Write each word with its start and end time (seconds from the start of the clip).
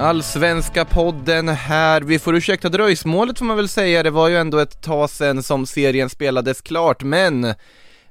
Allsvenska 0.00 0.84
podden 0.84 1.48
här, 1.48 2.00
vi 2.00 2.18
får 2.18 2.36
ursäkta 2.36 2.68
dröjsmålet 2.68 3.38
får 3.38 3.44
man 3.44 3.56
väl 3.56 3.68
säga, 3.68 4.02
det 4.02 4.10
var 4.10 4.28
ju 4.28 4.36
ändå 4.36 4.58
ett 4.58 4.82
tag 4.82 5.10
sedan 5.10 5.42
som 5.42 5.66
serien 5.66 6.10
spelades 6.10 6.60
klart, 6.60 7.02
men 7.02 7.54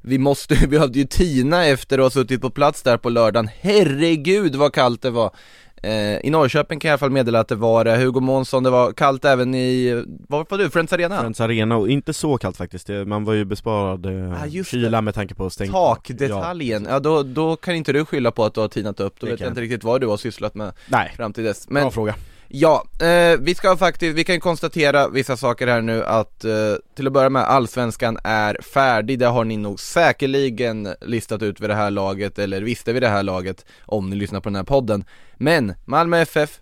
vi 0.02 0.18
måste, 0.18 0.56
vi 0.62 0.68
behövde 0.68 1.00
ju 1.00 1.06
Tina 1.06 1.66
efter 1.66 1.98
att 1.98 2.04
ha 2.04 2.10
suttit 2.10 2.42
på 2.42 2.50
plats 2.50 2.82
där 2.82 2.98
på 2.98 3.10
lördagen, 3.10 3.50
herregud 3.62 4.56
vad 4.56 4.74
kallt 4.74 5.02
det 5.02 5.10
var! 5.10 5.36
Eh, 5.84 6.26
I 6.26 6.30
Norrköping 6.30 6.80
kan 6.80 6.90
jag 6.90 6.92
i 6.92 6.94
alla 6.94 6.98
fall 6.98 7.10
meddela 7.10 7.40
att 7.40 7.48
det 7.48 7.56
var 7.56 7.86
det, 7.86 7.98
Hugo 7.98 8.20
Månsson, 8.20 8.64
det 8.64 8.70
var 8.70 8.92
kallt 8.92 9.26
även 9.26 9.56
i, 9.56 10.04
vad 10.28 10.50
var 10.50 10.58
du, 10.58 10.70
Friends 10.70 10.94
Arena? 10.94 11.20
Friends 11.20 11.42
Arena, 11.42 11.78
och 11.78 11.90
inte 11.90 12.14
så 12.14 12.38
kallt 12.38 12.58
faktiskt, 12.58 12.88
det, 12.88 13.06
man 13.06 13.24
var 13.26 13.34
ju 13.34 13.46
besparad 13.46 14.06
eh, 14.06 14.42
Ah, 14.44 14.46
just 14.46 14.72
kyla 14.72 14.98
det. 14.98 15.02
med 15.02 15.16
tanke 15.16 15.36
på 15.36 15.50
stängt 15.50 15.72
Takdetaljen, 15.72 16.88
ja, 16.90 17.00
då, 17.00 17.24
då 17.24 17.56
kan 17.56 17.76
inte 17.76 17.94
du 17.94 18.06
skylla 18.06 18.32
på 18.32 18.46
att 18.46 18.54
du 18.54 18.62
har 18.62 18.68
tinat 18.68 19.00
upp, 19.00 19.14
då 19.20 19.26
Det 19.26 19.32
vet 19.32 19.42
jag 19.42 19.50
inte 19.50 19.62
riktigt 19.62 19.84
vad 19.84 20.02
du 20.02 20.08
har 20.08 20.18
sysslat 20.18 20.56
med 20.56 20.74
Nej, 20.88 21.14
fram 21.18 21.34
till 21.34 21.44
dess. 21.44 21.68
Bra 21.68 21.74
Men 21.84 21.92
fråga 21.92 22.16
Ja, 22.52 22.84
eh, 23.02 23.40
vi 23.40 23.56
ska 23.56 23.78
faktiskt, 23.78 24.16
vi 24.16 24.24
kan 24.24 24.36
ju 24.36 24.42
konstatera 24.42 25.10
vissa 25.10 25.38
saker 25.38 25.68
här 25.68 25.82
nu 25.82 26.04
att 26.04 26.46
eh, 26.46 26.76
till 26.96 27.08
att 27.08 27.14
börja 27.14 27.30
med 27.30 27.42
Allsvenskan 27.42 28.18
är 28.24 28.58
färdig, 28.62 29.20
det 29.20 29.26
har 29.26 29.44
ni 29.44 29.58
nog 29.58 29.80
säkerligen 29.80 30.88
listat 31.02 31.42
ut 31.42 31.62
vid 31.62 31.70
det 31.70 31.76
här 31.76 31.92
laget 31.92 32.40
eller 32.40 32.62
visste 32.62 32.94
vid 32.94 33.04
det 33.04 33.10
här 33.10 33.24
laget 33.24 33.66
om 33.86 34.10
ni 34.10 34.16
lyssnar 34.16 34.40
på 34.40 34.50
den 34.50 34.56
här 34.56 34.64
podden. 34.64 35.04
Men 35.38 35.74
Malmö 35.86 36.18
FF 36.18 36.60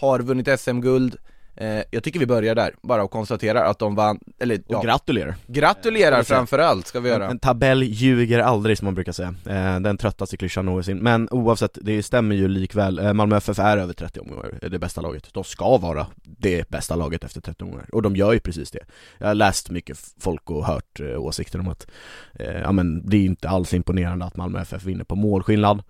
har 0.00 0.20
vunnit 0.20 0.60
SM-guld, 0.60 1.16
eh, 1.56 1.82
jag 1.90 2.02
tycker 2.02 2.20
vi 2.20 2.26
börjar 2.26 2.54
där, 2.54 2.74
bara 2.82 3.04
och 3.04 3.10
konstaterar 3.10 3.64
att 3.64 3.78
de 3.78 3.94
vann, 3.94 4.18
eller 4.38 4.56
Och 4.58 4.62
ja, 4.68 4.82
gratulerar! 4.82 5.34
gratulerar 5.46 6.18
vi 6.18 6.24
säga. 6.24 6.36
framförallt 6.38 6.86
ska 6.86 7.00
vi 7.00 7.10
En, 7.10 7.20
göra. 7.20 7.30
en 7.30 7.38
tabell 7.38 7.82
ljuger 7.82 8.38
aldrig 8.38 8.78
som 8.78 8.84
man 8.84 8.94
brukar 8.94 9.12
säga, 9.12 9.34
eh, 9.46 9.80
den 9.80 9.96
tröttaste 9.98 10.36
klyschan 10.36 10.66
någonsin. 10.66 10.98
Men 10.98 11.28
oavsett, 11.30 11.78
det 11.82 12.02
stämmer 12.02 12.34
ju 12.36 12.48
likväl, 12.48 12.98
eh, 12.98 13.12
Malmö 13.12 13.36
FF 13.36 13.58
är 13.58 13.76
över 13.78 13.92
30 13.92 14.20
omgångar, 14.20 14.58
det 14.70 14.78
bästa 14.78 15.00
laget. 15.00 15.28
De 15.34 15.44
ska 15.44 15.78
vara 15.78 16.06
det 16.22 16.68
bästa 16.70 16.96
laget 16.96 17.24
efter 17.24 17.40
30 17.40 17.64
omgångar, 17.64 17.86
och 17.92 18.02
de 18.02 18.16
gör 18.16 18.32
ju 18.32 18.40
precis 18.40 18.70
det. 18.70 18.84
Jag 19.18 19.26
har 19.26 19.34
läst 19.34 19.70
mycket 19.70 19.98
folk 20.20 20.50
och 20.50 20.64
hört 20.66 21.00
eh, 21.00 21.18
åsikter 21.20 21.60
om 21.60 21.68
att, 21.68 21.86
eh, 22.34 22.60
ja 22.60 22.72
men 22.72 23.08
det 23.08 23.16
är 23.16 23.24
inte 23.24 23.48
alls 23.48 23.74
imponerande 23.74 24.24
att 24.24 24.36
Malmö 24.36 24.60
FF 24.60 24.84
vinner 24.84 25.04
på 25.04 25.14
målskillnad 25.16 25.82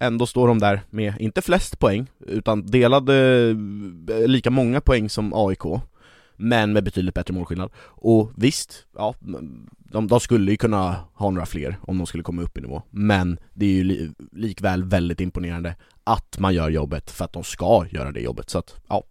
ändå 0.00 0.26
står 0.26 0.48
de 0.48 0.58
där 0.58 0.80
med, 0.90 1.14
inte 1.18 1.42
flest 1.42 1.78
poäng, 1.78 2.06
utan 2.26 2.66
delade 2.66 3.48
eh, 4.08 4.26
lika 4.28 4.50
många 4.50 4.80
poäng 4.80 5.08
som 5.08 5.32
AIK 5.34 5.62
men 6.36 6.72
med 6.72 6.84
betydligt 6.84 7.14
bättre 7.14 7.34
målskillnad. 7.34 7.70
Och 7.78 8.30
visst, 8.36 8.86
ja, 8.96 9.14
de, 9.94 10.06
de 10.08 10.20
skulle 10.20 10.50
ju 10.50 10.56
kunna 10.56 10.96
ha 11.14 11.30
några 11.30 11.46
fler 11.46 11.76
om 11.80 11.98
de 11.98 12.06
skulle 12.06 12.22
komma 12.22 12.42
upp 12.42 12.58
i 12.58 12.60
nivå. 12.60 12.82
Men 12.90 13.38
det 13.54 13.66
är 13.66 13.70
ju 13.70 13.84
li, 13.84 14.12
likväl 14.32 14.84
väldigt 14.84 15.20
imponerande 15.20 15.76
att 16.04 16.38
man 16.38 16.54
gör 16.54 16.70
jobbet 16.70 17.10
för 17.10 17.24
att 17.24 17.32
de 17.32 17.44
ska 17.44 17.86
göra 17.90 18.12
det 18.12 18.20
jobbet. 18.20 18.50
Så 18.50 18.58
att, 18.58 18.76
ja, 18.88 19.04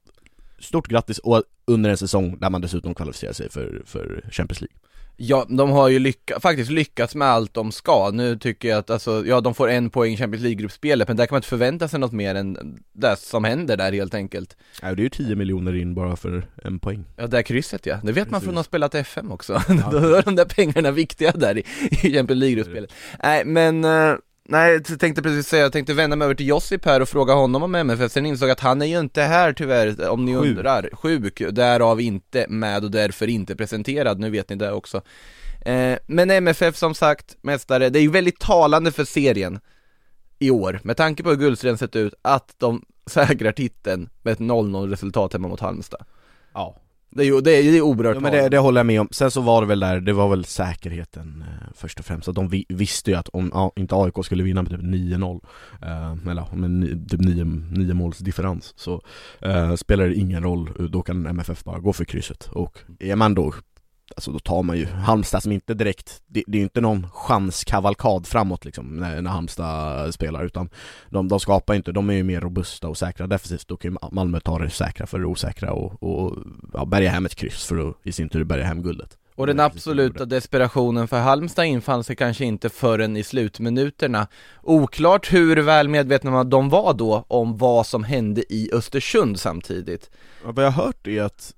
stort 0.60 0.88
grattis 0.88 1.18
och 1.18 1.44
under 1.66 1.90
en 1.90 1.98
säsong 1.98 2.38
där 2.40 2.50
man 2.50 2.62
dessutom 2.62 2.96
kvalificerar 2.96 3.34
sig 3.34 3.50
för, 3.50 3.82
för 3.86 4.24
Champions 4.32 4.62
League. 4.62 4.78
Ja, 5.18 5.46
de 5.50 5.70
har 5.70 5.90
ju 5.90 6.00
lycka, 6.00 6.40
faktiskt 6.40 6.72
lyckats 6.72 7.16
med 7.16 7.28
allt 7.28 7.54
de 7.54 7.72
ska. 7.72 8.12
Nu 8.14 8.38
tycker 8.38 8.70
jag 8.70 8.78
att, 8.78 8.90
alltså, 8.90 9.26
ja 9.26 9.42
de 9.42 9.54
får 9.54 9.70
en 9.70 9.90
poäng 9.90 10.14
i 10.14 10.18
Champions 10.18 10.44
League-gruppspelet, 10.44 11.08
men 11.08 11.18
där 11.18 11.26
kan 11.26 11.34
man 11.34 11.38
inte 11.38 11.48
förvänta 11.48 11.88
sig 11.88 12.00
något 12.00 12.12
mer 12.12 12.36
än 12.36 12.80
det 12.94 13.16
som 13.16 13.44
händer 13.44 13.78
där 13.78 13.92
helt 13.92 14.14
enkelt. 14.14 14.58
Ja, 14.82 14.96
det 14.96 15.02
är 15.02 15.04
ju 15.04 15.10
10 15.10 15.36
miljoner 15.36 15.76
in 15.76 15.94
bara 15.96 16.16
för 16.16 16.48
en 16.64 16.80
poäng. 16.80 17.06
Ja, 17.16 17.28
det 17.28 17.38
här 17.38 17.44
krysset 17.44 17.86
ja, 17.86 18.00
det 18.04 18.12
vet 18.12 18.32
man 18.32 18.40
Precis. 18.40 18.46
från 18.46 18.54
att 18.54 18.58
ha 18.58 18.64
spelat 18.64 18.96
FM 18.96 19.32
också. 19.32 19.54
Då 19.92 19.98
är 19.98 20.22
de 20.22 20.36
där 20.36 20.46
pengarna 20.46 20.92
viktiga 20.92 21.32
där 21.32 21.58
i, 21.58 21.64
i 21.90 22.14
Champions 22.14 22.40
League-gruppspelet. 22.40 22.94
Nej, 23.24 23.46
men 23.46 23.86
eh, 23.86 24.16
Nej, 24.46 24.82
jag 24.90 25.00
tänkte 25.00 25.22
precis 25.22 25.48
säga, 25.48 25.64
jag 25.64 25.72
tänkte 25.72 25.94
vända 25.94 26.16
mig 26.16 26.26
över 26.26 26.36
till 26.36 26.48
Josip 26.48 26.86
här 26.86 27.02
och 27.02 27.10
fråga 27.10 27.34
honom 27.34 27.64
om 27.64 27.76
MFF, 27.76 28.12
sen 28.12 28.26
insåg 28.26 28.50
att 28.50 28.60
han 28.60 28.82
är 28.82 28.86
ju 28.86 29.00
inte 29.00 29.22
här 29.22 29.54
tyvärr, 29.54 30.10
om 30.10 30.26
ni 30.26 30.36
Sjuk. 30.36 30.46
undrar. 30.46 30.90
Sjuk, 30.94 31.42
därav 31.52 32.02
inte 32.02 32.46
med 32.50 32.84
och 32.84 32.92
därför 32.92 33.30
inte 33.30 33.56
presenterad, 33.56 34.20
nu 34.20 34.30
vet 34.30 34.50
ni 34.50 34.56
det 34.56 34.72
också. 34.72 35.02
Eh, 35.66 35.98
men 36.08 36.32
MFF 36.32 36.76
som 36.76 36.96
sagt, 36.96 37.38
mästare, 37.42 37.90
det 37.90 38.00
är 38.00 38.04
ju 38.04 38.12
väldigt 38.12 38.40
talande 38.40 38.92
för 38.92 39.06
serien 39.06 39.60
i 40.40 40.50
år, 40.50 40.80
med 40.84 40.98
tanke 40.98 41.24
på 41.24 41.30
hur 41.30 41.38
Guldström 41.38 41.78
sett 41.78 41.96
ut, 41.96 42.14
att 42.22 42.56
de 42.58 42.86
säkrar 43.06 43.52
titeln 43.52 44.10
med 44.22 44.32
ett 44.32 44.40
0-0 44.40 44.90
resultat 44.90 45.34
hemma 45.34 45.48
mot 45.48 45.60
Halmstad. 45.60 46.06
Ja, 46.54 46.83
Det 47.16 47.24
är 47.24 47.26
ju, 47.26 47.42
det 47.42 47.52
är 47.52 47.62
ju 47.62 47.82
oerhört 47.82 48.16
Ja, 48.16 48.20
men 48.20 48.32
det, 48.32 48.50
det 48.50 48.58
håller 48.58 48.80
jag 48.80 48.86
med 48.86 49.02
om. 49.02 49.08
Sen 49.12 49.32
så 49.32 49.42
var 49.42 49.62
det 49.62 49.68
väl 49.68 49.80
där, 49.80 50.00
det 50.00 50.14
var 50.14 50.30
väl 50.30 50.46
säkerheten 50.46 51.44
eh, 51.48 51.68
först 51.76 52.00
och 52.00 52.06
främst. 52.06 52.28
Att 52.28 52.36
de 52.36 52.50
vi, 52.50 52.66
visste 52.70 53.12
ju 53.12 53.18
att 53.18 53.30
om 53.30 53.52
ja, 53.54 53.72
inte 53.76 53.96
AIK 53.96 54.26
skulle 54.26 54.44
vinna 54.44 54.62
med 54.62 54.72
typ 54.72 54.82
9-0, 54.82 55.42
eh, 55.82 56.32
eller 56.32 56.56
med 56.56 57.10
typ 57.10 57.20
9, 57.20 57.44
9 57.44 57.94
måls 57.94 58.18
differens, 58.18 58.74
så 58.76 59.02
eh, 59.42 59.76
spelar 59.76 60.08
det 60.08 60.16
ingen 60.16 60.44
roll, 60.44 60.90
då 60.90 61.02
kan 61.02 61.26
MFF 61.26 61.64
bara 61.64 61.80
gå 61.80 61.94
för 61.94 62.06
krysset. 62.06 62.50
Och 62.52 62.80
är 63.00 63.16
man 63.16 63.34
då, 63.34 63.54
alltså 64.16 64.32
då 64.32 64.40
tar 64.40 64.64
man 64.64 64.78
ju 64.78 64.86
Halmstad 64.86 65.44
som 65.44 65.52
inte 65.52 65.74
direkt, 65.74 66.22
det, 66.28 66.44
det 66.48 66.58
är 66.58 66.60
ju 66.60 66.64
inte 66.64 66.82
någon 66.82 67.08
chanskavalkad 67.12 68.28
framåt 68.28 68.66
liksom 68.66 68.98
när, 68.98 69.22
när 69.22 69.32
Halmstad 69.32 70.14
spelar, 70.14 70.46
utan 70.46 70.70
de, 71.10 71.28
de 71.28 71.40
skapar 71.40 71.74
inte, 71.74 71.92
de 71.92 72.10
är 72.10 72.14
ju 72.14 72.24
mer 72.24 72.42
robusta 72.42 72.88
och 72.88 72.98
säkra 72.98 73.28
defensivt, 73.28 73.68
då 73.68 73.78
kan 73.78 73.92
ju 73.92 73.98
Malmö 74.12 74.40
ta 74.40 74.60
det 74.60 74.70
säkra 74.70 75.08
för 75.08 75.20
det 75.20 75.26
osäkra 75.26 75.72
och, 75.72 76.04
och 76.04 76.38
ja, 76.74 76.86
bärga 76.86 77.10
hem 77.10 77.26
ett 77.26 77.36
kryss 77.36 77.66
för 77.66 77.90
att 77.90 77.96
i 78.04 78.12
sin 78.12 78.30
tur 78.30 78.44
bärga 78.44 78.64
hem 78.64 78.84
guldet. 78.84 79.18
Och 79.36 79.48
den 79.48 79.60
absoluta 79.60 80.26
desperationen 80.26 81.08
för 81.08 81.20
Halmstad 81.20 81.66
infann 81.66 82.04
sig 82.04 82.16
kanske 82.16 82.46
inte 82.46 82.70
förrän 82.70 83.18
i 83.18 83.24
slutminuterna. 83.24 84.28
Oklart 84.62 85.34
hur 85.34 85.58
väl 85.58 85.88
medvetna 85.90 86.44
de 86.44 86.70
var 86.70 86.94
då 86.94 87.26
om 87.28 87.58
vad 87.58 87.88
som 87.88 88.04
hände 88.04 88.54
i 88.54 88.70
Östersund 88.74 89.40
samtidigt. 89.40 90.12
Ja, 90.46 90.52
vad 90.52 90.66
jag 90.66 90.72
har 90.72 90.86
hört 90.86 91.08
är 91.08 91.22
att, 91.22 91.54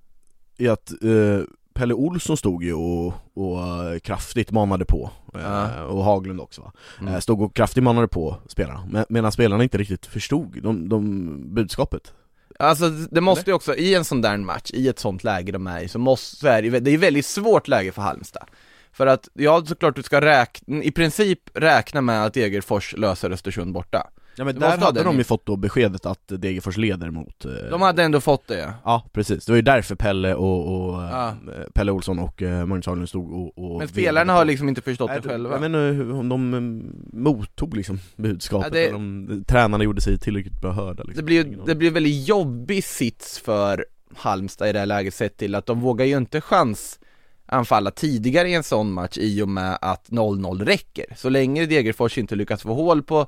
är 0.57 0.69
att 0.69 0.91
eh, 0.91 1.45
Pelle 1.75 1.93
Olsson 1.93 2.37
stod 2.37 2.63
ju 2.63 2.73
och, 2.73 3.13
och 3.33 3.59
eh, 3.59 3.99
kraftigt 3.99 4.51
manade 4.51 4.85
på, 4.85 5.09
eh, 5.35 5.41
Ja. 5.41 5.83
och 5.83 6.03
Haglund 6.03 6.41
också 6.41 6.61
va? 6.61 6.71
Mm. 7.01 7.13
Eh, 7.13 7.19
stod 7.19 7.41
och 7.41 7.55
kraftigt 7.55 7.83
manade 7.83 8.07
på 8.07 8.37
spelarna, 8.47 9.05
medan 9.09 9.31
spelarna 9.31 9.63
inte 9.63 9.77
riktigt 9.77 10.05
förstod 10.05 10.63
de, 10.63 10.89
de 10.89 11.53
budskapet. 11.53 12.13
Alltså 12.59 12.89
det 12.89 13.21
måste 13.21 13.49
ju 13.49 13.53
också, 13.53 13.75
i 13.75 13.95
en 13.95 14.05
sån 14.05 14.21
där 14.21 14.37
match, 14.37 14.71
i 14.73 14.87
ett 14.87 14.99
sånt 14.99 15.23
läge 15.23 15.51
de 15.51 15.67
är 15.67 15.81
i, 15.81 15.87
så 15.87 15.99
måste, 15.99 16.35
så 16.35 16.47
är 16.47 16.61
det, 16.61 16.79
det 16.79 16.91
är 16.91 16.95
ett 16.95 16.99
väldigt 17.01 17.25
svårt 17.25 17.67
läge 17.67 17.91
för 17.91 18.01
Halmstad. 18.01 18.47
För 18.91 19.07
att, 19.07 19.29
ja 19.33 19.65
såklart 19.65 19.95
du 19.95 20.03
ska 20.03 20.21
räkna, 20.21 20.83
i 20.83 20.91
princip 20.91 21.39
räkna 21.53 22.01
med 22.01 22.25
att 22.25 22.33
Degerfors 22.33 22.93
löser 22.97 23.31
Östersund 23.31 23.73
borta. 23.73 24.07
Ja 24.37 24.43
men 24.45 24.59
där 24.59 24.77
hade 24.77 25.03
de 25.03 25.17
ju. 25.17 25.23
fått 25.23 25.45
då 25.45 25.55
beskedet 25.55 26.05
att 26.05 26.27
Degerfors 26.27 26.77
leder 26.77 27.09
mot 27.09 27.45
eh, 27.45 27.51
De 27.69 27.81
hade 27.81 28.03
ändå 28.03 28.21
fått 28.21 28.47
det 28.47 28.57
ja. 28.59 28.73
Ja 28.83 29.03
precis, 29.13 29.45
det 29.45 29.51
var 29.51 29.55
ju 29.57 29.61
därför 29.61 29.95
Pelle 29.95 30.35
och, 30.35 30.85
och 30.85 31.01
Ja. 31.03 31.27
eh, 31.29 31.35
Pelle 31.73 31.91
Olsson 31.91 32.19
och 32.19 32.41
eh, 32.41 32.65
Magnus 32.65 32.85
Haglund 32.85 33.09
stod 33.09 33.33
och, 33.33 33.57
och 33.71 33.77
Men 33.79 33.87
spelarna 33.87 34.33
har 34.33 34.45
liksom 34.45 34.69
inte 34.69 34.81
förstått 34.81 35.09
Nej, 35.09 35.19
det 35.21 35.27
de- 35.27 35.29
själva. 35.29 35.51
Jag 35.61 35.93
hur- 35.93 36.13
om 36.13 36.29
de 36.29 36.81
mottog 37.13 37.75
liksom 37.75 37.99
budskapet, 38.15 38.73
Ja, 38.75 38.79
det- 38.79 38.93
om 38.93 39.43
tränarna 39.47 39.83
gjorde 39.83 40.01
sig 40.01 40.17
tillräckligt 40.19 40.61
bra 40.61 40.71
hörda 40.71 41.03
liksom. 41.03 41.15
Det 41.15 41.23
blir 41.23 41.45
ju, 41.45 41.57
det 41.65 41.75
blir 41.75 41.91
väldigt 41.91 42.27
jobbig 42.27 42.83
sits 42.83 43.39
för 43.39 43.85
Halmstad 44.15 44.69
i 44.69 44.73
det 44.73 44.79
här 44.79 44.85
läget 44.85 45.13
sett 45.13 45.37
till 45.37 45.55
att 45.55 45.65
de 45.65 45.81
vågar 45.81 46.05
ju 46.05 46.17
inte 46.17 46.41
chansanfalla 46.41 47.91
tidigare 47.91 48.49
i 48.49 48.53
en 48.53 48.63
sån 48.63 48.91
match 48.93 49.17
i 49.17 49.41
och 49.41 49.49
med 49.49 49.77
att 49.81 50.09
0-0 50.09 50.65
räcker. 50.65 51.05
Så 51.15 51.29
länge 51.29 51.65
Degerfors 51.65 52.17
inte 52.17 52.35
lyckas 52.35 52.61
få 52.61 52.73
hål 52.73 53.03
på, 53.03 53.27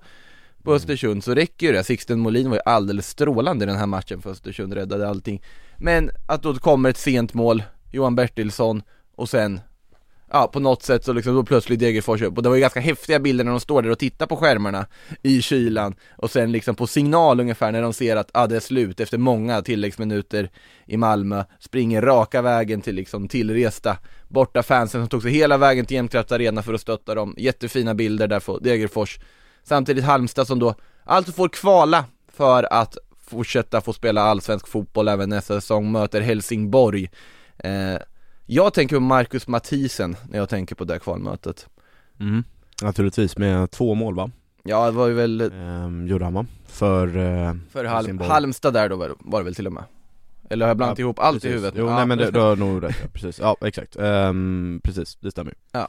på 0.68 0.74
Östersund 0.74 1.24
så 1.24 1.36
räcker 1.36 1.68
ju 1.68 1.74
det. 1.74 1.84
Sixten 1.84 2.20
Molin 2.20 2.50
var 2.50 2.56
ju 2.56 2.62
alldeles 2.66 3.10
strålande 3.10 3.64
i 3.64 3.68
den 3.68 3.76
här 3.78 3.86
matchen 3.86 4.22
för 4.22 4.30
Östersund, 4.30 4.74
räddade 4.74 5.10
allting. 5.10 5.42
Men 5.78 6.12
att 6.28 6.44
då 6.44 6.56
kommer 6.56 6.90
ett 6.90 6.98
sent 6.98 7.34
mål 7.34 7.64
Johan 7.92 8.16
Bertilsson 8.16 8.82
och 9.16 9.30
sen 9.30 9.60
Ja 10.32 10.48
på 10.54 10.60
något 10.60 10.84
sätt 10.84 11.06
så 11.06 11.14
liksom 11.14 11.36
då 11.36 11.44
plötsligt 11.44 11.80
Degerfors 11.80 12.22
upp 12.22 12.38
och 12.38 12.44
det 12.44 12.50
var 12.50 12.56
ju 12.56 12.62
ganska 12.62 12.80
häftiga 12.80 13.20
bilder 13.20 13.44
när 13.44 13.52
de 13.52 13.60
står 13.60 13.82
där 13.82 13.90
och 13.90 14.00
tittar 14.00 14.26
på 14.26 14.36
skärmarna 14.36 14.86
i 15.24 15.42
kylan 15.42 15.96
och 16.18 16.32
sen 16.32 16.52
liksom 16.52 16.76
på 16.76 16.88
signal 16.88 17.40
ungefär 17.40 17.72
när 17.72 17.82
de 17.82 17.94
ser 17.94 18.16
att 18.16 18.30
ah, 18.34 18.48
det 18.48 18.56
är 18.56 18.60
slut 18.60 19.00
efter 19.00 19.18
många 19.18 19.62
tilläggsminuter 19.62 20.50
i 20.86 20.98
Malmö 20.98 21.44
springer 21.60 22.02
raka 22.02 22.42
vägen 22.42 22.82
till 22.82 22.96
liksom 22.96 23.28
tillresta 23.28 23.98
borta 24.28 24.64
fansen 24.64 25.02
som 25.02 25.10
tog 25.10 25.22
sig 25.22 25.32
hela 25.32 25.58
vägen 25.58 25.86
till 25.86 25.96
Jämtkraft 25.96 26.32
Arena 26.32 26.64
för 26.64 26.74
att 26.74 26.82
stötta 26.82 27.16
dem, 27.16 27.36
jättefina 27.38 27.96
bilder 27.96 28.28
där 28.28 28.40
på 28.40 28.60
Degerfors 28.60 29.20
Samtidigt 29.68 30.04
Halmstad 30.06 30.48
som 30.48 30.60
då 30.60 30.76
alltså 31.04 31.32
får 31.32 31.50
kvala 31.50 32.06
för 32.32 32.74
att 32.74 32.98
fortsätta 33.26 33.82
få 33.82 33.94
spela 33.94 34.22
allsvensk 34.22 34.68
fotboll 34.68 35.08
även 35.08 35.30
nästa 35.30 35.62
säsong, 35.62 35.92
möter 35.92 36.22
Helsingborg 36.22 37.10
eh, 37.58 37.98
Jag 38.46 38.74
tänker 38.74 38.96
på 38.96 39.00
Marcus 39.00 39.48
Mathisen 39.48 40.16
när 40.30 40.38
jag 40.40 40.50
tänker 40.50 40.76
på 40.76 40.84
det 40.84 41.00
kvalmötet 41.00 41.68
mm. 42.20 42.44
Naturligtvis, 42.82 43.38
med 43.38 43.72
två 43.72 43.94
mål 43.96 44.16
va? 44.16 44.32
Ja 44.64 44.86
det 44.86 44.92
var 44.92 45.08
ju 45.08 45.14
väl 45.14 45.42
Ehm, 45.42 46.08
gjorde 46.08 46.26
han 46.26 46.34
va? 46.34 46.46
För, 46.68 47.08
eh, 47.08 47.54
För 47.72 47.86
Halm, 47.86 47.96
Helsingborg. 47.96 48.30
Halmstad 48.30 48.74
där 48.74 48.90
då 48.90 48.96
var, 48.96 49.12
var 49.20 49.40
det 49.40 49.46
väl 49.46 49.56
till 49.56 49.68
och 49.68 49.74
med? 49.74 49.84
Eller 50.50 50.66
har 50.66 50.70
jag 50.70 50.78
blandat 50.78 51.00
Ja, 51.00 51.04
ihop 51.04 51.20
allt 51.20 51.36
precis. 51.36 51.50
i 51.50 51.54
huvudet? 51.54 51.74
Jo 51.78 51.88
Ja, 51.88 51.96
nej 51.96 52.06
men 52.06 52.18
det, 52.18 52.32
du 52.32 52.40
har 52.40 52.56
nog 52.56 52.84
rätt, 52.84 52.96
ja, 53.02 53.08
precis, 53.14 53.40
ja 53.40 53.58
exakt, 53.62 53.96
Ehm, 53.96 54.82
precis, 54.84 55.16
det 55.22 55.32
stämmer 55.32 55.52
ju 55.52 55.80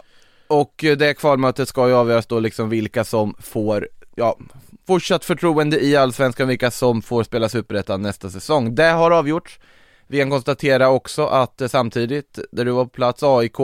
och 0.48 0.74
det 0.98 1.14
kvalmötet 1.18 1.68
ska 1.68 1.88
ju 1.88 1.94
avgöras 1.94 2.26
då 2.26 2.40
liksom 2.40 2.68
vilka 2.68 3.04
som 3.04 3.34
får, 3.38 3.88
ja, 4.14 4.38
fortsatt 4.86 5.24
förtroende 5.24 5.80
i 5.84 5.96
Allsvenskan, 5.96 6.48
vilka 6.48 6.70
som 6.70 7.02
får 7.02 7.22
spela 7.22 7.48
Superettan 7.48 8.02
nästa 8.02 8.30
säsong. 8.30 8.74
Det 8.74 8.90
har 8.90 9.10
avgjorts. 9.10 9.58
Vi 10.06 10.18
kan 10.18 10.30
konstatera 10.30 10.88
också 10.88 11.26
att 11.26 11.60
eh, 11.60 11.68
samtidigt, 11.68 12.38
där 12.52 12.64
du 12.64 12.70
var 12.70 12.84
på 12.84 12.90
plats, 12.90 13.22
AIK, 13.22 13.56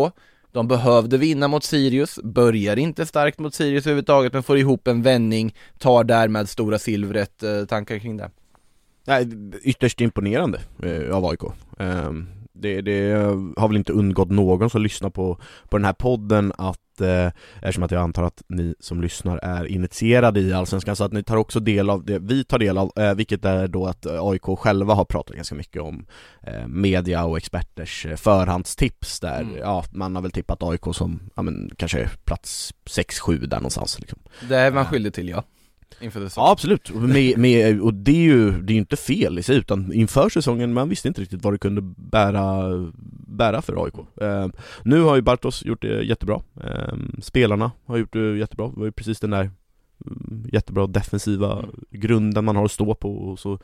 de 0.52 0.68
behövde 0.68 1.18
vinna 1.18 1.48
mot 1.48 1.64
Sirius, 1.64 2.18
börjar 2.22 2.78
inte 2.78 3.06
starkt 3.06 3.38
mot 3.38 3.54
Sirius 3.54 3.86
överhuvudtaget, 3.86 4.32
men 4.32 4.42
får 4.42 4.58
ihop 4.58 4.88
en 4.88 5.02
vändning, 5.02 5.54
tar 5.78 6.04
därmed 6.04 6.48
stora 6.48 6.78
silvret, 6.78 7.42
eh, 7.42 7.64
tankar 7.64 7.98
kring 7.98 8.16
det? 8.16 8.30
Nej, 9.06 9.28
ytterst 9.62 10.00
imponerande 10.00 10.60
eh, 10.82 11.16
av 11.16 11.26
AIK 11.26 11.42
Ehm, 11.78 12.26
det, 12.54 12.80
det 12.80 13.12
har 13.56 13.68
väl 13.68 13.76
inte 13.76 13.92
undgått 13.92 14.30
någon 14.30 14.70
som 14.70 14.82
lyssnar 14.82 15.10
på, 15.10 15.38
på 15.68 15.78
den 15.78 15.84
här 15.84 15.92
podden 15.92 16.52
att 16.58 17.00
eh, 17.00 17.30
Eftersom 17.56 17.82
att 17.82 17.90
jag 17.90 18.02
antar 18.02 18.22
att 18.22 18.42
ni 18.48 18.74
som 18.80 19.00
lyssnar 19.02 19.38
är 19.38 19.64
initierade 19.66 20.40
i 20.40 20.52
Allsvenskan 20.52 20.96
så 20.96 21.04
att 21.04 21.12
ni 21.12 21.22
tar 21.22 21.36
också 21.36 21.60
del 21.60 21.90
av 21.90 22.04
det 22.04 22.18
vi 22.18 22.44
tar 22.44 22.58
del 22.58 22.78
av, 22.78 22.92
eh, 22.96 23.14
vilket 23.14 23.44
är 23.44 23.68
då 23.68 23.86
att 23.86 24.06
AIK 24.06 24.42
själva 24.58 24.94
har 24.94 25.04
pratat 25.04 25.36
ganska 25.36 25.54
mycket 25.54 25.82
om 25.82 26.06
eh, 26.42 26.66
media 26.66 27.24
och 27.24 27.36
experters 27.36 28.06
eh, 28.06 28.16
förhandstips 28.16 29.20
där, 29.20 29.40
Mm. 29.40 29.56
ja 29.58 29.84
man 29.92 30.14
har 30.14 30.22
väl 30.22 30.30
tippat 30.30 30.62
AIK 30.62 30.80
som, 30.92 31.20
ja 31.36 31.42
men 31.42 31.70
kanske 31.76 32.08
plats 32.24 32.74
6-7 32.90 33.46
där 33.46 33.56
någonstans 33.56 34.00
liksom 34.00 34.18
Det 34.48 34.56
är 34.56 34.70
man 34.70 34.84
Ja. 34.84 34.90
skyldig 34.90 35.14
till 35.14 35.28
ja, 35.28 35.42
inför 36.00 36.20
säsongen. 36.20 36.46
Ja 36.46 36.52
absolut, 36.52 36.90
och, 36.90 37.02
med, 37.02 37.38
med, 37.38 37.80
och 37.80 37.94
det 37.94 38.12
är 38.12 38.22
ju 38.22 38.62
det 38.62 38.72
är 38.72 38.76
inte 38.76 38.96
fel 38.96 39.38
i 39.38 39.42
sig 39.42 39.56
utan 39.56 39.92
inför 39.92 40.28
säsongen, 40.28 40.72
man 40.72 40.88
visste 40.88 41.08
inte 41.08 41.20
riktigt 41.20 41.42
vad 41.42 41.54
det 41.54 41.58
kunde 41.58 41.80
bära, 41.96 42.70
bära 43.26 43.62
för 43.62 43.84
AIK 43.84 43.94
eh, 44.20 44.46
Nu 44.82 45.00
har 45.00 45.16
ju 45.16 45.22
Bartos 45.22 45.64
gjort 45.64 45.82
det 45.82 46.02
jättebra, 46.02 46.42
eh, 46.64 46.94
spelarna 47.22 47.72
har 47.86 47.96
gjort 47.96 48.12
det 48.12 48.36
jättebra, 48.36 48.68
det 48.68 48.78
var 48.78 48.86
ju 48.86 48.92
precis 48.92 49.20
den 49.20 49.30
där 49.30 49.50
mm, 50.06 50.46
jättebra 50.52 50.86
defensiva 50.86 51.64
Mm. 51.94 52.00
grunden 52.02 52.44
man 52.44 52.56
har 52.56 52.64
att 52.64 52.70
stå 52.70 52.94
på 52.94 53.16
och 53.16 53.38
så 53.38 53.58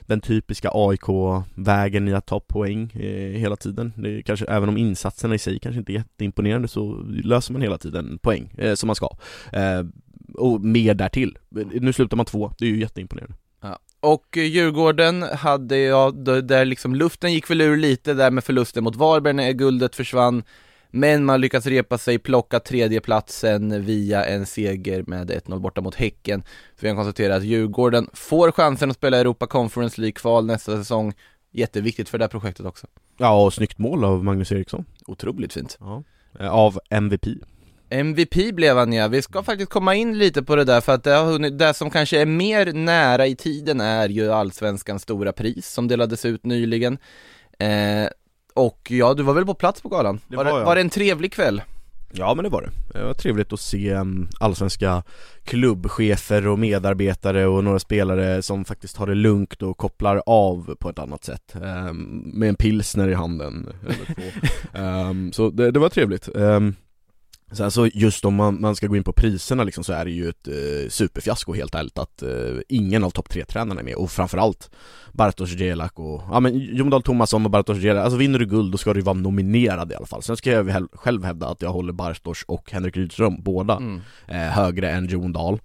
den 0.00 0.20
typiska 0.20 0.70
AIK-vägen 0.72 2.08
i 2.08 2.14
att 2.14 2.26
ta 2.26 2.40
poäng 2.40 2.92
eh, 2.94 3.38
hela 3.40 3.56
tiden. 3.56 3.92
Det 3.96 4.18
är 4.18 4.22
kanske, 4.22 4.46
även 4.46 4.68
om 4.68 4.76
insatserna 4.76 5.34
i 5.34 5.38
sig 5.38 5.58
kanske 5.58 5.78
inte 5.78 5.92
är 5.92 5.94
jätteimponerande 5.94 6.68
så 6.68 7.04
löser 7.08 7.52
man 7.52 7.62
hela 7.62 7.78
tiden 7.78 8.18
poäng 8.18 8.54
eh, 8.58 8.74
som 8.74 8.86
man 8.86 8.96
ska. 8.96 9.16
Eh, 9.52 9.82
och 10.36 10.60
mer 10.60 10.94
därtill. 10.94 11.38
Nu 11.80 11.92
slutar 11.92 12.16
man 12.16 12.26
två, 12.26 12.52
det 12.58 12.64
är 12.64 12.70
ju 12.70 12.80
jätteimponerande. 12.80 13.34
Och 14.00 14.36
eh, 14.36 14.44
Djurgården 14.44 15.22
hade 15.22 15.78
jag, 15.78 16.24
där 16.44 16.64
liksom 16.64 16.94
luften 16.94 17.32
gick 17.32 17.50
väl 17.50 17.60
ur 17.60 17.76
lite 17.76 18.14
där 18.14 18.30
med 18.30 18.44
förlusten 18.44 18.84
mot 18.84 18.96
Varberg 18.96 19.32
när 19.34 19.52
guldet 19.52 19.96
försvann 19.96 20.42
Men 20.90 21.24
man 21.24 21.40
lyckas 21.40 21.66
repa 21.66 21.98
sig, 21.98 22.18
plocka 22.18 22.60
tredjeplatsen 22.60 23.84
via 23.84 24.24
en 24.24 24.46
seger 24.46 25.04
med 25.06 25.30
1-0 25.30 25.58
borta 25.58 25.80
mot 25.80 25.94
Häcken 25.94 26.42
Så 26.42 26.76
vi 26.80 26.88
kan 26.88 26.96
konstatera 26.96 27.36
att 27.36 27.44
Djurgården 27.44 28.08
får 28.12 28.52
chansen 28.52 28.90
att 28.90 28.96
spela 28.96 29.18
Europa 29.18 29.46
Conference 29.46 30.00
League-kval 30.00 30.46
nästa 30.46 30.76
säsong 30.76 31.12
Jätteviktigt 31.52 32.08
för 32.08 32.18
det 32.18 32.24
här 32.24 32.30
projektet 32.30 32.66
också 32.66 32.86
Ja, 33.18 33.44
och 33.44 33.54
snyggt 33.54 33.78
mål 33.78 34.04
av 34.04 34.24
Magnus 34.24 34.52
Eriksson. 34.52 34.84
Otroligt 35.06 35.52
fint 35.52 35.76
Ja. 35.80 36.02
Eh, 36.40 36.54
Av 36.54 36.78
MVP. 36.90 37.26
MVP 37.90 38.54
blev 38.54 38.76
han 38.76 38.92
ja, 38.92 39.08
vi 39.08 39.22
ska 39.22 39.42
faktiskt 39.42 39.70
komma 39.70 39.94
in 39.94 40.18
lite 40.18 40.42
på 40.42 40.56
det 40.56 40.64
där 40.64 40.80
för 40.80 40.94
att 40.94 41.04
det, 41.04 41.10
har 41.10 41.24
hunnit, 41.24 41.58
det 41.58 41.74
som 41.74 41.90
kanske 41.90 42.20
är 42.20 42.26
mer 42.26 42.72
nära 42.72 43.26
i 43.26 43.36
tiden 43.36 43.80
är 43.80 44.08
ju 44.08 44.32
Allsvenskans 44.32 45.02
stora 45.02 45.32
pris 45.32 45.68
som 45.72 45.88
delades 45.88 46.24
ut 46.24 46.44
nyligen 46.44 46.98
eh, 47.58 48.06
Och 48.54 48.90
ja, 48.90 49.14
du 49.14 49.22
var 49.22 49.34
väl 49.34 49.46
på 49.46 49.54
plats 49.54 49.80
på 49.80 49.88
galan? 49.88 50.20
Det 50.28 50.36
var, 50.36 50.44
var 50.44 50.58
det, 50.58 50.64
var 50.64 50.74
det 50.74 50.80
en 50.80 50.90
trevlig 50.90 51.32
kväll? 51.32 51.62
Ja 52.12 52.34
men 52.34 52.42
det 52.42 52.48
var 52.48 52.62
det. 52.62 52.98
Det 52.98 53.04
var 53.04 53.14
trevligt 53.14 53.52
att 53.52 53.60
se 53.60 53.94
um, 53.94 54.28
allsvenska 54.40 55.02
klubbchefer 55.44 56.46
och 56.46 56.58
medarbetare 56.58 57.46
och 57.46 57.64
några 57.64 57.78
spelare 57.78 58.42
som 58.42 58.64
faktiskt 58.64 58.96
har 58.96 59.06
det 59.06 59.14
lugnt 59.14 59.62
och 59.62 59.76
kopplar 59.76 60.22
av 60.26 60.74
på 60.80 60.90
ett 60.90 60.98
annat 60.98 61.24
sätt. 61.24 61.54
Um, 61.54 62.30
med 62.34 62.48
en 62.48 62.54
pilsner 62.54 63.08
i 63.08 63.14
handen 63.14 63.68
eller 63.82 64.14
två. 64.14 64.80
um, 64.80 65.32
så 65.32 65.50
det, 65.50 65.70
det 65.70 65.78
var 65.78 65.88
trevligt. 65.88 66.28
Sen 67.52 67.70
så 67.70 67.86
just 67.86 68.24
om 68.24 68.34
man, 68.34 68.60
man 68.60 68.76
ska 68.76 68.86
gå 68.86 68.96
in 68.96 69.04
på 69.04 69.12
priserna 69.12 69.64
liksom 69.64 69.84
så 69.84 69.92
är 69.92 70.04
det 70.04 70.10
ju 70.10 70.28
ett 70.28 70.48
eh, 70.48 70.88
superfiasko 70.88 71.54
helt 71.54 71.74
ärligt 71.74 71.98
att 71.98 72.22
eh, 72.22 72.28
ingen 72.68 73.04
av 73.04 73.10
topp 73.10 73.28
tre 73.28 73.44
tränarna 73.44 73.80
är 73.80 73.84
med. 73.84 73.94
Och 73.94 74.10
framförallt 74.10 74.70
Bartosz 75.12 75.50
Gelak 75.56 75.98
och, 75.98 76.22
ja 76.30 76.40
men 76.40 76.58
Jon 76.58 76.90
Dahl 76.90 77.02
Tomasson 77.02 77.44
och 77.44 77.50
Bartosz 77.50 77.78
Gelak, 77.78 78.04
alltså 78.04 78.18
vinner 78.18 78.38
du 78.38 78.46
guld 78.46 78.72
då 78.72 78.78
ska 78.78 78.94
du 78.94 79.00
vara 79.00 79.14
nominerad 79.16 79.92
i 79.92 79.94
alla 79.94 80.06
fall. 80.06 80.22
Sen 80.22 80.36
ska 80.36 80.50
jag 80.50 80.88
själv 80.92 81.24
hävda 81.24 81.48
att 81.48 81.62
jag 81.62 81.72
håller 81.72 81.92
Bartosz 81.92 82.44
och 82.48 82.70
Henrik 82.72 82.96
Rydström, 82.96 83.42
båda, 83.42 83.76
Mm. 83.76 84.00
eh, 84.28 84.36
högre 84.36 84.90
än 84.90 85.06
Jon 85.06 85.32
Dahl 85.32 85.60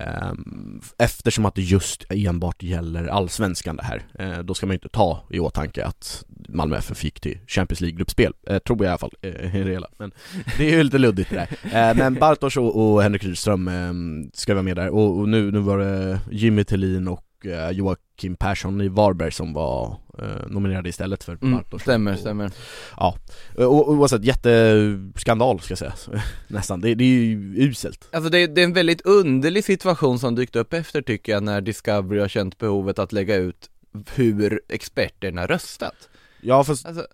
Ehm, 0.00 0.80
eftersom 0.98 1.46
att 1.46 1.54
det 1.54 1.62
just 1.62 2.04
enbart 2.10 2.62
gäller 2.62 3.06
allsvenskan 3.06 3.76
det 3.76 3.82
här, 3.82 4.02
eh, 4.18 4.38
då 4.38 4.54
ska 4.54 4.66
man 4.66 4.72
ju 4.72 4.76
inte 4.76 4.88
ta 4.88 5.22
i 5.30 5.40
åtanke 5.40 5.84
att 5.84 6.24
Malmö 6.48 6.76
FF 6.76 7.04
gick 7.04 7.20
till 7.20 7.38
Champions 7.46 7.80
League-gruppspel, 7.80 8.32
eh, 8.46 8.58
tror 8.58 8.78
jag 8.78 8.84
i 8.84 8.88
alla 8.88 8.98
fall, 8.98 9.14
eh, 9.22 9.56
i 9.56 9.64
det 9.64 9.70
hela. 9.70 9.88
Men 9.98 10.12
det 10.58 10.72
är 10.72 10.76
ju 10.76 10.82
lite 10.82 10.98
luddigt 10.98 11.30
det 11.30 11.48
där. 11.70 11.94
Men 11.94 12.14
Bartosz 12.14 12.56
och, 12.56 13.02
Henrik 13.02 13.24
Rydström 13.24 13.68
ehm, 13.68 14.30
ska 14.34 14.54
vara 14.54 14.62
med 14.62 14.76
där, 14.76 14.88
och, 14.88 15.18
och 15.18 15.28
nu, 15.28 15.50
nu 15.52 15.58
var 15.58 15.78
det 15.78 16.20
Jimmy 16.30 16.64
Tillin 16.64 17.08
och 17.08 17.24
eh, 17.46 17.70
Joakim 17.70 18.36
Persson 18.36 18.80
i 18.80 18.88
Varberg 18.88 19.32
som 19.32 19.52
var 19.52 19.96
eh, 20.18 20.48
nominerade 20.48 20.88
istället 20.88 21.24
för 21.24 21.32
Mm, 21.42 21.52
Bartosz. 21.52 21.82
stämmer, 21.82 22.12
och, 22.12 22.18
stämmer. 22.18 22.50
Ja, 22.96 23.16
och 23.56 23.90
oavsett, 23.90 24.24
jätteskandal 24.24 25.60
ska 25.60 25.72
jag 25.72 25.78
säga, 25.78 25.94
nästan, 26.48 26.80
det, 26.80 26.94
det 26.94 27.04
är 27.04 27.08
ju 27.08 27.54
uselt. 27.56 28.08
Alltså 28.12 28.30
det, 28.30 28.46
det 28.46 28.60
är 28.60 28.64
en 28.64 28.72
väldigt 28.72 29.00
underlig 29.00 29.64
situation 29.64 30.18
som 30.18 30.34
dykt 30.34 30.56
upp 30.56 30.72
efter 30.72 31.02
tycker 31.02 31.32
jag 31.32 31.42
när 31.42 31.60
Discovery 31.60 32.20
har 32.20 32.28
känt 32.28 32.58
behovet 32.58 32.98
att 32.98 33.12
lägga 33.12 33.36
ut 33.36 33.70
hur 34.14 34.60
experterna 34.68 35.46
röstat. 35.46 36.08
Ja 36.40 36.64
fast 36.64 36.86
Alltså, 36.86 37.06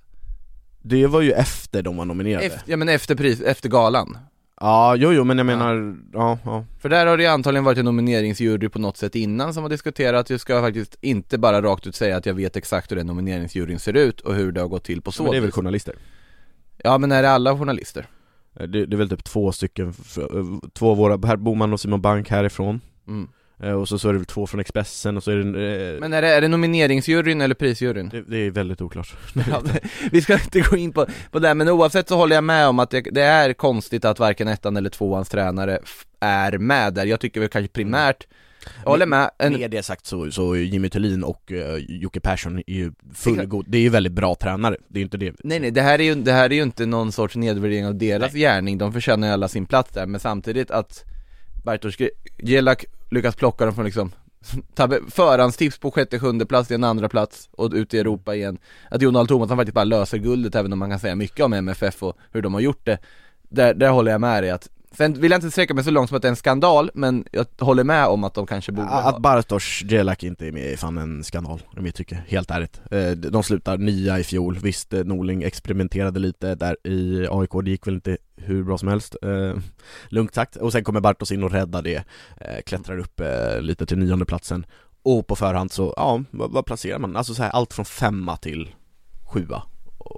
det 0.83 1.07
var 1.07 1.21
ju 1.21 1.33
efter 1.33 1.83
de 1.83 1.97
var 1.97 2.05
nominerade. 2.05 2.47
Efter, 2.47 2.63
ja 2.67 2.77
men 2.77 2.89
efter 2.89 3.15
pris, 3.15 3.41
efter 3.41 3.69
galan 3.69 4.19
Ja, 4.61 4.97
jo 4.97 5.13
jo 5.13 5.25
men 5.25 5.39
jag 5.39 5.47
menar, 5.47 5.97
ja, 6.13 6.39
ja 6.45 6.65
För 6.79 6.89
där 6.89 7.07
har 7.07 7.17
det 7.17 7.27
antagligen 7.27 7.65
varit 7.65 7.79
en 7.79 7.85
nomineringsjury 7.85 8.69
på 8.69 8.79
något 8.79 8.97
sätt 8.97 9.15
innan 9.15 9.55
som 9.55 9.63
har 9.63 9.71
diskuterat, 9.71 10.31
jag 10.31 10.41
ska 10.41 10.61
faktiskt 10.61 10.97
inte 11.01 11.39
bara 11.39 11.63
rakt 11.63 11.87
ut 11.87 11.95
säga 11.95 12.17
att 12.17 12.27
jag 12.27 12.35
vet 12.35 12.57
exakt 12.57 12.91
hur 12.91 12.97
den 12.97 13.07
nomineringsjuryn 13.07 13.79
ser 13.79 13.97
ut 13.97 14.21
och 14.21 14.35
hur 14.35 14.53
det 14.53 14.61
har 14.61 14.69
gått 14.69 14.85
till 14.85 15.03
på 15.03 15.13
så 15.13 15.23
Men 15.23 15.33
det 15.33 15.39
är 15.39 15.41
väl 15.41 15.53
journalister? 15.53 15.95
Ja 16.77 16.99
men 16.99 17.13
är 17.13 17.23
det 17.23 17.31
alla 17.31 17.59
journalister? 17.59 18.07
Eh, 18.61 18.67
Det, 18.67 18.87
det 18.87 18.97
är 18.97 18.99
väl 18.99 19.09
typ 19.09 19.25
två 19.25 19.53
stycken, 19.53 19.89
eh, 19.89 20.69
två 20.73 20.91
av 20.91 20.97
våra, 20.97 21.19
Per 21.19 21.37
Boman 21.37 21.73
och 21.73 21.81
Simon 21.81 22.01
Bank 22.01 22.31
härifrån 22.31 22.81
Mm. 23.09 23.29
Eh, 23.63 23.71
Och 23.73 23.89
så, 23.89 23.99
så 23.99 24.09
är 24.09 24.13
det 24.13 24.19
väl 24.19 24.27
två 24.27 24.47
från 24.47 24.61
Expressen 24.61 25.17
och 25.17 25.23
så 25.23 25.31
är 25.31 25.37
det, 25.37 25.93
eh, 25.95 26.01
Men 26.01 26.13
är 26.13 26.23
det, 26.23 26.29
är 26.29 26.41
det 26.41 26.49
nomineringsjuryn 26.49 27.41
eller 27.41 27.55
prisjuryn? 27.55 28.09
det, 28.09 28.23
det 28.23 28.37
är 28.37 28.51
väldigt 28.51 28.81
oklart. 28.81 29.15
Ja, 29.51 29.63
det- 29.65 29.81
vi 30.13 30.23
ska 30.23 30.35
inte 30.35 30.61
gå 30.61 30.77
in 30.77 30.93
på, 30.93 31.07
på 31.31 31.39
det, 31.39 31.55
men 31.55 31.69
oavsett 31.69 32.09
så 32.09 32.17
håller 32.17 32.35
jag 32.37 32.45
med 32.45 32.69
om 32.69 32.79
att 32.79 32.91
det, 32.91 33.01
det 33.01 33.23
är 33.23 33.53
konstigt 33.53 34.05
att 34.05 34.19
varken 34.19 34.49
ettan 34.49 34.77
eller 34.77 34.91
tvåans 34.91 35.29
tränare 35.29 35.79
är 36.21 36.59
med 36.59 36.95
där. 36.95 37.07
Jag 37.07 37.21
tycker 37.21 37.41
väl 37.41 37.49
kanske 37.49 37.69
primärt, 37.73 38.27
jag 38.85 38.91
håller 38.91 39.07
med, 39.07 39.31
en, 39.39 39.53
Med 39.53 39.71
det 39.71 39.83
sagt 39.83 40.07
så, 40.07 40.31
så 40.31 40.57
Jimmy 40.57 40.89
Thulin 40.89 41.25
och 41.25 41.51
uh, 41.53 41.77
Jocke 41.89 42.21
Persson 42.21 42.59
är 42.59 42.75
ju 42.75 42.93
fullgod, 43.15 43.65
det 43.69 43.79
är 43.79 43.83
ju 43.83 43.89
väldigt 43.89 44.13
bra 44.13 44.35
tränare, 44.35 44.77
det 44.89 44.97
är 44.99 45.01
ju 45.01 45.05
inte 45.05 45.17
det. 45.17 45.35
Nej 45.45 45.61
nej, 45.61 45.71
det 45.71 45.83
här 45.83 45.99
är 45.99 46.05
ju, 46.05 46.15
det 46.15 46.33
här 46.33 46.51
är 46.51 46.55
ju 46.57 46.63
inte 46.63 46.87
någon 46.87 47.13
sorts 47.13 47.37
nedvärdering 47.37 47.87
av 47.87 47.95
deras 47.99 48.33
gärning, 48.33 48.79
de 48.79 48.93
förtjänar 48.93 49.27
ju 49.29 49.33
alla 49.33 49.49
sin 49.49 49.67
plats 49.67 49.91
där, 49.93 50.07
men 50.07 50.21
samtidigt 50.21 50.71
att 50.71 51.05
Bartosz 51.67 51.97
Gelak 52.39 52.85
lyckas 53.11 53.37
plocka 53.37 53.65
dem 53.65 53.75
från 53.75 53.85
liksom 53.85 54.13
tabbe, 54.75 55.01
förhandstips 55.11 55.79
på 55.79 55.91
sjätte, 55.91 56.19
sjunde 56.19 56.47
plats, 56.47 56.71
en 56.71 56.85
andra 56.85 57.09
plats 57.09 57.49
och 57.53 57.73
ut 57.73 57.95
i 57.95 57.99
Europa 57.99 58.35
igen. 58.35 58.59
Att 58.91 59.03
Jonald 59.03 59.29
Thomasson 59.29 59.57
faktiskt 59.57 59.75
bara 59.75 59.85
löser 59.85 60.19
guldet 60.19 60.55
även 60.55 60.73
om 60.73 60.79
man 60.79 60.91
kan 60.91 60.99
säga 60.99 61.15
mycket 61.15 61.45
om 61.45 61.53
MFF 61.53 62.03
och 62.03 62.17
hur 62.33 62.43
de 62.43 62.55
har 62.55 62.61
gjort 62.61 62.85
det. 62.85 62.99
Där, 63.49 63.75
där 63.75 63.91
håller 63.91 64.13
jag 64.13 64.21
med 64.21 64.43
dig 64.43 64.51
att 64.51 64.69
Sen 64.97 65.21
vill 65.21 65.31
jag 65.31 65.39
inte 65.39 65.51
sträcka 65.51 65.75
mig 65.75 65.85
så 65.85 65.91
långt 65.91 66.09
som 66.09 66.17
att 66.17 66.23
det 66.23 66.29
är 66.29 66.31
en 66.31 66.37
skandal, 66.37 66.91
men 66.95 67.25
jag 67.33 67.47
håller 67.59 67.85
med 67.85 68.07
om 68.07 68.25
att 68.25 68.35
de 68.35 68.47
kanske 68.47 68.73
borde 68.73 68.89
Att 68.89 69.05
ha 69.05 69.19
Bartosz 69.19 69.83
Jelak 69.85 70.23
inte 70.23 70.47
är 70.47 70.53
med 70.53 70.73
är 70.73 70.77
fan 70.77 70.99
en 70.99 71.25
skandal 71.25 71.63
i 71.77 71.81
mitt 71.81 71.95
tycke, 71.95 72.23
helt 72.29 72.51
ärligt. 72.51 72.81
Eh, 72.91 73.11
De 73.11 73.43
slutar 73.43 73.79
nia 73.79 74.19
i 74.19 74.25
fjol, 74.25 74.59
visst 74.59 74.93
eh, 74.93 75.05
Norling 75.05 75.43
experimenterade 75.43 76.21
lite 76.21 76.55
där 76.55 76.77
i 76.87 77.27
AIK, 77.31 77.51
det 77.65 77.71
gick 77.71 77.87
väl 77.87 77.95
inte 77.95 78.17
hur 78.37 78.65
bra 78.65 78.79
som 78.79 78.89
helst, 78.89 79.17
eh, 79.23 79.55
lugnt 80.09 80.35
sagt. 80.35 80.57
Och 80.57 80.73
sen 80.73 80.85
kommer 80.85 81.01
Bartos 81.01 81.33
in 81.33 81.45
och 81.45 81.53
räddar 81.53 81.83
det, 81.83 82.05
klättrar 82.67 82.99
upp 82.99 83.21
lite 83.61 83.87
till 83.87 83.99
nionde 83.99 84.25
platsen 84.25 84.67
Och 85.03 85.27
på 85.27 85.37
förhand 85.37 85.73
så, 85.73 85.95
ja, 85.97 86.23
vad, 86.31 86.67
placerar 86.67 86.99
man? 86.99 87.17
Alltså 87.17 87.35
så 87.35 87.43
här, 87.43 87.51
allt 87.51 87.75
från 87.75 87.85
femma 87.85 88.37
till 88.37 88.75
sjua 89.25 89.63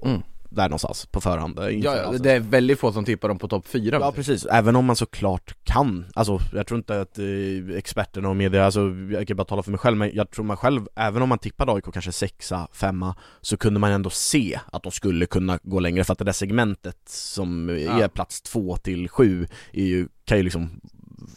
Mm. 0.04 0.22
Där 0.50 0.68
någonstans 0.68 1.06
på 1.06 1.20
förhand 1.20 1.58
eh, 1.58 1.74
inför 1.76 1.88
Ja, 1.90 1.96
ja, 1.96 2.02
alltså. 2.02 2.22
det 2.22 2.32
är 2.32 2.40
väldigt 2.40 2.78
få 2.80 2.92
som 2.92 3.04
tippar 3.04 3.28
dem 3.28 3.38
på 3.38 3.48
topp 3.48 3.66
fyra 3.66 3.98
Ja 4.00 4.12
precis, 4.12 4.46
även 4.46 4.76
om 4.76 4.84
man 4.84 4.96
såklart 4.96 5.54
kan, 5.64 6.06
alltså 6.14 6.38
jag 6.52 6.66
tror 6.66 6.78
inte 6.78 7.00
att 7.00 7.18
eh, 7.18 7.76
experterna 7.76 8.28
och 8.28 8.36
media, 8.36 8.64
alltså 8.64 8.80
jag 9.10 9.28
kan 9.28 9.36
bara 9.36 9.44
tala 9.44 9.62
för 9.62 9.70
mig 9.70 9.78
själv 9.78 9.96
men 9.96 10.10
jag 10.14 10.30
tror 10.30 10.44
man 10.44 10.56
själv, 10.56 10.86
även 10.96 11.22
om 11.22 11.28
man 11.28 11.38
tippade 11.38 11.72
AIK 11.72 11.84
kanske 11.92 12.12
sexa, 12.12 12.68
femma 12.72 13.14
Så 13.40 13.56
kunde 13.56 13.80
man 13.80 13.92
ändå 13.92 14.10
se 14.10 14.60
att 14.72 14.82
de 14.82 14.92
skulle 14.92 15.26
kunna 15.26 15.58
gå 15.62 15.80
längre 15.80 16.04
för 16.04 16.12
att 16.12 16.18
det 16.18 16.24
där 16.24 16.32
segmentet 16.32 16.98
som 17.08 17.68
Ja. 17.68 18.02
är 18.04 18.08
plats 18.08 18.42
två 18.42 18.76
till 18.76 19.08
sju 19.08 19.46
är 19.72 19.84
ju, 19.84 20.08
kan 20.24 20.36
ju 20.38 20.42
liksom 20.44 20.80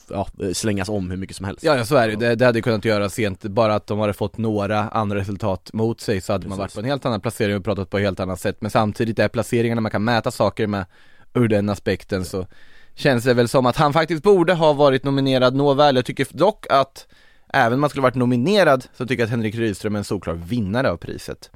ja, 0.09 0.27
slängas 0.53 0.89
om 0.89 1.09
hur 1.11 1.17
mycket 1.17 1.35
som 1.35 1.45
helst 1.45 1.63
Ja, 1.63 1.77
ja 1.77 1.85
så 1.85 1.95
är 1.95 2.07
det 2.07 2.15
det, 2.15 2.35
det 2.35 2.45
hade 2.45 2.61
kunnat 2.61 2.85
göra 2.85 3.09
sent, 3.09 3.43
bara 3.43 3.75
att 3.75 3.87
de 3.87 3.99
hade 3.99 4.13
fått 4.13 4.37
några 4.37 4.79
andra 4.89 5.17
resultat 5.17 5.69
mot 5.73 6.01
sig 6.01 6.21
så 6.21 6.33
hade 6.33 6.47
man 6.47 6.57
Precis. 6.57 6.59
varit 6.59 6.73
på 6.73 6.79
en 6.79 6.85
helt 6.91 7.05
annan 7.05 7.21
placering 7.21 7.55
och 7.57 7.63
pratat 7.63 7.89
på 7.89 7.97
ett 7.97 8.03
helt 8.03 8.19
annat 8.19 8.39
sätt 8.39 8.57
Men 8.59 8.71
samtidigt 8.71 9.19
är 9.19 9.27
placeringarna 9.27 9.81
man 9.81 9.91
kan 9.91 10.03
mäta 10.03 10.31
saker 10.31 10.67
med 10.67 10.85
ur 11.33 11.47
den 11.47 11.69
aspekten 11.69 12.25
så 12.25 12.47
känns 12.95 13.23
det 13.23 13.33
väl 13.33 13.47
som 13.47 13.65
att 13.65 13.77
han 13.77 13.93
faktiskt 13.93 14.23
borde 14.23 14.53
ha 14.53 14.73
varit 14.73 15.03
nominerad 15.03 15.55
nåväl 15.55 15.95
Jag 15.95 16.05
tycker 16.05 16.27
dock 16.31 16.65
att 16.69 17.07
även 17.53 17.73
om 17.73 17.81
man 17.81 17.89
skulle 17.89 18.03
varit 18.03 18.15
nominerad 18.15 18.85
så 18.97 19.05
tycker 19.05 19.21
jag 19.21 19.25
att 19.25 19.31
Henrik 19.31 19.55
Rydström 19.55 19.95
är 19.95 19.99
en 19.99 20.03
solklar 20.03 20.33
vinnare 20.33 20.91
av 20.91 20.97
priset 20.97 21.51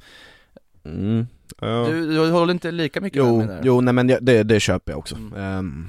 mm. 0.84 1.26
ja. 1.60 1.86
du, 1.90 2.06
du 2.12 2.30
håller 2.30 2.52
inte 2.52 2.70
lika 2.70 3.00
mycket 3.00 3.22
med 3.22 3.28
Jo, 3.28 3.38
mig 3.38 3.46
där? 3.46 3.60
jo 3.64 3.80
nej 3.80 3.94
men 3.94 4.08
jag- 4.08 4.24
det, 4.24 4.42
det 4.42 4.60
köper 4.60 4.92
jag 4.92 4.98
också. 4.98 5.16
Mm. 5.16 5.34
Ehm, 5.38 5.88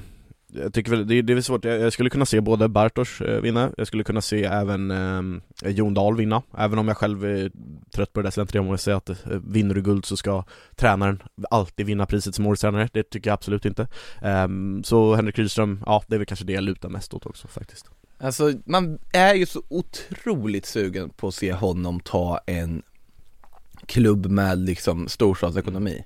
jag 0.52 0.72
tycker 0.72 0.90
väl, 0.90 1.06
det, 1.06 1.22
det 1.22 1.32
är 1.32 1.40
svårt, 1.40 1.64
jag, 1.64 1.80
jag 1.80 1.92
skulle 1.92 2.10
kunna 2.10 2.26
se 2.26 2.40
både 2.40 2.68
Bartosz 2.68 3.20
eh, 3.20 3.40
vinna, 3.40 3.72
jag 3.76 3.86
skulle 3.86 4.04
kunna 4.04 4.20
se 4.20 4.44
även 4.44 4.90
um, 4.90 5.42
Jon 5.64 5.94
Dahl 5.94 6.16
vinna, 6.16 6.42
även 6.58 6.78
om 6.78 6.88
jag 6.88 6.96
själv 6.96 7.24
är 7.24 7.50
trött 7.90 8.12
på 8.12 8.20
det 8.20 8.26
där 8.26 8.30
slentrianmässiga 8.30 8.78
säga 8.78 8.96
att 8.96 9.26
eh, 9.26 9.38
vinner 9.44 9.74
du 9.74 9.82
guld 9.82 10.04
så 10.04 10.16
ska 10.16 10.44
tränaren 10.76 11.22
alltid 11.50 11.86
vinna 11.86 12.06
priset 12.06 12.34
som 12.34 12.46
årets 12.46 12.60
tränare, 12.60 12.88
det 12.92 13.02
tycker 13.02 13.30
jag 13.30 13.34
absolut 13.34 13.64
inte. 13.64 13.88
Ehm, 14.22 14.84
så 14.84 15.14
Henrik 15.14 15.38
Rydström, 15.38 15.82
ja 15.86 16.02
det 16.06 16.14
är 16.14 16.18
väl 16.18 16.26
kanske 16.26 16.44
det 16.44 16.52
jag 16.52 16.64
lutar 16.64 16.88
mest 16.88 17.14
åt 17.14 17.26
också 17.26 17.48
faktiskt. 17.48 17.86
Alltså 18.20 18.52
man 18.64 18.98
är 19.12 19.34
ju 19.34 19.46
så 19.46 19.62
otroligt 19.68 20.66
sugen 20.66 21.10
på 21.10 21.28
att 21.28 21.34
se 21.34 21.52
honom 21.52 22.00
ta 22.00 22.40
en 22.46 22.82
klubb 23.86 24.26
med 24.26 24.58
liksom 24.58 25.08
storstadsekonomi 25.08 26.04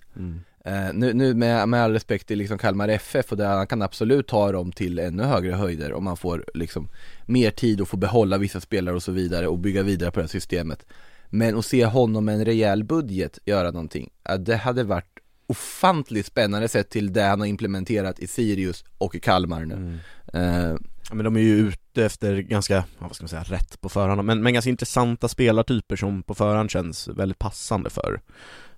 eh, 0.64 0.92
Nu, 0.92 1.12
nu 1.12 1.34
med, 1.34 1.68
med 1.68 1.82
all 1.82 1.92
respekt 1.92 2.26
till 2.26 2.38
liksom 2.38 2.58
Kalmar 2.58 2.88
FF 2.88 3.32
och 3.32 3.38
där 3.38 3.56
han 3.56 3.66
kan 3.66 3.82
absolut 3.82 4.28
ta 4.28 4.52
dem 4.52 4.72
till 4.72 4.98
ännu 4.98 5.22
högre 5.22 5.52
höjder 5.52 5.92
om 5.92 6.04
man 6.04 6.16
får 6.16 6.44
liksom 6.54 6.88
mer 7.26 7.50
tid 7.50 7.80
och 7.80 7.88
får 7.88 7.98
behålla 7.98 8.38
vissa 8.38 8.60
spelare 8.60 8.94
och 8.94 9.02
så 9.02 9.12
vidare 9.12 9.48
och 9.48 9.58
bygga 9.58 9.82
vidare 9.82 10.10
på 10.10 10.20
det 10.20 10.24
här 10.24 10.28
systemet. 10.28 10.86
Men 11.30 11.58
att 11.58 11.64
se 11.64 11.86
honom 11.86 12.24
med 12.24 12.34
en 12.34 12.44
rejäl 12.44 12.84
budget 12.84 13.38
göra 13.44 13.70
någonting, 13.70 14.10
ja, 14.22 14.36
det 14.36 14.56
hade 14.56 14.84
varit 14.84 15.18
ofantligt 15.46 16.26
spännande 16.26 16.68
sett 16.68 16.90
till 16.90 17.12
det 17.12 17.22
han 17.22 17.40
har 17.40 17.46
implementerat 17.46 18.18
i 18.18 18.26
Sirius 18.26 18.84
och 18.98 19.14
i 19.14 19.20
Kalmar 19.20 19.64
nu. 19.64 19.98
Eh, 20.32 20.76
Ja, 21.08 21.16
men 21.16 21.24
de 21.24 21.36
är 21.36 21.40
ju 21.40 21.58
ute 21.58 22.04
efter 22.04 22.38
ganska, 22.38 22.84
vad 22.98 23.14
ska 23.14 23.22
man 23.22 23.28
säga, 23.28 23.42
rätt 23.42 23.80
på 23.80 23.88
förhand, 23.88 24.24
men, 24.24 24.42
men 24.42 24.52
ganska 24.54 24.70
intressanta 24.70 25.28
spelartyper 25.28 25.96
som 25.96 26.22
på 26.22 26.34
förhand 26.34 26.70
känns 26.70 27.08
väldigt 27.08 27.38
passande 27.38 27.90
för. 27.90 28.20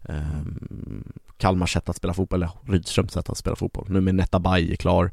Um, 0.03 1.12
Kalmars 1.38 1.73
sätt 1.73 1.88
att 1.88 1.97
spela 1.97 2.14
fotboll, 2.14 2.43
eller 2.43 2.53
Rydströms 2.67 3.12
sätt 3.12 3.31
att 3.31 3.38
spela 3.38 3.57
fotboll. 3.57 3.87
Nu 3.88 4.00
med 4.00 4.14
Netabay 4.14 4.73
är 4.73 4.76
klar, 4.76 5.11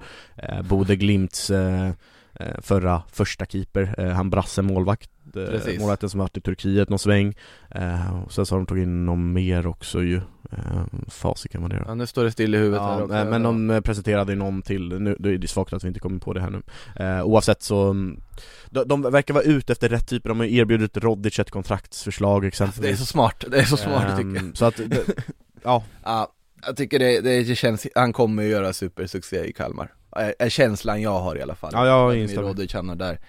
uh, 0.50 0.62
Bode 0.62 0.96
Glimts 0.96 1.50
eh, 1.50 1.92
eh, 2.34 2.62
förra 2.62 3.02
första 3.12 3.46
keeper, 3.46 3.96
eh, 3.98 4.10
han 4.10 4.30
Brasse 4.30 4.62
målvakt, 4.62 5.10
eh, 5.36 5.80
målvakten 5.80 6.10
som 6.10 6.20
varit 6.20 6.38
i 6.38 6.42
Turkiet 6.42 6.90
någon 6.90 7.00
sväng. 7.00 7.34
Eh, 7.70 8.24
och 8.24 8.34
sen 8.34 8.46
så 8.46 8.56
har 8.56 8.60
de 8.60 8.66
tagit 8.66 8.84
in 8.84 9.06
någon 9.06 9.34
mer 9.34 9.68
också 9.68 10.04
ju, 10.04 10.16
eh, 10.52 10.84
fasiken 11.08 11.62
vad 11.62 11.70
det 11.70 11.76
är. 11.76 11.84
Ja 11.88 11.96
nu 11.96 12.08
står 12.08 12.24
det 12.24 12.32
still 12.32 12.56
i 12.56 12.58
huvudet 12.58 12.82
här 12.82 12.98
Ja, 12.98 13.04
också 13.04 13.16
men 13.16 13.44
de 13.44 13.70
eh, 13.70 13.82
presenterade 13.82 14.36
någon 14.36 14.62
till, 14.62 15.00
nu, 15.00 15.16
det 15.20 15.30
är 15.30 15.38
det 15.38 15.48
svagt 15.48 15.74
att 15.74 15.84
vi 15.84 15.88
inte 15.88 16.00
kommer 16.00 16.20
på 16.20 16.34
det 16.34 16.42
här 16.42 16.50
nu. 16.50 16.62
Eh, 16.96 17.24
Oavsett 17.24 17.62
så, 17.62 17.90
mm, 17.90 18.22
de, 18.70 18.88
de 18.88 19.02
verkar 19.02 19.34
vara 19.34 19.44
ute 19.44 19.74
efter 19.74 19.90
rätt 19.90 20.08
typer, 20.08 20.30
de 20.30 20.40
har 20.40 20.46
erbjudit 20.46 20.98
Rodic 20.98 21.40
ett 21.40 21.52
kontraktsförslag 21.52 22.42
Det 22.42 22.46
är 22.46 22.48
exempelvis. 22.48 23.00
så 23.00 23.06
smart, 23.06 23.46
det 23.52 23.60
är 23.60 23.64
så 23.64 23.78
smart 23.78 24.18
tycker 24.18 24.36
jag. 24.36 24.58
Så 24.58 24.66
att, 24.66 24.78
det, 24.78 25.06
ja, 25.64 25.84
Ja, 26.04 26.32
jag 26.66 26.78
tycker 26.78 27.00
det, 27.00 27.22
det 27.22 27.56
känns, 27.56 27.88
han 27.96 28.14
kommer 28.14 28.44
göra 28.44 28.74
supersuccé 28.74 29.44
i 29.46 29.54
Kalmar. 29.54 29.94
Är, 30.16 30.36
är 30.40 30.50
känslan 30.50 31.02
jag 31.02 31.20
har 31.20 31.36
i 31.36 31.42
alla 31.42 31.56
fall. 31.56 31.72
Ja, 31.74 31.88
jag 31.88 32.18
instämmer. 32.18 32.96
Där. 32.96 33.20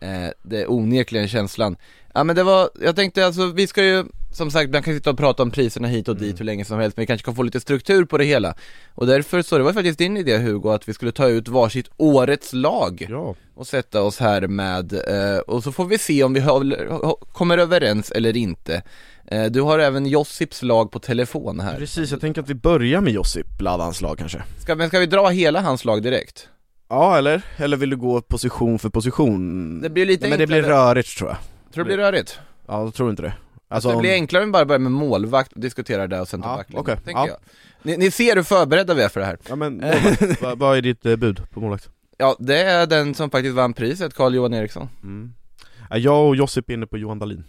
Eh, 0.00 0.30
Det 0.42 0.62
är 0.62 0.70
onekligen 0.70 1.28
känslan. 1.28 1.76
Ja 2.14 2.24
men 2.24 2.36
det 2.36 2.42
var, 2.42 2.70
jag 2.80 2.96
tänkte 2.96 3.26
alltså 3.26 3.46
vi 3.46 3.66
ska 3.66 3.84
ju 3.84 4.04
Som 4.36 4.50
sagt, 4.50 4.72
man 4.72 4.82
kan 4.82 4.94
sitta 4.94 5.10
och 5.10 5.18
prata 5.18 5.42
om 5.42 5.50
priserna 5.50 5.88
hit 5.88 6.08
och 6.08 6.16
dit 6.16 6.22
Mm. 6.22 6.36
hur 6.38 6.44
länge 6.44 6.64
som 6.64 6.78
helst 6.78 6.96
Men 6.96 7.02
vi 7.02 7.06
kanske 7.06 7.24
kan 7.24 7.34
få 7.34 7.42
lite 7.42 7.60
struktur 7.60 8.04
på 8.04 8.18
det 8.18 8.24
hela 8.24 8.54
Och 8.94 9.06
därför 9.06 9.42
så, 9.42 9.58
det 9.58 9.64
var 9.64 9.72
faktiskt 9.72 9.98
din 9.98 10.16
idé 10.16 10.36
Hugo 10.38 10.68
att 10.70 10.88
vi 10.88 10.94
skulle 10.94 11.12
ta 11.12 11.28
ut 11.28 11.48
varsitt 11.48 11.90
årets 11.96 12.52
lag 12.52 13.06
ja 13.10 13.34
och 13.54 13.66
sätta 13.66 14.02
oss 14.02 14.18
här 14.18 14.46
med, 14.46 14.92
eh, 14.92 15.38
och 15.38 15.62
så 15.62 15.72
får 15.72 15.84
vi 15.84 15.98
se 15.98 16.24
om 16.24 16.34
vi 16.34 16.40
kommer 17.32 17.58
överens 17.58 18.10
eller 18.10 18.36
inte 18.36 18.82
eh, 19.26 19.44
Du 19.44 19.60
har 19.60 19.78
även 19.78 20.06
Josips 20.06 20.62
lag 20.62 20.90
på 20.90 20.98
telefon 20.98 21.60
här 21.60 21.78
Precis, 21.78 22.10
jag 22.10 22.20
tänker 22.20 22.42
att 22.42 22.50
vi 22.50 22.54
börjar 22.54 23.00
med 23.00 23.12
Josip 23.12 23.60
Ladans 23.60 24.00
lag 24.00 24.18
kanske 24.18 24.42
Ska, 24.58 24.74
men 24.74 24.88
ska 24.88 24.98
vi 24.98 25.06
dra 25.06 25.28
hela 25.28 25.60
hans 25.60 25.84
lag 25.84 26.02
direkt? 26.02 26.48
Ja 26.88 27.18
eller? 27.18 27.42
Eller 27.56 27.76
vill 27.76 27.90
du 27.90 27.96
gå 27.96 28.20
position 28.20 28.78
för 28.78 28.88
position? 28.88 29.80
Det 29.80 29.90
blir 29.90 30.06
lite 30.06 30.20
Nej, 30.20 30.30
Men 30.30 30.38
det 30.38 30.46
blir 30.46 30.62
rörigt 30.62 31.18
tror 31.18 31.30
jag 31.30 31.38
Tror 31.74 31.84
du 31.84 31.90
det 31.90 31.96
blir 31.96 32.04
rörigt? 32.04 32.38
Ja, 32.68 32.82
jag 32.82 32.94
tror 32.94 33.10
inte 33.10 33.22
det 33.22 33.32
Alltså, 33.68 33.90
det 33.90 33.96
blir 33.96 34.12
enklare 34.12 34.42
om 34.42 34.48
vi 34.48 34.52
bara 34.52 34.64
börjar 34.64 34.78
med 34.78 34.92
målvakt 34.92 35.52
och 35.52 35.60
diskuterar 35.60 36.08
det 36.08 36.20
och 36.20 36.28
sen 36.28 36.42
ta 36.42 36.48
Ja, 36.48 36.56
backlinjen, 36.56 36.80
okej, 36.82 36.96
tänker 37.04 37.20
ja. 37.20 37.26
jag. 37.28 37.36
Ni, 37.82 37.96
ni 37.96 38.10
ser 38.10 38.36
hur 38.36 38.42
förberedda 38.42 38.94
vi 38.94 39.02
är 39.02 39.08
för 39.08 39.20
det 39.20 39.26
här. 39.26 39.38
Ja 39.48 39.56
men, 39.56 39.84
vad, 40.42 40.58
vad 40.58 40.76
är 40.78 40.82
ditt 40.82 41.06
eh, 41.06 41.16
bud 41.16 41.40
på 41.50 41.60
målvakt? 41.60 41.88
Ja, 42.18 42.36
det 42.38 42.62
är 42.62 42.86
den 42.86 43.14
som 43.14 43.30
faktiskt 43.30 43.54
vann 43.54 43.72
priset, 43.72 44.14
Carl-Johan 44.14 44.54
Eriksson. 44.54 44.88
Mm. 45.02 45.32
Ja, 45.90 45.96
jag 45.98 46.28
och 46.28 46.36
Josip 46.36 46.70
är 46.70 46.74
inne 46.74 46.86
på 46.86 46.98
Johan 46.98 47.18
Dahlin. 47.18 47.44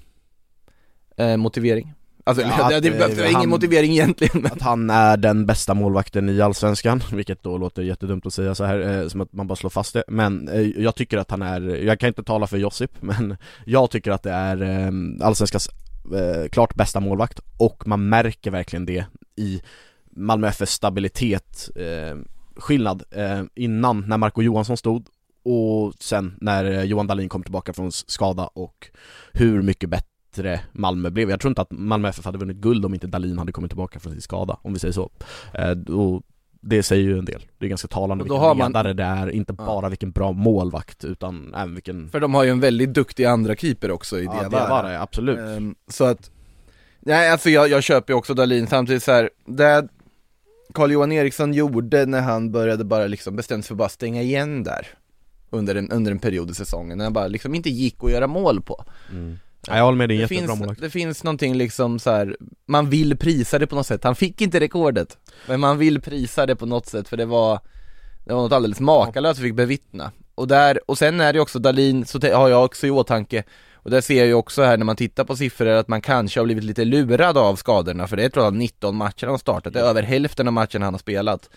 Eh, 1.18 1.38
Motivering. 1.38 1.94
Alltså, 2.24 2.44
Ja, 2.44 2.70
det, 2.70 2.80
det, 2.80 2.90
det, 2.90 3.04
eh, 3.06 3.26
ingen 3.26 3.36
han- 3.36 3.50
motivering 3.50 3.92
egentligen 3.92 4.42
men 4.42 4.52
Att 4.52 4.62
han 4.62 4.90
är 4.90 5.18
den 5.18 5.46
bästa 5.46 5.74
målvakten 5.74 6.30
i 6.30 6.42
Allsvenskan, 6.42 7.02
vilket 7.14 7.44
då 7.44 7.58
låter 7.58 7.82
jättedumt 7.82 8.26
att 8.26 8.34
säga 8.34 8.56
så 8.56 8.64
här, 8.64 9.02
eh, 9.02 9.08
som 9.08 9.22
att 9.22 9.34
man 9.34 9.48
bara 9.48 9.56
slår 9.56 9.70
fast 9.70 9.94
det. 9.94 10.04
Men 10.08 10.48
eh, 10.50 10.62
jag 10.62 10.96
tycker 10.96 11.18
att 11.18 11.32
han 11.32 11.42
är, 11.42 11.62
jag 11.62 12.00
kan 12.00 12.08
inte 12.08 12.24
tala 12.24 12.48
för 12.48 12.58
Josip, 12.58 12.92
men 13.02 13.38
jag 13.66 13.92
tycker 13.92 14.12
att 14.12 14.24
det 14.24 14.32
är 14.32 14.62
eh, 14.62 14.92
Allsvenskans 15.28 15.70
eh, 16.14 16.50
klart 16.50 16.76
bästa 16.76 17.00
målvakt 17.00 17.40
Och 17.58 17.88
man 17.88 18.10
märker 18.10 18.52
verkligen 18.52 18.86
det 18.86 19.06
i 19.36 19.62
Malmö 20.10 20.48
FFs 20.48 20.72
stabilitet, 20.72 21.70
eh, 21.76 22.18
skillnad 22.56 23.04
eh, 23.12 23.44
innan 23.56 24.06
när 24.08 24.18
Marco 24.18 24.42
Johansson 24.42 24.78
stod 24.78 25.08
och 25.44 25.94
sen 26.00 26.36
när 26.42 26.84
Johan 26.84 27.08
Dahlin 27.08 27.30
kom 27.30 27.44
tillbaka 27.44 27.74
från 27.74 27.92
skada 27.92 28.48
och 28.48 28.88
hur 29.34 29.62
mycket 29.62 29.90
bättre 29.90 30.62
Malmö 30.72 31.10
blev. 31.10 31.30
Jag 31.30 31.40
tror 31.40 31.50
inte 31.52 31.62
att 31.62 31.72
Malmö 31.72 32.10
FF 32.10 32.26
hade 32.26 32.38
vunnit 32.38 32.58
guld 32.58 32.86
om 32.86 32.94
inte 32.94 33.08
Dahlin 33.08 33.38
hade 33.38 33.52
kommit 33.52 33.72
tillbaka 33.72 34.00
från 34.00 34.14
sin 34.14 34.22
skada, 34.22 34.58
om 34.62 34.74
vi 34.74 34.80
säger 34.80 34.92
så. 34.92 35.10
Eh, 35.54 35.96
och 35.96 36.24
det 36.62 36.84
säger 36.84 37.04
ju 37.04 37.18
en 37.20 37.26
del. 37.26 37.42
Det 37.58 37.66
är 37.66 37.70
ganska 37.70 37.88
talande 37.88 38.24
vilken 38.24 38.40
har 38.40 38.56
man- 38.56 38.68
ledare 38.72 38.94
det 38.94 39.04
är, 39.04 39.30
inte 39.30 39.56
Ja. 39.58 39.66
bara 39.66 39.90
vilken 39.90 40.12
bra 40.12 40.32
målvakt 40.32 41.04
utan 41.04 41.54
även 41.54 41.74
vilken... 41.74 42.10
För 42.10 42.20
de 42.20 42.34
har 42.34 42.44
ju 42.44 42.50
en 42.50 42.60
väldigt 42.60 42.94
duktig 42.94 43.26
andra 43.26 43.56
keeper 43.56 43.92
också 43.92 44.20
i 44.20 44.26
ja, 44.26 44.32
Diawara 44.32 44.64
det 44.64 44.70
var 44.70 44.84
det, 44.84 45.02
absolut. 45.02 45.40
Ehm, 45.40 45.76
Så 45.88 46.04
att, 46.06 46.32
nej 47.00 47.32
alltså 47.32 47.50
jag, 47.50 47.70
jag 47.70 47.84
köper 47.84 48.14
ju 48.14 48.18
också 48.18 48.34
Dahlin 48.34 48.68
samtidigt 48.68 49.04
så 49.04 49.12
här, 49.12 49.30
det 49.46 49.88
Carl-Johan 50.74 51.12
Eriksson 51.12 51.54
gjorde 51.54 52.06
när 52.06 52.22
han 52.22 52.52
började 52.52 52.84
bara 52.84 53.08
liksom 53.08 53.36
bestämde 53.36 53.64
sig 53.64 53.68
för 53.68 53.74
att 53.74 53.78
bara 53.78 53.90
stänga 53.90 54.22
igen 54.22 54.64
där 54.64 54.88
under 55.50 55.76
en, 55.76 55.92
under 55.92 56.12
en 56.12 56.20
period 56.20 56.50
i 56.52 56.54
säsongen, 56.54 56.98
när 56.98 57.06
han 57.06 57.14
bara 57.14 57.28
liksom 57.28 57.56
inte 57.56 57.70
gick 57.70 57.96
att 58.04 58.12
göra 58.12 58.28
mål 58.28 58.62
på 58.62 58.84
Mm. 59.12 59.38
Ja, 59.68 59.78
jag 59.78 59.84
håller 59.84 59.98
med, 59.98 60.10
det 60.10 60.16
är 60.16 60.22
det 60.22 60.28
finns, 60.28 60.48
målvakt. 60.60 60.82
det 60.82 60.90
finns 60.90 61.24
någonting 61.24 61.56
liksom 61.56 62.00
så 62.00 62.12
här, 62.12 62.38
man 62.66 62.90
vill 62.90 63.18
prisa 63.18 63.60
det 63.60 63.68
på 63.68 63.76
något 63.76 63.88
sätt, 63.88 64.04
han 64.04 64.16
fick 64.16 64.42
inte 64.42 64.60
rekordet 64.60 65.18
Men 65.48 65.60
man 65.60 65.78
vill 65.78 66.02
prisa 66.02 66.46
det 66.46 66.56
på 66.56 66.66
något 66.66 66.86
sätt 66.86 67.08
för 67.08 67.18
det 67.18 67.26
var 67.26 67.60
Det 68.26 68.34
var 68.34 68.42
något 68.42 68.52
alldeles 68.52 68.80
makalöst 68.80 69.40
vi 69.40 69.44
fick 69.44 69.56
bevittna. 69.56 70.12
Och 70.36 70.48
där, 70.48 70.80
och 70.86 70.98
sen 70.98 71.22
är 71.22 71.34
det 71.34 71.40
också 71.40 71.60
Dalin, 71.60 72.06
så 72.06 72.20
har 72.34 72.50
jag 72.50 72.66
också 72.66 72.88
i 72.88 72.92
åtanke. 72.92 73.44
Och 73.74 73.88
Och 73.88 73.92
där 73.92 74.02
ser 74.02 74.18
jag 74.18 74.28
ju 74.28 74.34
också 74.34 74.64
här 74.64 74.78
när 74.78 74.86
man 74.86 74.96
tittar 74.96 75.24
på 75.24 75.36
siffror 75.36 75.68
att 75.68 75.88
man 75.88 76.02
kanske 76.02 76.40
har 76.40 76.46
blivit 76.46 76.64
lite 76.64 76.86
lurad 76.86 77.38
av 77.38 77.56
skadorna 77.56 78.08
för 78.08 78.18
det 78.18 78.24
är 78.24 78.30
trots 78.30 78.46
allt 78.46 78.56
19 78.56 78.96
matcher 78.96 79.26
han 79.26 79.34
har 79.34 79.38
startat, 79.38 79.74
det 79.74 79.80
är 79.80 79.84
över 79.84 80.04
hälften 80.04 80.48
av 80.48 80.54
matcherna 80.54 80.86
han 80.86 80.94
har 80.94 81.00
spelat. 81.00 81.50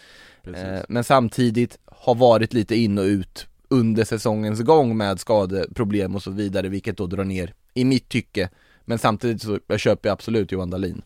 Eh, 0.44 0.80
men 0.88 1.04
samtidigt 1.04 1.78
har 1.84 2.14
varit 2.14 2.52
lite 2.52 2.76
in 2.76 2.98
och 2.98 3.04
ut 3.04 3.46
under 3.68 4.04
säsongens 4.04 4.60
gång 4.60 4.96
med 4.96 5.20
skadeproblem 5.20 6.14
och 6.14 6.22
så 6.22 6.30
vidare, 6.30 6.68
vilket 6.68 6.96
då 6.96 7.06
drar 7.06 7.24
ner, 7.24 7.54
i 7.74 7.84
mitt 7.84 8.08
tycke. 8.08 8.48
Men 8.84 8.98
samtidigt 8.98 9.42
så 9.42 9.58
jag 9.66 9.80
köper 9.80 10.08
jag 10.08 10.12
absolut 10.14 10.52
Johan 10.52 10.70
Dahlin. 10.70 11.02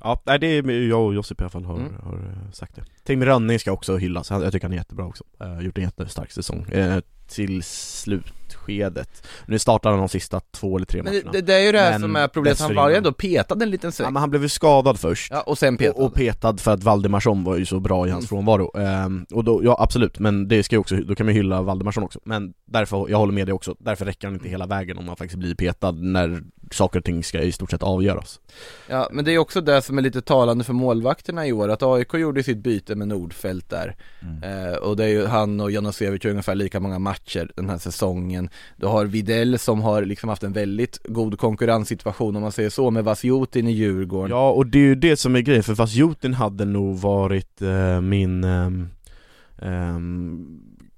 Ja, 0.00 0.22
nej, 0.26 0.38
det 0.38 0.46
är 0.46 0.88
jag 0.88 1.06
och 1.06 1.14
Josip 1.14 1.40
i 1.40 1.44
alla 1.44 1.50
fall 1.50 1.64
har, 1.64 1.76
Mm. 1.78 1.94
har 2.02 2.14
eh, 2.14 2.50
sagt 2.52 2.74
det 2.76 2.84
Tim 3.04 3.24
Rönning 3.24 3.58
ska 3.58 3.72
också 3.72 3.96
hyllas, 3.96 4.30
jag 4.30 4.52
tycker 4.52 4.64
han 4.66 4.72
är 4.72 4.76
jättebra 4.76 5.06
också 5.06 5.24
uh, 5.42 5.60
Gjort 5.64 5.78
en 5.78 5.84
jättestark 5.84 6.30
säsong 6.32 6.66
eh, 6.70 7.00
Till 7.28 7.62
slutskedet. 7.62 9.26
Nu 9.46 9.58
startar 9.58 9.90
han 9.90 9.98
de 9.98 10.08
sista 10.08 10.40
två 10.40 10.76
eller 10.76 10.86
tre 10.86 11.02
Men 11.02 11.12
matcherna. 11.14 11.32
det, 11.32 11.40
det 11.40 11.54
är 11.54 11.60
ju 11.60 11.72
det 11.72 11.78
här 11.78 11.90
Men 11.90 12.00
som 12.00 12.16
är 12.16 12.28
problemet, 12.28 12.60
han 12.60 12.74
var 12.74 12.88
ju 12.90 12.96
ändå 12.96 13.12
petad 13.12 13.62
en 13.62 13.70
liten 13.70 13.88
ja, 13.88 13.92
sväng. 13.92 14.12
men 14.12 14.20
Han 14.20 14.30
blev 14.30 14.42
ju 14.42 14.48
skadad 14.48 15.00
först. 15.00 15.32
Ja, 15.32 15.40
och 15.40 15.58
sen 15.58 15.76
petad. 15.76 15.92
och, 15.98 16.04
och 16.06 16.14
petad 16.14 16.56
för 16.56 16.70
att 16.70 16.82
Valdemarsson 16.82 17.44
var 17.44 17.56
ju 17.56 17.66
så 17.66 17.80
bra 17.80 18.06
i 18.06 18.10
hans 18.10 18.22
Mm. 18.24 18.28
frånvaro. 18.28 18.78
Ehm, 18.78 19.26
Och 19.32 19.44
då, 19.44 19.64
ja 19.64 19.76
absolut, 19.80 20.18
men 20.18 20.48
det 20.48 20.62
ska 20.62 20.76
ju 20.76 20.80
också, 20.80 20.96
då 20.96 21.14
kan 21.14 21.26
man 21.26 21.34
hylla 21.34 21.62
Valdemarsson 21.62 22.04
också. 22.04 22.20
Men 22.24 22.54
därför, 22.66 23.06
jag 23.10 23.18
håller 23.18 23.32
med 23.32 23.46
dig 23.46 23.52
också, 23.52 23.76
därför 23.78 24.04
räcker 24.04 24.26
han 24.26 24.34
inte 24.34 24.48
hela 24.48 24.66
vägen 24.66 24.98
om 24.98 25.04
man 25.04 25.16
faktiskt 25.16 25.38
blir 25.38 25.54
petad 25.54 25.90
när 25.92 26.42
saker 26.70 26.98
och 26.98 27.04
ting 27.04 27.24
ska 27.24 27.40
i 27.40 27.52
stort 27.52 27.70
sett 27.70 27.82
avgöras 27.82 28.40
Ja, 28.88 29.08
men 29.12 29.24
det 29.24 29.32
är 29.32 29.38
också 29.38 29.60
det 29.60 29.82
som 29.82 29.98
är 29.98 30.02
lite 30.02 30.22
talande 30.22 30.64
för 30.64 30.72
målvakterna 30.72 31.46
i 31.46 31.52
år, 31.52 31.68
att 31.68 31.82
AIK 31.82 32.14
gjorde 32.14 32.42
sitt 32.42 32.58
byte 32.58 32.94
med 32.94 33.08
Nordfeldt 33.08 33.70
där. 33.70 33.96
Eh, 34.42 34.76
och 34.76 34.96
det 34.96 35.04
är 35.04 35.08
ju 35.08 35.26
han 35.26 35.60
och 35.60 35.70
Janosevic 35.70 36.24
ungefär 36.24 36.54
lika 36.54 36.80
många 36.80 36.98
matcher 36.98 37.50
den 37.54 37.70
här 37.70 37.78
säsongen. 37.78 38.48
Du 38.76 38.86
har 38.86 39.04
Videll 39.04 39.58
som 39.58 39.80
har 39.82 40.02
liksom 40.02 40.28
haft 40.28 40.42
en 40.42 40.52
väldigt 40.52 41.00
god 41.04 41.38
konkurrenssituation 41.38 42.36
om 42.36 42.42
man 42.42 42.52
säger 42.52 42.70
så, 42.70 42.90
med 42.90 43.04
Vasjutin 43.04 43.68
i 43.68 43.72
Djurgården. 43.72 44.30
Ja, 44.30 44.50
och 44.50 44.66
det 44.66 44.78
är 44.78 44.82
ju 44.82 44.94
det 44.94 45.16
som 45.16 45.36
är 45.36 45.40
grejen, 45.40 45.62
för 45.62 45.74
fast 45.74 45.94
Jotin 45.94 46.34
hade 46.34 46.64
nog 46.64 46.98
varit 46.98 47.62
eh, 47.62 48.00
min 48.00 48.44
ehm, 48.44 48.88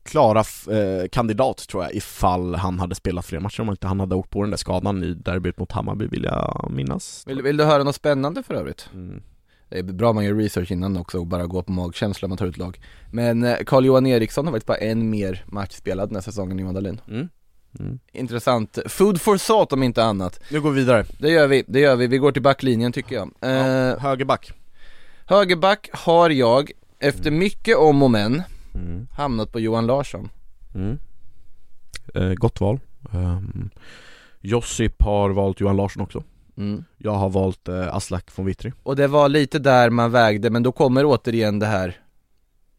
klara 0.07 0.41
eh, 0.71 1.09
kandidat 1.13 1.69
tror 1.69 1.83
jag 1.85 1.95
ifall 1.95 2.55
han 2.55 2.79
hade 2.79 2.95
spelat 2.95 3.27
fler 3.27 3.41
matcher 3.41 3.61
om 3.61 3.71
inte 3.71 3.87
han 3.87 4.01
hade 4.01 4.15
åkt 4.15 4.31
på 4.31 4.43
den 4.43 4.51
där 4.51 4.57
skadan 4.57 5.05
i 5.05 5.15
derbyt 5.15 5.59
mot 5.59 5.73
Hammarby 5.73 6.07
vill 6.07 6.25
jag 6.25 6.69
minnas 6.71 7.23
Vill, 7.27 7.43
vill 7.43 7.57
du 7.57 7.65
höra 7.65 7.85
något 7.85 7.95
spännande 7.95 8.43
för 8.43 8.55
övrigt? 8.55 8.89
mm. 8.95 9.23
Det 9.69 9.79
är 9.79 9.83
bra 9.83 10.13
man 10.13 10.25
gör 10.25 10.35
research 10.35 10.71
innan 10.71 10.97
också 10.97 11.19
och 11.19 11.27
bara 11.27 11.47
går 11.47 11.63
på 11.63 11.73
magkänsla 11.73 12.29
man 12.29 12.39
tar 12.39 12.47
ut 12.47 12.57
lag. 12.57 12.81
Men 13.11 13.45
eh, 13.45 13.57
Carl-Johan 13.67 14.07
Eriksson 14.07 14.45
har 14.47 14.53
varit 14.53 14.67
bara 14.67 14.77
en 14.77 15.11
mer 15.11 15.45
match 15.47 15.73
spelad 15.73 16.09
den 16.09 16.17
här 16.17 16.23
säsongen 16.23 16.53
än 16.53 16.59
Johan 16.59 16.75
Dahlin. 16.75 17.01
Mm. 17.09 17.29
Mm. 17.81 17.99
Intressant. 18.13 18.79
Food 18.87 19.21
for 19.21 19.39
thought 19.39 19.73
om 19.73 19.83
inte 19.83 20.05
annat. 20.05 20.41
Nu 20.51 20.61
går 20.61 20.71
vi 20.71 20.81
vidare, 20.81 21.05
Det 21.19 21.31
gör 21.31 21.47
vi, 21.47 21.65
det 21.67 21.81
gör 21.81 21.97
vi. 21.97 22.07
Vi 22.07 22.19
går 22.19 22.33
till 22.33 22.43
backlinjen 22.43 22.93
tycker 22.93 23.15
jag. 23.17 23.31
Eh, 23.41 23.51
ja, 23.51 23.99
högerback 23.99 24.53
Högerback 25.27 25.89
har 25.93 26.31
jag, 26.31 26.71
efter 26.99 27.31
mycket 27.31 27.77
om 27.77 28.03
och 28.03 28.11
men, 28.11 28.43
mm. 28.77 29.07
hamnat 29.13 29.53
på 29.53 29.61
Johan 29.61 29.87
Larsson. 29.87 30.29
Mm. 30.75 30.99
Eh, 32.15 32.35
gott 32.35 32.61
val 32.61 32.81
um, 33.13 33.71
Josip 34.41 35.03
har 35.03 35.31
valt 35.31 35.61
Johan 35.61 35.77
Larsson 35.77 36.03
också 36.03 36.23
Mm. 36.59 36.85
Jag 36.99 37.13
har 37.15 37.29
valt 37.31 37.69
eh, 37.69 37.95
Aslak 37.97 38.31
von 38.39 38.47
Witry 38.47 38.73
Och 38.83 38.97
det 38.97 39.07
var 39.07 39.29
lite 39.29 39.59
där 39.59 39.91
man 39.91 40.11
vägde, 40.11 40.51
men 40.51 40.63
då 40.63 40.73
kommer 40.73 41.05
återigen 41.05 41.59
det 41.59 41.67
här 41.67 41.97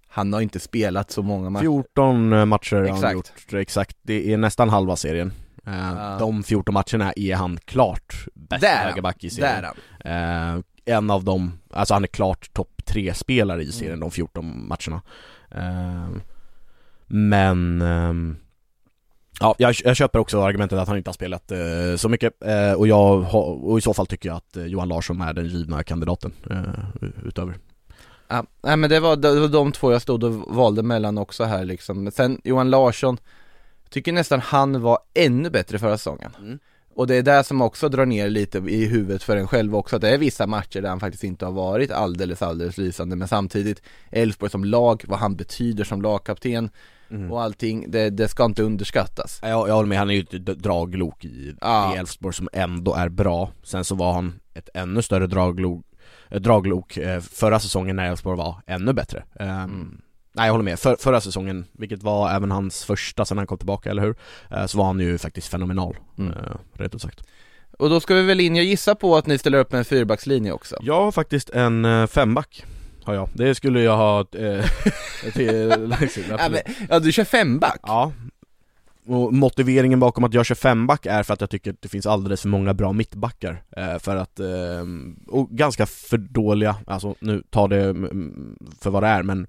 Han 0.07 0.33
har 0.33 0.41
inte 0.41 0.59
spelat 0.59 1.11
så 1.11 1.21
många 1.21 1.49
matcher 1.49 1.61
14 1.63 2.33
eh, 2.33 2.45
matcher 2.45 2.75
har 2.75 3.01
han 3.03 3.13
gjort, 3.13 3.53
exakt, 3.53 3.97
det 4.01 4.33
är 4.33 4.37
nästan 4.37 4.69
halva 4.69 4.95
serien 4.95 5.31
Ja. 5.63 6.17
De 6.19 6.43
14 6.43 6.73
matcherna 6.73 7.13
är 7.15 7.35
han 7.35 7.57
klart 7.65 8.25
bäst 8.33 8.61
Där 8.61 8.69
är 8.69 8.75
han. 8.77 8.87
högerback 8.87 9.23
i 9.23 9.27
Där 9.27 9.35
serien 9.35 9.65
är 10.03 10.53
han. 10.53 10.57
Eh, 10.57 10.63
En 10.95 11.09
av 11.11 11.23
dem, 11.23 11.59
alltså 11.69 11.93
han 11.93 12.03
är 12.03 12.07
klart 12.07 12.53
topp 12.53 12.85
tre 12.85 13.13
spelare 13.13 13.63
i 13.63 13.71
serien 13.71 13.93
Mm. 13.93 13.99
de 13.99 14.11
14 14.11 14.67
matcherna 14.67 15.01
Men 17.07 17.81
ehm, 17.81 18.38
Ja, 19.39 19.55
jag, 19.57 19.75
jag 19.83 19.95
köper 19.95 20.19
också 20.19 20.41
argumentet 20.41 20.79
att 20.79 20.88
han 20.88 20.97
inte 20.97 21.10
har 21.10 21.13
spelat 21.13 21.51
eh, 21.51 21.95
så 21.95 22.10
mycket 22.10 22.43
eh, 22.43 22.73
och 22.73 22.88
jag 22.88 23.21
har, 23.21 23.65
och 23.65 23.77
i 23.77 23.81
så 23.81 23.93
fall 23.93 24.07
tycker 24.07 24.29
jag 24.29 24.36
att 24.36 24.57
eh, 24.57 24.65
Johan 24.65 24.88
Larsson 24.88 25.21
är 25.21 25.33
den 25.33 25.45
givna 25.45 25.83
kandidaten 25.83 26.31
eh, 26.49 27.10
utöver 27.25 27.55
Ja, 28.27 28.45
nej 28.62 28.77
men 28.77 28.89
det 28.89 28.99
var, 28.99 29.15
det 29.15 29.39
var 29.39 29.47
de 29.47 29.71
två 29.71 29.91
jag 29.91 30.01
stod 30.01 30.23
och 30.23 30.55
valde 30.55 30.83
mellan 30.83 31.17
också 31.17 31.43
här 31.43 31.65
liksom. 31.65 32.03
Men 32.03 32.12
sen 32.12 32.41
Johan 32.43 32.69
Larsson, 32.69 33.17
tycker 33.89 34.12
nästan 34.12 34.39
han 34.39 34.81
var 34.81 34.99
ännu 35.13 35.49
bättre 35.49 35.79
förra 35.79 35.97
säsongen. 35.97 36.31
Mm. 36.39 36.60
Och 36.97 37.07
det 37.07 37.15
är 37.15 37.23
det 37.23 37.43
som 37.43 37.62
också 37.62 37.89
drar 37.89 38.05
ner 38.05 38.29
lite 38.29 38.57
i 38.57 38.86
huvudet 38.86 39.23
för 39.23 39.38
en 39.38 39.47
själv 39.47 39.75
också, 39.75 39.95
att 39.95 40.01
det 40.01 40.10
är 40.10 40.17
vissa 40.17 40.47
matcher 40.47 40.81
där 40.81 40.89
han 40.89 40.99
faktiskt 40.99 41.23
inte 41.23 41.45
har 41.45 41.51
varit 41.51 41.91
alldeles, 41.91 42.41
alldeles 42.41 42.77
lysande, 42.77 43.15
men 43.15 43.27
samtidigt 43.27 43.81
Elfsborg 44.12 44.51
som 44.51 44.63
lag, 44.63 45.03
vad 45.07 45.19
han 45.19 45.36
betyder 45.36 45.83
som 45.83 46.01
lagkapten 46.01 46.69
Mm. 47.10 47.31
och 47.31 47.41
allting, 47.41 47.91
det, 47.91 48.10
det 48.10 48.27
ska 48.27 48.45
inte 48.45 48.63
underskattas. 48.63 49.39
Jag, 49.41 49.69
jag 49.69 49.73
håller 49.73 49.88
med, 49.89 49.97
han 49.97 50.10
är 50.10 50.13
ju 50.13 50.21
ett 50.21 50.45
draglok 50.45 51.25
i, 51.25 51.55
Elfsborg 51.97 52.33
som 52.33 52.49
ändå 52.53 52.93
är 52.93 53.10
bra 53.10 53.51
Sen 53.63 53.83
så 53.83 53.95
var 53.95 54.13
han 54.13 54.39
ett 54.53 54.69
ännu 54.73 55.01
större 55.01 55.27
draglok, 55.27 55.86
draglok 56.29 56.97
eh, 56.97 57.19
förra 57.19 57.60
säsongen 57.60 57.95
när 57.95 58.10
Elfsborg 58.10 58.38
var 58.38 58.55
ännu 58.67 58.93
bättre 58.93 59.23
Ehm, 59.39 59.49
Mm. 59.49 60.01
Nej 60.38 60.45
jag 60.45 60.54
håller 60.54 60.63
med, 60.63 60.80
för, 60.80 60.95
förra 61.00 61.21
säsongen, 61.21 61.65
vilket 61.71 62.04
var 62.04 62.32
även 62.32 62.52
hans 62.52 62.86
första 62.86 63.26
sen 63.26 63.38
han 63.38 63.47
kom 63.47 63.58
tillbaka, 63.58 63.89
eller 63.89 64.02
hur? 64.02 64.15
Eh, 64.52 64.65
så 64.65 64.78
var 64.78 64.86
han 64.86 65.00
ju 65.00 65.17
faktiskt 65.17 65.47
fenomenal, 65.47 65.95
Mm. 66.17 66.32
eh, 66.32 66.38
rätt 66.73 66.95
ut 66.95 67.02
sagt 67.02 67.23
Och 67.80 67.89
då 67.89 68.00
ska 68.00 68.15
vi 68.15 68.21
väl 68.21 68.39
in, 68.39 68.56
jag 68.56 68.65
gissar 68.65 68.95
på 68.95 69.15
att 69.15 69.28
ni 69.28 69.38
ställer 69.38 69.58
upp 69.58 69.71
med 69.71 69.80
en 69.80 69.86
fyrbackslinje 69.86 70.52
också. 70.52 70.76
Jag 70.82 71.02
har 71.02 71.12
faktiskt 71.12 71.50
en 71.50 71.86
eh, 71.86 72.08
femback 72.08 72.65
har 73.04 73.13
jag, 73.13 73.30
det 73.34 73.56
skulle 73.56 73.82
jag 73.82 73.97
ha 73.97 74.19
eh, 74.19 74.65
till 75.34 75.93
Ja, 76.30 76.50
men, 76.50 76.60
ja 76.89 77.00
du 77.00 77.12
kör 77.12 77.23
femback? 77.23 77.80
Ja 77.84 78.12
och 79.08 79.34
motiveringen 79.34 80.00
bakom 80.00 80.23
att 80.23 80.34
jag 80.34 80.45
kör 80.45 80.56
femback 80.56 81.06
är 81.06 81.23
för 81.23 81.34
att 81.34 81.41
jag 81.41 81.50
tycker 81.50 81.71
att 81.71 81.82
det 81.82 81.89
finns 81.89 82.06
alldeles 82.06 82.41
för 82.41 82.50
många 82.50 82.73
bra 82.73 82.93
mittbackar 82.93 83.63
För 84.00 84.15
att, 84.15 84.39
eh, 84.39 84.86
och 85.28 85.50
ganska 85.50 85.86
för 85.86 86.17
dåliga, 86.17 86.76
alltså 86.88 87.15
nu 87.19 87.43
tar 87.50 87.67
det 87.67 87.84
mm, 87.84 88.58
för 88.82 88.89
vad 88.89 89.04
det 89.04 89.08
är 89.08 89.23
men. 89.23 89.47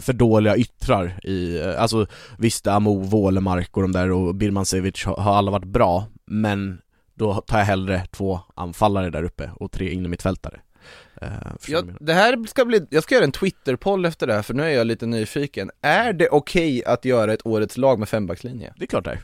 För 0.00 0.12
dåliga 0.12 0.56
yttrar 0.56 1.26
i, 1.26 1.62
alltså 1.62 2.06
visst 2.38 2.66
Amo, 2.66 3.00
Wålemark 3.00 3.76
och 3.76 3.82
de 3.82 3.92
där 3.92 4.10
och 4.10 4.34
Birmancevic 4.34 5.04
har, 5.04 5.34
alla 5.34 5.50
varit 5.50 5.64
bra 5.64 6.06
Men 6.26 6.78
då 7.14 7.34
tar 7.34 7.58
jag 7.58 7.64
hellre 7.64 8.06
två 8.10 8.40
anfallare 8.54 9.10
där 9.10 9.24
uppe 9.24 9.50
och 9.56 9.72
tre 9.72 9.90
innermittfältare 9.90 10.60
vad 11.20 11.60
jag 11.66 11.94
det 12.00 12.12
här 12.12 12.46
ska 12.46 12.64
bli, 12.64 12.86
jag 12.90 13.02
ska 13.02 13.14
göra 13.14 13.24
en 13.24 13.32
Twitter-poll 13.32 14.04
efter 14.04 14.26
det 14.26 14.34
här 14.34 14.42
för 14.42 14.54
nu 14.54 14.62
är 14.62 14.68
jag 14.68 14.86
lite 14.86 15.06
nyfiken. 15.06 15.70
Är 15.82 16.12
det 16.12 16.28
okej 16.28 16.84
att 16.84 17.04
göra 17.04 17.32
ett 17.32 17.46
årets 17.46 17.76
lag 17.76 17.98
med 17.98 18.08
fembackslinje? 18.08 18.74
Det 18.76 18.84
är 18.84 18.86
klart 18.86 19.04
det 19.04 19.10
är. 19.10 19.20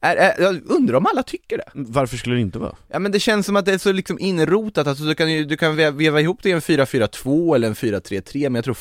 Är, 0.00 0.16
är, 0.16 0.42
jag 0.42 0.70
undrar 0.70 0.96
om 0.96 1.06
alla 1.06 1.22
tycker 1.22 1.56
det? 1.58 1.70
Varför 1.74 2.16
skulle 2.16 2.34
det 2.34 2.40
inte 2.40 2.58
vara? 2.58 2.76
Ja 2.88 2.98
men 2.98 3.12
det 3.12 3.20
känns 3.20 3.46
som 3.46 3.56
att 3.56 3.64
det 3.64 3.72
är 3.72 3.78
så 3.78 3.92
liksom 3.92 4.18
inrotat, 4.18 4.86
alltså 4.86 5.04
du 5.04 5.14
kan 5.14 5.32
ju, 5.32 5.44
du 5.44 5.56
kan 5.56 5.76
ve- 5.76 5.90
veva 5.90 6.20
ihop 6.20 6.42
det 6.42 6.48
i 6.48 6.52
en 6.52 6.60
4-4-2 6.60 7.54
eller 7.54 7.68
en 7.68 7.74
4-3-3 7.74 8.42
men 8.42 8.54
jag 8.54 8.64
tror 8.64 8.74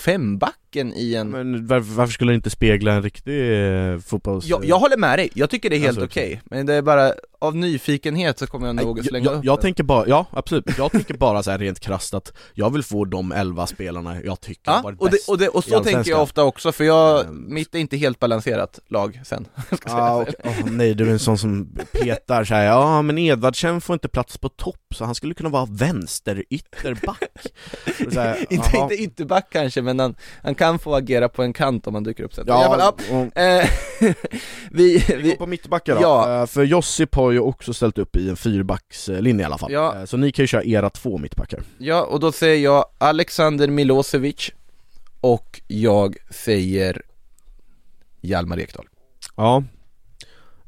fembacken 0.73 0.93
i 0.93 1.15
en 1.15 1.29
Men 1.29 1.67
varför, 1.67 1.93
varför 1.93 2.13
skulle 2.13 2.31
det 2.31 2.35
inte 2.35 2.49
spegla 2.49 2.93
en 2.93 3.03
riktig 3.03 3.63
eh, 3.91 3.99
fotbolls... 3.99 4.45
jag, 4.45 4.65
jag 4.65 4.79
håller 4.79 4.97
med 4.97 5.19
dig, 5.19 5.29
jag 5.33 5.49
tycker 5.49 5.69
det 5.69 5.75
är 5.75 5.79
helt 5.79 5.97
Alltså, 5.97 6.05
okej, 6.05 6.41
men 6.45 6.65
det 6.65 6.73
är 6.73 6.81
bara 6.81 7.13
av 7.39 7.55
nyfikenhet 7.55 8.39
så 8.39 8.47
kommer 8.47 8.67
jag 8.67 8.75
nog 8.75 8.91
att 8.91 8.97
jag, 8.97 9.05
slänga 9.05 9.25
jag, 9.25 9.37
upp 9.37 9.45
jag 9.45 9.57
det. 9.57 9.61
tänker 9.61 9.83
bara, 9.83 10.07
ja 10.07 10.25
absolut, 10.31 10.65
jag 10.77 10.91
tänker 10.91 11.13
bara 11.17 11.43
så 11.43 11.51
här 11.51 11.57
rent 11.57 11.79
krasst 11.79 12.13
att 12.13 12.33
jag 12.53 12.73
vill 12.73 12.83
få 12.83 13.05
de 13.05 13.31
11 13.31 13.67
spelarna 13.67 14.21
jag 14.23 14.41
tycker 14.41 14.71
har 14.71 14.77
Ja, 14.77 14.83
varit 14.83 14.99
och, 14.99 15.05
det, 15.05 15.11
bäst 15.11 15.29
och, 15.29 15.37
det, 15.37 15.49
och 15.49 15.63
så 15.63 15.83
tänker 15.83 16.11
jag 16.11 16.21
ofta 16.21 16.43
också, 16.43 16.71
för 16.71 16.83
jag, 16.83 17.25
Ehm. 17.25 17.53
mitt 17.53 17.75
är 17.75 17.79
inte 17.79 17.97
helt 17.97 18.19
balanserat 18.19 18.79
lag 18.89 19.21
sen. 19.25 19.47
Ska 19.65 19.77
jag 19.83 19.91
säga. 19.91 20.13
och, 20.13 20.27
åh, 20.43 20.71
nej 20.71 20.93
du 20.95 21.07
är 21.07 21.11
en 21.11 21.19
sån 21.19 21.37
som 21.37 21.75
petar 21.91 22.43
så 22.43 22.53
här. 22.53 22.65
ja 22.65 23.01
men 23.01 23.17
Edvardsen 23.17 23.81
får 23.81 23.93
inte 23.93 24.07
plats 24.07 24.37
på 24.37 24.49
topp 24.49 24.93
så 24.95 25.05
han 25.05 25.15
skulle 25.15 25.33
kunna 25.33 25.49
vara 25.49 25.65
vänster 25.65 26.43
ytterback 26.49 27.23
så 28.13 28.19
här, 28.19 28.45
inte, 28.49 28.77
inte 28.77 28.95
ytterback 28.95 29.47
kanske, 29.51 29.81
men 29.81 29.99
han, 29.99 30.15
han 30.43 30.55
kan 30.57 30.79
få 30.79 30.95
agera 30.95 31.29
på 31.29 31.43
en 31.43 31.53
kant 31.53 31.87
om 31.87 31.93
han 31.93 32.03
dyker 32.03 32.23
upp 32.23 32.33
sen. 32.33 32.45
Ja, 32.47 32.93
fall, 33.09 33.31
ja, 33.35 33.41
eh, 33.41 33.69
vi, 34.71 34.97
vi 35.07 35.13
går 35.13 35.17
vi, 35.17 35.35
på 35.35 35.45
mittbackar 35.45 35.95
då, 35.95 36.01
Ja. 36.01 36.41
Eh, 36.41 36.45
för 36.45 36.63
Josip 36.63 37.15
har 37.15 37.31
ju 37.31 37.39
också 37.39 37.73
ställt 37.73 37.97
upp 37.97 38.15
i 38.15 38.29
en 38.29 38.35
fyrbackslinje 38.37 39.41
i 39.41 39.45
alla 39.45 39.57
fall 39.57 39.71
Ja. 39.71 39.95
Eh, 39.99 40.05
Så 40.05 40.17
ni 40.17 40.31
kan 40.31 40.43
ju 40.43 40.47
köra 40.47 40.63
era 40.63 40.89
två 40.89 41.17
mittbackar 41.17 41.59
ja, 41.77 42.03
och 42.03 42.19
då 42.19 42.31
säger 42.31 42.63
jag 42.63 42.85
Alexander 42.97 43.67
Milosevic 43.67 44.51
och 45.21 45.61
jag 45.67 46.15
säger 46.29 47.01
Hjalmar 48.21 48.59
Ekdal. 48.59 48.85
Ja 49.35 49.63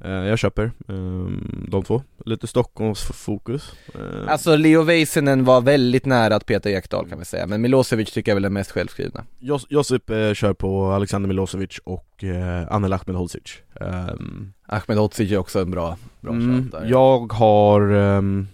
jag 0.04 0.40
köper 0.40 0.72
ehm, 0.88 1.66
de 1.72 1.84
två, 1.84 2.02
lite 2.26 2.48
Stockholmsfokus. 2.48 3.74
Eh, 3.96 4.32
Alltså 4.32 4.56
Leo 4.56 4.82
Väisänen 4.82 5.46
var 5.46 5.62
väldigt 5.62 6.06
nära 6.06 6.36
att 6.36 6.46
peta 6.46 6.70
Ekdal 6.70 7.10
kan 7.10 7.20
vi 7.20 7.26
säga, 7.26 7.48
men 7.48 7.62
Milosevic 7.62 8.12
tycker 8.14 8.32
jag 8.32 8.36
väl 8.36 8.46
är 8.46 8.50
mest 8.50 8.72
självskrivna. 8.72 9.26
Jos- 9.40 9.68
Josip 9.70 10.10
eh, 10.10 10.34
kör 10.34 10.54
på 10.54 10.92
Alexander 10.92 11.28
Milosevic 11.28 11.80
och 11.84 12.24
eh, 12.24 12.68
Anel 12.74 12.94
Ahmedhodzic. 12.94 13.58
Um, 13.82 14.54
Ahmed 14.66 14.98
Hodzic 14.98 15.32
är 15.32 15.38
också 15.38 15.60
en 15.62 15.72
bra, 15.72 15.98
bra 16.22 16.32
mm, 16.34 16.70
där. 16.72 16.86
Jag 16.86 17.34
har 17.34 17.92
um, 17.92 18.48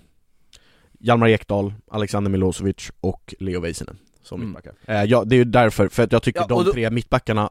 Hjalmar 0.99 1.27
Ekdal, 1.27 1.73
Alexander 1.91 2.31
Milosevic 2.31 2.91
och 3.01 3.33
Leo 3.39 3.59
Väisänen 3.61 3.97
som 4.23 4.41
Mm. 4.41 4.47
mittbackar. 4.53 4.73
Eh, 4.85 5.03
ja, 5.03 5.23
Det 5.25 5.35
är 5.35 5.37
ju 5.37 5.43
därför, 5.43 5.87
för 5.87 6.03
att 6.03 6.11
jag 6.11 6.23
tycker 6.23 6.39
Ja, 6.41 6.47
de 6.47 6.63
då- 6.65 6.71
tre 6.73 6.89
mittbackarna 6.89 7.49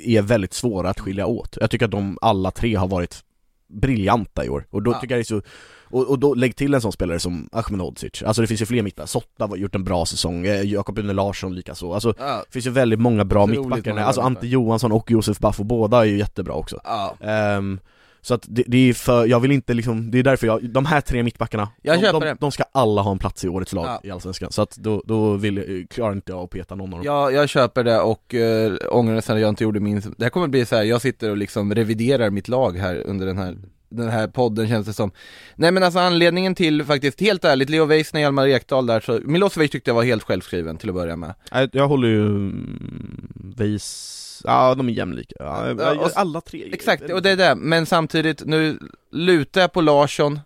är 0.00 0.22
väldigt 0.22 0.52
svåra 0.52 0.90
att 0.90 1.00
skilja 1.00 1.26
åt. 1.26 1.56
Jag 1.60 1.70
tycker 1.70 1.84
att 1.84 1.90
de 1.90 2.18
alla 2.20 2.50
tre 2.50 2.74
har 2.74 2.88
varit 2.88 3.22
briljanta 3.68 4.44
i 4.44 4.48
år, 4.48 4.66
och 4.70 4.82
då 4.82 4.90
Ja. 4.92 5.00
tycker 5.00 5.14
jag 5.14 5.18
det 5.18 5.22
är 5.22 5.40
så 5.40 5.42
och, 5.90 6.10
och 6.10 6.18
då 6.18 6.34
lägg 6.34 6.56
till 6.56 6.74
en 6.74 6.80
sån 6.80 6.92
spelare 6.92 7.18
som 7.18 7.48
Ahmedhodzic, 7.52 8.22
alltså 8.22 8.42
det 8.42 8.48
finns 8.48 8.62
ju 8.62 8.66
fler 8.66 8.82
mittbackar, 8.82 9.06
Sotta 9.06 9.46
har 9.46 9.56
gjort 9.56 9.74
en 9.74 9.84
bra 9.84 10.06
säsong, 10.06 10.46
eh, 10.46 10.62
Jakob 10.62 10.98
Une 10.98 11.12
Larsson 11.12 11.54
likaså, 11.54 11.92
alltså 11.92 12.14
Ja, 12.18 12.42
det 12.46 12.52
finns 12.52 12.66
ju 12.66 12.70
väldigt 12.70 13.00
många 13.00 13.24
bra 13.24 13.46
mittbackar, 13.46 13.96
alltså 13.96 14.20
Ante 14.20 14.46
Johansson 14.46 14.92
och 14.92 15.10
Josef 15.10 15.38
Baffo, 15.38 15.64
båda 15.64 16.00
är 16.00 16.04
ju 16.04 16.18
jättebra 16.18 16.54
också. 16.54 16.80
Ja. 16.84 17.16
Ehm, 17.20 17.78
Så 18.26 18.34
att 18.34 18.44
det, 18.48 18.64
det 18.66 18.88
är 18.88 18.94
för, 18.94 19.26
jag 19.26 19.40
vill 19.40 19.52
inte 19.52 19.74
liksom, 19.74 20.10
det 20.10 20.18
är 20.18 20.22
därför 20.22 20.46
jag, 20.46 20.70
de 20.70 20.86
här 20.86 21.00
tre 21.00 21.22
mittbackarna, 21.22 21.68
Jag 21.82 22.00
de, 22.02 22.20
de, 22.20 22.36
de 22.40 22.52
ska 22.52 22.64
alla 22.72 23.02
ha 23.02 23.12
en 23.12 23.18
plats 23.18 23.44
i 23.44 23.48
årets 23.48 23.72
lag 23.72 23.86
Ja. 23.86 24.00
i 24.04 24.10
Allsvenskan, 24.10 24.52
så 24.52 24.62
att 24.62 24.76
då, 24.76 25.02
då 25.06 25.34
vill, 25.34 25.86
klarar 25.90 26.12
inte 26.12 26.32
jag 26.32 26.40
att 26.44 26.50
peta 26.50 26.74
någon 26.74 26.92
av 26.94 26.98
dem. 26.98 27.06
Ja, 27.06 27.30
jag 27.30 27.48
köper 27.48 27.84
det 27.84 28.00
och 28.00 28.34
uh, 28.34 28.76
ångrar 28.90 29.16
att 29.16 29.28
jag 29.28 29.48
inte 29.48 29.64
gjorde 29.64 29.80
min, 29.80 30.02
det 30.16 30.24
här 30.24 30.30
kommer 30.30 30.48
bli 30.48 30.66
så 30.66 30.76
här, 30.76 30.82
jag 30.82 31.00
sitter 31.00 31.30
och 31.30 31.36
liksom 31.36 31.74
reviderar 31.74 32.30
mitt 32.30 32.48
lag 32.48 32.78
här 32.78 33.02
under 33.06 33.26
den 33.26 33.38
här 33.38 33.56
den 33.88 34.08
här 34.08 34.28
podden 34.28 34.68
känns 34.68 34.86
det 34.86 34.92
som. 34.92 35.10
Nej 35.56 35.70
men 35.70 35.82
alltså 35.82 35.98
anledningen 35.98 36.54
till 36.54 36.84
faktiskt, 36.84 37.20
helt 37.20 37.44
ärligt, 37.44 37.70
Leo 37.70 37.84
Väisänen, 37.84 38.22
Hjalmar 38.22 38.46
Ekdal 38.46 38.86
där 38.86 39.00
så 39.00 39.20
Milosevic 39.24 39.70
tyckte 39.70 39.90
jag 39.90 39.94
var 39.94 40.04
helt 40.04 40.22
självskriven 40.22 40.76
till 40.76 40.88
att 40.88 40.94
börja 40.94 41.16
med. 41.16 41.34
Nej, 41.52 41.68
Jag 41.72 41.88
håller 41.88 42.08
ju 42.08 42.26
mm, 42.26 43.28
Veis, 43.56 44.25
ja 44.44 44.74
de 44.74 44.88
är 44.88 44.92
jämlika, 44.92 45.34
ja, 45.38 45.74
Ja, 45.78 46.10
alla 46.14 46.40
tre 46.40 46.68
Exakt, 46.72 47.10
och 47.10 47.22
det 47.22 47.30
är 47.30 47.36
det, 47.36 47.54
men 47.54 47.86
samtidigt, 47.86 48.42
nu 48.46 48.78
lutar 49.12 49.60
jag 49.60 49.72
på 49.72 49.80
Larsson 49.80 50.40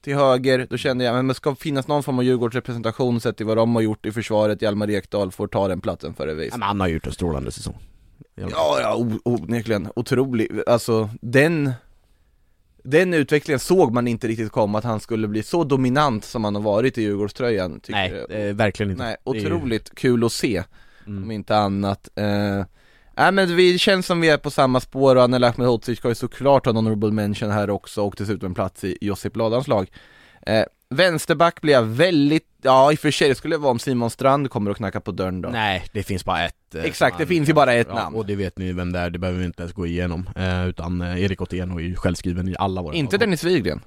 till 0.00 0.14
höger, 0.14 0.66
då 0.70 0.76
kände 0.76 1.04
jag, 1.04 1.14
men 1.14 1.28
det 1.28 1.34
ska 1.34 1.54
finnas 1.54 1.88
någon 1.88 2.02
form 2.02 2.18
av 2.18 2.24
Djurgårdsrepresentation 2.24 3.20
sett 3.20 3.36
till 3.36 3.46
vad 3.46 3.56
de 3.56 3.74
har 3.74 3.82
gjort 3.82 4.06
i 4.06 4.12
försvaret, 4.12 4.62
Hjalmar 4.62 4.90
Ekdal 4.90 5.32
får 5.32 5.48
ta 5.48 5.68
den 5.68 5.80
platsen 5.80 6.14
före 6.14 6.30
Ja, 6.30 6.36
Väisänen 6.36 6.60
men 6.60 6.66
han 6.68 6.80
har 6.80 6.88
gjort 6.88 7.06
en 7.06 7.12
strålande 7.12 7.50
säsong. 7.50 7.74
Ja, 8.34 8.78
ja, 8.80 9.06
onekligen, 9.24 9.88
otrolig, 9.96 10.50
alltså 10.66 11.10
den 11.20 11.72
Den 12.82 13.14
utvecklingen 13.14 13.58
såg 13.58 13.92
man 13.92 14.08
inte 14.08 14.28
riktigt 14.28 14.52
komma, 14.52 14.78
att 14.78 14.84
han 14.84 15.00
skulle 15.00 15.28
bli 15.28 15.42
så 15.42 15.64
dominant 15.64 16.24
som 16.24 16.44
han 16.44 16.54
har 16.54 16.62
varit 16.62 16.98
i 16.98 17.02
Djurgårdströjan 17.02 17.80
Nej, 17.88 18.24
jag. 18.28 18.48
eh, 18.48 18.54
verkligen 18.54 18.90
inte. 18.92 19.04
Nej, 19.04 19.16
Det 19.24 19.30
är 19.30 19.34
ju- 19.34 19.46
otroligt 19.54 19.94
kul 19.94 20.24
att 20.24 20.32
se, 20.32 20.62
mm. 21.06 21.22
om 21.22 21.30
inte 21.30 21.56
annat. 21.56 22.08
Eh, 22.14 22.64
Nej 23.18 23.32
men 23.32 23.56
vi 23.56 23.78
känns 23.78 24.06
som 24.06 24.20
vi 24.20 24.28
är 24.28 24.38
på 24.38 24.50
samma 24.50 24.80
spår 24.80 25.16
och 25.16 25.22
Anel 25.22 25.44
Ahmedhodzic 25.44 25.98
ska 25.98 26.08
ju 26.08 26.14
såklart 26.14 26.66
ha 26.66 26.70
en 26.70 26.76
honorable 26.76 27.10
mention 27.10 27.50
här 27.50 27.70
också 27.70 28.02
och 28.02 28.14
dessutom 28.18 28.46
en 28.46 28.54
plats 28.54 28.84
i 28.84 28.98
Josip 29.00 29.36
Ladans 29.36 29.68
lag. 29.68 29.90
Eh, 30.46 30.64
Vänsterback 30.90 31.60
blir 31.60 31.72
jag 31.72 31.82
väldigt, 31.82 32.46
ja 32.62 32.92
i 32.92 32.94
och 32.94 32.98
för 32.98 33.10
sig 33.10 33.28
det 33.28 33.34
skulle 33.34 33.56
vara 33.56 33.70
om 33.70 33.78
Simon 33.78 34.10
Strand 34.10 34.50
kommer 34.50 34.70
och 34.70 34.76
knackar 34.76 35.00
på 35.00 35.10
dörren 35.12 35.42
då. 35.42 35.48
Nej, 35.48 35.84
det 35.92 36.02
finns 36.02 36.24
bara 36.24 36.44
ett 36.44 36.74
eh, 36.74 36.84
Exakt, 36.84 37.18
det 37.18 37.26
finns 37.26 37.48
ju 37.48 37.52
bara 37.52 37.72
ett 37.72 37.86
ja, 37.90 37.94
namn. 37.94 38.16
Och 38.16 38.26
det 38.26 38.36
vet 38.36 38.58
ni 38.58 38.72
vem 38.72 38.92
det 38.92 38.98
är, 38.98 39.10
det 39.10 39.18
behöver 39.18 39.38
vi 39.38 39.46
inte 39.46 39.62
ens 39.62 39.72
gå 39.72 39.86
igenom. 39.86 40.28
Eh, 40.36 40.68
Utan 40.68 41.00
eh, 41.00 41.22
Erik 41.22 41.42
Otieno 41.42 41.78
är 41.78 41.84
ju 41.84 41.96
självskriven 41.96 42.48
i 42.48 42.54
alla 42.58 42.82
våra 42.82 42.94
Inte 42.94 43.16
lag. 43.16 43.20
Dennis 43.20 43.44
Wigren 43.44 43.80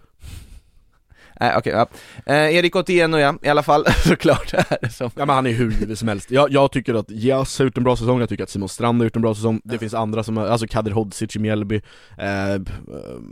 Nej 1.42 1.54
okej, 1.58 1.74
ja. 1.74 1.88
eh, 2.34 2.56
Erik 2.56 2.76
Otieno 2.76 3.18
ja, 3.18 3.36
i 3.42 3.48
alla 3.50 3.64
fall 3.64 3.86
såklart. 4.08 4.54
Är 4.54 4.78
det 4.82 4.90
som 4.90 5.10
Ja 5.16 5.26
men 5.26 5.36
han 5.36 5.48
är 5.48 5.52
hur 5.52 5.72
givet 5.72 6.00
som 6.00 6.08
helst. 6.08 6.32
Jag, 6.32 6.52
jag 6.52 6.72
tycker 6.72 6.94
att 6.94 7.10
Jas 7.10 7.58
har 7.60 7.66
gjort 7.66 7.78
en 7.78 7.84
bra 7.84 7.96
säsong, 7.96 8.20
jag 8.20 8.30
tycker 8.30 8.44
att 8.44 8.50
Simon 8.50 8.70
Strand 8.70 9.00
har 9.00 9.04
gjort 9.04 9.16
en 9.16 9.22
bra 9.22 9.36
säsong, 9.36 9.62
det 9.64 9.78
finns 9.78 9.94
andra 9.94 10.24
som 10.24 10.38
alltså 10.38 10.68
Kadir 10.68 10.92
Hodzic 10.92 11.36
i 11.36 11.40
Mjällby. 11.40 11.82
Eh, 12.18 12.62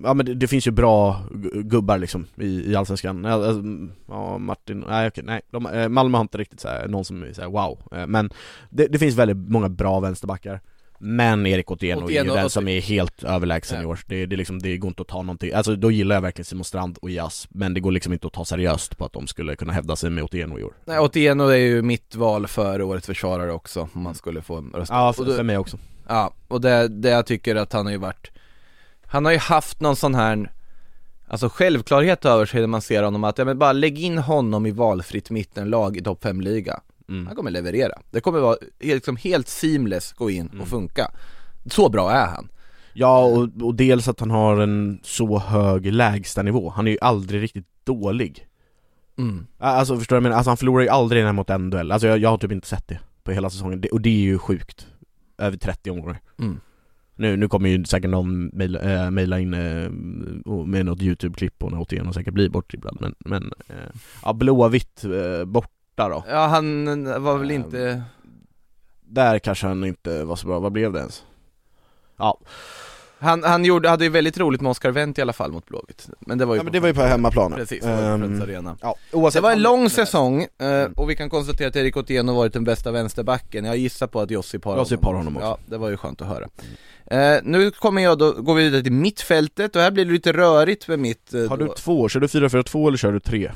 Ja 0.04 0.13
men 0.13 0.26
det, 0.26 0.34
det 0.34 0.48
finns 0.48 0.67
ju 0.67 0.72
bra 0.72 1.22
gu- 1.32 1.62
gubbar 1.63 1.98
liksom 1.98 2.26
i, 2.36 2.72
i 2.72 2.76
Allsvenskan, 2.76 3.24
ja, 3.24 3.32
alltså, 3.32 3.62
ja 4.08 4.38
Martin, 4.38 4.86
nej 4.89 5.08
okej, 5.08 5.24
nej, 5.24 5.41
de, 5.52 5.65
eh, 5.65 5.89
Malmö 5.89 6.17
har 6.17 6.22
inte 6.22 6.38
riktigt 6.38 6.60
såhär, 6.60 6.88
någon 6.88 7.06
som 7.06 7.24
är 7.24 7.34
såhär 7.34 7.50
wow, 7.50 7.82
eh, 7.91 8.08
men 8.08 8.30
det, 8.69 8.88
det 8.88 9.00
finns 9.00 9.15
väldigt 9.15 9.38
många 9.50 9.69
bra 9.69 10.00
vänsterbackar 10.00 10.62
men 11.02 11.46
Erik 11.46 11.72
Otieno 11.72 12.10
är 12.10 12.24
ju 12.24 12.30
den 12.30 12.50
som 12.50 12.68
är 12.68 12.82
helt 12.82 13.24
överlägsen 13.24 13.78
Ja. 13.78 13.84
i 13.84 13.86
år, 13.86 14.00
det, 14.06 14.26
det, 14.26 14.36
är 14.36 14.38
liksom, 14.38 14.60
det 14.60 14.78
går 14.78 14.88
inte 14.88 15.02
att 15.02 15.08
ta 15.08 15.22
någonting, 15.22 15.54
alltså 15.54 15.76
då 15.76 15.92
gillar 15.92 16.16
jag 16.16 16.22
verkligen 16.22 16.46
Simon 16.46 16.64
Strand 16.64 16.98
och 17.02 17.10
Jas 17.10 17.48
Men 17.50 17.74
det 17.74 17.80
går 17.80 17.92
liksom 17.92 18.14
inte 18.14 18.28
att 18.28 18.34
ta 18.34 18.46
seriöst 18.46 18.98
på 18.98 19.06
att 19.06 19.14
de 19.14 19.28
skulle 19.28 19.56
kunna 19.56 19.74
hävda 19.74 19.96
sig 19.96 20.10
med 20.10 20.24
Otieno 20.24 20.60
i 20.60 20.64
år. 20.64 20.74
Nej, 20.86 21.00
Otieno 21.00 21.48
är 21.48 21.58
ju 21.58 21.82
mitt 21.82 22.16
val 22.16 22.48
för 22.48 22.82
årets 22.82 23.06
försvarare 23.06 23.52
också, 23.52 23.90
om 23.94 24.02
man 24.02 24.16
skulle 24.16 24.42
få 24.42 24.56
en 24.56 24.72
röst. 24.76 24.92
Ja, 24.92 25.14
för, 25.14 25.26
för 25.26 25.44
mig 25.44 25.58
också. 25.58 25.78
Ja, 26.08 26.34
och 26.48 26.62
det, 26.62 26.88
det 26.88 27.10
jag 27.10 27.26
tycker 27.26 27.56
att 27.56 27.74
han 27.74 27.86
har 27.86 27.92
ju 27.92 27.98
varit 27.98 28.32
Han 29.06 29.26
har 29.26 29.32
ju 29.32 29.38
haft 29.38 29.82
någon 29.82 29.96
sån 29.96 30.16
här 30.16 30.52
Alltså 31.32 31.50
självklarhet 31.50 32.26
över 32.26 32.46
sig 32.46 32.60
när 32.60 32.68
man 32.68 32.82
ser 32.82 33.04
honom 33.04 33.24
att, 33.24 33.38
ja 33.38 33.46
men 33.46 33.60
bara 33.60 33.74
lägg 33.74 34.00
in 34.00 34.18
honom 34.18 34.66
i 34.66 34.72
valfritt 34.72 35.30
mittenlag 35.30 35.98
i 35.98 36.02
topp 36.02 36.24
5-liga 36.24 36.80
mm. 37.10 37.28
Han 37.28 37.36
kommer 37.36 37.52
leverera, 37.52 38.02
det 38.12 38.22
kommer 38.22 38.39
vara 38.39 38.58
helt, 38.80 38.95
liksom 38.95 39.15
helt 39.15 39.48
seamless, 39.48 40.13
gå 40.13 40.30
in 40.30 40.48
Mm. 40.48 40.62
och 40.62 40.67
funka 40.67 41.12
Så 41.65 41.89
bra 41.89 42.12
är 42.12 42.28
han 42.28 42.50
Ja, 42.93 43.24
och, 43.24 43.50
och 43.62 43.76
dels 43.76 44.08
att 44.08 44.19
han 44.19 44.32
har 44.32 44.58
en 44.58 45.00
så 45.04 45.39
hög 45.39 45.93
lägstanivå, 45.93 46.69
han 46.69 46.88
är 46.88 46.91
ju 46.91 46.98
aldrig 47.02 47.41
riktigt 47.41 47.67
dålig 47.84 48.48
mm. 49.17 49.48
Alltså 49.58 49.98
förstår 49.98 50.15
du 50.15 50.22
menar? 50.22 50.36
Alltså 50.36 50.50
han 50.50 50.58
förlorar 50.58 50.84
ju 50.84 50.89
aldrig 50.89 51.24
en 51.24 51.36
mot 51.36 51.50
en 51.50 51.69
duell, 51.69 51.91
alltså 51.91 52.08
jag, 52.08 52.19
jag 52.19 52.30
har 52.30 52.38
typ 52.38 52.52
inte 52.52 52.67
sett 52.67 52.88
det 52.88 53.00
på 53.24 53.32
hela 53.32 53.50
säsongen, 53.50 53.82
det, 53.82 53.89
och 53.89 54.02
det 54.02 54.10
är 54.10 54.22
ju 54.22 54.38
sjukt 54.38 54.88
Över 55.38 55.58
30 55.58 55.89
omgångar 55.91 56.19
Mm. 56.39 56.60
Nu, 57.15 57.38
nu 57.38 57.48
kommer 57.48 57.69
ju 57.69 57.86
säkert 57.86 58.10
någon 58.10 58.45
mejla, 58.45 59.06
äh, 59.06 59.12
mejla 59.12 59.39
in 59.39 59.54
äh, 59.54 59.91
med 60.65 60.86
något 60.86 61.02
youtube-klipp 61.02 61.63
och 61.63 61.72
något 61.72 61.91
igen 61.91 62.08
och 62.08 62.13
säkert 62.13 62.34
blir 62.34 62.50
bortdribblad 62.50 62.98
men, 63.00 63.15
men 63.19 63.54
äh, 63.67 63.76
ja 64.24 64.34
blåvitt 64.34 65.04
äh, 65.04 65.45
borta 66.08 66.10
då? 66.28 66.34
Ja 66.34 66.48
han 66.48 67.24
var 67.24 67.38
väl 67.38 67.52
Ehm, 67.52 67.56
inte 67.56 68.02
Där 69.02 69.40
kanske 69.40 69.68
han 69.68 69.84
inte 69.84 70.24
var 70.24 70.36
så 70.36 70.48
bra, 70.48 70.60
vad 70.60 70.72
blev 70.72 70.94
det 70.94 71.00
ens? 71.00 71.24
Ja, 72.18 72.38
Han, 73.22 73.44
han 73.44 73.66
gjorde, 73.66 73.90
hade 73.90 74.04
ju 74.04 74.10
väldigt 74.10 74.38
roligt 74.38 74.62
med 74.62 74.70
Oscar 74.70 74.92
Wendt 74.92 75.18
i 75.20 75.22
alla 75.22 75.34
fall 75.34 75.52
mot 75.52 75.66
Blåvitt. 75.66 76.10
Men 76.20 76.38
det 76.38 76.46
var 76.46 76.56
ju 76.56 76.60
ja 76.60 76.64
men 76.64 76.74
det 76.74 76.80
var 76.80 76.88
ju 76.88 76.94
på 76.94 77.02
hemmaplan 77.02 77.52
Precis, 77.52 77.84
Friends 77.84 78.42
Arena. 78.42 78.78
Ja, 78.82 78.96
oavsett 79.14 79.38
Det 79.42 79.44
var 79.44 79.52
en 79.52 79.62
lång 79.62 79.90
säsong, 79.90 80.42
eh, 80.42 80.68
Mm. 80.68 80.94
och 80.94 81.10
vi 81.10 81.16
kan 81.16 81.30
konstatera 81.30 81.68
att 81.68 81.76
Erik 81.76 81.98
Otieno 81.98 82.34
varit 82.36 82.54
den 82.54 82.64
bästa 82.64 82.92
vänsterbacken. 82.92 83.66
Jag 83.66 83.78
gissar 83.78 84.08
på 84.08 84.22
att 84.22 84.32
Josip 84.32 84.66
har 84.66 84.78
Josip 84.78 85.04
har 85.04 85.14
honom 85.14 85.36
också. 85.38 85.48
Ja, 85.48 85.58
det 85.66 85.78
var 85.78 85.90
ju 85.90 85.98
skönt 85.98 86.22
att 86.22 86.28
höra 86.28 86.48
eh, 87.10 87.36
Nu 87.43 87.72
kommer 87.72 88.02
jag 88.02 88.17
då, 88.17 88.32
går 88.32 88.56
vi 88.56 88.63
vidare 88.63 88.84
till 88.84 88.91
mittfältet 88.91 89.76
och 89.76 89.82
här 89.82 89.91
blir 89.91 90.06
det 90.06 90.12
lite 90.12 90.34
rörigt 90.34 90.88
med 90.88 91.00
mitt 91.00 91.34
eh, 91.34 91.48
Har 91.50 91.58
du 91.58 91.65
då. 91.65 91.74
två? 91.74 92.10
Kör 92.10 92.19
du 92.19 92.28
4-4-2 92.28 92.88
eller 92.88 92.98
kör 92.98 93.12
du 93.12 93.19
3? 93.19 93.52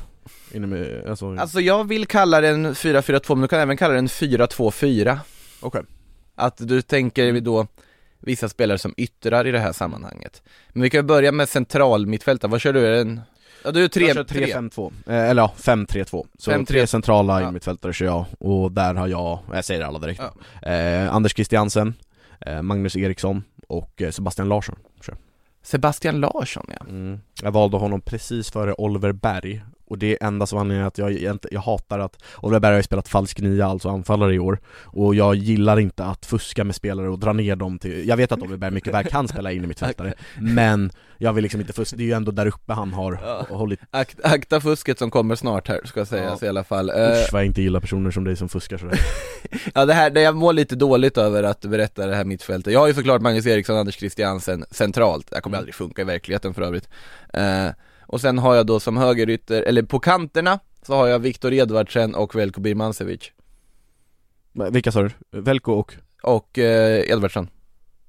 Inne 0.52 0.66
med, 0.66 1.06
alltså, 1.08 1.36
Alltså 1.38 1.60
jag 1.60 1.88
vill 1.88 2.06
kalla 2.06 2.40
den 2.40 2.74
4-4-2 2.74 3.34
men 3.34 3.42
du 3.42 3.48
kan 3.48 3.60
även 3.60 3.76
kalla 3.76 3.94
den 3.94 4.06
4-2-4 4.08 5.18
okej 5.60 5.82
Att 6.34 6.68
du 6.68 6.82
tänker 6.82 7.32
vi 7.32 7.40
då 7.40 7.66
vissa 8.20 8.48
spelare 8.48 8.78
som 8.78 8.94
yttrar 8.96 9.46
i 9.46 9.50
det 9.50 9.58
här 9.58 9.72
sammanhanget 9.72 10.42
Men 10.72 10.82
vi 10.82 10.90
kan 10.90 11.06
börja 11.06 11.32
med 11.32 11.48
central 11.48 12.06
mittfältare, 12.06 12.50
vad 12.50 12.60
kör 12.60 12.72
du? 12.72 12.86
Är 12.86 12.90
det 12.90 13.00
en... 13.00 13.20
Ja 13.64 13.70
du 13.70 13.84
är 13.84 13.88
tre, 13.88 14.06
Jag 14.06 14.14
kör 14.16 14.24
tre. 14.24 14.46
3-5-2, 14.46 14.92
eh, 15.06 15.14
eller 15.30 15.42
ja, 15.42 15.52
5-3-2 15.58 16.26
Så 16.38 16.50
5-3. 16.50 16.66
tre 16.66 16.86
centrala 16.86 17.32
Ja. 17.34 17.40
innermittfältare 17.42 17.92
kör 17.92 18.06
jag, 18.06 18.24
och 18.38 18.72
där 18.72 18.94
har 18.94 19.06
jag, 19.08 19.38
jag 19.54 19.64
säger 19.64 19.82
alla 19.84 19.98
direkt 19.98 20.20
Ja. 20.62 20.70
eh, 20.70 21.14
Anders 21.14 21.34
Christiansen, 21.34 21.94
Magnus 22.62 22.96
Eriksson 22.96 23.42
och 23.68 24.02
eh, 24.02 24.10
Sebastian 24.10 24.48
Larsson. 24.48 24.76
Sebastian 25.62 26.20
Larsson 26.20 26.66
ja 26.68 26.86
mm. 26.88 27.20
Jag 27.42 27.52
valde 27.52 27.76
honom 27.76 28.00
precis 28.00 28.50
före 28.50 28.72
Oliver 28.72 29.12
Berg 29.12 29.62
Och 29.94 29.98
det 29.98 30.12
är 30.12 30.26
enda 30.26 30.46
som 30.46 30.58
anledningen 30.58 30.86
att 30.88 30.98
jag, 30.98 31.12
jag, 31.12 31.38
jag 31.50 31.60
hatar 31.60 31.98
att 31.98 32.22
Oliver 32.42 32.60
Berg 32.60 32.70
har 32.72 32.76
ju 32.76 32.82
spelat 32.82 33.08
falsk 33.08 33.40
nia, 33.40 33.66
alltså 33.66 33.88
anfallare 33.88 34.34
i 34.34 34.38
år 34.38 34.58
Och 34.84 35.14
jag 35.14 35.34
gillar 35.34 35.80
inte 35.80 36.04
att 36.04 36.26
fuska 36.26 36.64
med 36.64 36.74
spelare 36.74 37.08
och 37.08 37.18
dra 37.18 37.32
ner 37.32 37.56
dem 37.56 37.78
till 37.78 38.08
Jag 38.08 38.16
vet 38.16 38.32
att 38.32 38.40
Oliver 38.42 38.56
Berg 38.56 38.70
mycket 38.70 38.94
väl 38.94 39.04
kan 39.04 39.28
spela 39.28 39.52
in 39.52 39.64
i 39.64 39.66
mittfältare 39.66 40.14
Men 40.38 40.90
jag 41.18 41.32
vill 41.32 41.42
liksom 41.42 41.60
inte 41.60 41.72
fuska, 41.72 41.96
det 41.96 42.02
är 42.02 42.06
ju 42.06 42.12
ändå 42.12 42.32
där 42.32 42.46
uppe 42.46 42.72
han 42.72 42.92
har 42.92 43.18
Ja. 43.22 43.46
hållit 43.56 43.80
Akt, 43.90 44.20
akta 44.24 44.60
fusket 44.60 44.98
som 44.98 45.10
kommer 45.10 45.34
snart 45.34 45.68
här, 45.68 45.80
ska 45.84 46.04
sägas 46.06 46.42
Ja. 46.42 46.46
i 46.46 46.48
alla 46.48 46.64
fall. 46.64 46.90
Eh, 46.90 46.94
Usch 46.96 47.32
vad 47.32 47.40
jag 47.42 47.46
inte 47.46 47.62
gillar 47.62 47.80
personer 47.80 48.10
som 48.10 48.24
dig 48.24 48.36
som 48.36 48.48
fuskar 48.48 48.78
sådär 48.78 49.00
ja 49.74 49.84
det 49.86 49.94
här, 49.94 50.10
det 50.10 50.20
jag 50.22 50.36
mår 50.36 50.52
lite 50.52 50.76
dåligt 50.76 51.18
över 51.18 51.42
att 51.42 51.60
berätta 51.60 52.06
det 52.06 52.16
här 52.16 52.24
mittfältet. 52.24 52.72
Jag 52.72 52.80
har 52.80 52.86
ju 52.88 52.94
såklart 52.94 53.22
Magnus 53.22 53.46
Eriksson 53.46 53.76
Anders 53.76 53.98
Christiansen 53.98 54.64
centralt, 54.70 55.30
det 55.30 55.36
här 55.36 55.40
kommer 55.40 55.54
Mm. 55.56 55.60
aldrig 55.62 55.74
funka 55.74 56.02
i 56.02 56.04
verkligheten 56.04 56.54
för 56.54 56.62
övrigt. 56.62 56.88
Eh, 57.32 57.66
och 58.06 58.20
sen 58.20 58.38
har 58.38 58.54
jag 58.54 58.66
då 58.66 58.80
som 58.80 58.96
högerytter, 58.96 59.62
eller 59.62 59.82
på 59.82 59.98
kanterna, 59.98 60.58
så 60.82 60.94
har 60.94 61.06
jag 61.06 61.18
Viktor 61.18 61.52
Edvardsen 61.52 62.14
och 62.14 62.34
Velko 62.34 62.60
Birmancevic. 62.60 63.32
Vilka 64.70 64.92
sa 64.92 65.02
du? 65.02 65.10
Velko 65.40 65.72
och? 65.72 65.94
Och 66.22 66.58
eh, 66.58 67.10
Edvardsen. 67.10 67.48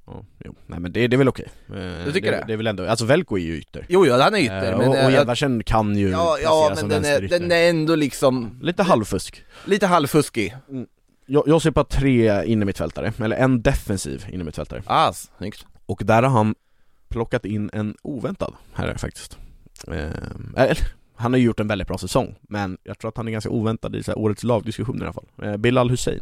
Ja, 0.07 0.25
jo. 0.45 0.55
Nej 0.67 0.79
men 0.79 0.91
det, 0.91 1.07
det 1.07 1.15
är 1.15 1.17
väl 1.17 1.27
okej 1.29 1.47
Eh, 1.69 2.05
Du 2.05 2.11
tycker 2.11 2.31
det? 2.31 2.37
det? 2.37 2.43
Det 2.47 2.53
är 2.53 2.57
väl 2.57 2.67
ändå, 2.67 2.85
alltså 2.87 3.05
Velko 3.05 3.37
är 3.37 3.41
ju 3.41 3.57
ytter 3.57 3.85
Jo, 3.89 4.05
ja, 4.05 4.21
han 4.23 4.35
är 4.35 4.39
ytter, 4.39 4.71
Eh, 4.71 4.77
men... 4.77 4.87
Och, 4.87 4.93
och 4.95 5.11
eh, 5.11 5.13
Edvardsen 5.21 5.63
kan 5.63 5.95
ju 5.97 6.09
ja, 6.09 6.37
ja, 6.43 6.65
men 6.69 6.77
som 6.77 6.89
den 6.89 7.05
är, 7.05 7.21
den 7.21 7.51
är 7.51 7.69
ändå 7.69 7.95
liksom 7.95 8.59
Lite 8.61 8.83
halvfusk 8.83 9.43
lite 9.65 9.87
halvfuskig. 9.87 10.55
jag, 11.25 11.43
jag 11.47 11.61
ser 11.61 11.71
på 11.71 11.83
tre 11.83 12.45
innermittfältare, 12.45 13.13
eller 13.23 13.35
en 13.35 13.61
defensiv 13.61 14.25
innermittfältare 14.31 14.83
Ah, 14.85 15.13
snyggt. 15.13 15.65
Och 15.85 16.01
där 16.03 16.23
har 16.23 16.29
han 16.29 16.55
plockat 17.09 17.45
in 17.45 17.69
en 17.73 17.95
oväntad 18.01 18.53
herre 18.73 18.97
faktiskt 18.97 19.37
eh, 19.87 20.77
Han 21.17 21.33
har 21.33 21.37
ju 21.39 21.45
gjort 21.45 21.59
en 21.59 21.67
väldigt 21.67 21.87
bra 21.87 21.97
säsong, 21.97 22.35
men 22.41 22.77
jag 22.83 22.99
tror 22.99 23.09
att 23.09 23.17
han 23.17 23.27
är 23.27 23.31
ganska 23.31 23.49
oväntad 23.49 23.95
i 23.95 24.03
så 24.03 24.11
här, 24.11 24.17
årets 24.19 24.43
lagdiskussioner 24.43 24.99
i 24.99 25.03
alla 25.03 25.13
fall 25.13 25.25
eh, 25.43 25.57
Bilal 25.57 25.89
Hussein 25.89 26.19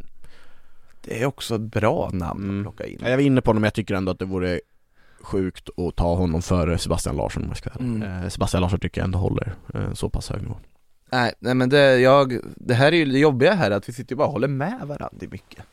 Det 1.02 1.22
är 1.22 1.26
också 1.26 1.56
ett 1.56 1.62
bra 1.62 2.10
namn 2.14 2.44
Mm. 2.44 2.60
att 2.60 2.64
plocka 2.64 2.92
in. 2.92 2.98
Ja, 3.02 3.10
Jag 3.10 3.18
var 3.18 3.24
inne 3.24 3.42
på 3.42 3.50
honom, 3.50 3.62
men 3.62 3.68
jag 3.68 3.74
tycker 3.74 3.96
ändå 3.96 4.12
att 4.12 4.20
det 4.20 4.26
vore 4.26 4.60
sjukt 5.22 5.70
att 5.80 5.96
ta 5.96 6.16
honom 6.16 6.42
före 6.42 6.78
Sebastian 6.78 7.16
Larsson 7.18 7.44
om 7.44 7.50
jag 7.50 7.58
ska. 7.58 7.70
Mm. 7.80 8.04
eh, 8.24 8.30
Sebastian 8.30 8.62
Larsson 8.62 8.80
tycker 8.80 9.02
jag 9.02 9.06
ändå 9.06 9.20
håller 9.20 9.54
eh, 9.74 9.94
så 9.94 10.10
pass 10.10 10.30
hög 10.30 10.42
nivå 10.42 10.56
Nej, 11.12 11.34
nej 11.40 11.54
men 11.56 11.70
det, 11.70 12.00
jag, 12.00 12.38
det 12.56 12.74
här 12.74 12.92
är 12.92 12.96
ju 12.98 13.06
det 13.06 13.20
jobbiga 13.20 13.54
här, 13.54 13.72
att 13.72 13.90
vi 13.90 13.94
sitter 13.94 14.12
ju 14.12 14.18
bara 14.18 14.28
och 14.28 14.34
håller 14.34 14.48
med 14.48 14.80
varandra 14.82 15.10
i 15.22 15.28
mycket. 15.28 15.64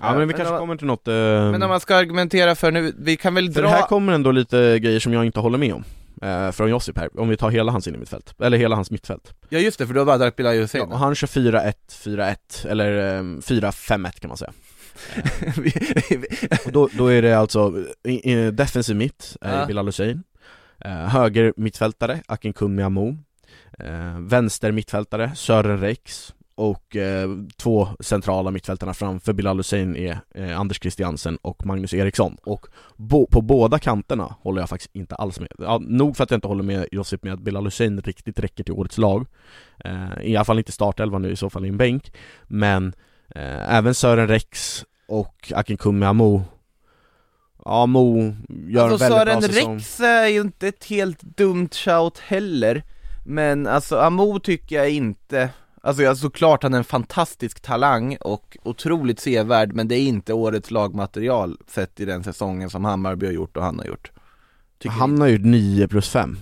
Ja 0.00 0.10
men 0.10 0.20
vi 0.20 0.26
men 0.26 0.34
kanske 0.36 0.54
om- 0.54 0.60
kommer 0.60 0.76
till 0.76 0.86
något 0.86 1.08
eh, 1.08 1.14
Men 1.14 1.62
om 1.62 1.68
man 1.68 1.80
ska 1.80 1.96
argumentera 1.96 2.54
för 2.54 2.72
nu, 2.72 2.92
vi 2.98 3.16
kan 3.16 3.34
väl 3.34 3.52
För 3.52 3.62
dra... 3.62 3.68
det 3.70 3.74
här 3.76 3.86
kommer 3.86 4.12
ändå 4.12 4.30
lite 4.30 4.78
grejer 4.78 5.00
som 5.00 5.12
jag 5.12 5.24
inte 5.24 5.40
håller 5.40 5.58
med 5.58 5.74
om 5.74 5.84
eh, 6.22 6.50
Från 6.50 6.70
Josip 6.70 6.98
här, 6.98 7.20
om 7.20 7.28
vi 7.28 7.36
tar 7.36 7.50
hela 7.50 7.72
hans 7.72 7.88
innermittfält, 7.88 8.34
eller 8.40 8.58
hela 8.58 8.76
hans 8.76 8.90
mittfält 8.90 9.34
Ja 9.48 9.58
just 9.58 9.78
det, 9.78 9.86
för 9.86 9.94
du 9.94 10.00
har 10.00 10.06
bara 10.06 10.30
Bilal 10.30 10.54
Hussein 10.54 10.86
ja, 10.90 10.96
Han 10.96 11.14
kör 11.14 11.26
4-1, 11.26 11.74
4-1, 11.88 12.68
eller 12.68 13.16
eh, 13.16 13.22
4-5-1 13.22 14.20
kan 14.20 14.28
man 14.28 14.36
säga. 14.36 14.52
Och 16.66 16.72
då, 16.72 16.88
då 16.92 17.06
är 17.06 17.22
det 17.22 17.38
alltså 17.38 17.84
i, 18.04 18.32
i, 18.32 18.50
defensiv 18.50 18.96
mitt, 18.96 19.36
Ja. 19.40 19.66
Bilal 19.66 19.86
Hussein. 19.86 20.22
Eh, 20.84 20.90
Höger 20.92 21.52
mittfältare, 21.56 22.22
Akin 22.26 22.52
Kunmi 22.52 22.82
Amo 22.82 23.16
eh, 23.78 24.18
Vänster 24.18 24.72
mittfältare, 24.72 25.34
Sören 25.34 25.80
Rex 25.80 26.34
Och 26.56 26.96
eh, 26.96 27.28
två 27.56 27.88
centrala 28.00 28.50
mittfältarna 28.50 28.94
framför 28.94 29.32
Bilal 29.32 29.56
Hussein 29.56 29.96
är 29.96 30.18
eh, 30.34 30.60
Anders 30.60 30.80
Christiansen 30.80 31.36
och 31.36 31.66
Magnus 31.66 31.94
Eriksson. 31.94 32.36
Och 32.42 32.66
bo, 32.96 33.26
på 33.26 33.40
båda 33.40 33.78
kanterna 33.78 34.36
håller 34.40 34.62
jag 34.62 34.68
faktiskt 34.68 34.94
inte 34.94 35.14
alls 35.14 35.40
med. 35.40 35.48
Ja, 35.58 35.78
Nog 35.78 36.16
för 36.16 36.24
att 36.24 36.30
jag 36.30 36.36
inte 36.36 36.48
håller 36.48 36.62
med 36.62 36.86
Josip 36.92 37.24
med 37.24 37.32
att 37.32 37.40
Bilal 37.40 37.64
Hussein 37.64 38.00
riktigt 38.00 38.40
räcker 38.40 38.64
till 38.64 38.74
årets 38.74 38.98
lag. 38.98 39.26
Eh, 39.84 40.22
I 40.22 40.36
alla 40.36 40.44
fall 40.44 40.58
inte 40.58 40.72
startelva 40.72 41.18
nu, 41.18 41.30
i 41.30 41.36
så 41.36 41.50
fall 41.50 41.64
i 41.64 41.68
en 41.68 41.76
bänk. 41.76 42.12
Men 42.42 42.92
eh, 43.34 43.74
även 43.74 43.94
Sören 43.94 44.28
Rex 44.28 44.84
och 45.08 45.52
Akin 45.54 45.76
Kunmi 45.76 46.06
Amo 46.06 46.42
Ja, 47.64 47.86
Mo 47.86 48.34
gör 48.68 48.90
alltså 48.90 49.04
en 49.04 49.10
väldigt 49.10 49.24
bra 49.24 49.40
Sören 49.40 49.42
säsong. 49.42 49.74
Rex 49.74 50.00
är 50.00 50.26
ju 50.26 50.40
inte 50.40 50.68
ett 50.68 50.84
helt 50.84 51.22
dumt 51.22 51.68
shout 51.72 52.18
heller. 52.18 52.82
Men 53.24 53.66
alltså 53.66 53.98
Amo 53.98 54.40
tycker 54.40 54.76
jag 54.76 54.90
inte 54.90 55.50
Alltså 55.84 56.14
såklart 56.16 56.62
han 56.62 56.74
är 56.74 56.78
en 56.78 56.84
fantastisk 56.84 57.60
talang 57.60 58.16
och 58.20 58.56
otroligt 58.62 59.20
sevärd 59.20 59.72
men 59.72 59.88
det 59.88 59.94
är 59.94 60.00
inte 60.02 60.32
årets 60.32 60.70
lagmaterial 60.70 61.58
sett 61.66 62.00
i 62.00 62.04
den 62.04 62.24
säsongen 62.24 62.70
som 62.70 62.84
Hammarby 62.84 63.26
har 63.26 63.32
gjort 63.32 63.56
och 63.56 63.62
han 63.62 63.78
har 63.78 63.86
gjort. 63.86 64.10
Tycker 64.78 64.94
Han 64.96 65.20
har 65.20 65.28
gjort 65.28 65.44
9 65.44 65.88
plus 65.88 66.08
5 66.08 66.36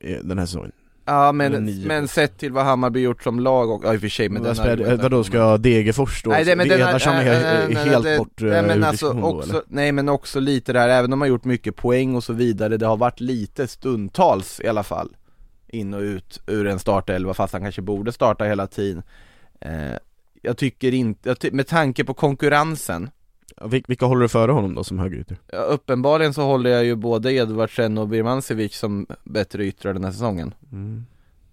i 0.00 0.14
den 0.14 0.38
här 0.38 0.46
säsongen. 0.46 0.72
Ja 1.04 1.32
men, 1.32 1.80
men 1.86 2.08
sett 2.08 2.38
till 2.38 2.52
vad 2.52 2.64
Hammarby 2.64 3.00
gjort 3.00 3.22
som 3.22 3.40
lag 3.40 3.70
och, 3.70 3.84
ja 3.84 3.94
i 3.94 3.96
och 3.96 4.00
för 4.00 4.08
sig 4.08 4.28
med 4.28 4.42
Vad 4.42 4.48
den 4.48 4.56
spel, 4.56 4.98
Vadå, 5.02 5.24
ska 5.24 5.56
Degerfors 5.56 6.22
då? 6.22 6.30
Nej 6.30 6.44
det, 6.44 6.56
men 6.56 6.68
den, 6.68 6.80
är 6.80 6.84
nej, 6.92 7.26
he- 7.26 7.42
nej, 7.42 7.74
nej, 7.74 7.88
helt 7.88 8.04
det- 8.04 8.18
bort 8.18 8.40
nej, 8.40 8.52
eh, 8.52 8.66
men 8.66 8.78
ur 8.78 8.84
alltså 8.84 9.12
då, 9.12 9.22
också, 9.22 9.50
eller? 9.50 9.62
Nej 9.68 9.92
men 9.92 10.08
också 10.08 10.40
lite 10.40 10.72
där, 10.72 10.88
även 10.88 11.12
om 11.12 11.18
man 11.18 11.26
har 11.26 11.30
gjort 11.30 11.44
mycket 11.44 11.76
poäng 11.76 12.14
och 12.14 12.24
så 12.24 12.32
vidare, 12.32 12.76
det 12.76 12.86
har 12.86 12.96
varit 12.96 13.20
lite 13.20 13.66
stundtals 13.68 14.60
i 14.64 14.68
alla 14.68 14.82
fall 14.82 15.10
In 15.72 15.94
och 15.94 16.00
ut 16.00 16.40
ur 16.46 16.66
en 16.66 16.78
startelva 16.78 17.34
fast 17.34 17.52
han 17.52 17.62
kanske 17.62 17.82
borde 17.82 18.12
starta 18.12 18.44
hela 18.44 18.66
tiden 18.66 19.02
eh, 19.60 19.96
Jag 20.42 20.56
tycker 20.56 20.94
inte, 20.94 21.36
med 21.52 21.66
tanke 21.66 22.04
på 22.04 22.14
konkurrensen 22.14 23.10
vil- 23.60 23.84
Vilka 23.88 24.06
håller 24.06 24.22
du 24.22 24.28
före 24.28 24.52
honom 24.52 24.74
då 24.74 24.84
som 24.84 24.98
högerytter? 24.98 25.36
ja, 25.52 25.58
Uppenbarligen 25.58 26.34
så 26.34 26.42
håller 26.42 26.70
jag 26.70 26.84
ju 26.84 26.94
både 26.96 27.32
Edvardsen 27.32 27.98
och 27.98 28.08
Birmancevic 28.08 28.76
som 28.78 29.06
bättre 29.24 29.64
yttrar 29.66 29.92
den 29.94 30.04
här 30.04 30.12
säsongen 30.12 30.54
Mm. 30.72 31.04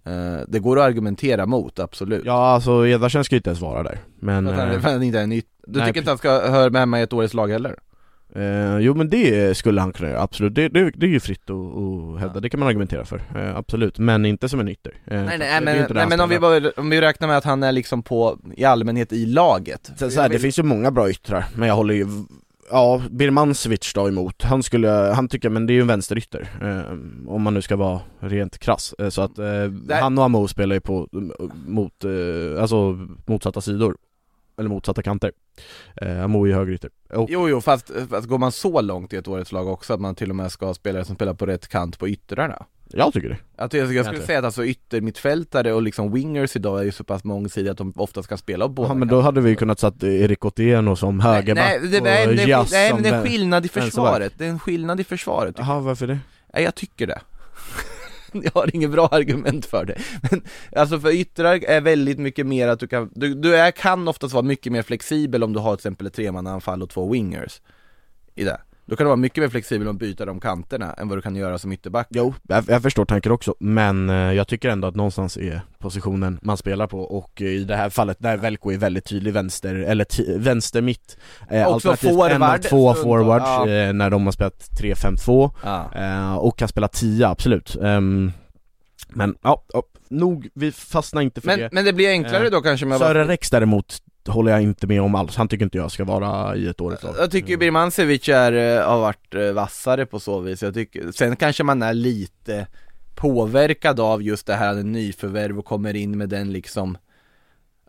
eh, 0.04 0.40
Det 0.48 0.58
går 0.58 0.78
att 0.78 0.84
argumentera 0.84 1.46
mot, 1.46 1.78
absolut 1.78 2.22
Ja 2.24 2.46
alltså 2.48 2.86
Edvardsen 2.86 3.24
ska 3.24 3.34
ju 3.34 3.38
inte 3.38 3.50
ens 3.50 3.60
vara 3.60 3.82
där 3.82 3.98
Men 4.20 4.46
att 4.48 4.54
han, 4.54 4.70
eh, 4.70 4.80
han 4.82 5.02
inte 5.02 5.18
är 5.18 5.22
en 5.22 5.32
yt- 5.32 5.44
Du 5.66 5.78
nej, 5.78 5.88
tycker 5.88 6.00
inte 6.00 6.10
han 6.10 6.18
ska 6.18 6.30
höra 6.50 6.78
hemma 6.78 7.00
i 7.00 7.02
ett 7.02 7.12
årets 7.12 7.34
lag 7.34 7.48
heller? 7.48 7.76
Eh, 8.34 8.78
Jo 8.78 8.94
men 8.94 9.08
det 9.10 9.56
skulle 9.56 9.80
han 9.80 9.92
kunna 9.92 10.08
göra, 10.10 10.22
absolut. 10.22 10.54
Det, 10.54 10.68
det, 10.68 10.90
det 10.94 11.06
är 11.06 11.10
ju 11.10 11.20
fritt 11.20 11.50
att, 11.50 11.56
att 11.56 12.20
hävda, 12.20 12.34
Ja. 12.34 12.40
det 12.40 12.48
kan 12.50 12.60
man 12.60 12.68
argumentera 12.68 13.04
för, 13.04 13.22
eh, 13.36 13.56
absolut. 13.56 13.98
Men 13.98 14.26
inte 14.26 14.48
som 14.48 14.60
en 14.60 14.68
ytter. 14.68 14.92
Eh, 15.06 15.22
Nej 15.22 15.38
nej 15.38 15.60
men, 15.64 15.86
nej, 15.90 16.06
men 16.08 16.20
om 16.20 16.28
vi 16.28 16.38
bara, 16.38 16.70
om 16.76 16.90
vi 16.90 17.00
räknar 17.00 17.28
med 17.28 17.36
att 17.36 17.44
han 17.44 17.62
är 17.62 17.72
liksom 17.72 18.02
på, 18.02 18.38
i 18.56 18.64
allmänhet 18.64 19.12
i 19.12 19.26
laget. 19.26 19.90
Så, 19.96 20.10
så 20.10 20.20
här, 20.20 20.28
det 20.28 20.38
finns 20.38 20.58
ju 20.58 20.62
många 20.62 20.90
bra 20.90 21.10
yttrar, 21.10 21.44
men 21.54 21.68
jag 21.68 21.74
håller 21.76 21.94
ju 21.94 22.06
Ja, 22.70 23.02
Birmancevic 23.10 23.92
då 23.94 24.08
emot, 24.08 24.42
han 24.42 24.62
skulle, 24.62 24.88
han 24.88 25.28
tycker, 25.28 25.50
men 25.50 25.66
det 25.66 25.72
är 25.72 25.74
ju 25.74 25.80
en 25.80 25.86
vänsterytter 25.86 26.48
eh, 26.62 26.92
Om 27.34 27.42
man 27.42 27.54
nu 27.54 27.62
ska 27.62 27.76
vara 27.76 28.00
rent 28.20 28.58
krass, 28.58 28.94
eh, 28.98 29.08
så 29.08 29.22
att 29.22 29.38
eh, 29.38 29.96
han 30.00 30.18
och 30.18 30.24
Amo 30.24 30.48
spelar 30.48 30.74
ju 30.76 30.80
på, 30.80 31.08
mot, 31.66 32.04
alltså 32.60 33.06
motsatta 33.26 33.60
sidor 33.60 33.96
Eller 34.58 34.68
motsatta 34.68 35.02
kanter. 35.02 35.32
Eh, 35.96 36.24
Amo 36.24 36.48
är 36.48 36.52
högerytter 36.52 36.90
och, 37.10 37.30
Jo 37.30 37.48
jo 37.48 37.60
fast, 37.60 37.90
fast 38.10 38.28
går 38.28 38.38
man 38.38 38.52
så 38.52 38.80
långt 38.80 39.12
i 39.12 39.16
ett 39.16 39.28
årets 39.28 39.52
lag 39.52 39.68
också 39.68 39.94
att 39.94 40.00
man 40.00 40.14
till 40.14 40.30
och 40.30 40.36
med 40.36 40.52
ska 40.52 40.66
ha 40.66 40.74
spelare 40.74 41.04
som 41.04 41.14
spelar 41.14 41.34
på 41.34 41.46
rätt 41.46 41.68
kant 41.68 41.98
på 41.98 42.08
yttrarna? 42.08 42.66
Jag 42.90 43.12
tycker 43.12 43.28
det. 43.28 43.36
Att 43.56 43.72
jag, 43.72 43.92
jag 43.92 44.04
skulle 44.04 44.18
tror. 44.18 44.26
säga 44.26 44.38
att 44.38 44.44
alltså 44.44 44.64
yttermittfältare 44.64 45.72
och 45.72 45.82
liksom 45.82 46.12
wingers 46.12 46.56
idag 46.56 46.80
är 46.80 46.84
ju 46.84 46.92
så 46.92 47.04
pass 47.04 47.24
mångsidiga 47.24 47.72
att 47.72 47.78
de 47.78 47.92
ofta 47.96 48.22
ska 48.22 48.36
spela 48.36 48.64
på 48.64 48.72
båda 48.72 48.88
Ja 48.88 48.94
men 48.94 49.08
då 49.08 49.20
hade 49.20 49.40
vi 49.40 49.56
kunnat 49.56 49.78
satt 49.78 50.02
Erik 50.02 50.44
Otieno 50.44 50.96
som 50.96 51.20
högerback 51.20 51.64
Nej, 51.64 51.80
nej, 51.82 51.90
det, 51.90 51.98
och 51.98 52.04
nej, 52.04 52.46
nej 52.70 52.88
som 52.88 52.96
men 52.96 53.02
det 53.02 53.08
är 53.08 53.14
en 53.14 53.24
skillnad 53.24 53.64
i 53.66 53.68
försvaret, 53.68 54.32
det 54.36 54.44
är 54.44 54.50
en 54.50 54.58
skillnad 54.58 55.00
i 55.00 55.04
försvaret 55.04 55.54
Jaha, 55.58 55.80
varför 55.80 56.06
det? 56.06 56.18
Nej 56.54 56.62
jag 56.64 56.74
tycker 56.74 57.06
det 57.06 57.20
Jag 58.44 58.50
har 58.54 58.76
inget 58.76 58.90
bra 58.90 59.06
argument 59.06 59.66
för 59.66 59.84
det. 59.84 59.98
Men 60.30 60.42
alltså 60.76 61.00
för 61.00 61.10
yttrar 61.10 61.64
är 61.64 61.80
väldigt 61.80 62.18
mycket 62.18 62.46
mer 62.46 62.68
att 62.68 62.80
du 62.80 62.86
kan, 62.86 63.10
du, 63.14 63.34
du 63.34 63.56
är, 63.56 63.70
kan 63.70 64.08
oftast 64.08 64.34
vara 64.34 64.42
mycket 64.42 64.72
mer 64.72 64.82
flexibel 64.82 65.44
om 65.44 65.52
du 65.52 65.58
har 65.58 65.76
till 65.76 65.80
exempel 65.80 66.06
ett 66.06 66.14
tremannaanfall 66.14 66.82
och 66.82 66.90
två 66.90 67.12
wingers 67.12 67.60
I 68.34 68.44
det. 68.44 68.60
Då 68.88 68.96
kan 68.96 69.04
du 69.04 69.08
vara 69.08 69.16
mycket 69.16 69.42
mer 69.42 69.48
flexibel 69.48 69.88
om 69.88 69.98
byta 69.98 70.24
de 70.24 70.40
kanterna 70.40 70.92
än 70.92 71.08
vad 71.08 71.18
du 71.18 71.22
kan 71.22 71.36
göra 71.36 71.58
som 71.58 71.72
ytterback. 71.72 72.06
Jo, 72.10 72.34
jag, 72.48 72.64
jag 72.68 72.82
förstår 72.82 73.04
tanken 73.04 73.32
också, 73.32 73.54
men 73.60 74.10
eh, 74.10 74.16
jag 74.16 74.48
tycker 74.48 74.68
ändå 74.68 74.88
att 74.88 74.94
någonstans 74.96 75.36
är 75.36 75.60
positionen 75.78 76.38
man 76.42 76.56
spelar 76.56 76.86
på 76.86 77.00
och 77.00 77.42
eh, 77.42 77.48
i 77.48 77.64
det 77.64 77.76
här 77.76 77.90
fallet 77.90 78.16
där 78.20 78.36
Velko 78.36 78.70
är 78.72 78.78
väldigt 78.78 79.04
tydlig 79.04 79.32
vänster, 79.32 79.74
eller 79.74 80.38
vänster 80.38 80.82
mitt 80.82 81.16
eh, 81.50 81.66
Också 81.68 81.90
Alternativt 81.90 82.10
en 82.32 82.42
av 82.42 82.48
forward 82.48 82.62
två 82.62 82.94
forwards 82.94 83.44
ja. 83.46 83.68
eh, 83.68 83.92
när 83.92 84.10
de 84.10 84.24
har 84.24 84.32
spelat 84.32 84.68
3-5-2 84.80 85.50
Ja. 85.64 85.90
eh, 85.94 86.34
och 86.34 86.58
kan 86.58 86.68
spela 86.68 86.88
10 86.88 87.28
absolut. 87.28 87.76
Ehm, 87.82 88.32
Men 89.08 89.34
ja, 89.42 89.64
ja, 89.72 89.82
nog, 90.08 90.48
vi 90.54 90.72
fastnar 90.72 91.22
inte 91.22 91.40
för 91.40 91.48
Men, 91.48 91.58
det. 91.58 91.68
men 91.72 91.84
det 91.84 91.92
blir 91.92 92.08
enklare 92.10 92.44
Eh, 92.44 92.50
då 92.50 92.60
kanske 92.60 92.86
med 92.86 92.98
Sören 92.98 93.26
Rex 93.26 93.50
däremot 93.50 93.98
håller 94.28 94.52
jag 94.52 94.62
inte 94.62 94.86
med 94.86 95.02
om 95.02 95.14
alls, 95.14 95.36
han 95.36 95.48
tycker 95.48 95.64
inte 95.64 95.78
jag 95.78 95.90
ska 95.90 96.04
vara 96.04 96.56
i 96.56 96.68
ett 96.68 96.80
årets 96.80 97.02
lag. 97.02 97.14
Jag 97.18 97.30
tycker 97.30 97.48
ju 97.48 97.56
Birmancevic 97.56 98.28
är, 98.28 98.52
eh, 98.52 98.88
har 98.88 99.00
varit 99.00 99.34
eh, 99.34 99.52
vassare 99.52 100.06
på 100.06 100.20
så 100.20 100.40
vis, 100.40 100.62
jag 100.62 100.74
tycker, 100.74 101.12
sen 101.12 101.36
kanske 101.36 101.64
man 101.64 101.82
är 101.82 101.94
lite 101.94 102.66
påverkad 103.14 104.00
av 104.00 104.22
just 104.22 104.46
det 104.46 104.54
här, 104.54 104.74
nyförvärv 104.74 105.58
och 105.58 105.64
kommer 105.64 105.96
in 105.96 106.18
med 106.18 106.28
den 106.28 106.52
liksom 106.52 106.98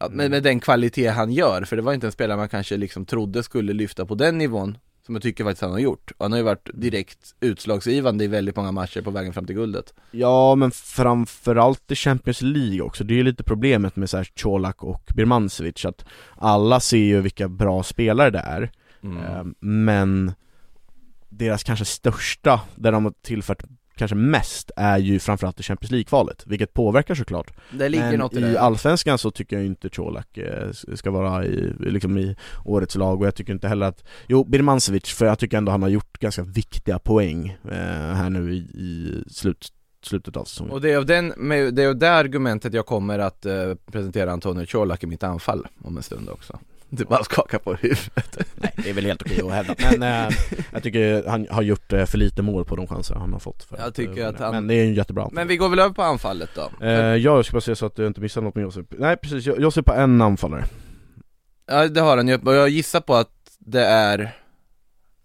med, 0.09 0.31
med 0.31 0.43
den 0.43 0.59
kvalitet 0.59 1.07
han 1.07 1.31
gör, 1.31 1.63
för 1.63 1.75
det 1.75 1.81
var 1.81 1.93
inte 1.93 2.07
en 2.07 2.11
spelare 2.11 2.37
man 2.37 2.49
kanske 2.49 2.77
liksom 2.77 3.05
trodde 3.05 3.43
skulle 3.43 3.73
lyfta 3.73 4.05
på 4.05 4.15
den 4.15 4.37
nivån 4.37 4.77
som 5.09 5.15
jag 5.15 5.23
tycker 5.23 5.43
faktiskt 5.43 5.61
han 5.61 5.71
har 5.71 5.79
gjort. 5.79 6.11
Och 6.17 6.25
han 6.25 6.31
har 6.31 6.39
ju 6.39 6.45
varit 6.45 6.69
direkt 6.73 7.35
utslagsgivande 7.39 8.23
i 8.23 8.27
väldigt 8.27 8.55
många 8.55 8.71
matcher 8.71 9.01
på 9.01 9.11
vägen 9.11 9.33
fram 9.33 9.45
till 9.45 9.55
guldet. 9.55 9.93
Ja 10.11 10.55
men 10.55 10.71
framförallt 10.71 11.91
i 11.91 11.95
Champions 11.95 12.41
League 12.41 12.81
också, 12.81 13.03
det 13.03 13.13
är 13.13 13.15
ju 13.15 13.23
lite 13.23 13.43
problemet 13.43 13.95
med 13.95 14.09
så 14.09 14.17
här 14.17 14.27
Colak 14.41 14.83
och 14.83 15.03
Birmancevic 15.15 15.85
att 15.85 16.05
alla 16.35 16.79
ser 16.79 16.97
ju 16.97 17.21
vilka 17.21 17.47
bra 17.47 17.83
spelare 17.83 18.29
det 18.29 18.39
är, 18.39 18.71
eh, 19.03 19.45
men 19.59 20.33
deras 21.29 21.63
kanske 21.63 21.85
största, 21.85 22.61
där 22.75 22.91
de 22.91 23.05
har 23.05 23.13
tillfört 23.21 23.63
kanske 23.99 24.15
mest, 24.15 24.71
är 24.75 24.97
ju 24.97 25.19
framförallt 25.19 25.59
i 25.59 25.63
Champions 25.63 25.91
League-kvalet, 25.91 26.43
vilket 26.45 26.73
påverkar 26.73 27.15
såklart 27.15 27.53
Det 27.71 27.89
ligger 27.89 28.09
Men 28.09 28.19
något 28.19 28.33
i 28.33 28.37
i 28.37 28.41
det. 28.41 28.59
Allsvenskan 28.59 29.17
så 29.17 29.31
tycker 29.31 29.55
jag 29.55 29.65
inte 29.65 29.89
Colak 29.89 30.37
eh, 30.37 30.71
ska 30.95 31.11
vara 31.11 31.45
i, 31.45 31.73
liksom 31.79 32.17
i 32.17 32.35
årets 32.65 32.95
lag 32.95 33.21
och 33.21 33.27
jag 33.27 33.35
tycker 33.35 33.53
inte 33.53 33.67
heller 33.67 33.85
att 33.85 34.03
Jo, 34.27 34.43
Birmancevic, 34.43 35.05
för 35.05 35.25
jag 35.25 35.39
tycker 35.39 35.57
ändå 35.57 35.71
han 35.71 35.81
har 35.81 35.89
gjort 35.89 36.19
ganska 36.19 36.43
viktiga 36.43 36.99
poäng 36.99 37.57
eh, 37.63 38.13
här 38.13 38.29
nu 38.29 38.53
i, 38.53 38.57
i 38.57 39.23
slut, 39.31 39.67
slutet 40.03 40.37
av 40.37 40.43
säsongen 40.43 40.73
Och 40.73 40.81
det 40.81 40.91
är 40.91 40.97
av 40.97 41.05
den, 41.05 41.49
det 41.75 41.83
är 41.83 41.87
av 41.87 41.97
det 41.97 42.11
argumentet 42.11 42.73
jag 42.73 42.85
kommer 42.85 43.19
att 43.19 43.45
eh, 43.45 43.73
presentera 43.91 44.31
Antonio 44.31 44.65
Colak 44.65 45.03
i 45.03 45.07
mitt 45.07 45.23
anfall 45.23 45.67
om 45.83 45.97
en 45.97 46.03
stund 46.03 46.29
också. 46.29 46.59
Du 46.89 47.05
bara 47.05 47.23
skakar 47.23 47.59
på 47.59 47.73
huvudet. 47.73 48.37
Nej, 48.55 48.73
det 48.77 48.89
är 48.89 48.93
väl 48.93 49.05
helt 49.05 49.21
okej 49.21 49.41
att 49.47 49.51
hävda. 49.51 49.75
Men 49.99 50.27
eh, 50.27 50.37
jag 50.71 50.83
tycker 50.83 51.23
han 51.27 51.47
har 51.49 51.61
gjort 51.61 51.93
eh, 51.93 52.05
för 52.05 52.17
lite 52.17 52.41
mål 52.41 52.65
på 52.65 52.75
de 52.75 52.87
chanser 52.87 53.15
han 53.15 53.33
har 53.33 53.39
fått 53.39 53.63
för 53.63 53.77
Jag 53.77 53.93
tycker 53.93 54.21
eh, 54.21 54.27
att 54.29 54.39
han- 54.39 54.51
Men 54.51 54.67
det 54.67 54.73
är 54.73 54.83
ju 54.83 54.89
en 54.89 54.93
jättebra 54.93 55.23
anfall. 55.23 55.35
Men 55.35 55.47
vi 55.47 55.57
går 55.57 55.69
väl 55.69 55.79
över 55.79 55.93
på 55.93 56.01
anfallet 56.03 56.49
då? 56.55 56.85
eh, 56.85 56.91
Jag 57.15 57.45
ska 57.45 57.53
bara 57.53 57.61
se 57.61 57.75
så 57.75 57.85
att 57.85 57.95
du 57.95 58.07
inte 58.07 58.21
missar 58.21 58.41
något 58.41 58.55
med 58.55 58.61
Josip. 58.61 58.85
Nej 58.97 59.17
precis, 59.17 59.47
ser 59.73 59.81
på 59.81 59.93
en 59.93 60.21
anfallare. 60.21 60.65
Ja 61.67 61.87
det 61.87 62.01
har 62.01 62.17
han. 62.17 62.27
Ju, 62.27 62.35
och 62.37 62.53
jag 62.55 62.69
gissar 62.69 63.01
på 63.01 63.15
att 63.15 63.31
det 63.59 63.83
är 63.85 64.35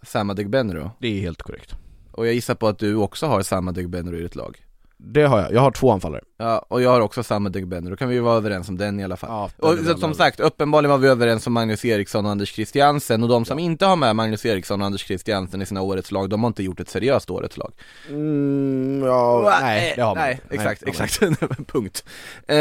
Sam 0.03 0.31
Adegbenro 0.31 0.91
Det 1.01 1.09
är 1.09 1.21
helt 1.21 1.43
korrekt. 1.43 1.75
Och 2.13 2.27
jag 2.27 2.35
gissar 2.35 2.55
på 2.55 2.69
att 2.69 2.79
du 2.79 2.95
också 2.95 3.27
har 3.27 3.43
Sam 3.43 3.69
Adegbenro 3.69 4.17
i 4.17 4.23
ditt 4.23 4.35
lag 4.37 4.57
Det 5.07 5.23
har 5.23 5.41
jag, 5.41 5.53
jag 5.53 5.61
har 5.61 5.71
två 5.71 5.91
anfallare. 5.91 6.21
Ja, 6.37 6.67
och 6.69 6.83
jag 6.83 6.91
har 6.91 7.01
också 7.01 7.23
Sam 7.23 7.47
Adegbenro, 7.47 7.91
då 7.91 7.97
kan 7.97 8.09
vi 8.09 8.15
ju 8.15 8.21
vara 8.21 8.37
överens 8.37 8.69
om 8.69 8.79
den 8.79 9.01
i 9.01 9.05
alla 9.05 9.17
fall. 9.17 9.31
Ja, 9.31 9.69
Och 9.69 9.79
så, 9.79 9.99
som 9.99 10.15
sagt, 10.15 10.41
uppenbarligen 10.41 10.91
var 10.91 10.99
vi 10.99 11.09
överens 11.09 11.47
om 11.47 11.53
Magnus 11.53 11.85
Eriksson 11.85 12.25
och 12.25 12.31
Anders 12.31 12.53
Christiansen. 12.53 13.23
Och 13.23 13.29
de 13.29 13.45
som 13.45 13.59
inte 13.59 13.87
har 13.87 13.97
med 13.97 14.17
Magnus 14.17 14.47
Eriksson 14.47 14.81
och 14.81 14.87
Anders 14.87 15.07
Christiansen 15.07 15.63
i 15.63 15.67
sina 15.67 15.83
årets 15.83 16.11
lag, 16.11 16.31
de 16.31 16.43
har 16.43 16.49
inte 16.49 16.63
gjort 16.63 16.81
ett 16.81 16.89
seriöst 16.89 17.31
årets 17.31 17.57
lag. 17.57 17.73
Mm, 18.09 19.03
ja, 19.05 19.59
nej 19.61 19.93
det 19.97 20.03
har 20.03 20.15
man 20.15 20.25
Nej, 20.25 20.41
exakt, 20.51 20.83
man 20.83 20.91
exakt, 20.91 21.21
punkt. 21.73 22.05
Eh, 22.49 22.57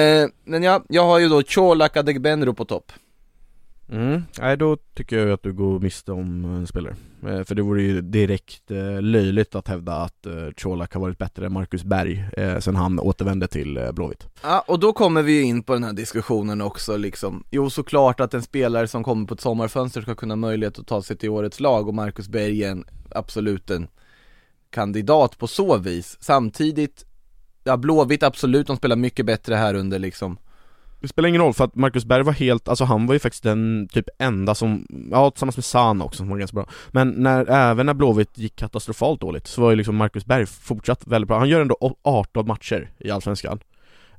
Men 0.46 0.64
ja, 0.64 0.84
jag 0.90 1.06
har 1.06 1.20
ju 1.20 1.30
då 1.30 1.44
Colak 1.44 1.98
Adegbenro 1.98 2.54
på 2.54 2.66
topp 2.66 2.92
Mm. 3.90 4.24
Nej 4.40 4.58
då 4.58 4.78
tycker 4.94 5.18
jag 5.18 5.32
att 5.32 5.44
du 5.44 5.54
går 5.54 5.80
miste 5.80 6.12
om 6.12 6.46
en 6.46 6.68
spelare. 6.68 6.96
Eh, 7.28 7.44
För 7.44 7.56
det 7.56 7.62
vore 7.62 7.82
ju 7.82 8.02
direkt 8.02 8.72
eh, 8.72 9.02
löjligt 9.02 9.56
att 9.56 9.68
hävda 9.68 9.96
att 9.96 10.26
eh, 10.26 10.34
Colak 10.58 10.94
har 10.94 11.02
varit 11.02 11.18
bättre 11.18 11.46
än 11.46 11.54
Marcus 11.54 11.84
Berg 11.84 12.26
eh, 12.38 12.60
sen 12.60 12.76
han 12.76 13.00
återvände 13.00 13.48
till 13.48 13.78
eh, 13.78 13.92
Blåvitt. 13.92 14.28
Ja, 14.44 14.64
och 14.68 14.80
då 14.80 14.94
kommer 14.94 15.22
vi 15.22 15.34
ju 15.34 15.42
in 15.44 15.64
på 15.64 15.74
den 15.74 15.84
här 15.84 15.94
diskussionen 15.94 16.62
också 16.62 16.98
liksom. 16.98 17.44
Jo 17.52 17.70
såklart 17.70 18.20
att 18.20 18.34
en 18.34 18.42
spelare 18.42 18.88
som 18.88 19.04
kommer 19.04 19.28
på 19.28 19.34
ett 19.34 19.42
sommarfönster 19.42 20.02
ska 20.02 20.16
kunna 20.16 20.32
ha 20.32 20.38
möjlighet 20.38 20.80
att 20.80 20.88
ta 20.88 21.02
sig 21.02 21.18
till 21.18 21.30
årets 21.30 21.60
lag 21.60 21.88
och 21.88 21.94
Marcus 21.94 22.28
Berg 22.28 22.64
är 22.64 22.72
en, 22.72 22.86
absolut 23.12 23.70
en 23.70 23.88
kandidat 24.70 25.38
på 25.38 25.48
så 25.48 25.78
vis. 25.78 26.18
Samtidigt, 26.20 27.06
ja 27.64 27.78
Blåvitt 27.78 28.24
absolut, 28.24 28.68
de 28.68 28.78
spelar 28.78 28.96
mycket 28.96 29.26
bättre 29.26 29.56
här 29.56 29.74
under 29.74 30.00
liksom 30.00 30.38
Det 31.04 31.10
spelar 31.10 31.30
ingen 31.30 31.42
roll 31.42 31.54
för 31.54 31.64
att 31.64 31.76
Marcus 31.76 32.06
Berg 32.06 32.24
var 32.24 32.34
helt, 32.34 32.68
alltså 32.68 32.84
han 32.84 33.06
var 33.06 33.14
ju 33.14 33.20
faktiskt 33.20 33.44
den 33.44 33.88
typ 33.92 34.06
enda 34.20 34.56
som, 34.56 34.88
ja 35.12 35.32
tillsammans 35.32 35.58
med 35.58 35.66
Sana 35.66 36.06
också 36.06 36.18
som 36.18 36.30
var 36.30 36.38
ganska 36.38 36.56
bra. 36.56 36.66
Men 36.92 37.10
när, 37.10 37.50
även 37.50 37.86
när 37.86 37.94
Blåvitt 37.94 38.38
gick 38.38 38.56
katastrofalt 38.56 39.22
dåligt 39.22 39.48
så 39.48 39.62
var 39.62 39.70
ju 39.70 39.76
liksom 39.76 39.96
Marcus 39.96 40.26
Berg 40.26 40.46
fortsatt 40.46 41.08
väldigt 41.08 41.28
bra. 41.28 41.40
Han 41.40 41.50
gör 41.50 41.62
ändå 41.62 41.78
å- 41.80 41.96
18 42.04 42.48
matcher 42.48 42.92
i 43.00 43.12
Allsvenskan. 43.12 43.60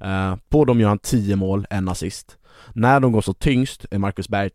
Eh, 0.00 0.36
På 0.48 0.64
dem 0.64 0.80
gör 0.80 0.88
han 0.88 0.98
10 0.98 1.36
mål, 1.36 1.66
en 1.70 1.88
assist. 1.88 2.36
När 2.72 3.00
de 3.00 3.12
går 3.12 3.20
så 3.20 3.32
tyngst 3.32 3.86
är 3.90 3.98
Marcus 3.98 4.28
Berg 4.28 4.50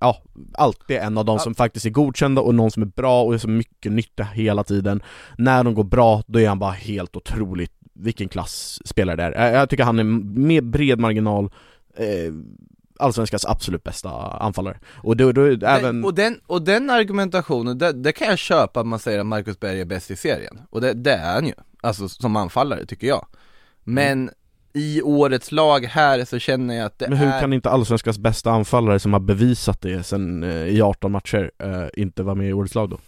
Ja, 0.00 0.22
alltid 0.54 0.96
en 0.96 1.18
av 1.18 1.24
de 1.24 1.38
som 1.38 1.54
faktiskt 1.54 1.86
är 1.86 1.90
godkända 1.90 2.40
och 2.40 2.54
någon 2.54 2.70
som 2.70 2.82
är 2.82 2.86
bra 2.86 3.22
och 3.22 3.34
är 3.34 3.38
så 3.38 3.48
mycket 3.48 3.92
nytta 3.92 4.24
hela 4.24 4.64
tiden. 4.64 5.02
När 5.38 5.64
de 5.64 5.74
går 5.74 5.84
bra, 5.84 6.22
då 6.26 6.40
är 6.40 6.48
han 6.48 6.58
bara 6.58 6.70
helt 6.70 7.16
otroligt 7.16 7.72
vilken 7.94 8.28
klass 8.28 8.78
spelare 8.84 9.16
det 9.16 9.22
är. 9.22 9.52
Jag- 9.54 9.68
tycker 9.68 9.84
han 9.84 9.98
är 9.98 10.04
med 10.38 10.64
bred 10.64 10.98
marginal 10.98 11.50
eh, 11.96 12.32
Allsvenskans 12.98 13.44
absolut 13.44 13.84
bästa 13.84 14.10
anfallare. 14.40 14.78
Och 14.94 15.16
då, 15.16 15.32
då 15.32 15.44
den, 15.44 15.62
även... 15.62 16.04
och, 16.04 16.14
den, 16.14 16.40
och 16.46 16.62
den 16.62 16.90
argumentationen, 16.90 17.78
det, 17.78 17.92
det 17.92 18.12
kan 18.12 18.28
jag 18.28 18.38
köpa 18.38 18.80
att 18.80 18.86
man 18.86 18.98
säger 18.98 19.18
att 19.18 19.26
Marcus 19.26 19.60
Berg 19.60 19.80
är 19.80 19.84
bäst 19.84 20.10
i 20.10 20.16
serien 20.16 20.60
Och 20.70 20.80
det, 20.80 20.92
det 20.92 21.12
är 21.12 21.34
han 21.34 21.46
ju, 21.46 21.54
alltså 21.80 22.08
som 22.08 22.36
anfallare 22.36 22.86
tycker 22.86 23.06
jag 23.06 23.26
Men 23.84 24.30
i 24.72 25.02
årets 25.02 25.52
lag 25.52 25.84
här 25.84 26.24
så 26.24 26.38
känner 26.38 26.74
jag 26.74 26.86
att 26.86 26.98
det 26.98 27.08
men 27.08 27.18
hur 27.18 27.26
är 27.26 27.40
kan 27.40 27.52
inte 27.52 27.70
Allsvenskans 27.70 28.18
bästa 28.18 28.50
anfallare 28.50 28.98
som 28.98 29.12
har 29.12 29.20
bevisat 29.20 29.80
det 29.80 30.02
sen 30.02 30.42
eh, 30.42 30.66
i 30.66 30.82
18 30.82 31.12
matcher 31.12 31.50
eh, 31.58 31.86
inte 31.94 32.22
vara 32.22 32.34
med 32.34 32.48
i 32.48 32.52
årets 32.52 32.74
lag 32.74 32.90
då? 32.90 32.98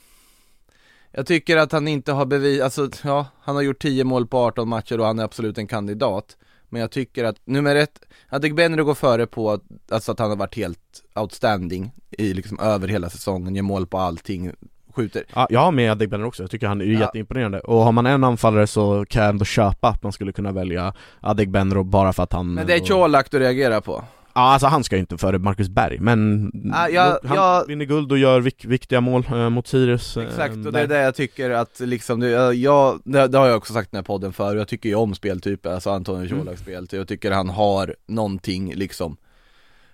Jag 1.16 1.26
tycker 1.26 1.56
att 1.56 1.72
han 1.72 1.88
inte 1.88 2.12
har 2.12 2.26
bevis, 2.26 2.60
alltså 2.62 2.88
ja, 3.04 3.26
han 3.40 3.54
har 3.54 3.62
gjort 3.62 3.82
10 3.82 4.04
mål 4.04 4.26
på 4.26 4.38
18 4.38 4.68
matcher 4.68 5.00
och 5.00 5.06
han 5.06 5.18
är 5.18 5.24
absolut 5.24 5.58
en 5.58 5.66
kandidat. 5.66 6.36
Men 6.68 6.80
jag 6.80 6.90
tycker 6.90 7.24
att, 7.24 7.36
nummer 7.44 7.76
ett, 7.76 8.00
Adegbenro 8.28 8.84
går 8.84 8.94
före 8.94 9.26
på 9.26 9.50
att, 9.52 9.62
alltså 9.90 10.12
att 10.12 10.18
han 10.18 10.30
har 10.30 10.36
varit 10.36 10.56
helt 10.56 11.02
outstanding 11.14 11.92
i 12.10 12.34
liksom 12.34 12.60
över 12.60 12.88
hela 12.88 13.10
säsongen, 13.10 13.54
gör 13.56 13.62
mål 13.62 13.86
på 13.86 13.98
allting, 13.98 14.50
skjuter. 14.94 15.24
Ja, 15.34 15.46
jag 15.50 15.60
har 15.60 15.72
med 15.72 15.90
Adegbenro 15.92 16.26
också, 16.28 16.42
jag 16.42 16.50
tycker 16.50 16.66
han 16.66 16.80
är 16.80 16.84
Ja. 16.84 17.00
jätteimponerande. 17.00 17.60
Och 17.60 17.78
har 17.78 17.92
man 17.92 18.06
en 18.06 18.24
anfallare 18.24 18.66
så 18.66 19.04
kan 19.08 19.22
jag 19.22 19.28
ändå 19.30 19.44
köpa 19.44 19.88
att 19.88 20.02
man 20.02 20.12
skulle 20.12 20.32
kunna 20.32 20.52
välja 20.52 20.94
Adegbenro 21.20 21.82
bara 21.84 22.12
för 22.12 22.22
att 22.22 22.32
han 22.32 22.54
Men 22.54 22.66
det 22.66 22.74
är 22.74 22.86
Colak 22.86 23.30
du 23.30 23.38
reagerar 23.38 23.80
på 23.80 24.04
Ja 24.36 24.40
alltså 24.40 24.66
han 24.66 24.84
ska 24.84 24.96
ju 24.96 25.00
inte 25.00 25.18
före 25.18 25.38
Marcus 25.38 25.68
Berg, 25.68 25.98
men 26.00 26.50
Ja, 26.72 26.88
jag- 26.88 27.18
han 27.24 27.36
jag- 27.36 27.66
vinner 27.66 27.84
guld 27.84 28.12
och 28.12 28.18
gör 28.18 28.40
vik- 28.40 28.64
viktiga 28.64 29.00
mål 29.00 29.26
eh, 29.32 29.50
mot 29.50 29.66
Sirius 29.66 30.16
eh, 30.16 30.24
Exakt, 30.24 30.52
och 30.52 30.58
det 30.58 30.70
där. 30.70 30.80
är 30.82 30.86
det 30.86 30.98
jag 31.02 31.14
tycker 31.14 31.50
att 31.50 31.80
liksom, 31.80 32.20
det, 32.20 32.28
jag- 32.30 32.54
jag, 32.54 33.00
det, 33.04 33.28
det 33.28 33.38
har 33.38 33.46
jag 33.46 33.56
också 33.56 33.72
sagt 33.72 33.86
i 33.88 33.90
den 33.90 33.98
här 33.98 34.02
podden 34.04 34.32
förr, 34.32 34.56
jag 34.56 34.68
tycker 34.68 34.88
ju 34.88 34.94
om 34.94 35.14
speltyper, 35.14 35.70
alltså 35.74 35.90
Antonio 35.90 36.26
Mm. 36.26 36.38
Colaks 36.38 36.60
speltyp, 36.60 36.98
jag 36.98 37.08
tycker 37.08 37.30
han 37.30 37.48
har 37.48 37.94
någonting 38.08 38.74
liksom 38.74 39.16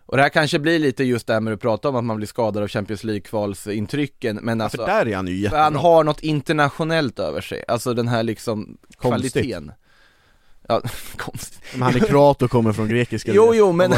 Och 0.06 0.16
det 0.16 0.22
här 0.22 0.30
kanske 0.30 0.58
blir 0.58 0.78
lite 0.78 1.04
just 1.04 1.26
det 1.26 1.32
här 1.32 1.40
med 1.40 1.52
att 1.52 1.60
prata 1.60 1.88
om 1.88 1.96
att 1.96 2.04
man 2.04 2.16
blir 2.16 2.26
skadad 2.26 2.62
av 2.62 2.68
Champions 2.68 3.04
League-kvalsintrycken, 3.04 4.38
men 4.42 4.58
Ja, 4.58 4.64
alltså 4.64 4.78
för 4.78 4.86
där 4.86 5.08
är 5.08 5.16
han 5.16 5.26
ju 5.26 5.36
jättebra 5.36 5.62
han 5.62 5.76
har 5.76 6.04
något 6.04 6.20
internationellt 6.20 7.18
över 7.18 7.40
sig, 7.40 7.64
alltså 7.68 7.94
den 7.94 8.08
här 8.08 8.22
liksom 8.22 8.76
Konstigt. 8.96 9.32
kvaliteten 9.32 9.72
Ja, 10.70 10.82
konstigt 11.16 11.60
Men 11.72 11.82
han 11.82 11.94
är 11.94 11.98
kroat 11.98 12.42
och 12.42 12.50
kommer 12.50 12.72
från 12.72 12.88
grekiska 12.88 13.32
Jo, 13.34 13.54
jo, 13.54 13.72
men-. 13.72 13.90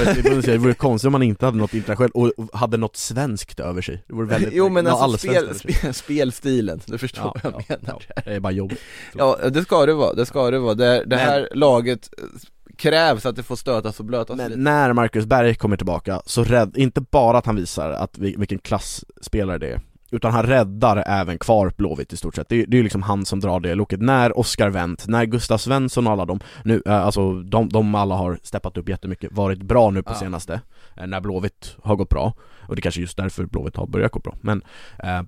Det 0.43 0.59
vore 0.59 0.75
konstigt 0.75 1.07
om 1.07 1.15
han 1.15 1.23
inte 1.23 1.45
hade 1.45 1.59
något 1.59 1.75
internationellt 1.75 2.15
och 2.15 2.59
hade 2.59 2.77
något 2.77 2.97
svenskt 2.97 3.61
över 3.61 3.83
sig 3.83 4.05
Det 4.07 4.15
vore 4.15 4.27
väldigt 4.39 4.53
Jo 4.53 4.69
men 4.69 4.87
alltså 4.87 5.19
spel, 5.19 5.55
spel, 5.55 5.95
spelstilen, 5.95 6.81
du 6.87 6.99
förstår 6.99 7.25
ja, 7.25 7.41
vad 7.43 7.53
jag 7.53 7.65
ja, 7.69 7.77
menar 7.81 8.03
ja, 8.17 8.23
det 8.25 8.35
är 8.35 8.41
bara 8.41 8.53
jobbigt 8.53 8.81
Ja, 9.15 9.39
det 9.51 9.63
ska 9.63 9.87
det 9.87 9.95
vara, 9.95 10.13
det 10.15 10.27
ska 10.27 10.51
det 10.51 10.59
vara. 10.59 10.75
Det, 10.75 10.85
det 10.99 11.07
Men- 11.07 11.19
här 11.19 11.49
laget 11.55 12.11
eh, 12.19 12.25
krävs 12.77 13.27
att 13.27 13.37
det 13.37 13.43
får 13.43 13.57
stötas 13.57 14.01
och 14.01 14.07
blötas 14.07 14.37
lite. 14.37 14.49
Men 14.51 14.65
när 14.65 14.93
Marcus 14.93 15.27
Berg 15.27 15.55
kommer 15.55 15.77
tillbaka 15.77 16.23
så 16.27 16.45
rädd, 16.45 16.77
inte 16.77 17.01
bara 17.01 17.39
att 17.39 17.47
han 17.47 17.57
visar 17.57 17.91
att 17.91 18.19
vi, 18.19 18.35
vilken 18.39 18.59
klassspelare 18.59 19.59
det 19.59 19.69
är 19.69 19.81
utan 20.13 20.33
han 20.33 20.43
räddar 20.47 21.05
även 21.07 21.39
kvar 21.39 21.73
Blåvitt 21.77 22.13
i 22.13 22.17
stort 22.17 22.35
sett. 22.35 22.49
Det, 22.49 22.63
är- 22.63 22.67
det 22.67 22.75
är 22.75 22.79
ju 22.79 22.83
liksom 22.83 23.03
han 23.03 23.25
som 23.25 23.41
drar 23.41 23.61
det 23.61 23.75
loket. 23.75 24.01
När 24.01 24.39
Oskar 24.39 24.71
Wendt, 24.71 25.09
när 25.09 25.25
Gustav 25.25 25.59
Svensson 25.59 26.07
och 26.07 26.13
alla 26.13 26.25
de, 26.25 26.41
nu, 26.65 26.83
eh, 26.87 26.93
alltså 27.05 27.33
de, 27.43 27.69
de 27.69 27.95
alla 27.95 28.15
har 28.15 28.39
steppat 28.43 28.77
upp 28.77 28.89
jättemycket, 28.89 29.33
varit 29.33 29.63
bra 29.63 29.91
nu 29.91 30.03
på 30.03 30.11
Ja. 30.13 30.15
senaste, 30.15 30.61
eh, 30.97 31.07
när 31.07 31.21
Blåvitt 31.21 31.77
har 31.83 31.97
gått 31.97 32.09
bra. 32.09 32.35
Och 32.69 32.77
det 32.77 32.83
kanske 32.83 32.99
är 33.01 33.03
just 33.03 33.17
därför 33.17 33.47
Blåvitt 33.47 33.77
har 33.77 33.87
börjat 33.87 34.13
gå 34.13 34.21
bra. 34.21 34.35
Men 34.41 34.63
eh, 34.99 35.23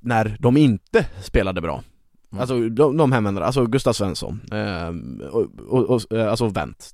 när 0.00 0.36
de 0.40 0.56
inte 0.56 1.06
spelade 1.22 1.60
bra, 1.60 1.82
Mm. 2.32 2.40
alltså 2.40 2.68
de, 2.68 2.96
de 2.96 3.12
hemvändarna, 3.12 3.46
alltså 3.46 3.66
Gustav 3.66 3.92
Svensson, 3.92 4.40
eh, 4.52 4.88
och, 5.30 5.46
och, 5.68 5.90
och, 5.90 6.12
eh, 6.12 6.30
alltså 6.30 6.48
Wendt, 6.48 6.90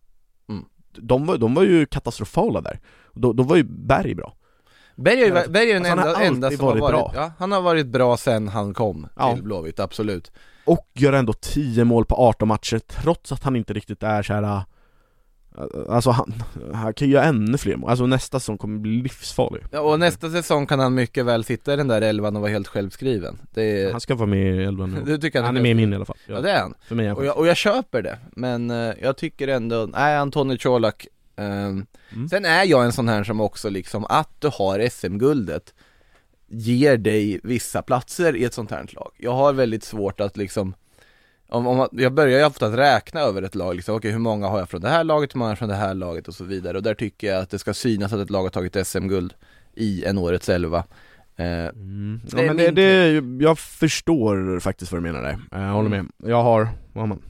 Mm. 0.48 0.64
de, 0.96 1.26
var, 1.26 1.38
de 1.38 1.54
var 1.54 1.62
ju 1.62 1.86
katastrofala 1.86 2.60
där. 2.60 2.80
Då, 3.14 3.32
då 3.32 3.42
var 3.42 3.56
ju 3.56 3.62
Berg 3.64 4.14
bra. 4.14 4.34
Berg 4.98 5.22
är, 5.22 5.26
ju- 5.26 5.36
Alltså, 5.36 5.50
Berg 5.50 5.70
är 5.70 5.74
den 5.74 5.84
han 5.84 5.98
har 5.98 6.06
enda, 6.08 6.20
enda 6.22 6.50
som 6.50 6.60
har 6.66 6.70
varit 6.72 6.80
varit 6.82 6.92
bra. 6.92 7.12
Ja, 7.14 7.32
han 7.38 7.52
har 7.52 7.60
varit 7.62 7.86
bra 7.86 8.16
sen 8.16 8.48
han 8.48 8.74
kom 8.74 9.06
Ja. 9.16 9.34
till 9.34 9.42
Blåvitt, 9.42 9.80
absolut. 9.80 10.32
Och 10.64 10.88
gör 10.94 11.12
ändå 11.12 11.32
10 11.32 11.84
mål 11.84 12.04
på 12.04 12.14
18 12.14 12.48
matcher 12.48 12.78
trots 12.78 13.32
att 13.32 13.44
han 13.44 13.56
inte 13.56 13.72
riktigt 13.72 14.02
är 14.02 14.22
så 14.22 14.32
här. 14.32 14.42
äh, 14.42 14.60
Alltså 15.88 16.10
han, 16.10 16.32
han 16.74 16.94
kan 16.94 17.08
ju 17.08 17.14
göra 17.14 17.24
ännu 17.24 17.58
fler 17.58 17.76
mål, 17.76 17.90
alltså 17.90 18.06
nästa 18.06 18.40
säsong 18.40 18.58
kommer 18.58 18.78
bli 18.78 18.90
livsfarlig 19.02 19.62
Ja, 19.70 19.80
och 19.80 19.98
nästa 20.00 20.30
säsong 20.30 20.66
kan 20.66 20.78
han 20.80 20.94
mycket 20.94 21.24
väl 21.26 21.44
sitta 21.44 21.72
i 21.72 21.76
den 21.76 21.88
där 21.88 22.02
elvan 22.02 22.36
och 22.36 22.42
vara 22.42 22.52
helt 22.52 22.68
självskriven. 22.68 23.38
Är, 23.54 23.90
Han 23.92 24.00
ska 24.00 24.14
vara 24.14 24.26
med 24.26 24.54
i 24.56 24.64
elvan 24.64 24.90
nu 24.94 25.00
du 25.06 25.18
tycker 25.18 25.42
Han 25.42 25.56
är 25.56 25.60
med 25.60 25.70
i 25.70 25.74
min 25.74 25.92
i 25.92 25.96
alla 25.96 26.04
fall, 26.04 26.16
Ja 26.26 26.40
det 26.40 26.50
är 26.50 26.60
han. 26.60 26.74
för 26.88 26.94
mig 26.94 27.04
är 27.06 27.10
han 27.10 27.18
Och 27.18 27.24
jag, 27.24 27.36
och 27.38 27.46
jag 27.46 27.56
köper 27.56 28.02
det, 28.02 28.18
men 28.36 28.70
eh, 28.70 28.92
jag 29.02 29.16
tycker 29.16 29.48
ändå, 29.48 29.88
nej 29.92 30.16
Antoni 30.16 30.58
Colak 30.58 31.06
Mm. 31.38 31.86
Sen 32.30 32.44
är 32.44 32.64
jag 32.64 32.84
en 32.84 32.92
sån 32.92 33.08
här 33.08 33.24
som 33.24 33.40
också 33.40 33.70
liksom, 33.70 34.04
att 34.08 34.40
du 34.40 34.50
har 34.52 34.88
SM-guldet 34.88 35.74
ger 36.46 36.96
dig 36.96 37.40
vissa 37.42 37.82
platser 37.82 38.36
i 38.36 38.44
ett 38.44 38.54
sånt 38.54 38.70
här 38.70 38.86
lag. 38.92 39.12
Jag 39.16 39.32
har 39.32 39.52
väldigt 39.52 39.84
svårt 39.84 40.20
att 40.20 40.36
liksom 40.36 40.74
om, 41.48 41.66
om, 41.66 41.88
jag 41.92 42.12
börjar 42.12 42.38
ju 42.38 42.44
ofta 42.44 42.66
att 42.66 42.74
räkna 42.74 43.20
över 43.20 43.42
ett 43.42 43.54
lag, 43.54 43.74
liksom, 43.74 43.94
okej 43.94 44.10
hur 44.10 44.18
många 44.18 44.48
har 44.48 44.58
jag 44.58 44.68
från 44.68 44.80
det 44.80 44.88
här 44.88 45.04
laget, 45.04 45.34
hur 45.34 45.38
många 45.38 45.56
från 45.56 45.68
det 45.68 45.74
här 45.74 45.94
laget 45.94 46.28
och 46.28 46.34
så 46.34 46.44
vidare. 46.44 46.76
Och 46.76 46.82
där 46.82 46.94
tycker 46.94 47.26
jag 47.26 47.42
att 47.42 47.50
det 47.50 47.58
ska 47.58 47.74
synas 47.74 48.12
att 48.12 48.20
ett 48.20 48.30
lag 48.30 48.42
har 48.42 48.50
tagit 48.50 48.86
SM-guld 48.86 49.34
i 49.74 50.04
en 50.04 50.18
årets 50.18 50.48
elva. 50.48 50.84
Eh, 51.36 51.68
Mm. 51.68 52.20
Ja, 52.32 52.42
men 52.42 52.56
det, 52.56 52.70
det, 52.70 53.22
jag 53.44 53.58
förstår 53.58 54.60
faktiskt 54.60 54.92
vad 54.92 55.02
du 55.02 55.12
menar 55.12 55.22
där, 55.22 55.38
jag 55.50 55.72
håller 55.72 55.90
med 55.90 56.06
Jag 56.16 56.42
har, 56.42 56.68
vad 56.92 57.02
har 57.02 57.06
man? 57.06 57.22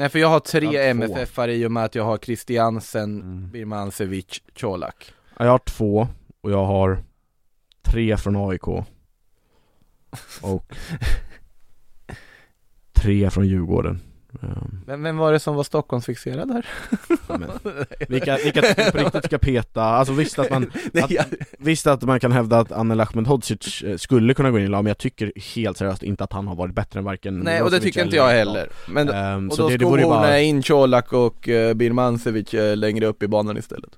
Nej 0.00 0.08
för 0.08 0.18
jag 0.18 0.28
har 0.28 0.40
tre 0.40 0.66
Jag. 0.66 0.90
MFF-are 0.90 1.48
i 1.48 1.66
och 1.66 1.72
med 1.72 1.84
att 1.84 1.94
jag 1.94 2.04
har 2.04 2.18
Christiansen, 2.18 3.20
Mm. 3.20 3.50
Birmancevic, 3.50 4.42
Colak. 4.60 5.12
Ja, 5.38 5.44
Jag 5.44 5.50
har 5.50 5.58
två, 5.58 6.08
och 6.40 6.50
jag 6.50 6.64
har 6.64 7.02
tre 7.82 8.16
från 8.16 8.36
AIK 8.50 8.68
Och 10.42 10.74
tre 12.92 13.30
från 13.30 13.46
Djurgården 13.48 14.00
Ehm, 14.42 15.02
Vem, 15.02 15.16
var 15.16 15.32
det 15.32 15.38
som 15.40 15.54
var 15.54 15.62
Stockholmsfixerad 15.64 16.48
där? 16.48 16.66
men, 17.28 17.50
vilka, 18.08 18.36
vilka 18.44 18.90
på 18.92 18.98
riktigt 18.98 19.24
ska 19.24 19.38
peta, 19.38 19.82
alltså 19.82 20.12
visst 20.14 20.38
att 20.38 20.50
man 20.50 20.70
Att- 21.02 21.26
Visst 21.58 21.86
att 21.86 22.02
man 22.02 22.20
kan 22.20 22.32
hävda 22.32 22.58
att 22.58 22.72
Anel 22.72 23.00
Ahmedhodzic 23.00 23.82
eh, 23.82 23.96
skulle 23.96 24.34
kunna 24.34 24.50
gå 24.50 24.58
in 24.58 24.64
i 24.64 24.68
lag, 24.68 24.84
men 24.84 24.90
jag 24.90 24.98
tycker 24.98 25.32
helt 25.54 25.76
seriöst 25.78 26.02
inte 26.02 26.24
att 26.24 26.32
han 26.32 26.46
har 26.46 26.54
varit 26.56 26.74
bättre 26.74 26.98
än 26.98 27.04
varken 27.04 27.38
nej 27.38 27.62
och 27.62 27.70
det 27.70 27.80
tycker 27.80 28.04
inte 28.04 28.16
jag 28.16 28.28
heller. 28.28 28.68
Men, 28.88 29.08
Ehm, 29.08 29.48
och 29.48 29.56
så 29.56 29.62
då 29.62 29.68
det, 29.68 29.76
det 29.76 29.84
vore 29.84 30.02
bara... 30.02 30.40
in 30.40 30.62
Colak 30.62 31.12
och 31.12 31.48
uh, 31.48 31.74
Birmancevic 31.74 32.54
eh, 32.54 32.76
längre 32.76 33.06
upp 33.06 33.22
i 33.22 33.28
banan 33.28 33.56
istället. 33.56 33.90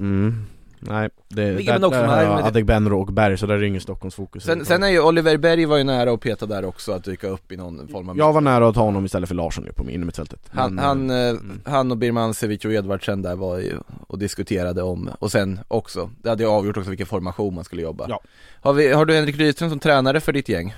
Mm. 0.00 0.46
Nej, 0.80 1.08
det, 1.28 1.50
Vilket 1.50 1.74
där, 1.74 1.80
man 1.80 1.88
också- 1.88 2.00
där 2.00 2.06
har 2.08 2.22
jag 2.22 2.46
Adegbenro 2.46 3.00
och 3.00 3.12
Berg, 3.12 3.38
så 3.38 3.46
där 3.46 3.54
är 3.54 3.62
ingen 3.62 3.80
Stockholmsfokus 3.80 4.44
Sen, 4.44 4.64
sen 4.64 4.82
är 4.82 4.88
ju 4.88 5.00
Oliver 5.00 5.36
Berg 5.36 5.66
var 5.66 5.76
ju 5.76 5.84
nära 5.84 6.12
att 6.12 6.20
peta 6.20 6.46
där 6.46 6.64
också, 6.64 6.92
att 6.92 7.04
dyka 7.04 7.28
upp 7.28 7.52
i 7.52 7.56
någon 7.56 7.88
form 7.88 8.08
av 8.08 8.18
Jag 8.18 8.32
var 8.32 8.40
nära 8.40 8.68
att 8.68 8.74
ta 8.74 8.80
honom 8.82 9.04
istället 9.04 9.28
för 9.28 9.34
Larsson 9.34 9.64
nu 9.64 9.72
på 9.72 9.90
innermittfältet 9.90 10.40
Han, 10.50 10.78
han, 10.78 11.10
eh, 11.10 11.16
eh, 11.16 11.28
mm. 11.28 11.60
han 11.64 11.90
och 11.90 11.96
Birmancevic 11.96 12.64
och 12.64 12.72
Edvardsen 12.72 13.22
där 13.22 13.36
var 13.36 13.58
ju 13.58 13.72
och 14.06 14.18
diskuterade 14.18 14.82
om, 14.82 15.10
och 15.18 15.32
sen 15.32 15.60
också, 15.68 16.10
det 16.22 16.28
hade 16.28 16.42
ju 16.42 16.48
avgjort 16.48 16.76
också 16.76 16.90
vilken 16.90 17.06
formation 17.06 17.54
man 17.54 17.64
skulle 17.64 17.82
jobba 17.82 18.06
Ja. 18.08 18.20
har, 18.60 18.72
vi, 18.72 18.92
har 18.92 19.04
du 19.04 19.14
Henrik 19.14 19.36
Rydström 19.36 19.70
som 19.70 19.78
tränare 19.78 20.20
för 20.20 20.32
ditt 20.32 20.48
gäng? 20.48 20.74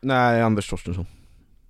Nej, 0.00 0.42
Anders 0.42 0.70
Torstensson 0.70 1.06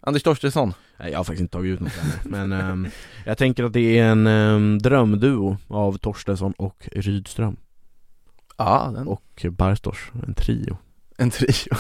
Anders 0.05 0.23
Torstensson? 0.23 0.75
Nej, 0.99 1.11
jag 1.13 1.19
har 1.19 1.25
faktiskt 1.25 1.41
inte 1.41 1.53
tagit 1.53 1.73
ut 1.75 1.81
något 1.81 1.93
ännu, 2.03 2.13
men 2.37 2.53
ehm, 2.53 2.89
jag 3.27 3.39
tänker 3.39 3.65
att 3.65 3.73
det 3.73 3.99
är 3.99 4.05
en 4.05 4.27
um, 4.27 4.79
drömduo 4.79 5.57
av 5.69 5.99
Torstensson 5.99 6.53
och 6.53 6.89
Rydström 6.93 7.57
Ja, 8.57 8.91
den. 8.95 9.09
och 9.09 9.47
Bartosz, 9.51 10.11
en 10.27 10.35
trio 10.35 10.77
en 11.17 11.31
trio, 11.31 11.75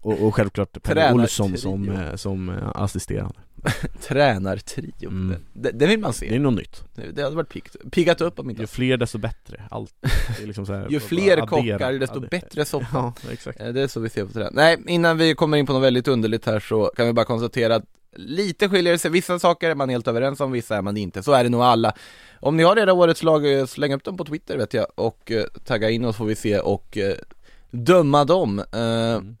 Och, 0.00 0.26
och 0.26 0.34
självklart 0.34 0.72
Pelle 0.72 1.00
Tränartrio. 1.00 1.22
Olsson 1.22 1.56
som, 1.58 1.88
eh, 1.90 2.14
som 2.14 2.48
eh, 2.48 2.68
assisterande 2.74 3.38
tränartrio, 4.08 5.08
Mm. 5.08 5.36
det, 5.52 5.70
det 5.70 5.86
vill 5.86 5.98
man 5.98 6.12
Det 6.20 6.26
är 6.26 6.30
se, 6.30 6.38
något 6.38 6.54
nytt 6.54 6.84
det, 6.94 7.10
det 7.12 7.22
hade 7.22 7.36
varit 7.36 7.48
piggt, 7.48 7.76
piggat 7.92 8.20
upp 8.20 8.38
om 8.38 8.50
inte 8.50 8.62
Ju 8.62 8.66
fler 8.66 8.96
desto 8.96 9.18
bättre, 9.18 9.62
allt 9.70 9.94
liksom 10.44 10.66
så 10.66 10.72
här, 10.72 10.86
Ju 10.90 11.00
fler 11.00 11.46
kockar 11.46 11.92
desto 11.92 12.16
addera. 12.16 12.28
bättre 12.30 12.64
soppa 12.64 12.86
Ja, 12.92 13.14
exakt 13.32 13.60
Eh, 13.60 13.68
Det 13.68 13.80
är 13.80 13.88
så 13.88 14.00
vi 14.00 14.08
ser 14.10 14.24
på 14.24 14.38
det. 14.38 14.50
Nej, 14.52 14.76
innan 14.86 15.18
vi 15.18 15.34
kommer 15.34 15.56
in 15.56 15.66
på 15.66 15.72
något 15.72 15.82
väldigt 15.82 16.08
underligt 16.08 16.46
här 16.46 16.60
så 16.60 16.90
kan 16.96 17.06
vi 17.06 17.12
bara 17.12 17.24
konstatera 17.26 17.74
att 17.76 17.84
lite 18.16 18.68
skiljer 18.68 18.92
det 18.92 18.98
sig, 18.98 19.10
vissa 19.10 19.38
saker 19.38 19.70
är 19.70 19.74
man 19.74 19.88
helt 19.88 20.08
överens 20.08 20.40
om, 20.40 20.52
vissa 20.52 20.76
är 20.76 20.82
man 20.82 20.96
inte, 20.96 21.22
så 21.22 21.32
är 21.32 21.44
det 21.44 21.50
nog 21.50 21.60
alla. 21.62 21.92
Om 22.40 22.56
ni 22.56 22.62
har 22.62 22.76
era 22.76 22.92
årets 22.92 23.22
lag, 23.22 23.58
eh, 23.58 23.66
släng 23.66 23.92
upp 23.94 24.04
dem 24.04 24.16
på 24.16 24.24
Twitter 24.24 24.56
vet 24.58 24.74
jag 24.74 24.86
och 24.94 25.30
eh, 25.32 25.44
tagga 25.64 25.90
in 25.90 26.04
oss 26.04 26.16
får 26.16 26.24
vi 26.24 26.34
se 26.34 26.58
och 26.58 26.98
eh, 26.98 27.14
döma 27.70 28.24
dem. 28.24 28.58
Eh, 28.58 28.68
Mm. 28.78 29.36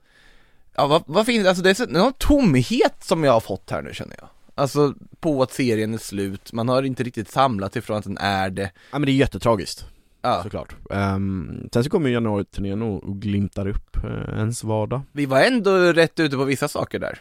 Ja, 0.78 0.86
vad, 0.86 1.02
vad 1.06 1.26
finns 1.26 1.46
alltså 1.46 1.62
det 1.62 1.80
är 1.80 1.86
någon 1.86 2.12
tomhet 2.12 2.94
som 3.00 3.24
jag 3.24 3.32
har 3.32 3.40
fått 3.40 3.70
här 3.70 3.82
nu 3.82 3.94
känner 3.94 4.16
jag. 4.18 4.28
Alltså 4.54 4.94
på 5.20 5.42
att 5.42 5.52
serien 5.52 5.94
är 5.94 5.98
slut, 5.98 6.52
man 6.52 6.68
har 6.68 6.82
inte 6.82 7.02
riktigt 7.02 7.30
samlat 7.30 7.76
ifrån 7.76 7.96
att 7.96 8.04
den 8.04 8.18
är 8.18 8.50
det. 8.50 8.70
Ja 8.92 8.98
men 8.98 9.02
det 9.06 9.12
är 9.12 9.14
jättetragiskt, 9.14 9.86
Ja, 10.22 10.40
såklart 10.42 10.76
um, 10.90 11.68
Sen 11.72 11.84
så 11.84 11.90
kommer 11.90 12.08
ju 12.08 12.14
januari-turnén 12.14 12.82
och, 12.82 13.04
och 13.04 13.16
glimtar 13.20 13.68
upp 13.68 13.96
uh, 14.04 14.38
ens 14.38 14.64
vardag 14.64 15.00
vi 15.12 15.26
var 15.26 15.40
ändå 15.40 15.70
rätt 15.76 16.20
ute 16.20 16.36
på 16.36 16.44
vissa 16.44 16.68
saker 16.68 16.98
där. 16.98 17.18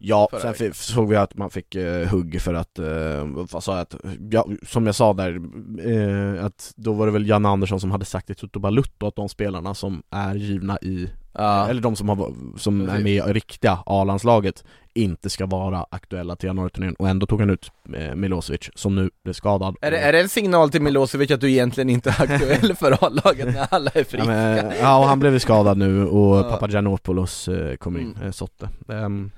Ja, 0.00 0.28
Förra 0.30 0.40
sen 0.40 0.52
veckan. 0.52 0.66
f- 0.70 0.76
såg 0.76 1.08
vi 1.08 1.16
att 1.16 1.34
man 1.36 1.50
fick 1.50 1.74
eh, 1.74 2.08
hugg 2.08 2.40
för 2.40 2.54
att, 2.54 2.78
eh, 2.78 3.24
vad 3.52 3.64
sa 3.64 3.72
jag, 3.72 3.80
att, 3.80 3.94
ja, 4.30 4.46
som 4.66 4.86
jag 4.86 4.94
sa 4.94 5.12
där, 5.12 5.40
eh, 6.36 6.44
att 6.44 6.72
då 6.76 6.92
var 6.92 7.06
det 7.06 7.12
väl 7.12 7.28
Janne 7.28 7.48
Andersson 7.48 7.80
som 7.80 7.90
hade 7.90 8.04
sagt 8.04 8.30
i 8.30 8.34
Toto 8.34 8.58
Balutto 8.60 9.06
att 9.06 9.16
de 9.16 9.28
spelarna 9.28 9.74
som 9.74 10.02
är 10.10 10.34
givna 10.34 10.78
i, 10.78 11.08
Ja. 11.32 11.68
eller 11.68 11.80
de 11.82 11.96
som, 11.96 12.08
har, 12.08 12.32
som 12.58 12.88
är 12.88 12.98
med 12.98 13.12
i 13.12 13.20
riktiga 13.20 13.78
A-landslaget 13.86 14.64
inte 14.94 15.30
ska 15.30 15.46
vara 15.46 15.86
aktuella 15.90 16.36
till 16.36 16.46
januari-turnén 16.46 16.94
och 16.94 17.08
ändå 17.08 17.26
tog 17.26 17.40
han 17.40 17.50
ut 17.50 17.70
eh, 17.96 18.14
Milosevic 18.14 18.70
som 18.74 18.94
nu 18.96 19.10
blev 19.24 19.32
skadad 19.34 19.76
Är 19.80 19.90
det, 19.90 19.98
är 19.98 20.12
det 20.12 20.20
en 20.20 20.28
signal 20.28 20.70
till 20.70 20.82
Milosevic 20.82 21.30
att 21.30 21.40
du 21.40 21.50
egentligen 21.50 21.90
inte 21.90 22.10
är 22.10 22.22
aktuell 22.22 22.74
för 22.76 22.92
A-laget 23.06 23.46
när 23.54 23.66
alla 23.74 23.90
är 23.94 23.98
Ja, 24.00 24.04
friska? 24.04 24.24
men, 24.26 24.72
ja 24.80 24.98
och 24.98 25.04
han 25.04 25.18
blev 25.18 25.38
skadad 25.38 25.78
nu 25.78 26.06
och 26.06 26.36
Ja. 26.36 26.42
Papagiannopoulos 26.42 27.48
eh, 27.48 27.76
kommer 27.76 28.00
in, 28.00 28.12
Mm. 28.16 28.26
eh, 28.26 28.32
Sotte 28.32 28.68
Ehm, 28.88 29.30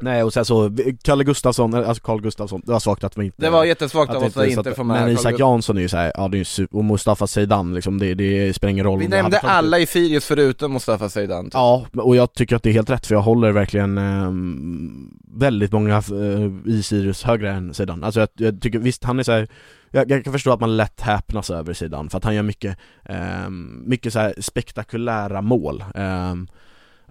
Nej 0.00 0.22
och 0.22 0.32
sen 0.32 0.44
så, 0.44 0.70
Kalle 1.02 1.24
Gustafsson, 1.24 1.74
alltså 1.74 2.02
Carl 2.02 2.20
Gustafsson, 2.20 2.62
det 2.64 2.72
var 2.72 2.80
svagt 2.80 3.04
att 3.04 3.18
vi 3.18 3.24
inte 3.24 3.42
Det 3.42 3.50
var 3.50 3.64
jättesvagt 3.64 4.10
att 4.10 4.16
oss 4.16 4.24
att 4.24 4.32
så 4.32 4.44
inte 4.44 4.74
få 4.74 4.84
med 4.84 5.02
Men 5.02 5.12
Isak 5.12 5.38
Jansson 5.38 5.76
är 5.76 5.80
ju 5.80 5.88
såhär, 5.88 6.12
ja 6.14 6.28
det 6.28 6.36
är 6.36 6.38
ju 6.38 6.44
super, 6.44 6.78
och 6.78 6.84
Mustafa 6.84 7.26
Zeidan 7.26 7.74
liksom, 7.74 7.98
det, 7.98 8.14
det 8.14 8.56
spelar 8.56 8.70
ingen 8.70 8.84
roll 8.84 8.98
Vi 8.98 9.08
nämnde 9.08 9.38
alla 9.38 9.78
i 9.78 9.86
Sirius 9.86 10.24
förutom 10.24 10.72
Mustafa 10.72 11.08
Zeidan 11.08 11.44
typ. 11.44 11.54
Ja, 11.54 11.86
och 11.92 12.16
jag 12.16 12.32
tycker 12.32 12.56
att 12.56 12.62
det 12.62 12.70
är 12.70 12.74
helt 12.74 12.90
rätt 12.90 13.06
för 13.06 13.14
jag 13.14 13.22
håller 13.22 13.52
verkligen 13.52 13.98
ehm, 13.98 15.10
väldigt 15.34 15.72
många 15.72 15.96
eh, 15.96 16.72
i 16.72 16.82
Sirius 16.82 17.22
högre 17.22 17.50
än 17.52 17.74
Zeidan. 17.74 18.04
Alltså 18.04 18.20
jag, 18.20 18.28
jag 18.34 18.60
tycker, 18.60 18.78
visst 18.78 19.04
han 19.04 19.18
är 19.18 19.22
såhär 19.22 19.48
jag, 19.94 20.10
jag 20.10 20.24
kan 20.24 20.32
förstå 20.32 20.52
att 20.52 20.60
man 20.60 20.76
lätt 20.76 21.00
häpnas 21.00 21.50
över 21.50 21.74
Zeidan 21.74 22.10
för 22.10 22.18
att 22.18 22.24
han 22.24 22.34
gör 22.34 22.42
mycket, 22.42 22.78
ehm, 23.04 23.82
mycket 23.86 24.12
så 24.12 24.18
här 24.18 24.34
spektakulära 24.38 25.42
mål. 25.42 25.84
Eh, 25.94 26.34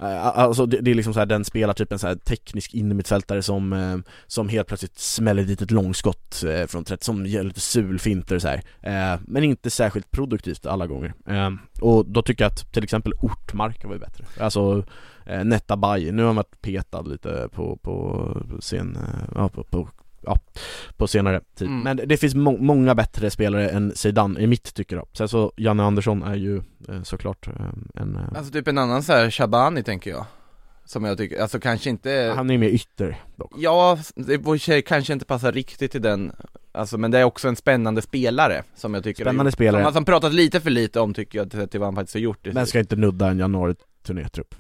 Eh, 0.02 0.38
alltså 0.38 0.66
det, 0.66 0.82
det 0.82 0.92
är 0.92 0.96
liksom 0.96 1.14
så 1.14 1.20
här 1.20 1.26
den 1.26 1.46
spelartypen, 1.46 2.00
så 2.00 2.08
här 2.08 2.16
teknisk 2.16 2.74
innermittfältare 2.74 3.42
som, 3.42 3.74
eh, 3.74 3.98
som 4.28 4.50
helt 4.50 4.68
plötsligt 4.68 5.00
smäller 5.00 5.44
dit 5.44 5.62
ett 5.62 5.72
långskott 5.72 6.44
eh, 6.44 6.68
från 6.68 6.84
30, 6.84 7.06
som 7.06 7.26
gör 7.26 7.44
lite 7.44 7.60
sulfinter 7.60 8.40
så 8.40 8.48
här. 8.48 8.62
Men 9.28 9.44
inte 9.44 9.70
särskilt 9.70 10.12
produktivt 10.12 10.66
alla 10.66 10.88
gånger. 10.88 11.14
Och 11.82 12.06
då 12.06 12.22
tycker 12.22 12.44
jag 12.44 12.52
att 12.52 12.74
till 12.74 12.84
exempel 12.84 13.14
Ortmark 13.22 13.86
var 13.86 13.94
ju 13.94 14.00
bättre. 14.00 14.26
Alltså 14.40 14.86
Netta 15.44 15.78
Bay, 15.78 16.12
nu 16.12 16.22
har 16.22 16.28
han 16.28 16.36
varit 16.36 16.62
petad 16.62 17.02
lite 17.02 17.50
på, 17.52 17.78
på 17.78 18.38
sen, 18.60 18.98
ja, 19.36 19.50
på, 19.50 19.64
på 19.64 19.90
Ja, 20.26 20.40
på 20.98 21.08
senare 21.08 21.42
tid. 21.58 21.68
Mm. 21.68 21.82
Men 21.82 22.08
det 22.08 22.18
finns 22.18 22.36
må- 22.36 22.58
många 22.58 22.96
bättre 22.96 23.30
spelare 23.30 23.70
än 23.70 23.96
Zeidan 23.96 24.38
i 24.38 24.48
mitt 24.48 24.74
tycke 24.74 24.96
då. 24.96 25.06
Sen 25.14 25.28
så, 25.30 25.54
Janne 25.58 25.84
Andersson 25.84 26.24
är 26.24 26.36
ju 26.36 26.58
eh, 26.90 27.04
såklart 27.04 27.48
eh, 27.48 27.54
en... 28.02 28.16
Eh, 28.16 28.38
Alltså 28.38 28.52
typ 28.52 28.68
en 28.68 28.78
annan 28.78 29.04
så 29.04 29.14
här 29.14 29.32
Shabani 29.32 29.84
tänker 29.84 30.12
jag 30.12 30.26
Som 30.86 31.04
jag 31.04 31.18
tycker, 31.18 31.42
alltså 31.42 31.60
kanske 31.60 31.90
inte 31.90 32.34
han 32.36 32.50
är 32.50 32.58
mer 32.58 32.70
ytter 32.70 33.22
dock. 33.36 33.52
Ja, 33.58 33.98
det 34.16 34.38
vår 34.38 34.58
tjej 34.58 34.82
kanske 34.82 35.14
inte 35.14 35.26
passar 35.26 35.52
riktigt 35.52 35.92
till 35.92 36.02
den 36.02 36.32
Alltså 36.72 36.98
men 36.98 37.12
det 37.12 37.20
är 37.20 37.24
också 37.24 37.48
en 37.48 37.56
spännande 37.56 38.02
spelare 38.02 38.64
som 38.76 38.94
jag 38.94 39.04
tycker 39.04 39.24
Spännande 39.24 39.52
spelare. 39.52 39.82
Som 39.82 39.84
man 39.84 39.94
som 39.94 40.06
pratat 40.06 40.34
lite 40.34 40.62
för 40.62 40.70
lite 40.70 41.00
om 41.00 41.14
tycker 41.14 41.40
jag 41.40 41.70
till- 41.72 41.80
vad 41.80 41.88
han 41.88 41.96
faktiskt 41.96 42.14
har 42.14 42.22
gjort 42.22 42.48
Men 42.54 42.68
ska 42.68 42.80
inte 42.80 42.96
nudda 42.96 43.28
en 43.30 43.40
januari-turnétrupp. 43.40 44.56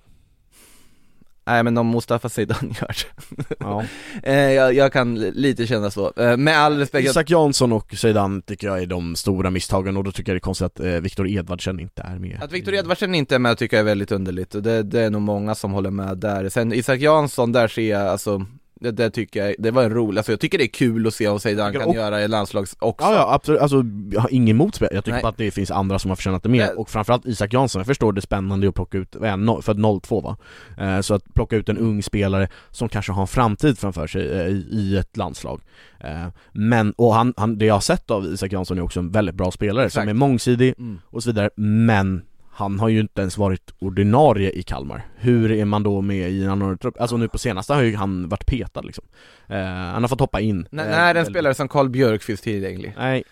Nej 1.45 1.63
men 1.63 1.77
om 1.77 1.89
Mustafa 1.89 2.29
Zeidan 2.29 2.73
gör 2.81 2.87
det 2.87 3.55
Ja. 3.59 3.83
eh, 4.23 4.51
jag, 4.51 4.73
jag 4.73 4.93
kan 4.93 5.15
lite 5.15 5.67
känna 5.67 5.91
så, 5.91 6.13
eh, 6.17 6.37
med 6.37 6.57
all 6.57 6.77
respekt 6.77 7.09
Isak 7.09 7.29
Jansson 7.29 7.71
och 7.71 7.93
Zeidan 7.93 8.41
tycker 8.41 8.67
jag 8.67 8.81
är 8.81 8.85
de 8.85 9.15
stora 9.15 9.49
misstagen 9.49 9.97
och 9.97 10.03
då 10.03 10.11
tycker 10.11 10.31
jag 10.31 10.35
det 10.35 10.37
är 10.37 10.41
konstigt 10.41 10.65
att 10.65 10.79
eh, 10.79 10.91
Viktor 10.91 11.27
Edvardsen 11.27 11.79
inte 11.79 12.01
är 12.01 12.19
med. 12.19 12.39
Att 12.43 12.51
Viktor 12.51 12.73
Edvardsen 12.73 13.15
inte 13.15 13.35
är 13.35 13.39
med 13.39 13.57
tycker 13.57 13.77
jag 13.77 13.81
är 13.81 13.85
väldigt 13.85 14.11
underligt 14.11 14.55
och 14.55 14.63
det, 14.63 14.83
det 14.83 15.01
är 15.01 15.09
nog 15.09 15.21
många 15.21 15.55
som 15.55 15.71
håller 15.71 15.91
med 15.91 16.17
där 16.17 16.49
Sen 16.49 16.73
Isak 16.73 16.99
Jansson, 16.99 17.51
där 17.51 17.67
ser 17.67 17.89
jag 17.89 18.07
alltså 18.07 18.45
det, 18.83 18.91
det 18.91 19.09
tycker 19.09 19.45
jag, 19.45 19.55
det 19.59 19.71
var 19.71 19.83
en 19.83 19.89
rolig, 19.93 20.17
alltså 20.19 20.31
jag 20.31 20.39
tycker 20.39 20.57
det 20.57 20.63
är 20.63 20.67
kul 20.67 21.07
att 21.07 21.13
se 21.13 21.27
om 21.27 21.39
Zeidan 21.39 21.73
kan 21.73 21.81
och- 21.81 21.95
göra 21.95 22.21
i 22.21 22.27
landslags 22.27 22.75
också 22.79 23.07
Ja, 23.07 23.15
ja 23.15 23.33
absolut, 23.33 23.61
alltså 23.61 23.83
jag 24.11 24.21
har 24.21 24.33
ingen 24.33 24.55
emot 24.55 24.75
spel. 24.75 24.89
jag 24.91 25.05
tycker 25.05 25.21
bara 25.21 25.27
att 25.27 25.37
det 25.37 25.51
finns 25.51 25.71
andra 25.71 25.99
som 25.99 26.11
har 26.11 26.15
förtjänat 26.15 26.43
det 26.43 26.49
mer 26.49 26.65
Nej. 26.65 26.75
och 26.75 26.89
framförallt 26.89 27.25
Isak 27.25 27.53
Jansson, 27.53 27.79
jag 27.79 27.87
förstår 27.87 28.13
det 28.13 28.21
spännande 28.21 28.69
att 28.69 28.75
plocka 28.75 28.97
ut, 28.97 29.15
vad 29.15 29.25
är 29.27 29.29
han, 29.31 29.49
no- 29.49 29.61
för 29.61 29.99
02 29.99 30.21
va? 30.21 30.37
Eh, 30.77 31.01
så 31.01 31.13
att 31.13 31.33
plocka 31.33 31.55
ut 31.55 31.69
en 31.69 31.77
ung 31.77 32.03
spelare 32.03 32.47
som 32.71 32.89
kanske 32.89 33.11
har 33.11 33.21
en 33.21 33.27
framtid 33.27 33.79
framför 33.79 34.07
sig 34.07 34.31
eh, 34.31 34.47
i, 34.47 34.67
i 34.71 34.97
ett 34.97 35.17
landslag 35.17 35.61
eh, 35.99 36.27
Men, 36.51 36.91
och 36.97 37.13
han, 37.13 37.33
han, 37.37 37.57
det 37.57 37.65
jag 37.65 37.73
har 37.73 37.81
sett 37.81 38.11
av 38.11 38.25
Isak 38.25 38.51
Jansson 38.51 38.77
är 38.77 38.81
också 38.81 38.99
en 38.99 39.11
väldigt 39.11 39.35
bra 39.35 39.51
spelare 39.51 39.85
Exakt. 39.85 40.03
som 40.03 40.09
är 40.09 40.13
mångsidig 40.13 40.73
mm. 40.77 40.99
och 41.05 41.23
så 41.23 41.29
vidare, 41.29 41.49
men 41.55 42.21
han 42.55 42.79
har 42.79 42.89
ju 42.89 42.99
inte 42.99 43.21
ens 43.21 43.37
varit 43.37 43.73
ordinarie 43.79 44.51
i 44.51 44.63
Kalmar. 44.63 45.05
Hur 45.15 45.51
är 45.51 45.65
man 45.65 45.83
då 45.83 46.01
med 46.01 46.29
i 46.31 46.43
en 46.43 46.49
annan 46.49 46.77
trupp? 46.77 47.01
Alltså 47.01 47.17
nu 47.17 47.27
på 47.27 47.37
senaste 47.37 47.73
har 47.73 47.81
ju 47.81 47.95
han 47.95 48.29
varit 48.29 48.45
petad 48.45 48.81
liksom. 48.81 49.03
Eh, 49.47 49.57
Han 49.65 50.03
har 50.03 50.07
fått 50.07 50.19
hoppa 50.19 50.39
in. 50.41 50.59
N- 50.71 50.79
Eh, 50.79 50.85
När 50.85 51.15
är 51.15 51.19
en 51.19 51.25
spelare 51.25 51.53
som 51.53 51.67
Karl 51.67 51.89
Björk 51.89 52.23
finns 52.23 52.41
tillgänglig? 52.41 52.93
Nej, 52.97 53.23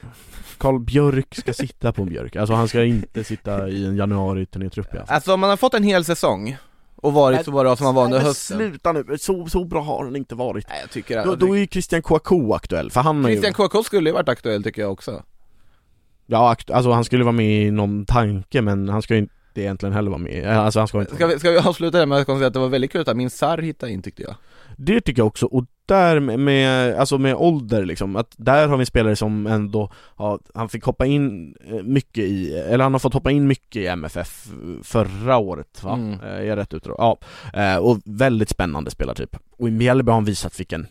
Karl 0.57 0.79
Björk 0.79 1.35
ska 1.35 1.53
sitta 1.53 1.91
på 1.93 2.01
en 2.01 2.09
björk, 2.09 2.35
alltså 2.35 2.53
han 2.53 2.67
ska 2.67 2.83
inte 2.83 3.23
sitta 3.23 3.69
i 3.69 3.85
en 3.85 3.95
januari-turnétrupp 3.95 4.93
i 4.93 4.97
alla 4.97 5.05
fall. 5.05 5.15
Alltså 5.15 5.33
om 5.33 5.39
man 5.39 5.49
har 5.49 5.57
fått 5.57 5.73
en 5.73 5.83
hel 5.83 6.05
säsong 6.05 6.57
och 6.95 7.13
varit 7.13 7.45
så 7.45 7.51
bra 7.51 7.75
som 7.75 7.85
han 7.85 7.95
var 7.95 8.05
under 8.05 8.19
hösten. 8.19 8.57
Sluta 8.57 8.91
nu, 8.91 9.05
så, 9.19 9.47
så 9.47 9.63
bra 9.65 9.81
har 9.81 10.03
han 10.05 10.15
inte 10.15 10.35
varit. 10.35 10.65
Nej 10.69 10.77
jag 10.81 10.89
tycker 10.91 11.25
Då, 11.25 11.35
då 11.35 11.55
är 11.55 11.59
ju 11.59 11.67
Christian 11.67 12.01
Kouakou 12.01 12.53
aktuell, 12.53 12.91
för 12.91 13.01
han 13.01 13.23
har 13.23 13.29
ju 13.29 13.35
Christian 13.41 13.67
KK 13.69 13.83
skulle 13.83 14.09
ju 14.09 14.13
varit 14.13 14.29
aktuell 14.29 14.63
tycker 14.63 14.81
jag 14.81 14.91
också 14.91 15.23
Ja, 16.31 16.55
alltså 16.67 16.91
han 16.91 17.03
skulle 17.03 17.23
vara 17.23 17.31
med 17.31 17.67
i 17.67 17.71
någon 17.71 18.05
tanke 18.05 18.61
men 18.61 18.89
han 18.89 19.01
ska 19.01 19.13
ju 19.13 19.19
inte 19.19 19.33
egentligen 19.55 19.93
heller 19.93 20.09
vara 20.11 20.21
med, 20.21 20.47
alltså 20.47 20.79
han 20.79 20.87
ska 20.87 20.99
inte 20.99 21.15
Ska 21.15 21.27
vi, 21.27 21.39
ska 21.39 21.51
vi 21.51 21.57
avsluta 21.57 21.99
det 21.99 22.05
med 22.05 22.17
att 22.17 22.25
konstatera 22.25 22.47
att 22.47 22.53
det 22.53 22.59
var 22.59 22.69
väldigt 22.69 22.91
kul 22.91 23.09
att 23.09 23.17
min 23.17 23.29
Sarr 23.29 23.57
hittade 23.57 23.91
in 23.91 24.01
tyckte 24.01 24.21
jag 24.21 24.35
Det 24.77 25.01
tycker 25.01 25.19
jag 25.21 25.27
också, 25.27 25.45
och 25.45 25.65
där 25.85 26.19
med, 26.19 26.95
alltså 26.95 27.17
med 27.17 27.35
ålder 27.35 27.85
liksom, 27.85 28.15
att 28.15 28.33
där 28.37 28.67
har 28.67 28.77
vi 28.77 28.81
en 28.81 28.85
spelare 28.85 29.15
som 29.15 29.47
ändå 29.47 29.91
har, 29.95 30.39
han 30.53 30.69
fick 30.69 30.83
hoppa 30.83 31.05
in 31.05 31.55
eh, 31.71 31.83
mycket 31.83 32.23
i, 32.23 32.53
eller 32.53 32.83
han 32.83 32.93
har 32.93 32.99
fått 32.99 33.13
hoppa 33.13 33.31
in 33.31 33.47
mycket 33.47 33.75
i 33.75 33.87
MFF 33.87 34.47
förra 34.83 35.37
året 35.37 35.83
va? 35.83 35.93
Mm. 35.93 36.13
Eh, 36.13 36.27
Är 36.29 36.43
jag 36.43 36.57
rätt 36.57 36.73
ute 36.73 36.89
då? 36.89 36.95
Ja, 36.97 37.17
Eh, 37.53 37.77
och 37.77 37.97
väldigt 38.05 38.49
spännande 38.49 38.91
spelartyp. 38.91 39.37
Och 39.57 39.67
i 39.67 39.71
Mjällby 39.71 40.09
har 40.09 40.13
han 40.15 40.25
visat 40.25 40.59
vilken 40.59 40.87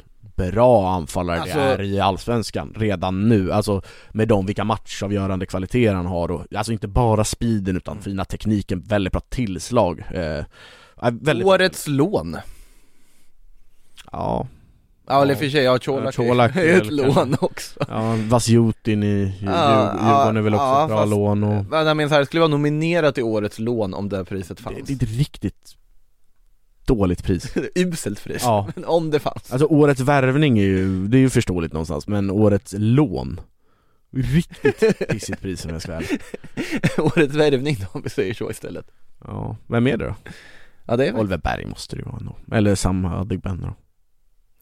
bra 0.50 0.90
anfallare 0.90 1.40
Alltså- 1.40 1.58
det 1.58 1.64
är 1.64 1.82
i 1.82 2.00
Allsvenskan 2.00 2.72
redan 2.76 3.28
nu, 3.28 3.52
alltså 3.52 3.82
med 4.10 4.28
de 4.28 4.46
vilka 4.46 4.64
matchavgörande 4.64 5.46
kvaliteter 5.46 5.94
han 5.94 6.06
har 6.06 6.30
och, 6.30 6.46
alltså 6.56 6.72
inte 6.72 6.88
bara 6.88 7.24
speeden 7.24 7.76
utan 7.76 7.92
Mm. 7.92 8.02
fina 8.04 8.24
tekniken, 8.24 8.80
väldigt 8.86 9.12
bra 9.12 9.22
tillslag 9.28 10.00
eh, 10.14 10.44
väldigt, 11.12 11.46
Årets 11.46 11.86
lån. 11.88 12.36
Ja, 14.12 14.46
Ja 15.06 15.22
eller 15.22 15.34
i 15.34 15.36
för 15.36 15.48
sig, 15.48 15.62
ja 15.64 15.78
Colak 15.78 16.16
Colak 16.16 16.56
är 16.56 16.76
ett 16.82 16.92
lån 16.92 17.36
också. 17.40 17.80
Ja 17.88 18.16
Vasjutin 18.28 19.02
i 19.02 19.34
Ja, 19.42 19.92
Djurgården 19.92 20.36
är 20.36 20.40
väl 20.40 20.54
också 20.54 20.64
ja, 20.64 20.82
ett 20.82 20.88
bra 20.88 20.98
fast- 20.98 21.10
lån 21.10 21.44
och 21.44 21.64
Men 21.70 21.86
jag 21.86 21.96
menar 21.96 22.08
så 22.08 22.14
här, 22.14 22.20
det 22.20 22.26
skulle 22.26 22.40
vara 22.40 22.48
nominerat 22.50 23.14
till 23.14 23.24
årets 23.24 23.58
lån 23.58 23.94
om 23.94 24.08
det 24.08 24.16
här 24.16 24.24
priset 24.24 24.60
fanns. 24.60 24.76
det 24.86 24.92
är 24.92 24.94
ett 25.06 25.18
riktigt 25.18 25.76
dåligt 26.94 27.24
pris. 27.24 27.56
Uselt 27.74 28.24
pris, 28.24 28.42
Ja. 28.44 28.68
men 28.74 28.84
om 28.84 29.10
det 29.10 29.18
fanns. 29.18 29.52
Alltså 29.52 29.66
årets 29.66 30.00
värvning 30.00 30.58
är 30.58 30.64
ju, 30.64 31.06
det 31.08 31.16
är 31.16 31.20
ju 31.20 31.30
förståeligt 31.30 31.72
någonstans, 31.72 32.06
men 32.08 32.30
årets 32.30 32.74
lån. 32.78 33.40
Riktigt 34.12 35.08
pissigt 35.08 35.40
pris 35.40 35.64
om 35.64 35.70
jag 35.70 35.82
ska 35.82 35.92
vara. 35.92 36.04
Årets 36.98 37.34
värvning 37.34 37.76
då, 37.80 37.86
om 37.92 38.02
vi 38.02 38.10
säger 38.10 38.34
så 38.34 38.50
istället. 38.50 38.86
Ja, 39.24 39.56
vem 39.66 39.86
är 39.86 39.96
det 39.96 40.04
då? 40.04 40.14
Ja 40.86 40.96
det 40.96 41.06
är 41.06 41.18
Oliver 41.18 41.38
Berg 41.38 41.66
måste 41.66 41.96
det 41.96 42.00
ju 42.00 42.06
vara 42.06 42.16
ändå, 42.16 42.36
eller 42.52 42.74
Sam 42.74 43.04
Adegbenro. 43.04 43.66
Då 43.66 43.74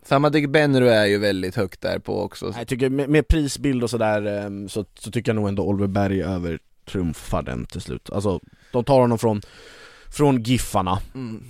Samma 0.08 0.30
Dick 0.30 0.48
Benro 0.48 0.86
är 0.86 1.06
ju 1.06 1.18
väldigt 1.18 1.54
högt 1.56 1.80
där 1.80 1.98
på 1.98 2.22
också. 2.22 2.54
Jag 2.56 2.68
tycker 2.68 2.90
med, 2.90 3.08
med 3.08 3.28
prisbild 3.28 3.82
och 3.82 3.90
sådär 3.90 4.26
ehm, 4.26 4.68
så, 4.68 4.84
så 4.98 5.10
tycker 5.10 5.30
jag 5.30 5.36
nog 5.36 5.48
ändå 5.48 5.62
Oliver 5.62 5.86
Berg 5.86 6.22
övertrumfar 6.22 7.42
den 7.42 7.66
till 7.66 7.80
slut. 7.80 8.10
Alltså, 8.10 8.40
de 8.72 8.84
tar 8.84 9.00
honom 9.00 9.18
från, 9.18 9.42
från 10.10 10.42
Giffarna. 10.42 10.98
Mm. 11.14 11.44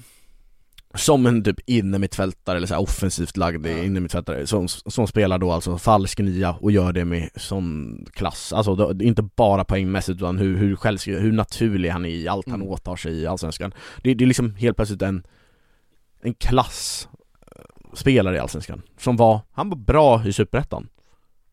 Som 0.95 1.27
en 1.27 1.45
typ 1.45 1.61
innermittfältare 1.67 2.57
eller 2.57 2.67
så 2.67 2.75
här 2.75 2.83
offensivt 2.83 3.37
lagd 3.37 3.67
Ja. 3.67 3.79
innermittfältare 3.85 4.47
som, 4.47 4.69
som 4.69 5.07
spelar 5.07 5.39
då 5.39 5.53
alltså 5.53 5.79
falsk 5.79 6.19
nia 6.19 6.57
och 6.61 6.73
gör 6.73 6.93
det 6.93 7.05
med 7.05 7.29
sån 7.37 7.99
klass, 8.13 8.53
alltså 8.53 8.75
då, 8.75 8.93
inte 9.05 9.23
bara 9.23 9.65
poängmässigt 9.65 10.17
utan 10.17 10.39
hur, 10.39 10.57
hur, 10.57 10.77
självskriven, 10.77 11.23
hur 11.23 11.33
naturlig 11.33 11.91
han 11.91 12.05
är 12.05 12.09
i 12.09 12.29
allt 12.29 12.49
han 12.49 12.61
Mm. 12.61 12.69
åtar 12.73 12.97
sig 12.97 13.13
i 13.15 13.27
Allsvenskan 13.27 13.73
det, 14.03 14.15
det 14.15 14.25
är 14.25 14.29
liksom 14.29 14.55
helt 14.55 14.77
plötsligt 14.77 15.03
en, 15.03 15.27
en 16.23 16.35
klass 16.35 17.09
eh, 17.57 17.95
spelare 17.95 18.37
i 18.37 18.39
Allsvenskan 18.39 18.83
som 18.99 19.17
var, 19.17 19.41
han 19.53 19.69
var 19.71 19.77
bra 19.77 20.27
i 20.27 20.33
Superettan 20.33 20.89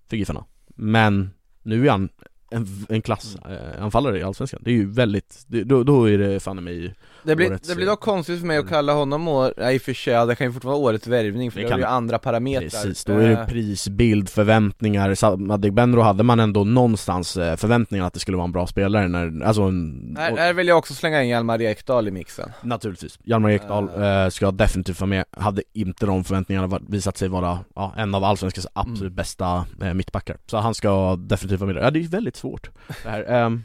för 0.10 0.18
Giffarna 0.18 0.46
men 0.68 1.30
nu 1.64 1.88
är 1.88 1.92
han 1.92 2.10
en, 2.52 2.68
en 2.90 3.02
klassanfallare 3.02 4.20
i 4.20 4.24
Allsvenskan, 4.24 4.62
det 4.66 4.72
är 4.72 4.76
ju 4.76 4.92
väldigt, 4.92 5.44
det, 5.48 5.64
då, 5.64 5.84
då 5.84 6.10
är 6.10 6.18
det 6.18 6.40
fan 6.40 6.58
i 6.58 6.62
mig 6.62 6.94
Det 7.26 7.36
blir, 7.36 7.50
Årets- 7.50 7.68
det 7.68 7.76
blir 7.76 7.86
dock 7.86 8.00
konstigt 8.00 8.40
för 8.40 8.48
mig 8.48 8.58
att 8.58 8.70
kalla 8.70 8.94
honom 8.94 9.28
år, 9.28 9.54
nej 9.58 9.80
för 9.80 9.94
sig, 9.94 10.28
det 10.28 10.36
kan 10.36 10.48
ju 10.48 10.54
fortfarande 10.54 10.80
vara 10.82 10.90
årets 10.94 11.08
värvning 11.08 11.52
för 11.52 11.60
Det 11.60 11.66
det, 11.66 11.70
kan- 11.70 11.80
är 11.80 11.84
ju 11.84 11.88
andra 11.90 12.20
parametrar. 12.20 12.62
Precis, 12.70 13.06
då 13.06 13.14
är 13.14 13.28
det 13.28 13.34
Eh, 13.40 13.46
prisbild, 13.48 14.30
förväntningar, 14.30 15.16
Sa- 15.16 15.40
Adegbenro 15.50 16.02
hade 16.02 16.24
man 16.24 16.40
ändå 16.40 16.64
någonstans 16.64 17.38
eh, 17.38 17.56
förväntningar 17.56 18.06
att 18.06 18.14
det 18.14 18.20
skulle 18.20 18.38
vara 18.38 18.46
en 18.46 18.52
bra 18.52 18.68
spelare 18.68 19.08
när, 19.08 19.44
alltså 19.46 19.62
en, 19.62 20.16
här, 20.20 20.38
här 20.38 20.54
vill 20.54 20.68
jag 20.68 20.78
också 20.78 20.94
slänga 20.94 21.24
in 21.24 21.30
Hjalmar 21.30 21.62
Ekdal 21.62 22.08
i 22.08 22.12
mixen. 22.12 22.50
Naturligtvis, 22.62 23.20
Hjalmar 23.24 23.50
Ekdal 23.50 23.90
eh, 24.04 24.30
ska 24.30 24.52
definitivt 24.52 25.00
vara 25.00 25.10
med, 25.10 25.26
hade 25.32 25.62
inte 25.74 26.06
de 26.06 26.24
förväntningarna 26.24 26.80
visat 26.88 27.18
sig 27.18 27.28
vara 27.28 27.60
ja, 27.76 27.94
en 27.98 28.16
av 28.16 28.24
Allsvenskans 28.24 28.68
absolut 28.74 29.02
Mm. 29.02 29.16
bästa 29.16 29.66
mittbackar. 29.94 30.38
Så 30.46 30.58
han 30.58 30.74
ska 30.74 31.16
definitivt 31.16 31.60
vara 31.60 31.74
med 31.74 31.84
ja 31.84 31.92
det 31.92 32.00
är 32.00 32.02
ju 32.02 32.08
väldigt 32.08 32.36
svårt. 32.36 32.70
Det 33.04 33.10
här. 33.10 33.24
Ehm, 33.32 33.64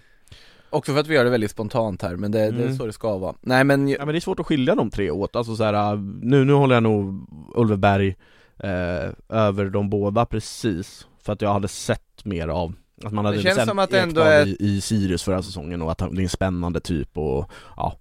Också 0.70 0.92
för 0.92 1.00
att 1.00 1.06
vi 1.06 1.14
gör 1.14 1.24
det 1.24 1.30
väldigt 1.30 1.50
spontant 1.50 2.02
här, 2.02 2.16
men 2.16 2.32
det, 2.32 2.38
det 2.38 2.44
är 2.44 2.50
Mm. 2.66 2.76
så 2.76 2.86
det 2.86 2.92
ska 2.92 3.18
vara. 3.18 3.34
Nej 3.40 3.64
men, 3.64 3.88
Ja 3.88 3.96
men 3.98 4.08
det 4.08 4.18
är 4.18 4.20
svårt 4.20 4.40
att 4.40 4.46
skilja 4.46 4.74
de 4.74 4.90
tre 4.90 5.10
åt, 5.10 5.36
alltså 5.36 5.56
så 5.56 5.64
här, 5.64 5.96
nu, 6.22 6.44
nu 6.44 6.52
håller 6.52 6.74
jag 6.76 6.82
nog 6.82 7.26
Ulve 7.54 7.76
Berg 7.76 8.16
eh, 8.58 9.10
över 9.28 9.64
de 9.70 9.90
båda 9.90 10.26
precis 10.26 11.06
För 11.22 11.32
att 11.32 11.42
jag 11.42 11.52
hade 11.52 11.68
sett 11.68 12.24
mer 12.24 12.48
av 12.48 12.72
att 13.04 13.12
man 13.12 13.24
hade 13.24 13.36
Det 13.36 13.42
känns 13.42 13.68
som 13.68 13.78
att 13.78 13.92
ändå 13.92 14.20
är- 14.20 14.46
i, 14.46 14.56
i 14.60 14.80
Sirius 14.80 15.22
förra 15.22 15.42
säsongen 15.42 15.82
och 15.82 15.90
att 15.92 16.00
han, 16.00 16.14
det 16.14 16.20
är 16.20 16.22
en 16.22 16.28
spännande 16.28 16.80
typ 16.80 17.18
och 17.18 17.50
ja 17.76 17.96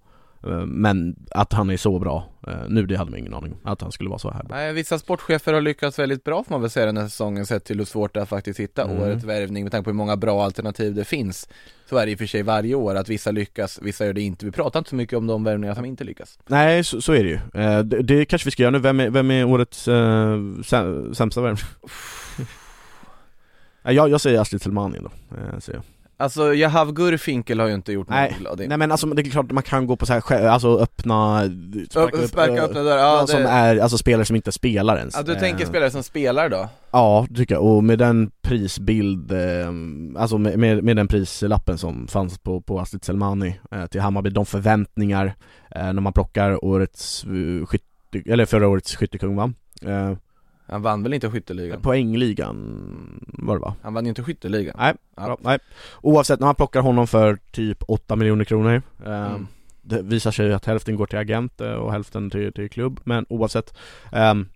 Men 0.66 1.16
att 1.30 1.52
han 1.52 1.70
är 1.70 1.76
så 1.76 1.98
bra 1.98 2.28
eh, 2.46 2.54
nu, 2.68 2.86
det 2.86 2.96
hade 2.96 3.10
man 3.10 3.20
ingen 3.20 3.34
aning 3.34 3.52
om 3.52 3.58
att 3.72 3.82
han 3.82 3.92
skulle 3.92 4.08
vara 4.10 4.18
så 4.18 4.30
här 4.30 4.42
bra. 4.44 4.56
Nej, 4.56 4.72
vissa 4.72 4.98
sportchefer 4.98 5.52
har 5.52 5.60
lyckats 5.60 5.98
väldigt 5.98 6.24
bra 6.24 6.44
får 6.44 6.50
man 6.54 6.60
väl 6.60 6.70
säga 6.70 6.86
den 6.86 6.96
här 6.96 7.04
säsongen 7.08 7.46
sett 7.46 7.64
till 7.64 7.78
hur 7.78 7.84
svårt 7.84 8.14
det 8.14 8.20
är 8.20 8.22
att 8.22 8.28
faktiskt 8.28 8.60
hitta 8.60 8.82
Mm. 8.84 9.02
årets 9.02 9.24
värvning 9.24 9.64
med 9.64 9.72
tanke 9.72 9.84
på 9.84 9.90
hur 9.90 9.96
många 9.96 10.16
bra 10.16 10.44
alternativ 10.44 10.94
det 10.94 11.04
finns. 11.04 11.48
Så 11.88 11.96
är 11.96 12.06
det 12.06 12.12
i 12.12 12.14
och 12.14 12.18
för 12.18 12.26
sig 12.26 12.42
varje 12.42 12.74
år 12.74 12.94
att 12.94 13.08
vissa 13.08 13.30
lyckas, 13.30 13.78
vissa 13.82 14.06
gör 14.06 14.12
det 14.12 14.20
inte. 14.22 14.44
Vi 14.46 14.52
pratar 14.52 14.78
inte 14.80 14.90
så 14.90 14.96
mycket 14.96 15.16
om 15.18 15.26
de 15.26 15.44
värvningar 15.44 15.74
som 15.74 15.84
inte 15.84 16.04
lyckas. 16.04 16.38
Nej 16.46 16.84
så, 16.84 17.00
så 17.02 17.12
är 17.12 17.24
det 17.24 17.30
ju, 17.30 17.38
eh, 17.62 17.78
det, 17.80 18.02
det 18.02 18.24
kanske 18.24 18.46
vi 18.46 18.50
ska 18.50 18.62
göra 18.62 18.70
nu, 18.70 18.78
vem 18.78 19.00
är, 19.00 19.10
vem 19.10 19.30
är 19.30 19.44
årets 19.44 19.88
eh, 19.88 19.94
säm- 20.62 21.14
sämsta 21.14 21.40
värvning? 21.40 21.64
Jag, 23.82 24.08
jag 24.08 24.20
säger 24.20 24.40
Astrid 24.40 24.62
Selmani 24.62 24.98
då, 24.98 25.36
eh, 25.36 25.58
säger 25.58 25.78
jag 25.78 25.84
Alltså 26.20 26.54
Jahav 26.54 26.92
Gurfinkel 26.92 27.60
har 27.60 27.66
ju 27.66 27.74
inte 27.74 27.92
gjort 27.92 28.08
Nej, 28.08 28.30
mig 28.30 28.38
glad 28.40 28.58
Nej 28.68 28.78
men 28.78 28.90
alltså 28.92 29.06
det 29.06 29.22
är 29.22 29.30
klart 29.30 29.50
man 29.50 29.62
kan 29.62 29.86
gå 29.86 29.96
på 29.96 30.06
så 30.06 30.12
här, 30.12 30.46
alltså 30.46 30.78
öppna, 30.78 31.42
sparka 31.90 32.16
upp, 32.16 32.28
Sparka 32.28 32.62
öppna 32.62 32.82
dörrar, 32.82 32.98
ja, 32.98 33.26
som 33.26 33.42
det, 33.42 33.48
är, 33.48 33.76
alltså 33.76 33.98
spelare 33.98 34.24
som 34.24 34.36
inte 34.36 34.52
spelar 34.52 34.98
ens. 34.98 35.14
Ja 35.16 35.22
du 35.22 35.34
tänker 35.34 35.64
Eh, 35.64 35.68
spelare 35.68 35.90
som 35.90 36.02
spelar 36.02 36.48
då? 36.48 36.68
Ja, 36.90 37.26
tycker 37.36 37.54
jag, 37.54 37.64
och 37.64 37.84
med 37.84 37.98
den 37.98 38.30
prisbild, 38.42 39.32
eh, 39.32 39.68
alltså 40.16 40.38
med, 40.38 40.58
med, 40.58 40.84
med 40.84 40.96
den 40.96 41.08
prislappen 41.08 41.78
som 41.78 42.08
fanns 42.08 42.38
på, 42.38 42.60
på 42.60 42.80
Astrid 42.80 43.04
Selmani 43.04 43.60
eh, 43.70 43.86
till 43.86 44.00
Hammarby, 44.00 44.30
de 44.30 44.46
förväntningar 44.46 45.34
eh, 45.70 45.92
när 45.92 46.00
man 46.00 46.12
plockar 46.12 46.64
årets 46.64 47.24
skytte, 47.66 47.86
eller 48.26 48.46
förra 48.46 48.68
årets 48.68 48.96
skyttekung 48.96 49.36
va? 49.36 49.52
Eh, 50.70 50.72
Han 50.72 50.82
vann 50.82 51.02
väl 51.02 51.14
inte 51.14 51.30
skytteligan? 51.30 51.80
poängligan 51.82 52.56
var 53.26 53.54
det 53.54 53.60
va? 53.60 53.74
Han 53.82 53.94
vann 53.94 54.04
ju 54.04 54.08
inte 54.08 54.22
skytteligan 54.22 54.74
Nej, 54.78 54.94
Ja. 55.16 55.38
nej. 55.40 55.58
Oavsett, 56.02 56.40
när 56.40 56.46
man 56.46 56.54
plockar 56.54 56.80
honom 56.80 57.06
för 57.06 57.38
typ 57.50 57.82
8 57.88 58.16
miljoner 58.16 58.44
kronor 58.44 58.82
eh, 59.06 59.26
Mm. 59.26 59.46
Det 59.82 60.02
visar 60.02 60.30
sig 60.30 60.52
att 60.52 60.64
hälften 60.66 60.96
går 60.96 61.06
till 61.06 61.18
agent 61.18 61.60
eh, 61.60 61.72
och 61.72 61.92
hälften 61.92 62.30
till, 62.30 62.52
till 62.52 62.70
klubb, 62.70 63.00
men 63.04 63.26
oavsett 63.28 63.74
ehm, 64.12 64.48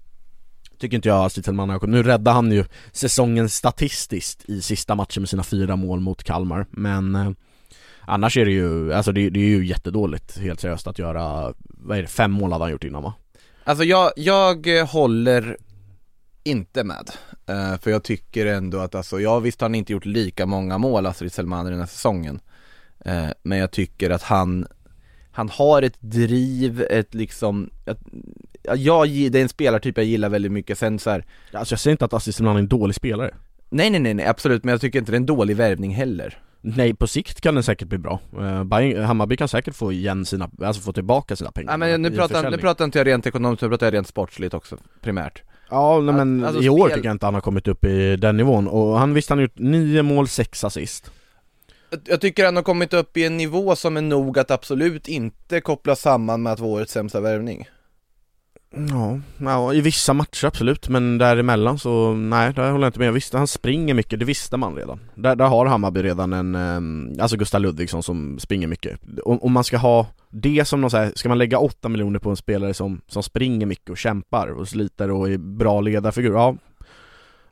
Tycker 0.79 0.97
inte 0.97 1.09
jag 1.09 1.25
Astrid 1.25 1.45
Tellman 1.45 1.71
har 1.71 1.87
Nu 1.87 2.03
räddade 2.03 2.31
han 2.31 2.53
ju 2.53 2.65
säsongen 2.93 3.49
statistiskt 3.49 4.45
i 4.49 4.61
sista 4.63 4.95
matchen 4.95 5.23
med 5.23 5.29
sina 5.29 5.43
fyra 5.43 5.77
mål 5.77 6.01
mot 6.01 6.25
Kalmar, 6.25 6.67
men 6.71 7.15
eh, 7.15 7.31
Annars 8.07 8.37
är 8.37 8.45
det 8.45 8.51
ju, 8.53 8.93
alltså 8.93 9.13
det, 9.13 9.31
det 9.31 9.41
är 9.41 9.45
ju 9.49 9.67
jättedåligt 9.67 10.39
helt 10.39 10.61
seriöst 10.61 10.87
att 10.87 10.99
göra, 10.99 11.55
vad 11.69 11.99
är 11.99 12.03
det, 12.03 12.09
fem 12.09 12.31
mål 12.33 12.53
hade 12.53 12.65
han 12.65 12.73
gjort 12.73 12.85
innan 12.85 13.03
va? 13.03 13.15
Alltså 13.65 13.85
jag, 13.85 14.13
jag 14.17 14.79
eh, 14.79 14.87
håller 14.87 15.57
inte 16.45 16.85
med. 16.85 17.11
Eh, 17.47 17.79
för 17.81 17.91
jag 17.91 18.03
tycker 18.03 18.47
ändå 18.47 18.79
att 18.79 18.95
alltså, 18.95 19.21
ja 19.21 19.39
visst 19.39 19.61
har 19.61 19.69
han 19.69 19.75
inte 19.75 19.93
gjort 19.93 20.05
lika 20.05 20.47
många 20.47 20.79
mål, 20.79 21.07
Astrid 21.07 21.33
Selmani 21.33 21.71
den 21.71 21.79
här 21.79 21.87
säsongen. 21.87 22.41
Eh, 23.05 23.29
men 23.43 23.59
jag 23.59 23.71
tycker 23.71 24.11
att 24.11 24.23
han, 24.23 24.67
han 25.33 25.49
har 25.49 25.83
ett 25.83 26.01
driv, 26.01 26.87
ett 26.91 27.15
liksom, 27.15 27.71
ja, 28.63 28.75
jag, 28.77 29.09
det 29.09 29.39
är 29.39 29.43
en 29.43 29.49
spelartyp 29.49 29.97
jag 29.97 30.07
gillar 30.07 30.29
väldigt 30.29 30.53
mycket, 30.53 30.79
sen 30.79 30.99
så 30.99 31.11
här, 31.11 31.25
Alltså 31.53 31.73
jag 31.73 31.81
säger 31.81 31.93
inte 31.93 32.05
att 32.05 32.13
Astrid 32.13 32.35
Tellman 32.35 32.57
är 32.57 32.61
en 32.61 32.69
dålig 32.69 32.95
spelare 32.95 33.35
nej 33.75 33.91
nej 33.91 34.01
nej 34.01 34.15
nej 34.15 34.27
absolut, 34.27 34.65
men 34.65 34.73
jag 34.73 34.81
tycker 34.81 34.99
inte 34.99 35.13
det 35.13 35.17
är 35.17 35.21
en 35.21 35.27
dålig 35.27 35.57
värvning 35.57 35.95
heller. 35.95 36.39
Nej, 36.61 36.95
på 36.95 37.07
sikt 37.07 37.41
kan 37.41 37.55
den 37.55 37.65
säkert 37.65 37.89
bli 37.89 37.99
bra. 37.99 38.21
Uh, 38.39 38.65
Bayern, 38.65 39.05
Hammarby 39.05 39.37
kan 39.37 39.49
säkert 39.49 39.75
få 39.75 39.93
igen 39.93 40.25
sina, 40.25 40.51
alltså 40.63 40.83
få 40.83 40.93
tillbaka 40.93 41.37
sina 41.37 41.51
pengar 41.51 41.73
Ja, 41.73 41.77
men 41.77 42.03
nu 42.03 42.09
i 42.09 42.17
pratar, 42.17 42.51
nu 42.51 42.59
pratar 42.59 42.85
inte 42.85 42.99
jag 42.99 43.07
rent 43.07 43.27
ekonomiskt, 43.27 43.63
nu 43.63 43.69
pratar 43.69 43.87
jag 43.87 43.95
rent 43.95 44.09
sportsligt 44.09 44.55
också, 44.55 44.79
primärt. 45.01 45.43
Ja, 45.71 46.01
nej, 46.01 46.15
men 46.15 46.45
Alltså, 46.45 46.63
i 46.63 46.69
år 46.69 46.87
spel- 46.89 46.97
tycker 46.97 47.09
jag 47.09 47.15
inte 47.15 47.27
han 47.27 47.35
har 47.35 47.41
kommit 47.41 47.69
upp 47.69 47.85
i 47.85 48.17
den 48.17 48.37
nivån 48.37 48.69
och 48.69 48.99
han 48.99 49.15
visst 49.15 49.29
han 49.29 49.39
har 49.39 49.43
gjort 49.43 49.59
nio 49.59 50.03
mål, 50.03 50.29
sex 50.29 50.65
assist 50.65 51.11
Jag- 52.07 52.21
tycker 52.21 52.45
han 52.45 52.57
har 52.57 52.63
kommit 52.63 52.93
upp 52.93 53.17
i 53.17 53.25
en 53.25 53.37
nivå 53.37 53.77
som 53.77 53.97
är 53.97 54.01
nog 54.01 54.39
att 54.39 54.51
absolut 54.51 55.09
inte 55.09 55.61
kopplas 55.61 56.01
samman 56.01 56.43
med 56.43 56.53
att 56.53 56.61
vara 56.61 56.71
årets 56.71 56.93
sämsta 56.93 57.21
värvning. 57.21 57.69
Ja, 58.91 59.21
ja, 59.39 59.75
i 59.75 59.81
vissa 59.81 60.13
matcher 60.13 60.47
absolut, 60.47 60.89
men 60.89 61.19
däremellan 61.19 61.79
så 61.79 62.15
nej, 62.15 62.53
där 62.53 62.71
håller 62.71 62.85
jag 62.85 62.89
inte 62.89 62.99
med. 62.99 63.13
Visst, 63.13 63.33
han 63.33 63.47
springer 63.47 63.95
mycket, 63.95 64.19
det 64.19 64.25
visste 64.25 64.57
man 64.57 64.77
redan. 64.77 65.01
Där, 65.15 65.37
där 65.37 65.45
har 65.45 65.67
Hammarby 65.67 66.03
redan 66.03 66.33
en, 66.33 66.55
eh, 66.55 67.23
alltså 67.23 67.37
Gustav 67.37 67.61
Ludvigsson 67.61 68.03
som 68.03 68.39
springer 68.39 68.67
mycket. 68.67 69.01
Om, 69.25 69.39
om 69.39 69.53
man 69.53 69.65
ska 69.65 69.77
ha 69.77 70.07
det 70.31 70.65
som 70.65 70.81
någon 70.81 70.91
så 70.91 70.97
här, 70.97 71.13
ska 71.15 71.29
man 71.29 71.39
lägga 71.39 71.59
8 71.59 71.89
miljoner 71.89 72.19
på 72.19 72.31
en 72.31 72.37
spelare 72.37 72.75
som, 72.75 73.01
som 73.07 73.23
springer 73.23 73.67
mycket 73.67 73.91
och 73.91 73.99
kämpar 73.99 74.49
och 74.49 74.69
sliter 74.69 75.11
och 75.11 75.31
är 75.31 75.39
bra 75.39 75.81
ledarfigur, 75.81 76.33
ja 76.33 76.57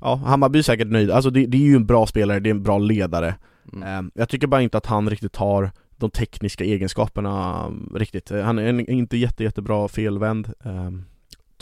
Ja, 0.01 0.15
Hammarby 0.15 0.59
är 0.59 0.63
säkert 0.63 0.89
nöjd, 0.89 1.11
alltså 1.11 1.31
det, 1.31 1.47
det 1.47 1.57
är 1.57 1.63
ju 1.63 1.77
en 1.77 1.87
bra 1.87 2.07
spelare, 2.07 2.41
det 2.41 2.49
är 2.49 2.55
en 2.55 2.63
bra 2.63 2.79
ledare 2.79 3.35
Mm. 3.73 4.07
Eh, 4.07 4.11
Jag 4.15 4.29
tycker 4.29 4.47
bara 4.47 4.63
inte 4.63 4.79
att 4.79 4.87
han 4.87 5.11
riktigt 5.11 5.37
har 5.37 5.71
de 5.97 6.11
tekniska 6.11 6.65
egenskaperna 6.65 7.67
riktigt. 7.95 8.31
Han 8.31 8.59
är 8.59 8.67
en, 8.67 8.91
inte 8.91 9.17
jätte, 9.17 9.45
jättebra 9.45 9.89
felvänd. 9.89 10.53
Eh, 10.65 10.91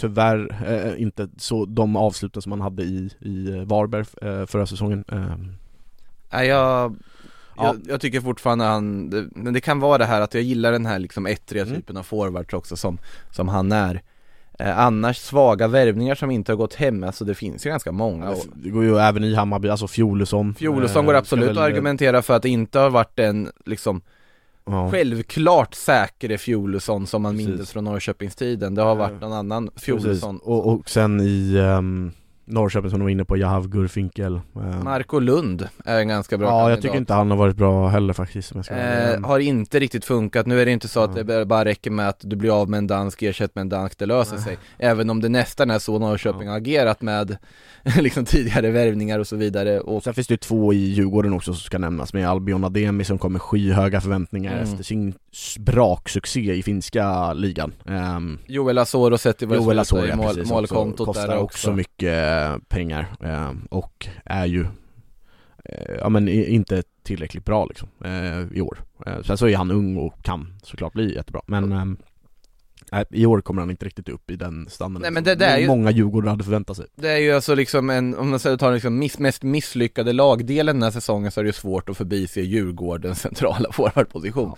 Tyvärr 0.01 0.57
eh, 0.66 1.03
inte 1.03 1.28
så 1.36 1.64
de 1.64 1.96
avsluten 1.96 2.42
som 2.42 2.53
han 2.53 2.61
hade 2.61 2.82
i, 2.82 3.11
i 3.20 3.64
Varberg 3.64 4.05
eh, 4.22 4.46
förra 4.46 4.66
säsongen. 4.66 5.05
Eh, 5.12 5.36
Nej 6.32 6.46
jag, 6.48 6.96
Ja. 7.57 7.64
jag, 7.66 7.80
jag 7.88 8.01
tycker 8.01 8.20
fortfarande 8.20 8.64
han, 8.64 9.11
det, 9.11 9.28
men 9.34 9.55
det 9.55 9.61
kan 9.61 9.80
vara 9.80 9.98
det 9.98 10.05
här 10.05 10.20
att 10.20 10.34
jag 10.34 10.42
gillar 10.42 10.72
den 10.72 10.86
här 10.86 10.98
liksom 10.98 11.26
ettriga 11.26 11.62
Mm. 11.64 11.74
typen 11.76 11.96
av 11.96 12.03
forwards 12.03 12.55
också 12.55 12.76
som, 12.76 12.98
som 13.30 13.48
han 13.48 13.72
är 13.72 14.03
Eh, 14.59 14.78
annars 14.78 15.18
svaga 15.18 15.68
värvningar 15.68 16.14
som 16.14 16.30
inte 16.30 16.53
har 16.53 16.57
gått 16.57 16.74
hem, 16.74 17.05
alltså 17.05 17.24
det 17.24 17.34
finns 17.34 17.66
ju 17.66 17.70
ganska 17.70 17.92
många 17.92 18.30
och 18.30 18.44
Det 18.55 18.70
går 18.70 18.84
ju 18.84 18.96
även 18.98 19.24
i 19.24 19.34
Hammarby, 19.34 19.68
alltså 19.68 19.88
Fjolesson 19.88 20.55
Fjolesson 20.55 21.05
eh, 21.05 21.07
går 21.07 21.14
absolut 21.14 21.51
att 21.51 21.57
argumentera 21.57 22.22
för 22.22 22.36
att 22.36 22.42
det 22.42 22.48
inte 22.48 22.78
har 22.78 22.90
varit 22.90 23.18
en 23.18 23.51
liksom 23.66 24.01
ja. 24.64 24.90
självklart 24.90 25.74
säkre 25.74 26.38
Fjolesson 26.38 27.06
som 27.06 27.22
man 27.22 27.36
Precis. 27.36 27.48
minns 27.48 27.70
från 27.70 27.84
Norrköpingstiden 27.84 28.74
Det 28.74 28.82
har 28.82 28.94
varit 28.94 29.20
någon 29.20 29.32
annan 29.32 29.66
Precis. 29.66 29.84
Fjolesson 29.84 30.38
Och, 30.38 30.66
och 30.72 30.90
sen 30.90 31.20
i 31.20 31.58
um, 31.58 32.12
Norrköping 32.51 32.90
som 32.90 32.98
de 32.98 33.05
var 33.05 33.11
inne 33.11 33.24
på, 33.24 33.36
Jahav 33.36 33.68
Gurfinkel 33.68 34.34
eh, 34.57 34.82
Marco 34.82 35.18
Lund 35.18 35.68
är 35.84 35.98
en 35.98 36.09
ganska 36.09 36.38
bra 36.38 36.48
Ja, 36.48 36.53
jag 36.55 36.62
kandidat. 36.62 36.82
tycker 36.82 36.96
inte 36.98 37.14
han 37.14 37.30
har 37.30 37.38
varit 37.38 37.57
bra 37.57 37.88
heller 37.88 38.12
faktiskt 38.12 38.53
jag 38.55 38.64
ska. 38.64 38.74
Eh, 38.74 39.20
har 39.20 39.38
inte 39.38 39.78
riktigt 39.80 40.05
funkat, 40.05 40.46
nu 40.46 40.61
är 40.61 40.66
det 40.66 40.72
inte 40.72 40.88
så 40.88 41.01
att 41.01 41.16
Ja. 41.16 41.22
det 41.22 41.46
bara 41.46 41.64
räcker 41.64 41.90
med 41.90 42.09
att 42.09 42.20
du 42.20 42.36
blir 42.36 42.61
av 42.61 42.70
med 42.70 42.78
en 42.78 42.86
dansk, 42.86 43.22
ersätt 43.22 43.55
med 43.55 43.62
en 43.62 43.68
dansk, 43.68 43.98
det 43.98 44.07
löser 44.07 44.34
Nej. 44.34 44.44
sig 44.44 44.59
Även 44.78 45.11
om 45.11 45.20
det 45.20 45.28
nästan 45.28 45.70
är 45.70 45.78
så 45.78 45.98
Norrköping 45.98 46.48
har 46.48 46.57
agerat 46.57 47.03
med 47.03 47.36
liksom 48.01 48.24
tidigare 48.24 48.70
värvningar 48.70 49.18
och 49.18 49.26
så 49.26 49.36
vidare 49.36 49.80
och 49.80 50.03
Sen 50.03 50.14
finns 50.14 50.26
det 50.26 50.32
ju 50.34 50.38
två 50.38 50.72
i 50.72 50.76
Djurgården 50.76 51.32
också 51.32 51.53
som 51.55 51.61
ska 51.62 51.78
nämnas 51.78 52.12
med 52.12 52.28
Albion 52.28 52.64
Ademi 52.64 53.05
som 53.05 53.18
kom 53.18 53.32
med 53.32 53.42
skyhöga 53.42 54.01
förväntningar 54.01 54.53
Mm. 54.53 54.62
efter 54.64 54.84
sin 54.84 55.14
braksuccé 55.58 56.54
i 56.54 56.62
finska 56.62 57.32
ligan. 57.32 57.72
Um, 57.84 58.38
Joel 58.46 58.78
Asoro 58.78 59.18
vad 59.46 59.58
det 59.58 59.62
Joel 59.64 59.78
i 60.06 60.08
ja, 60.08 60.16
mål, 60.16 60.26
precis, 60.26 60.50
målkontot 60.50 61.00
också, 61.00 61.04
kostar 61.04 61.28
där 61.28 61.38
också 61.38 61.68
också. 61.68 61.72
mycket 61.76 62.48
eh, 62.48 62.56
pengar 62.68 63.06
ehm, 63.20 63.66
och 63.70 64.08
är 64.24 64.46
ju 64.46 64.66
eh, 65.64 65.94
Ja 65.98 66.08
men 66.08 66.28
inte 66.28 66.82
tillräckligt 67.02 67.44
bra 67.44 67.64
liksom 67.66 67.88
eh, 68.04 68.58
i 68.58 68.60
år. 68.60 68.78
Eh, 69.06 69.22
Sen 69.22 69.38
så 69.38 69.48
är 69.48 69.56
han 69.56 69.70
ung 69.70 69.96
och 69.96 70.22
kan 70.22 70.54
såklart 70.62 70.92
bli 70.92 71.14
jättebra 71.14 71.42
men 71.46 71.72
ehm, 71.72 71.96
nej, 72.93 73.05
i 73.11 73.26
år 73.26 73.41
kommer 73.41 73.62
han 73.62 73.70
inte 73.70 73.86
riktigt 73.86 74.09
upp 74.09 74.30
i 74.30 74.36
den 74.36 74.68
standarden 74.70 75.03
Nej, 75.03 75.11
men 75.11 75.24
det- 75.24 75.34
det 75.34 75.45
är 75.45 75.59
ju- 75.59 75.66
många 75.66 75.91
Djurgårdare 75.91 76.30
hade 76.30 76.45
förväntat 76.45 76.76
sig. 76.76 76.86
Det 76.97 77.09
är 77.11 77.16
ju 77.18 77.32
alltså 77.32 77.55
liksom 77.55 77.91
en, 77.91 78.14
om 78.18 78.30
man 78.30 78.38
säger 78.38 78.57
tar 78.57 78.72
liksom 78.72 78.99
miss, 78.99 79.18
mest 79.18 79.43
misslyckade 79.43 80.12
lagdelen 80.12 80.76
den 80.76 80.82
här 80.82 80.91
säsongen 80.91 81.30
så 81.32 81.41
är 81.41 81.45
det 81.45 81.49
ju 81.49 81.53
svårt 81.53 81.88
att 81.88 81.97
förbise 81.97 82.41
Djurgårdens 82.41 83.20
centrala 83.20 83.72
forwardposition. 83.72 84.53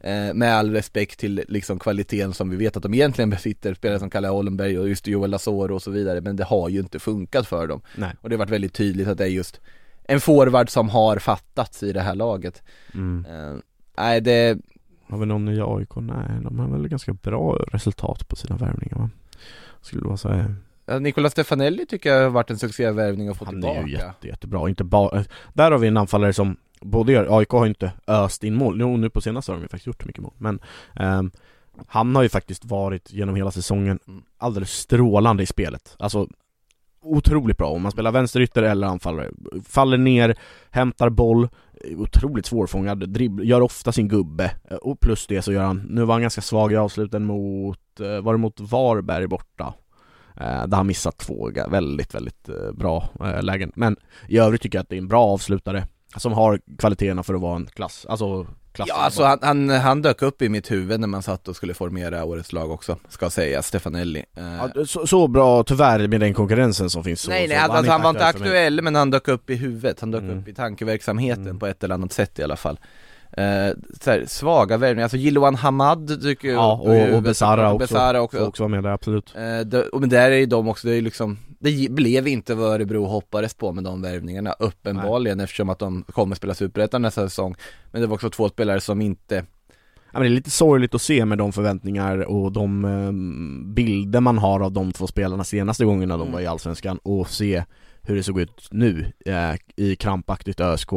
Eh, 0.00 0.34
Med 0.34 0.54
all 0.56 0.70
respekt 0.72 1.20
till 1.20 1.44
liksom 1.48 1.78
kvaliteten 1.78 2.32
som 2.34 2.50
vi 2.50 2.56
vet 2.56 2.76
att 2.76 2.82
de 2.82 2.94
egentligen 2.94 3.30
besitter, 3.30 3.74
spelare 3.74 3.98
som 3.98 4.10
Kalle 4.10 4.28
Holmberg 4.28 4.78
och 4.78 4.88
just 4.88 5.06
Joel 5.06 5.34
Asoro 5.34 5.74
och 5.74 5.82
så 5.82 5.90
vidare 5.90 6.20
Men 6.20 6.36
det 6.36 6.44
har 6.44 6.68
ju 6.68 6.80
inte 6.80 6.98
funkat 6.98 7.46
för 7.46 7.66
dem. 7.66 7.80
Nej. 7.96 8.10
Och 8.20 8.28
det 8.28 8.34
har 8.34 8.38
varit 8.38 8.50
väldigt 8.50 8.74
tydligt 8.74 9.08
att 9.08 9.18
det 9.18 9.24
är 9.24 9.28
just 9.28 9.60
en 10.08 10.20
forward 10.20 10.70
som 10.70 10.88
har 10.88 11.18
fattats 11.18 11.82
i 11.82 11.92
det 11.92 12.00
här 12.00 12.14
laget. 12.14 12.62
Mm. 12.94 13.26
eh, 13.30 13.56
Nej 13.98 14.20
det, 14.20 14.58
Har 15.08 15.18
vi 15.18 15.26
någon 15.26 15.48
i 15.48 15.60
AIK? 15.60 15.96
Nej, 15.96 16.40
de 16.42 16.58
har 16.58 16.68
väl 16.68 16.88
ganska 16.88 17.12
bra 17.12 17.56
resultat 17.72 18.28
på 18.28 18.36
sina 18.36 18.56
värvningar 18.56 18.96
va? 18.98 19.10
Skulle 19.80 20.02
vara 20.06 20.16
så 20.16 20.28
här. 20.28 20.54
ja, 20.86 20.98
Nicola 20.98 21.30
Stefanelli 21.30 21.86
tycker 21.86 22.10
jag 22.14 22.22
har 22.22 22.30
varit 22.30 22.50
en 22.50 22.58
succévärvning 22.58 23.28
att 23.28 23.36
få 23.36 23.44
Han 23.44 23.54
tillbaka 23.54 23.80
är 23.80 23.86
ju 23.86 23.92
jätte, 23.92 24.26
jättebra, 24.28 24.68
inte 24.68 24.84
bara 24.84 25.24
Där 25.52 25.70
har 25.70 25.78
vi 25.78 25.88
en 25.88 25.96
anfallare 25.96 26.32
som 26.32 26.56
både 26.80 27.12
gör, 27.12 27.38
AIK 27.38 27.50
har 27.50 27.66
inte 27.66 27.92
öst 28.06 28.44
in 28.44 28.54
mål, 28.54 28.80
jo 28.80 28.96
nu 28.96 29.10
på 29.10 29.20
senaste 29.20 29.52
har 29.52 29.56
de 29.56 29.62
ju 29.62 29.68
faktiskt 29.68 29.86
gjort 29.86 30.04
mycket 30.04 30.22
mål 30.22 30.32
men 30.38 30.60
ehm, 30.94 31.30
Han 31.86 32.16
har 32.16 32.22
ju 32.22 32.28
faktiskt 32.28 32.64
varit 32.64 33.12
genom 33.12 33.34
hela 33.36 33.50
säsongen 33.50 33.98
Mm. 34.08 34.22
alldeles 34.38 34.70
strålande 34.70 35.42
i 35.42 35.46
spelet 35.46 35.96
Alltså 35.98 36.28
Otroligt 37.02 37.56
bra 37.58 37.68
om 37.68 37.82
man 37.82 37.92
spelar 37.92 38.12
vänsterytter 38.12 38.62
eller 38.62 38.86
anfallare 38.86 39.30
Faller 39.64 39.98
ner, 39.98 40.38
hämtar 40.70 41.08
boll 41.10 41.48
Eh, 41.84 42.00
otroligt 42.00 42.46
svårfångad, 42.46 43.08
dribb, 43.08 43.40
gör 43.40 43.60
ofta 43.60 43.92
sin 43.92 44.08
gubbe 44.08 44.50
eh, 44.70 44.76
Och 44.76 45.00
plus 45.00 45.26
det 45.26 45.42
så 45.42 45.52
gör 45.52 45.62
han, 45.62 45.86
nu 45.90 46.04
var 46.04 46.14
han 46.14 46.22
ganska 46.22 46.40
svag 46.40 46.72
i 46.72 46.76
avsluten 46.76 47.24
mot, 47.24 48.00
eh, 48.00 48.20
var 48.20 48.32
det 48.32 48.38
mot 48.38 48.60
Varberg 48.60 49.26
borta? 49.26 49.74
Där 50.38 50.76
han 50.76 50.86
missat 50.86 51.18
två 51.18 51.50
väldigt, 51.68 52.14
väldigt 52.14 52.48
bra 52.72 53.08
lägen 53.42 53.72
Men 53.74 53.96
i 54.28 54.38
övrigt 54.38 54.62
tycker 54.62 54.78
jag 54.78 54.82
att 54.82 54.88
det 54.88 54.96
är 54.96 54.98
en 54.98 55.08
bra 55.08 55.24
avslutare 55.24 55.86
Som 56.16 56.32
har 56.32 56.60
kvaliteterna 56.78 57.22
för 57.22 57.34
att 57.34 57.40
vara 57.40 57.56
en 57.56 57.66
klass, 57.66 58.06
alltså 58.08 58.46
Ja 58.86 58.94
alltså 58.94 59.24
han, 59.24 59.38
han, 59.42 59.68
han 59.70 60.02
dök 60.02 60.22
upp 60.22 60.42
i 60.42 60.48
mitt 60.48 60.70
huvud 60.70 61.00
när 61.00 61.08
man 61.08 61.22
satt 61.22 61.48
och 61.48 61.56
skulle 61.56 61.74
formera 61.74 62.24
årets 62.24 62.52
lag 62.52 62.70
också, 62.70 62.96
ska 63.08 63.30
sägas, 63.30 63.66
Stefanelli. 63.66 64.24
Eh, 64.36 64.44
ja, 64.74 64.86
så, 64.86 65.06
så 65.06 65.28
bra 65.28 65.62
tyvärr 65.62 66.08
med 66.08 66.20
den 66.20 66.34
konkurrensen 66.34 66.90
som 66.90 67.04
finns 67.04 67.20
så, 67.20 67.30
Nej 67.30 67.48
nej, 67.48 67.58
så 67.66 67.72
alltså, 67.72 67.92
han 67.92 68.02
var 68.02 68.10
inte 68.10 68.24
aktuell 68.26 68.82
men 68.82 68.94
han 68.94 69.10
dök 69.10 69.28
upp 69.28 69.50
i 69.50 69.54
huvudet, 69.54 70.00
han 70.00 70.10
dök 70.10 70.22
Mm. 70.22 70.38
upp 70.38 70.48
i 70.48 70.54
tankeverksamheten 70.54 71.44
Mm. 71.44 71.58
på 71.58 71.66
ett 71.66 71.84
eller 71.84 71.94
annat 71.94 72.12
sätt 72.12 72.38
i 72.38 72.42
alla 72.42 72.56
fall 72.56 72.78
eh, 73.32 73.74
så 74.00 74.10
här, 74.10 74.24
Svaga 74.26 74.76
värvningar, 74.76 75.02
alltså 75.04 75.16
Jiloan 75.16 75.54
Hamad 75.54 76.20
dyker 76.22 76.48
Ja, 76.48 76.78
upp 76.80 76.86
och, 76.86 76.94
och 76.94 76.94
huvudet. 77.00 77.22
Besara 77.22 77.72
också, 77.72 77.78
Besara 77.78 78.20
också. 78.20 78.38
får 78.38 78.46
också 78.46 78.62
vara 78.62 78.68
med 78.70 78.82
där, 78.84 78.90
absolut 78.90 79.34
Eh, 79.36 79.60
det, 79.60 79.82
och 79.88 80.00
men 80.00 80.08
där 80.08 80.30
är 80.30 80.36
ju 80.36 80.46
de 80.46 80.68
också, 80.68 80.88
det 80.88 80.94
är 80.94 81.02
liksom 81.02 81.38
Det 81.58 81.90
blev 81.92 82.28
inte 82.28 82.54
vad 82.54 82.72
Örebro 82.72 83.04
hoppades 83.06 83.54
på 83.54 83.72
med 83.72 83.84
de 83.84 84.02
värvningarna 84.02 84.52
uppenbarligen 84.58 85.40
eftersom 85.40 85.68
att 85.68 85.78
de 85.78 86.02
kommer 86.12 86.36
spela 86.36 86.54
Superettan 86.54 87.02
nästa 87.02 87.28
säsong 87.28 87.54
Men 87.90 88.00
det 88.00 88.06
var 88.06 88.14
också 88.14 88.30
två 88.30 88.48
spelare 88.48 88.80
som 88.80 89.00
inte 89.00 89.34
ja, 90.12 90.18
men 90.18 90.22
Det 90.22 90.28
är 90.28 90.30
lite 90.30 90.50
sorgligt 90.50 90.94
att 90.94 91.02
se 91.02 91.24
med 91.24 91.38
de 91.38 91.52
förväntningar 91.52 92.18
och 92.18 92.52
de 92.52 92.84
ehm, 92.84 93.74
bilder 93.74 94.20
man 94.20 94.38
har 94.38 94.60
av 94.60 94.72
de 94.72 94.92
två 94.92 95.06
spelarna 95.06 95.44
senaste 95.44 95.84
gångerna 95.84 96.16
de 96.16 96.22
Mm. 96.22 96.32
var 96.32 96.40
i 96.40 96.46
Allsvenskan 96.46 96.98
och 97.02 97.28
se 97.28 97.64
hur 98.02 98.16
det 98.16 98.22
såg 98.22 98.40
ut 98.40 98.68
nu 98.70 99.12
eh, 99.26 99.54
i 99.76 99.96
krampaktigt 99.96 100.60
ÖSK 100.60 100.90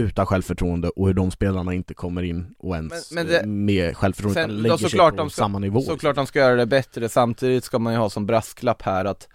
utan 0.00 0.26
självförtroende 0.26 0.88
och 0.88 1.06
hur 1.06 1.14
de 1.14 1.30
spelarna 1.30 1.74
inte 1.74 1.94
kommer 1.94 2.22
in 2.22 2.54
och 2.58 2.74
ens 2.76 3.12
Men- 3.12 3.26
men 3.26 3.34
det- 3.34 3.46
med 3.46 3.96
självförtroende 3.96 4.40
Sen, 4.42 4.50
utan 4.50 4.62
lägger 4.62 4.76
sig 4.76 4.98
på 4.98 5.10
de 5.10 5.30
ska- 5.30 5.42
samma 5.42 5.58
nivå 5.58 5.80
Såklart 5.80 6.16
de 6.16 6.26
ska 6.26 6.38
göra 6.38 6.56
det 6.56 6.66
bättre, 6.66 7.08
samtidigt 7.08 7.64
ska 7.64 7.78
man 7.78 7.92
ju 7.92 7.98
ha 7.98 8.10
som 8.10 8.26
brasklapp 8.26 8.82
här 8.82 9.04
att 9.04 9.28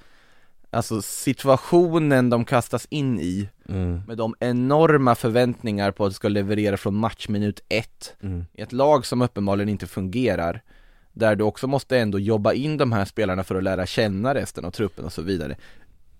Alltså 0.71 1.01
situationen 1.01 2.29
de 2.29 2.45
kastas 2.45 2.87
in 2.89 3.19
i 3.19 3.49
mm. 3.69 4.01
med 4.07 4.17
de 4.17 4.35
enorma 4.39 5.15
förväntningar 5.15 5.91
på 5.91 6.05
att 6.05 6.11
det 6.11 6.15
ska 6.15 6.27
leverera 6.27 6.77
från 6.77 6.95
matchminut 6.95 7.59
ett 7.69 8.15
Mm. 8.23 8.45
i 8.53 8.61
ett 8.61 8.71
lag 8.73 9.05
som 9.05 9.21
uppenbarligen 9.21 9.69
inte 9.69 9.87
fungerar 9.87 10.61
där 11.13 11.35
du 11.35 11.43
också 11.43 11.67
måste 11.67 11.97
ändå 11.99 12.19
jobba 12.19 12.53
in 12.53 12.77
de 12.77 12.91
här 12.91 13.05
spelarna 13.05 13.43
för 13.43 13.55
att 13.55 13.63
lära 13.63 13.85
känna 13.85 14.33
resten 14.33 14.65
av 14.65 14.71
truppen 14.71 15.05
och 15.05 15.13
så 15.13 15.21
vidare 15.21 15.57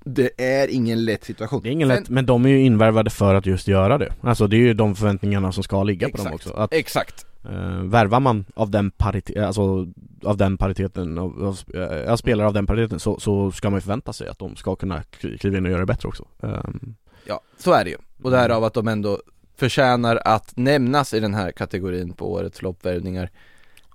Det 0.08 0.30
är 0.38 0.68
ingen 0.68 1.06
lätt 1.06 1.24
situation. 1.24 1.62
Det 1.64 1.70
är 1.70 1.72
ingen 1.72 1.88
lätt, 1.88 2.10
men 2.10 2.26
de 2.26 2.46
är 2.46 2.50
ju 2.50 2.60
invärvade 2.62 3.10
för 3.10 3.36
att 3.36 3.46
just 3.46 3.68
göra 3.68 3.98
det. 3.98 4.14
Alltså 4.22 4.48
det 4.48 4.56
är 4.56 4.60
ju 4.60 4.74
de 4.74 4.96
förväntningarna 4.96 5.52
som 5.52 5.64
ska 5.64 5.84
ligga 5.84 6.10
på 6.10 6.18
dem 6.18 6.26
Exakt. 6.28 6.46
också. 6.48 6.54
Att, 6.60 6.74
Exakt. 6.74 7.26
eh, 7.46 7.82
Värvar 7.84 8.20
man 8.20 8.46
av 8.56 8.70
den 8.72 8.92
pariteten, 8.92 9.44
alltså 9.44 9.88
av 10.24 10.38
den 10.38 10.58
pariteten, 10.58 11.18
av, 11.18 11.44
av, 11.44 11.82
eh, 12.08 12.16
spelare 12.16 12.48
av 12.48 12.54
den 12.54 12.68
pariteten 12.68 13.00
så, 13.00 13.20
så 13.20 13.52
ska 13.52 13.70
man 13.70 13.78
ju 13.78 13.82
förvänta 13.82 14.14
sig 14.14 14.28
att 14.28 14.40
de 14.40 14.56
ska 14.56 14.76
kunna 14.76 15.02
kli- 15.02 15.38
kliva 15.38 15.58
in 15.58 15.66
och 15.66 15.72
göra 15.72 15.80
det 15.82 15.86
bättre 15.86 16.08
också. 16.08 16.26
Ehm, 16.44 16.96
Ja, 17.28 17.42
så 17.58 17.72
är 17.72 17.84
det 17.84 17.90
ju. 17.90 17.98
Och 18.24 18.32
därav 18.32 18.64
att 18.64 18.74
de 18.74 18.88
ändå 18.88 19.20
förtjänar 19.58 20.20
att 20.26 20.58
nämnas 20.58 21.14
i 21.14 21.20
den 21.20 21.34
här 21.34 21.52
kategorin 21.52 22.14
på 22.14 22.32
årets 22.34 22.60
floppvärvningar 22.60 23.30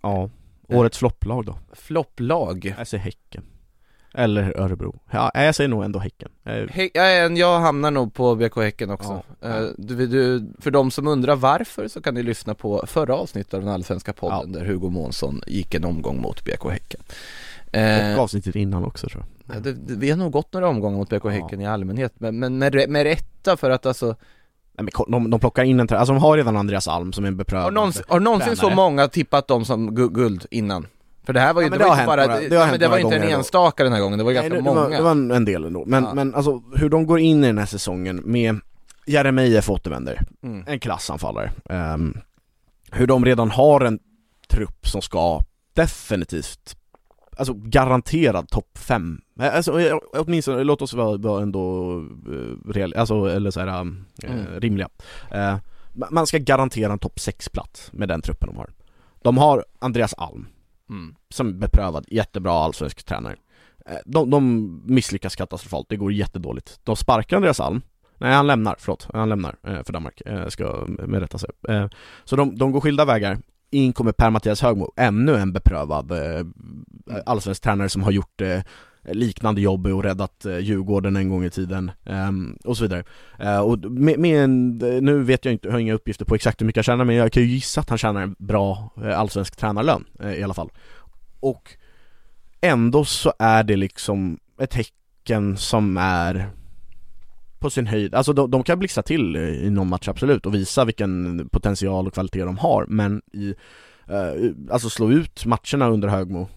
Ja, 0.02 0.30
årets 0.68 0.98
flopplag 0.98 1.44
då? 1.46 1.58
Flopplag. 1.72 2.74
Jag 2.78 2.86
säger 2.86 3.04
Häcken 3.04 3.42
Eller 4.14 4.58
Örebro, 4.60 5.00
ja 5.10 5.30
jag 5.34 5.54
säger 5.54 5.68
nog 5.68 5.84
ändå 5.84 5.98
Häcken 5.98 6.28
Eh, 6.44 6.52
Hä- 6.52 6.90
jag, 7.38 7.60
hamnar 7.60 7.90
nog 7.90 8.14
på 8.14 8.34
BK 8.36 8.56
Häcken 8.56 8.90
också. 8.90 9.22
Ja. 9.40 9.48
Eh, 9.48 9.62
du, 9.78 10.06
du, 10.06 10.52
för 10.58 10.70
de 10.70 10.90
som 10.90 11.06
undrar 11.06 11.36
varför 11.36 11.88
så 11.88 12.02
kan 12.02 12.14
ni 12.14 12.22
lyssna 12.22 12.54
på 12.54 12.84
förra 12.86 13.14
avsnittet 13.14 13.54
av 13.54 13.60
den 13.60 13.68
allsvenska 13.68 14.12
podden 14.12 14.52
där 14.52 14.64
Hugo 14.64 14.90
Månsson 14.90 15.40
gick 15.46 15.74
en 15.74 15.84
omgång 15.84 16.20
mot 16.20 16.44
BK 16.44 16.70
Häcken. 16.70 17.00
Eh, 17.72 18.14
Och 18.16 18.22
avsnittet 18.22 18.56
innan 18.56 18.84
också 18.84 19.08
tror 19.08 19.24
jag 19.46 19.56
ja, 19.56 19.60
det, 19.60 19.72
det, 19.72 19.94
vi 19.94 20.10
har 20.10 20.16
nog 20.16 20.32
gått 20.32 20.52
några 20.52 20.68
omgångar 20.68 20.96
mot 20.98 21.08
BK 21.10 21.24
Häcken 21.24 21.60
i 21.60 21.66
allmänhet, 21.66 22.12
men, 22.18 22.38
men 22.38 22.58
med, 22.58 22.88
med 22.88 23.02
rätta 23.02 23.56
för 23.56 23.70
att 23.70 23.86
alltså 23.86 24.06
Nej, 24.78 24.88
men 24.96 25.12
de, 25.12 25.30
de 25.30 25.40
plockar 25.40 25.64
in 25.64 25.80
en 25.80 25.88
trä- 25.88 25.96
alltså 25.98 26.12
de 26.14 26.22
har 26.22 26.36
redan 26.36 26.56
Andreas 26.56 26.88
Alm 26.88 27.12
som 27.12 27.24
är 27.24 27.28
en 27.28 27.36
beprövad 27.36 27.64
Har 27.64 27.70
någonsin, 27.70 28.02
har 28.08 28.20
någonsin 28.20 28.56
så 28.56 28.60
tränare. 28.60 28.76
många 28.76 29.08
tippat 29.08 29.48
dem 29.48 29.64
som 29.64 29.90
gu- 29.98 30.12
guld 30.12 30.46
innan? 30.50 30.86
För 31.22 31.32
det 31.32 31.40
här 31.40 31.54
var 31.54 31.62
ju, 31.62 31.66
Ja, 31.66 31.70
det 31.70 31.78
det 31.78 31.84
var 31.84 31.94
inte 31.94 32.06
bara, 32.06 32.26
några- 32.26 32.40
det 32.48 32.56
har 32.56 32.70
men 32.70 32.80
det 32.80 32.88
var 32.88 32.98
inte 32.98 33.16
en 33.16 33.22
enstaka 33.22 33.84
den 33.84 33.92
här 33.92 34.00
gången, 34.00 34.18
det 34.18 34.24
var 34.24 34.32
ganska 34.32 34.48
Nej, 34.48 34.58
det, 34.58 34.64
många 34.64 34.80
det, 34.80 35.02
var, 35.02 35.14
det 35.14 35.26
var 35.28 35.36
en, 35.36 35.44
del 35.44 35.64
ändå, 35.64 35.84
men, 35.86 36.04
Ja. 36.04 36.14
men 36.14 36.34
alltså 36.34 36.62
hur 36.76 36.88
de 36.88 37.06
går 37.06 37.18
in 37.18 37.44
i 37.44 37.46
den 37.46 37.58
här 37.58 37.66
säsongen 37.66 38.22
med 38.24 38.60
Jeremejeff 39.06 39.70
återvänder, 39.70 40.20
mm. 40.42 40.64
en 40.66 40.80
klassanfallare 40.80 41.52
Ehm, 41.70 42.16
Hur 42.92 43.06
de 43.06 43.24
redan 43.24 43.50
har 43.50 43.80
en 43.80 43.98
trupp 44.48 44.86
som 44.88 45.02
ska 45.02 45.40
definitivt 45.74 46.76
Alltså 47.36 47.54
garanterad 47.56 48.48
topp 48.48 48.78
5 48.78 49.20
Alltså 49.40 49.80
eh, 49.80 49.96
åtminstone, 50.12 50.64
låt 50.64 50.82
oss 50.82 50.94
vara, 50.94 51.42
ändå 51.42 51.92
uh, 52.28 52.72
real, 52.72 52.94
alltså 52.96 53.24
eller 53.26 53.50
såhär 53.50 53.66
uh, 53.68 53.92
Mm. 54.24 54.60
rimliga. 54.60 54.88
Eh, 55.30 55.56
ma- 55.94 56.10
Man 56.10 56.26
ska 56.26 56.38
garantera 56.38 56.92
en 56.92 56.98
topp 56.98 57.16
6-plats 57.18 57.88
med 57.92 58.08
den 58.08 58.22
truppen 58.22 58.48
de 58.48 58.56
har. 58.56 58.70
De 59.22 59.38
har 59.38 59.64
Andreas 59.78 60.14
Alm 60.14 60.46
Mm. 60.90 61.14
som 61.28 61.58
beprövad, 61.58 62.04
jättebra 62.08 62.52
allsvensk 62.52 63.02
tränare. 63.02 63.36
Eh, 63.86 63.98
de, 64.06 64.30
de 64.30 64.82
misslyckas 64.86 65.36
katastrofalt, 65.36 65.88
det 65.88 65.96
går 65.96 66.12
jättedåligt. 66.12 66.80
De 66.84 66.96
sparkar 66.96 67.36
Andreas 67.36 67.60
Alm. 67.60 67.82
Nej 68.18 68.34
han 68.34 68.46
lämnar, 68.46 68.76
förlåt, 68.78 69.08
han 69.12 69.28
lämnar 69.28 69.56
eh, 69.66 69.82
för 69.82 69.92
Danmark, 69.92 70.20
eh, 70.26 70.46
ska 70.46 70.84
med 70.86 71.20
rätta 71.20 71.38
sig 71.38 71.50
Så 72.24 72.36
de, 72.36 72.56
de 72.56 72.72
går 72.72 72.80
skilda 72.80 73.04
vägar. 73.04 73.38
In 73.70 73.92
kommer 73.92 74.12
Per-Mattias 74.12 74.62
Högmo, 74.62 74.92
ännu 74.96 75.36
en 75.36 75.52
beprövad 75.52 76.12
eh, 76.12 76.46
allsvensk 77.26 77.62
tränare 77.62 77.88
som 77.88 78.02
har 78.02 78.10
gjort 78.10 78.40
eh, 78.40 78.60
Eh, 79.04 79.14
liknande 79.14 79.60
jobb 79.60 79.86
och 79.86 80.02
räddat 80.02 80.44
eh, 80.44 80.58
Djurgården 80.58 81.16
en 81.16 81.28
gång 81.28 81.44
i 81.44 81.50
tiden 81.50 81.90
ehm, 82.04 82.56
och 82.64 82.76
så 82.76 82.82
vidare. 82.82 83.04
Eh, 83.38 83.60
och 83.60 83.78
med, 83.78 84.18
med 84.18 84.44
en, 84.44 84.78
nu 84.78 85.22
vet 85.22 85.44
jag 85.44 85.54
inte, 85.54 85.68
jag 85.68 85.72
har 85.72 85.78
inga 85.78 85.94
uppgifter 85.94 86.24
på 86.24 86.34
exakt 86.34 86.60
hur 86.60 86.66
mycket 86.66 86.78
han 86.78 86.84
tjänar 86.84 87.04
men 87.04 87.16
jag 87.16 87.32
kan 87.32 87.42
ju 87.42 87.48
gissa 87.48 87.80
att 87.80 87.88
han 87.88 87.98
tjänar 87.98 88.22
en 88.22 88.36
bra 88.38 88.90
allsvensk 89.14 89.56
tränarlön 89.56 90.04
i 90.36 90.42
alla 90.42 90.54
fall. 90.54 90.70
Och 91.40 91.76
ändå 92.60 93.04
så 93.04 93.32
är 93.38 93.64
det 93.64 93.76
liksom 93.76 94.38
ett 94.60 94.70
tecken 94.70 95.56
som 95.56 95.96
är 95.96 96.50
på 97.58 97.70
sin 97.70 97.86
höjd, 97.86 98.14
alltså 98.14 98.32
de, 98.32 98.50
de 98.50 98.62
kan 98.62 98.78
blixtra 98.78 99.02
till 99.02 99.36
i 99.36 99.70
någon 99.70 99.88
match 99.88 100.08
absolut 100.08 100.46
och 100.46 100.54
visa 100.54 100.84
vilken 100.84 101.48
potential 101.48 102.06
och 102.06 102.14
kvalitet 102.14 102.44
de 102.44 102.58
har 102.58 102.86
men 102.88 103.22
i, 103.32 103.54
alltså 104.70 104.90
slå 104.90 105.10
ut 105.10 105.46
matcherna 105.46 105.88
under 105.88 106.08
Högmo 106.08 106.48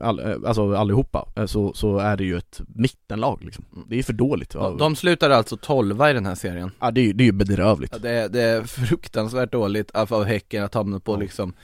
all, 0.00 0.18
eh, 0.18 0.36
alltså 0.46 0.74
allihopa, 0.74 1.28
eh, 1.36 1.46
så, 1.46 1.72
så 1.74 1.98
är 1.98 2.16
det 2.16 2.24
ju 2.24 2.36
ett 2.36 2.60
mittenlag 2.66 3.44
liksom. 3.44 3.64
Mm. 3.72 3.86
Det 3.88 3.98
är 3.98 4.02
för 4.02 4.12
dåligt 4.12 4.50
De, 4.50 4.78
de 4.78 4.96
slutar 4.96 5.30
alltså 5.30 5.56
tolva 5.56 6.10
i 6.10 6.12
den 6.12 6.26
här 6.26 6.34
serien 6.34 6.70
Ja 6.80 6.90
det 6.90 7.00
är, 7.00 7.12
det 7.12 7.24
är 7.24 7.26
ju 7.26 7.32
bedrövligt 7.32 7.92
ja, 7.92 7.98
det, 7.98 8.28
det 8.28 8.42
är 8.42 8.62
fruktansvärt 8.62 9.52
dåligt 9.52 9.90
av 9.90 10.24
Häcken 10.24 10.64
att 10.64 10.74
hamna 10.74 11.00
på 11.00 11.14
ja. 11.14 11.18
liksom 11.18 11.54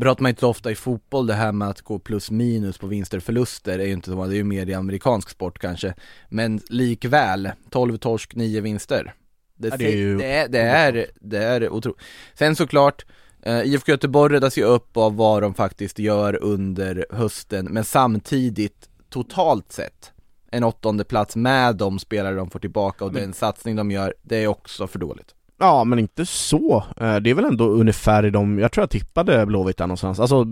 Pratar 0.00 0.22
man 0.22 0.28
inte 0.28 0.40
så 0.40 0.48
ofta 0.48 0.70
i 0.70 0.74
fotboll 0.74 1.26
det 1.26 1.34
här 1.34 1.52
med 1.52 1.68
att 1.68 1.82
gå 1.82 1.98
plus 1.98 2.30
minus 2.30 2.78
på 2.78 2.86
vinster 2.86 3.16
och 3.16 3.22
förluster 3.22 3.78
är 3.78 3.86
ju 3.86 3.92
inte 3.92 4.10
så, 4.10 4.26
det 4.26 4.34
är 4.34 4.36
ju 4.36 4.44
mer 4.44 4.68
i 4.68 4.74
amerikansk 4.74 5.28
sport 5.28 5.58
kanske 5.58 5.94
Men 6.28 6.60
likväl, 6.68 7.50
12 7.70 7.96
torsk, 7.96 8.34
9 8.34 8.60
vinster 8.60 9.14
Det, 9.56 9.68
ja, 9.68 9.76
det 9.76 9.92
är 9.92 9.96
ju 9.96 10.18
det 10.18 10.26
är, 10.26 10.48
det 10.48 10.60
är, 10.60 11.06
det 11.20 11.38
är 11.38 11.68
otroligt 11.68 12.00
Sen 12.34 12.56
såklart 12.56 13.04
Uh, 13.46 13.66
IFK 13.66 13.92
Göteborg 13.92 14.34
räddas 14.34 14.58
ju 14.58 14.64
upp 14.64 14.96
av 14.96 15.16
vad 15.16 15.42
de 15.42 15.54
faktiskt 15.54 15.98
gör 15.98 16.42
under 16.42 17.06
hösten, 17.10 17.64
men 17.70 17.84
samtidigt 17.84 18.88
totalt 19.10 19.72
sett 19.72 20.12
en 20.50 20.64
åttonde 20.64 21.04
plats 21.04 21.36
med 21.36 21.76
de 21.76 21.98
spelare 21.98 22.34
de 22.34 22.50
får 22.50 22.58
tillbaka 22.58 23.04
och 23.04 23.12
men... 23.12 23.22
den 23.22 23.32
satsning 23.32 23.76
de 23.76 23.90
gör, 23.90 24.14
det 24.22 24.36
är 24.36 24.46
också 24.46 24.86
för 24.86 24.98
dåligt. 24.98 25.35
Ja 25.58 25.84
men 25.84 25.98
inte 25.98 26.26
så, 26.26 26.84
eh, 26.96 27.16
det 27.16 27.30
är 27.30 27.34
väl 27.34 27.44
ändå 27.44 27.68
ungefär 27.68 28.26
i 28.26 28.30
de, 28.30 28.58
jag 28.58 28.72
tror 28.72 28.82
jag 28.82 28.90
tippade 28.90 29.46
Blåvitt 29.46 29.76
där 29.76 29.86
någonstans, 29.86 30.20
alltså 30.20 30.46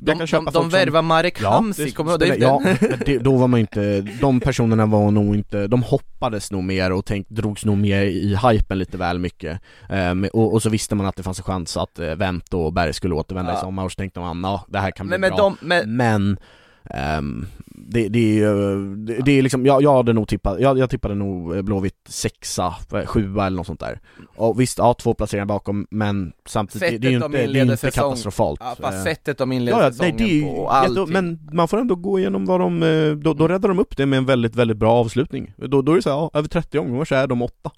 jag 0.00 0.18
kan 0.18 0.26
köpa 0.26 0.50
De, 0.50 0.62
de 0.62 0.68
värvar 0.68 1.02
Marek 1.02 1.42
Hamsik, 1.42 1.94
kommer 1.94 2.18
du 2.18 2.26
ihåg 2.26 2.38
det? 2.38 2.44
Ja, 2.44 2.62
det, 3.06 3.18
då 3.18 3.36
var 3.36 3.48
man 3.48 3.60
inte, 3.60 4.00
de 4.00 4.40
personerna 4.40 4.86
var 4.86 5.10
nog 5.10 5.34
inte, 5.34 5.66
de 5.66 5.82
hoppades 5.82 6.50
nog 6.50 6.64
mer 6.64 6.92
och 6.92 7.04
tänk, 7.04 7.28
drogs 7.28 7.64
nog 7.64 7.78
mer 7.78 8.02
i 8.02 8.38
hypen 8.50 8.78
lite 8.78 8.96
väl 8.96 9.18
mycket 9.18 9.60
um, 9.90 10.28
och, 10.32 10.52
och, 10.52 10.62
så 10.62 10.70
visste 10.70 10.94
man 10.94 11.06
att 11.06 11.16
det 11.16 11.22
fanns 11.22 11.38
en 11.38 11.44
chans 11.44 11.76
att 11.76 11.98
Wendt 11.98 12.54
och 12.54 12.72
Berg 12.72 12.92
skulle 12.92 13.14
återvända 13.14 13.52
ja. 13.52 13.58
i 13.58 13.60
sommar 13.60 13.84
och 13.84 13.92
så 13.92 13.96
tänkte 13.96 14.20
man, 14.20 14.40
ja 14.42 14.64
det 14.68 14.78
här 14.78 14.90
kan 14.90 15.06
bli 15.06 15.18
men, 15.18 15.30
bra, 15.30 15.38
de, 15.38 15.56
men, 15.60 15.96
men 15.96 16.38
um, 17.18 17.46
det, 17.92 18.08
det, 18.08 18.40
det, 18.96 19.22
det 19.24 19.38
är 19.38 19.42
liksom, 19.42 19.66
jag, 19.66 19.82
jag 19.82 19.96
hade 19.96 20.12
nog 20.12 20.28
tippat, 20.28 20.60
jag, 20.60 20.78
jag 20.78 20.90
tippade 20.90 21.14
nog 21.14 21.64
Blåvitt 21.64 22.06
sexa, 22.08 22.74
sjua 23.04 23.46
eller 23.46 23.56
något 23.56 23.66
sånt 23.66 23.80
där. 23.80 24.00
Och 24.36 24.60
visst, 24.60 24.78
ja 24.78 24.94
två 24.94 25.14
placeringar 25.14 25.46
bakom 25.46 25.86
men 25.90 26.32
samtidigt, 26.46 26.88
sättet 26.88 27.02
det, 27.02 27.08
är 27.08 27.10
ju 27.10 27.16
inte, 27.16 27.28
de 27.28 27.46
det 27.46 27.60
är 27.60 27.72
inte 27.72 27.90
katastrofalt 27.90 28.60
Ja 28.62 28.76
fast 28.80 29.04
sättet 29.04 29.38
de 29.38 29.52
inleder 29.52 29.82
ja, 29.82 29.90
säsongen 29.90 30.16
nej, 30.18 30.40
det, 30.40 30.46
på 30.46 30.62
och 30.62 30.74
allting. 30.74 31.12
Men 31.12 31.48
man 31.52 31.68
får 31.68 31.78
ändå 31.78 31.94
gå 31.94 32.18
igenom 32.18 32.46
vad 32.46 32.60
de, 32.60 32.82
eh, 32.82 33.12
då, 33.12 33.34
då 33.34 33.48
räddar 33.48 33.68
de 33.68 33.78
upp 33.78 33.96
det 33.96 34.06
med 34.06 34.16
en 34.16 34.26
väldigt, 34.26 34.56
väldigt 34.56 34.76
bra 34.76 34.92
avslutning. 34.92 35.52
Då, 35.56 35.82
då 35.82 35.92
är 35.92 35.96
det 35.96 36.02
så 36.02 36.10
här, 36.10 36.16
ja, 36.16 36.30
över 36.34 36.48
30 36.48 36.78
omgångar 36.78 37.04
så 37.04 37.14
är 37.14 37.26
de 37.26 37.42
åtta 37.42 37.70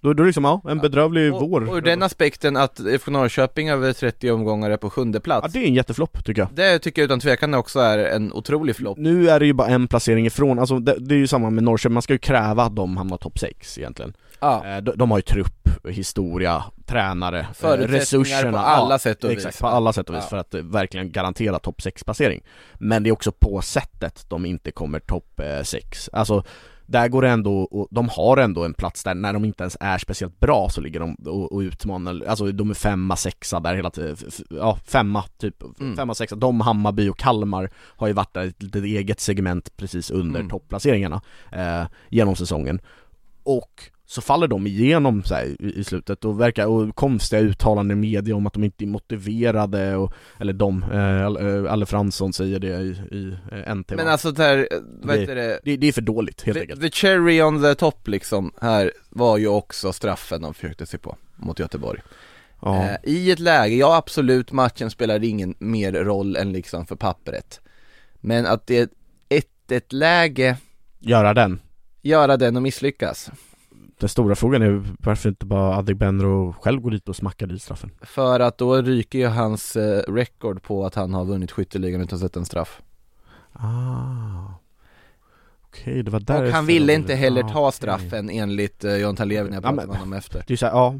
då, 0.00 0.12
då 0.12 0.22
är 0.22 0.24
det 0.24 0.26
liksom, 0.26 0.44
ja, 0.44 0.62
en 0.68 0.78
bedrövlig 0.78 1.34
och, 1.34 1.50
vår. 1.50 1.68
Och 1.68 1.76
ur 1.76 1.80
den 1.80 2.02
aspekten 2.02 2.56
att 2.56 2.80
IFK 2.80 3.10
Norrköping 3.10 3.70
över 3.70 3.92
30 3.92 4.30
omgångar 4.30 4.70
är 4.70 4.76
på 4.76 4.90
sjunde 4.90 5.20
plats. 5.20 5.54
Ja 5.54 5.60
det 5.60 5.64
är 5.64 5.68
en 5.68 5.74
jätteflopp 5.74 6.24
tycker 6.24 6.42
jag. 6.42 6.48
Det 6.52 6.78
tycker 6.78 7.02
jag 7.02 7.04
utan 7.04 7.20
tvekan 7.20 7.54
också 7.54 7.80
är 7.80 7.98
en 7.98 8.32
otrolig 8.32 8.76
flopp. 8.76 8.98
Nu 8.98 9.30
är 9.30 9.40
det 9.40 9.46
ju 9.46 9.52
bara 9.52 9.68
en 9.68 9.88
placering 9.88 10.26
ifrån, 10.26 10.58
alltså 10.58 10.78
det, 10.78 10.96
det 10.98 11.14
är 11.14 11.18
ju 11.18 11.26
samma 11.26 11.50
med 11.50 11.64
Norrköping, 11.64 11.94
man 11.94 12.02
ska 12.02 12.12
ju 12.12 12.18
kräva 12.18 12.62
att 12.62 12.76
de 12.76 12.96
hamnar 12.96 13.16
topp 13.16 13.38
6 13.38 13.78
egentligen. 13.78 14.14
Ja. 14.40 14.66
Eh, 14.66 14.82
de, 14.82 14.92
de, 14.96 15.10
har 15.10 15.18
ju 15.18 15.22
trupp, 15.22 15.68
historia, 15.88 16.64
tränare, 16.86 17.46
eh, 17.62 17.68
resurserna 17.68 18.52
på 18.52 18.58
alla 18.58 18.94
ja, 18.94 18.98
sätt 18.98 19.24
och 19.24 19.32
exakt, 19.32 19.54
vis 19.54 19.60
på 19.60 19.66
alla 19.66 19.92
sätt 19.92 20.08
och 20.08 20.14
vis 20.14 20.22
ja. 20.24 20.28
för 20.28 20.36
att 20.36 20.54
eh, 20.54 20.62
verkligen 20.62 21.12
garantera 21.12 21.58
topp 21.58 21.82
6 21.82 22.04
placering 22.04 22.42
Men 22.74 23.02
det 23.02 23.10
är 23.10 23.12
också 23.12 23.32
på 23.32 23.60
sättet 23.62 24.24
de 24.28 24.46
inte 24.46 24.70
kommer 24.70 25.00
topp 25.00 25.40
6, 25.62 26.10
alltså 26.12 26.44
där 26.88 27.08
går 27.08 27.22
det 27.22 27.28
ändå, 27.28 27.62
och 27.62 27.88
de 27.90 28.08
har 28.08 28.36
ändå 28.36 28.64
en 28.64 28.74
plats 28.74 29.04
där 29.04 29.14
när 29.14 29.32
de 29.32 29.44
inte 29.44 29.62
ens 29.62 29.76
är 29.80 29.98
speciellt 29.98 30.40
bra 30.40 30.68
så 30.70 30.80
ligger 30.80 31.00
de 31.00 31.14
och, 31.14 31.52
och 31.52 31.58
utmanar, 31.58 32.24
alltså 32.26 32.52
de 32.52 32.70
är 32.70 32.74
femma, 32.74 33.16
sexa 33.16 33.60
där 33.60 33.74
hela 33.74 33.90
tiden, 33.90 34.16
ja 34.50 34.78
femma 34.84 35.22
typ, 35.22 35.62
mm. 35.80 35.96
femma, 35.96 36.14
sexa, 36.14 36.36
de, 36.36 36.60
Hammarby 36.60 37.08
och 37.08 37.18
Kalmar 37.18 37.70
har 37.76 38.06
ju 38.06 38.12
varit 38.12 38.34
där 38.34 38.46
ett 38.46 38.62
litet 38.62 38.84
eget 38.84 39.20
segment 39.20 39.76
precis 39.76 40.10
under 40.10 40.40
mm. 40.40 40.50
topplaceringarna 40.50 41.20
eh, 41.52 41.84
genom 42.08 42.36
säsongen 42.36 42.80
Och 43.42 43.90
så 44.10 44.20
faller 44.20 44.48
de 44.48 44.66
igenom 44.66 45.22
så 45.24 45.34
här, 45.34 45.62
i, 45.62 45.84
slutet 45.84 46.24
och 46.24 46.40
verkar, 46.40 46.66
och 46.66 46.96
konstiga 46.96 47.42
uttalanden 47.42 47.98
i 47.98 48.00
media 48.00 48.36
om 48.36 48.46
att 48.46 48.52
de 48.52 48.64
inte 48.64 48.84
är 48.84 48.86
motiverade 48.86 49.96
och, 49.96 50.12
eller 50.40 50.52
de, 50.52 50.82
eh, 50.82 51.22
eh 51.22 51.72
Alle 51.72 51.86
Fransson 51.86 52.32
säger 52.32 52.58
det 52.58 52.66
i, 52.68 52.88
i 52.90 53.36
eh, 53.52 53.74
NT 53.74 53.90
Men 53.90 54.08
alltså 54.08 54.32
det 54.32 54.42
här, 54.42 54.68
vad 55.02 55.18
heter 55.18 55.34
det? 55.34 55.60
Det, 55.64 55.76
det 55.76 55.86
är 55.88 55.92
för 55.92 56.00
dåligt 56.00 56.42
helt 56.42 56.56
the, 56.56 56.60
enkelt. 56.60 56.80
The 56.80 56.90
cherry 56.90 57.42
on 57.42 57.62
the 57.62 57.74
top 57.74 58.08
liksom, 58.08 58.52
här 58.60 58.92
var 59.08 59.38
ju 59.38 59.48
också 59.48 59.92
straffen 59.92 60.42
de 60.42 60.54
försökte 60.54 60.86
sig 60.86 61.00
på 61.00 61.16
mot 61.36 61.58
Göteborg. 61.58 62.00
Ja. 62.62 62.84
eh, 62.84 62.96
I 63.02 63.30
ett 63.30 63.38
läge, 63.38 63.74
ja 63.74 63.96
absolut 63.96 64.52
matchen 64.52 64.90
spelar 64.90 65.24
ingen 65.24 65.54
mer 65.58 65.92
roll 65.92 66.36
än 66.36 66.52
liksom 66.52 66.86
för 66.86 66.96
pappret. 66.96 67.60
Men 68.14 68.46
att 68.46 68.66
det 68.66 68.78
är 68.78 68.88
ett, 69.28 69.72
ett 69.72 69.92
läge 69.92 70.56
Göra 70.98 71.34
den. 71.34 71.60
Göra 72.02 72.36
den 72.36 72.56
och 72.56 72.62
misslyckas 72.62 73.30
den 73.98 74.08
stora 74.08 74.34
frågan 74.34 74.62
är 74.62 74.84
varför 74.98 75.28
inte 75.28 75.46
bara 75.46 75.76
Adegbenro 75.76 76.52
själv 76.60 76.80
går 76.80 76.90
dit 76.90 77.08
och 77.08 77.16
smackar 77.16 77.46
dit 77.46 77.62
straffen? 77.62 77.90
För 78.02 78.40
att 78.40 78.58
då 78.58 78.76
ryker 78.76 79.18
ju 79.18 79.26
hans 79.26 79.76
eh, 79.76 80.12
record 80.12 80.62
på 80.62 80.86
att 80.86 80.94
han 80.94 81.14
har 81.14 81.24
vunnit 81.24 81.52
skytteligan 81.52 82.00
utan 82.00 82.16
att 82.16 82.20
sätta 82.20 82.40
en 82.40 82.46
straff 82.46 82.82
Ah 83.52 84.58
Okej, 85.70 86.02
det 86.02 86.10
var 86.10 86.20
där 86.20 86.44
Och 86.44 86.50
han 86.52 86.66
ville 86.66 86.94
inte 86.94 87.14
heller 87.14 87.44
ah, 87.44 87.48
ta 87.48 87.72
straffen 87.72 88.24
okay. 88.24 88.38
enligt 88.38 88.84
uh, 88.84 88.96
Jonathan 88.96 89.28
Levi 89.28 89.48
när 89.48 89.56
jag 89.56 89.62
pratade 89.62 89.82
ja, 89.82 89.86
med 89.86 89.96
honom 89.96 90.12
efter 90.12 90.44
Det 90.46 90.52
är 90.52 90.56
såhär, 90.56 90.72
ja, 90.72 90.94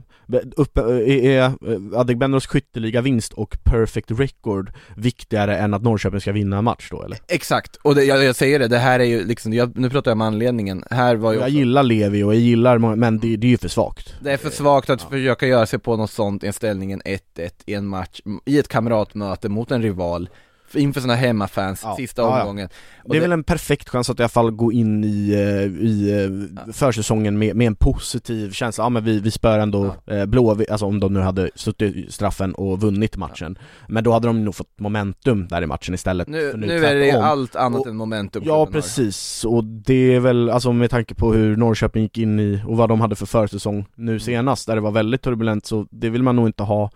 uppe, 0.57 0.81
är, 0.81 1.25
är 1.25 1.53
Adegbenros 1.97 2.47
skytteliga 2.47 3.01
vinst 3.01 3.33
och 3.33 3.59
perfect 3.65 4.11
record 4.11 4.73
viktigare 4.97 5.57
än 5.57 5.75
att 5.75 5.83
Norrköping 5.83 6.21
ska 6.21 6.33
vinna 6.33 6.59
en 6.59 6.65
match 6.65 6.89
då 6.91 7.03
eller? 7.03 7.19
Exakt, 7.29 7.77
och 7.77 7.95
det, 7.95 8.05
jag, 8.05 8.25
jag, 8.25 8.37
säger 8.37 8.59
det, 8.59 8.69
det 8.69 8.79
här 8.79 9.01
är 9.01 9.05
ju 9.05 9.25
liksom, 9.25 9.53
jag, 9.53 9.79
nu 9.79 9.91
pratar 9.91 10.11
jag 10.11 10.17
om 10.17 10.21
anledningen, 10.23 10.85
här 10.91 11.17
var 11.17 11.33
ju 11.33 11.39
Jag 11.39 11.43
också... 11.43 11.55
gillar 11.55 11.83
Levi 11.83 12.23
och 12.23 12.35
jag 12.35 12.41
gillar, 12.41 12.79
men 12.79 13.19
det, 13.19 13.37
det 13.37 13.47
är 13.47 13.51
ju 13.51 13.59
för 13.59 13.69
svagt 13.69 14.15
Det 14.23 14.33
är 14.33 14.37
för 14.37 14.51
svagt 14.51 14.91
att 14.91 15.03
ja. 15.03 15.09
försöka 15.11 15.47
göra 15.47 15.67
sig 15.67 15.79
på 15.79 15.97
något 15.97 16.11
sånt 16.11 16.45
i 16.45 16.47
en 16.47 16.53
ställningen 16.53 17.03
1-1 17.03 17.19
i 17.67 17.75
en 17.75 17.87
match, 17.87 18.21
i 18.45 18.59
ett 18.59 18.69
kamratmöte 18.69 19.49
mot 19.49 19.71
en 19.71 19.83
rival 19.83 20.29
inför 20.75 21.01
sådana 21.01 21.15
hemmafans, 21.15 21.81
ja. 21.85 21.97
sista 21.97 22.25
omgången 22.25 22.69
ja. 22.73 22.79
Det 23.05 23.11
är 23.11 23.15
det... 23.15 23.21
väl 23.21 23.33
en 23.33 23.45
perfekt 23.45 23.89
chans 23.89 24.11
att 24.11 24.21
i 24.21 24.23
alla 24.23 24.29
fall 24.29 24.51
gå 24.51 24.73
in 24.73 25.05
i, 25.05 25.33
eh, 25.33 25.85
i 25.87 26.11
eh, 26.11 26.63
ja. 26.67 26.73
försäsongen 26.73 27.39
med, 27.39 27.57
med 27.57 27.67
en 27.67 27.75
positiv 27.75 28.51
känsla, 28.53 28.85
ja 28.85 28.89
men 28.89 29.05
vi, 29.05 29.21
vi 29.21 29.31
spör 29.31 29.59
ändå 29.59 29.95
ja. 30.05 30.15
eh, 30.15 30.27
blå, 30.27 30.51
alltså 30.71 30.87
om 30.87 31.01
de 31.01 31.15
nu 31.15 31.21
hade 31.21 31.51
suttit 31.55 32.15
straffen 32.15 32.55
och 32.55 32.81
vunnit 32.81 33.17
matchen 33.17 33.59
Men 33.89 34.05
då 34.05 34.13
hade 34.13 34.27
de 34.27 34.45
nog 34.45 34.55
fått 34.55 34.81
momentum 34.81 35.49
där 35.49 35.63
i 35.63 35.67
matchen 35.67 35.95
istället 35.95 36.29
Nu, 36.29 36.53
nu, 36.57 36.67
nu 36.67 36.85
är 36.85 36.95
det 36.95 37.17
om. 37.17 37.25
allt 37.25 37.57
annat 37.57 37.81
och, 37.81 37.87
än 37.87 37.97
momentum 37.97 38.43
Ja 38.47 38.67
precis, 38.67 39.45
och 39.45 39.65
det 39.65 40.15
är 40.15 40.21
väl, 40.21 40.51
alltså 40.51 40.73
med 40.73 40.91
tanke 40.91 41.15
på 41.15 41.33
hur 41.33 41.57
Norrköping 41.57 42.03
gick 42.03 42.19
in 42.19 42.41
i, 42.41 42.63
och 42.67 42.77
vad 42.77 42.89
de 42.89 43.01
hade 43.01 43.17
för 43.17 43.27
försäsong 43.27 43.87
nu 43.95 44.13
mm. 44.13 44.21
senast, 44.21 44.67
där 44.67 44.75
det 44.75 44.81
var 44.81 44.91
väldigt 44.91 45.23
turbulent 45.23 45.67
så 45.67 45.87
det 45.91 46.11
vill 46.11 46.23
man 46.23 46.37
nog 46.37 46.49
inte 46.49 46.63
ha 46.63 46.91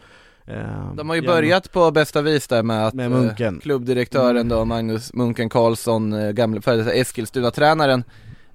de 0.96 1.08
har 1.08 1.16
ju 1.16 1.22
börjat 1.22 1.72
på 1.72 1.90
bästa 1.90 2.22
vis 2.22 2.48
där 2.48 2.62
med 2.62 2.86
att 2.86 2.94
med. 2.94 3.40
Eh, 3.40 3.58
klubbdirektören 3.58 4.36
mm. 4.36 4.48
då, 4.48 4.64
Magnus 4.64 5.12
Munken 5.12 5.48
Karlsson, 5.48 6.12
eh, 6.12 6.30
gamle 6.30 6.60
före 6.60 6.92
Eskilstuna-tränaren 6.92 8.04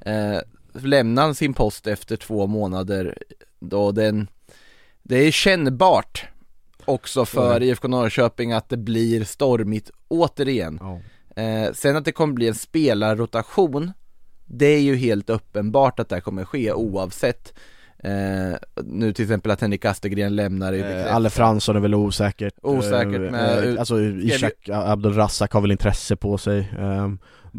eh, 0.01 0.39
lämnar 0.73 1.33
sin 1.33 1.53
post 1.53 1.87
efter 1.87 2.15
två 2.15 2.47
månader 2.47 3.17
då 3.59 3.91
den 3.91 4.27
Det 5.03 5.17
är 5.17 5.31
kännbart 5.31 6.25
också 6.85 7.25
för 7.25 7.55
mm. 7.55 7.69
IFK 7.69 7.87
Norrköping 7.87 8.51
att 8.51 8.69
det 8.69 8.77
blir 8.77 9.23
stormigt 9.23 9.91
återigen 10.07 10.79
oh. 10.79 11.43
eh, 11.43 11.73
Sen 11.73 11.95
att 11.95 12.05
det 12.05 12.11
kommer 12.11 12.33
bli 12.33 12.47
en 12.47 12.55
spelarrotation 12.55 13.91
Det 14.45 14.65
är 14.65 14.81
ju 14.81 14.95
helt 14.95 15.29
uppenbart 15.29 15.99
att 15.99 16.09
det 16.09 16.21
kommer 16.21 16.45
ske 16.45 16.73
oavsett 16.73 17.53
Eh, 18.03 18.57
nu 18.83 19.13
till 19.13 19.25
exempel 19.25 19.51
att 19.51 19.61
Henrik 19.61 19.85
Astergren 19.85 20.35
lämnar 20.35 20.73
i 20.73 20.79
eh, 20.79 21.15
Alle 21.15 21.29
Fransson 21.29 21.75
är 21.75 21.79
väl 21.79 21.95
osäkert. 21.95 22.53
Osäkert 22.61 23.31
med 23.31 23.73
eh, 23.73 23.79
Alltså 23.79 24.01
Ishak 24.01 24.69
Abdul 24.69 25.13
Razak 25.13 25.51
har 25.53 25.61
väl 25.61 25.71
intresse 25.71 26.15
på 26.15 26.37
sig 26.37 26.59
eh, 26.79 27.09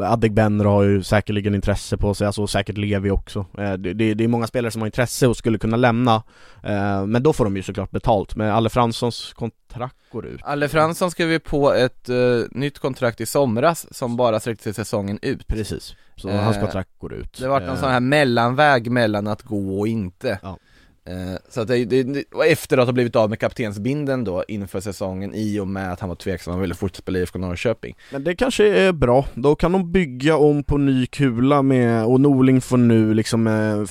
Adegbenro 0.02 0.68
har 0.68 0.82
ju 0.82 1.02
säkerligen 1.02 1.54
intresse 1.54 1.96
på 1.96 2.14
sig, 2.14 2.26
alltså 2.26 2.46
säkert 2.46 2.76
Levi 2.76 3.10
också. 3.10 3.46
Eh, 3.58 3.72
det, 3.72 3.94
det, 3.94 4.14
det, 4.14 4.24
är 4.24 4.28
många 4.28 4.46
spelare 4.46 4.70
som 4.70 4.82
har 4.82 4.86
intresse 4.86 5.26
och 5.26 5.36
skulle 5.36 5.58
kunna 5.58 5.76
lämna. 5.76 6.22
Eh, 6.62 7.06
Men 7.06 7.22
då 7.22 7.32
får 7.32 7.44
de 7.44 7.56
ju 7.56 7.62
såklart 7.62 7.90
betalt, 7.90 8.36
men 8.36 8.50
Alle 8.50 8.68
Franssons 8.68 9.32
kontrakt 9.32 9.96
går 10.10 10.26
ut. 10.26 10.40
Alle 10.42 10.68
Fransson 10.68 11.10
skrev 11.10 11.30
ju 11.30 11.38
på 11.38 11.72
ett 11.72 12.08
uh, 12.08 12.44
nytt 12.50 12.78
kontrakt 12.78 13.20
i 13.20 13.26
somras 13.26 13.96
som 13.96 14.16
bara 14.16 14.40
sträckte 14.40 14.62
sig 14.62 14.74
säsongen 14.74 15.18
ut. 15.22 15.46
Precis, 15.46 15.94
så 16.16 16.30
hans 16.30 16.56
kontrakt 16.56 16.90
går 16.98 17.14
ut. 17.14 17.38
Det 17.38 17.48
var 17.48 17.60
någon 17.60 17.76
sån 17.76 17.90
här 17.90 18.00
mellanväg 18.00 18.90
mellan 18.90 19.26
att 19.26 19.42
gå 19.42 19.78
och 19.78 19.88
inte. 19.88 20.38
Ja. 20.42 20.58
Eh, 21.08 21.38
så 21.48 21.60
att 21.60 21.68
det, 21.68 21.84
det, 21.84 22.24
efter 22.46 22.78
att 22.78 22.86
ha 22.86 22.92
blivit 22.92 23.16
av 23.16 23.28
med 23.30 23.38
kaptensbinden 23.38 24.24
då 24.24 24.44
inför 24.48 24.80
säsongen 24.80 25.34
i 25.34 25.60
och 25.60 25.68
med 25.68 25.92
att 25.92 26.00
han 26.00 26.08
var 26.08 26.16
tveksam 26.16 26.54
och 26.54 26.62
ville 26.62 26.74
fortsätta 26.74 27.02
spela 27.02 27.18
i 27.18 27.22
IFK 27.22 27.38
Norrköping. 27.38 27.96
Men 28.12 28.24
det 28.24 28.36
kanske 28.36 28.68
är 28.68 28.92
bra, 28.92 29.26
då 29.34 29.54
kan 29.54 29.72
de 29.72 29.92
bygga 29.92 30.36
om 30.36 30.64
på 30.64 30.78
ny 30.78 31.06
kula 31.06 31.62
med, 31.62 32.04
och 32.04 32.20
Norling 32.20 32.60
får 32.60 32.76
nu 32.76 33.14
liksom 33.14 33.46
eh, 33.46 33.84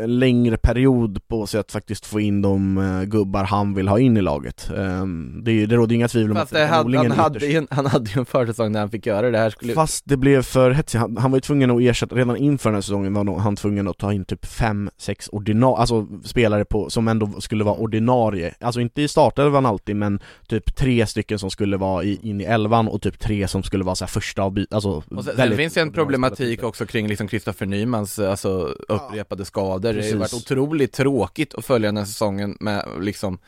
en 0.00 0.18
längre 0.18 0.56
period 0.56 1.28
på 1.28 1.46
sig 1.46 1.60
att 1.60 1.72
faktiskt 1.72 2.06
få 2.06 2.20
in 2.20 2.42
de 2.42 2.78
uh, 2.78 3.04
gubbar 3.04 3.44
han 3.44 3.74
vill 3.74 3.88
ha 3.88 3.98
in 3.98 4.16
i 4.16 4.20
laget. 4.20 4.70
Um, 4.74 5.40
det, 5.44 5.66
det 5.66 5.76
råder 5.76 5.94
inga 5.94 6.08
tvivel 6.08 6.30
om 6.30 6.36
Fast 6.36 6.54
att 6.54 6.68
hade, 6.68 6.98
han, 6.98 7.10
hade 7.10 7.46
ju 7.46 7.56
en, 7.56 7.66
han 7.70 7.86
hade 7.86 8.10
ju 8.10 8.18
en 8.18 8.26
försäsong 8.26 8.72
när 8.72 8.80
han 8.80 8.90
fick 8.90 9.06
göra 9.06 9.30
det. 9.30 9.38
Här 9.38 9.50
skulle... 9.50 9.74
Fast 9.74 10.04
det 10.06 10.16
blev 10.16 10.42
för 10.42 10.70
hetsigt, 10.70 11.00
han, 11.00 11.16
han 11.16 11.30
var 11.30 11.36
ju 11.36 11.40
tvungen 11.40 11.70
att 11.70 11.80
ersätta, 11.80 12.16
redan 12.16 12.36
inför 12.36 12.70
den 12.70 12.74
här 12.74 12.82
säsongen 12.82 13.14
var 13.14 13.38
han 13.38 13.56
tvungen 13.56 13.88
att 13.88 13.98
ta 13.98 14.12
in 14.12 14.24
typ 14.24 14.44
5-6 14.44 15.28
ordinarie, 15.32 15.76
alltså 15.76 16.06
spelare 16.24 16.64
på, 16.64 16.90
som 16.90 17.08
ändå 17.08 17.40
skulle 17.40 17.64
vara 17.64 17.76
ordinarie. 17.76 18.54
Alltså 18.60 18.80
inte 18.80 19.02
i 19.02 19.08
startelvan 19.08 19.66
alltid 19.66 19.96
men 19.96 20.20
typ 20.48 20.76
tre 20.76 21.06
stycken 21.06 21.38
som 21.38 21.50
skulle 21.50 21.76
vara 21.76 22.04
i, 22.04 22.18
in 22.22 22.40
i 22.40 22.44
elvan 22.44 22.88
och 22.88 23.02
typ 23.02 23.18
tre 23.18 23.48
som 23.48 23.62
skulle 23.62 23.84
vara 23.84 23.94
så 23.94 24.06
första 24.06 24.42
avbyt, 24.42 24.72
alltså 24.72 25.02
och 25.10 25.24
sen, 25.24 25.36
sen 25.36 25.56
finns 25.56 25.76
ju 25.76 25.80
en 25.80 25.92
problematik 25.92 26.62
också 26.62 26.86
kring 26.86 27.08
liksom 27.08 27.28
Kristoffer 27.28 27.66
Nymans, 27.66 28.18
alltså 28.18 28.48
upprepade 28.88 29.40
ja. 29.40 29.44
skador 29.44 29.81
skador. 29.82 29.94
Precis. 29.94 30.12
Det 30.12 30.16
har 30.16 30.20
varit 30.20 30.34
otroligt 30.34 30.92
tråkigt 30.92 31.54
att 31.54 31.64
följa 31.64 31.88
den 31.88 31.96
här 31.96 32.04
säsongen 32.04 32.56
med 32.60 32.84
liksom 33.00 33.38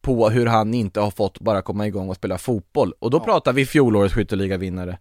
på 0.00 0.30
hur 0.30 0.46
han 0.46 0.74
inte 0.74 1.00
har 1.00 1.10
fått 1.10 1.40
bara 1.40 1.62
komma 1.62 1.86
igång 1.86 2.08
och 2.08 2.16
spela 2.16 2.38
fotboll. 2.38 2.92
Och 2.98 3.10
då 3.10 3.18
ja. 3.18 3.24
pratar 3.24 3.52
vi 3.52 3.66
fjolårets 3.66 4.14
skytteligavinnare 4.14 4.98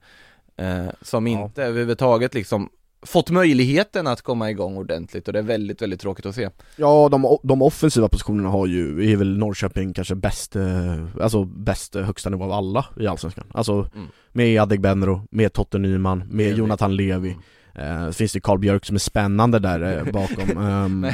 eh, 0.57 0.85
som 1.01 1.27
inte 1.27 1.61
ja. 1.61 1.67
överhuvudtaget 1.67 2.33
liksom 2.33 2.69
fått 3.05 3.29
möjligheten 3.29 4.07
att 4.07 4.21
komma 4.21 4.49
igång 4.49 4.77
ordentligt 4.77 5.27
och 5.27 5.33
det 5.33 5.39
är 5.39 5.43
väldigt, 5.43 5.81
väldigt 5.81 6.01
tråkigt 6.01 6.25
att 6.25 6.35
se. 6.35 6.49
Ja, 6.75 7.09
de, 7.11 7.37
de 7.43 7.61
offensiva 7.61 8.07
positionerna 8.09 8.49
har 8.49 8.67
ju, 8.67 9.11
är 9.11 9.17
väl 9.17 9.37
Norrköping 9.37 9.93
kanske 9.93 10.15
bäst, 10.15 10.55
eh, 10.55 11.05
alltså 11.21 11.43
bäst 11.43 11.95
eh, 11.95 12.03
högsta 12.03 12.29
nivå 12.29 12.43
av 12.43 12.51
alla 12.51 12.85
i 12.99 13.07
Allsvenskan. 13.07 13.45
Alltså 13.51 13.89
mm. 13.95 14.07
med 14.31 14.61
Adegbenro, 14.61 15.21
med 15.31 15.53
Totte 15.53 15.77
Nyman, 15.77 16.19
med 16.19 16.45
Levi. 16.45 16.57
Jonathan 16.57 16.95
Levi. 16.95 17.29
Mm. 17.29 17.41
Uh, 17.79 18.11
finns 18.11 18.33
det 18.33 18.39
Karl 18.39 18.59
Björk 18.59 18.85
som 18.85 18.95
är 18.95 18.99
spännande 18.99 19.59
där 19.59 19.97
uh, 19.97 20.11
bakom 20.13 20.57
um... 20.57 21.11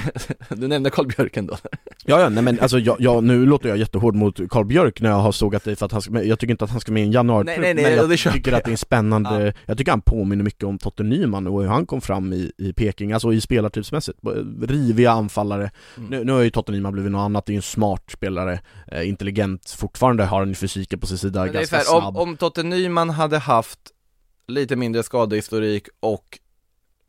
Du 0.49 0.67
nämnde 0.67 0.89
Karl 0.89 1.07
Björk 1.07 1.37
ändå. 1.37 1.57
Ja, 2.05 2.19
ja, 2.19 2.29
nej 2.29 2.43
men 2.43 2.59
alltså 2.59 2.79
jag, 2.79 2.95
jag, 2.99 3.23
nu 3.23 3.45
låter 3.45 3.69
jag 3.69 3.77
jättehård 3.77 4.15
mot 4.15 4.49
Karl 4.49 4.65
Björk 4.65 5.01
när 5.01 5.09
jag 5.09 5.17
har 5.17 5.31
sågat 5.31 5.63
dig 5.63 5.75
för 5.75 5.85
att 5.85 5.91
han 5.91 6.01
ska, 6.01 6.23
jag 6.23 6.39
tycker 6.39 6.51
inte 6.51 6.63
att 6.63 6.71
han 6.71 6.79
ska 6.79 6.91
med 6.91 7.03
i 7.03 7.05
en 7.05 7.11
januari 7.11 7.43
nej, 7.45 7.59
nej, 7.59 7.73
nej, 7.73 7.83
men 7.83 8.09
jag 8.09 8.33
tycker 8.33 8.53
att 8.53 8.63
det 8.63 8.69
är 8.69 8.71
en 8.71 8.77
spännande, 8.77 9.45
ja. 9.45 9.53
jag 9.65 9.77
tycker 9.77 9.91
han 9.91 10.01
påminner 10.01 10.43
mycket 10.43 10.63
om 10.63 10.77
Totte 10.77 11.03
Nyman 11.03 11.47
och 11.47 11.61
hur 11.61 11.69
han 11.69 11.85
kom 11.85 12.01
fram 12.01 12.33
i, 12.33 12.51
i 12.57 12.73
Peking, 12.73 13.11
alltså 13.11 13.33
i 13.33 13.41
spelartypsmässigt, 13.41 14.19
riviga 14.61 15.11
anfallare. 15.11 15.71
Mm. 15.97 16.09
nu, 16.09 16.23
nu 16.23 16.31
har 16.31 16.41
ju 16.41 16.49
Totte 16.49 16.71
Nyman 16.71 16.93
blivit 16.93 17.11
något 17.11 17.19
annat, 17.19 17.45
det 17.45 17.53
är 17.53 17.55
en 17.55 17.61
smart 17.61 18.03
spelare, 18.11 18.59
eh, 18.87 19.09
intelligent, 19.09 19.69
fortfarande 19.69 20.25
har 20.25 20.39
han 20.39 20.55
fysiken 20.55 20.99
på 20.99 21.07
sin 21.07 21.17
sida, 21.17 21.43
men 21.43 21.53
ganska 21.53 21.75
här, 21.75 21.83
snabb. 21.83 22.17
Om, 22.17 22.29
om 22.29 22.37
Totte 22.37 22.63
Nyman 22.63 23.09
hade 23.09 23.37
haft 23.37 23.79
lite 24.47 24.75
mindre 24.75 25.03
skadehistorik 25.03 25.87
och 25.99 26.39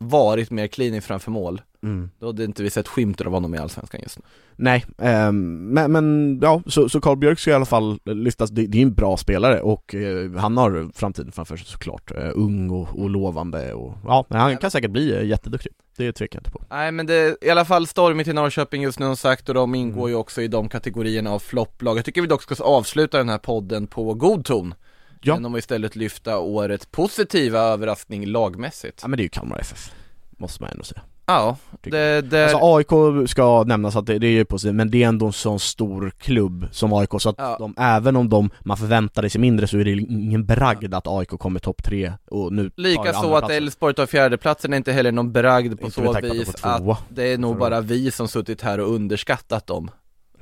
varit 0.01 0.51
mer 0.51 0.67
kliniskt 0.67 1.07
framför 1.07 1.31
mål. 1.31 1.61
Mm. 1.83 2.09
Då 2.19 2.25
hade 2.25 2.43
inte 2.43 2.63
vi 2.63 2.69
sett 2.69 2.87
skymten 2.87 3.27
av 3.27 3.33
honom 3.33 3.55
i 3.55 3.57
Allsvenskan 3.57 4.01
just 4.03 4.17
nu. 4.17 4.23
Nej, 4.55 4.85
eh, 4.97 5.31
men, 5.31 5.91
men 5.91 6.39
ja, 6.41 6.61
så, 6.65 6.89
så 6.89 7.01
Carl 7.01 7.17
Björk 7.17 7.39
ska 7.39 7.51
i 7.51 7.53
alla 7.53 7.65
fall 7.65 7.99
lyftas, 8.05 8.49
det, 8.49 8.67
det 8.67 8.77
är 8.77 8.81
en 8.81 8.93
bra 8.93 9.17
spelare 9.17 9.61
och 9.61 9.95
eh, 9.95 10.31
han 10.31 10.57
har 10.57 10.91
framtiden 10.93 11.31
framför 11.31 11.57
sig 11.57 11.67
såklart, 11.67 12.11
eh, 12.11 12.31
ung 12.33 12.69
och, 12.69 12.99
och, 12.99 13.09
lovande 13.09 13.73
och 13.73 13.93
ja, 14.05 14.25
han 14.29 14.57
kan 14.57 14.71
säkert 14.71 14.91
bli 14.91 15.13
eh, 15.13 15.25
jätteduktig. 15.25 15.71
Det 15.97 16.11
tvekar 16.11 16.37
jag 16.37 16.41
inte 16.41 16.51
på. 16.51 16.63
Nej 16.69 16.91
men 16.91 17.05
det 17.05 17.15
är 17.15 17.37
i 17.41 17.49
alla 17.49 17.65
fall 17.65 17.87
stormigt 17.87 18.27
i 18.27 18.33
Norrköping 18.33 18.81
just 18.81 18.99
nu 18.99 19.05
som 19.05 19.17
sagt 19.17 19.49
och 19.49 19.55
de 19.55 19.75
ingår 19.75 20.01
mm. 20.01 20.09
ju 20.09 20.15
också 20.15 20.41
i 20.41 20.47
de 20.47 20.69
kategorierna 20.69 21.31
av 21.31 21.39
flopplag 21.39 21.97
Jag 21.97 22.05
tycker 22.05 22.21
vi 22.21 22.27
dock 22.27 22.41
ska 22.41 22.63
avsluta 22.63 23.17
den 23.17 23.29
här 23.29 23.37
podden 23.37 23.87
på 23.87 24.13
god 24.13 24.45
ton 24.45 24.73
ja. 25.21 25.33
genom 25.33 25.53
att 25.53 25.59
istället 25.59 25.95
lyfta 25.95 26.39
årets 26.39 26.85
positiva 26.85 27.59
överraskning 27.59 28.25
lagmässigt. 28.25 28.99
Ja 29.01 29.07
men 29.07 29.17
det 29.17 29.21
är 29.21 29.25
ju 29.25 29.29
Kalmar 29.29 29.59
FF, 29.59 29.91
måste 30.37 30.63
man 30.63 30.71
ändå 30.71 30.83
säga. 30.83 31.01
Ja, 31.25 31.57
det, 31.81 32.21
det... 32.21 32.43
Alltså 32.43 32.59
AIK 32.61 33.29
ska 33.29 33.63
nämnas 33.63 33.95
att 33.95 34.05
det, 34.05 34.19
det 34.19 34.27
är 34.27 34.31
ju 34.31 34.45
positivt, 34.45 34.75
men 34.75 34.91
det 34.91 35.03
är 35.03 35.07
ändå 35.07 35.25
en 35.25 35.33
sån 35.33 35.59
stor 35.59 36.11
klubb 36.17 36.67
som 36.71 36.93
AIK 36.93 37.09
så 37.19 37.29
att 37.29 37.35
ja. 37.37 37.55
de, 37.59 37.73
även 37.77 38.15
om 38.15 38.29
de, 38.29 38.49
man 38.59 38.77
förväntade 38.77 39.29
sig 39.29 39.41
mindre 39.41 39.67
så 39.67 39.77
är 39.77 39.85
det 39.85 39.91
ingen 39.91 40.45
bragd 40.45 40.93
att 40.93 41.07
AIK 41.07 41.29
kommer 41.29 41.59
topp 41.59 41.83
tre 41.83 42.13
och 42.29 42.53
nu 42.53 42.71
Lika 42.75 43.13
så 43.13 43.35
att 43.35 43.49
Elfsborg 43.49 43.93
tar 43.93 44.05
fjärdeplatsen 44.05 44.73
är 44.73 44.77
inte 44.77 44.91
heller 44.91 45.11
någon 45.11 45.31
bragd 45.31 45.81
på 45.81 45.91
så 45.91 46.13
vis 46.21 46.55
att 46.61 47.03
det 47.09 47.33
är 47.33 47.37
nog 47.37 47.57
bara 47.57 47.81
vi 47.81 48.11
som 48.11 48.27
suttit 48.27 48.61
här 48.61 48.79
och 48.79 48.95
underskattat 48.95 49.67
dem 49.67 49.91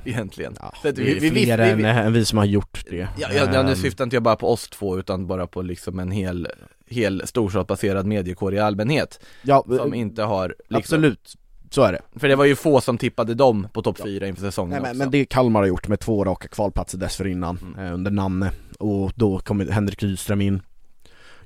egentligen. 0.05 0.55
Ja, 0.59 0.73
Det 0.81 0.89
är 0.89 0.93
vi, 0.93 1.13
vi, 1.13 1.29
fler 1.29 1.57
vi, 1.57 1.83
vi, 1.83 1.89
än 1.89 2.13
vi 2.13 2.25
som 2.25 2.37
har 2.37 2.45
gjort 2.45 2.83
det. 2.89 2.97
Ja, 2.97 3.07
ja, 3.17 3.27
ja 3.33 3.63
nu 3.63 3.69
ehm. 3.69 3.75
syftar 3.75 4.03
inte 4.03 4.15
jag 4.15 4.23
bara 4.23 4.35
på 4.35 4.51
oss 4.51 4.69
två 4.69 4.99
utan 4.99 5.27
bara 5.27 5.47
på 5.47 5.61
liksom 5.61 5.99
en 5.99 6.11
hel, 6.11 6.47
hel 6.87 7.21
storstadsbaserad 7.25 8.05
mediekår 8.05 8.53
i 8.53 8.59
allmänhet. 8.59 9.19
Ja, 9.41 9.65
Som 9.67 9.93
inte 9.93 10.23
har 10.23 10.47
liksom, 10.47 10.77
Absolut, 10.77 11.35
så 11.69 11.81
är 11.81 11.91
det. 11.91 12.19
För 12.19 12.27
det 12.27 12.35
var 12.35 12.45
ju 12.45 12.55
få 12.55 12.81
som 12.81 12.97
tippade 12.97 13.33
dem 13.33 13.67
på 13.73 13.81
topp 13.81 13.97
4 14.03 14.27
inför 14.27 14.41
säsongen 14.41 14.81
Nej, 14.81 14.81
men, 14.81 14.97
men 14.97 15.11
det 15.11 15.25
Kalmar 15.25 15.59
har 15.59 15.67
gjort 15.67 15.87
med 15.87 15.99
två 15.99 16.25
raka 16.25 16.47
kvalplatser 16.47 16.97
dessförinnan 16.97 17.59
mm. 17.61 17.85
eh, 17.85 17.93
under 17.93 18.11
Nanne. 18.11 18.51
Och 18.79 19.11
då 19.15 19.39
kommer 19.39 19.65
Henrik 19.65 20.03
Rydström 20.03 20.41
in 20.41 20.61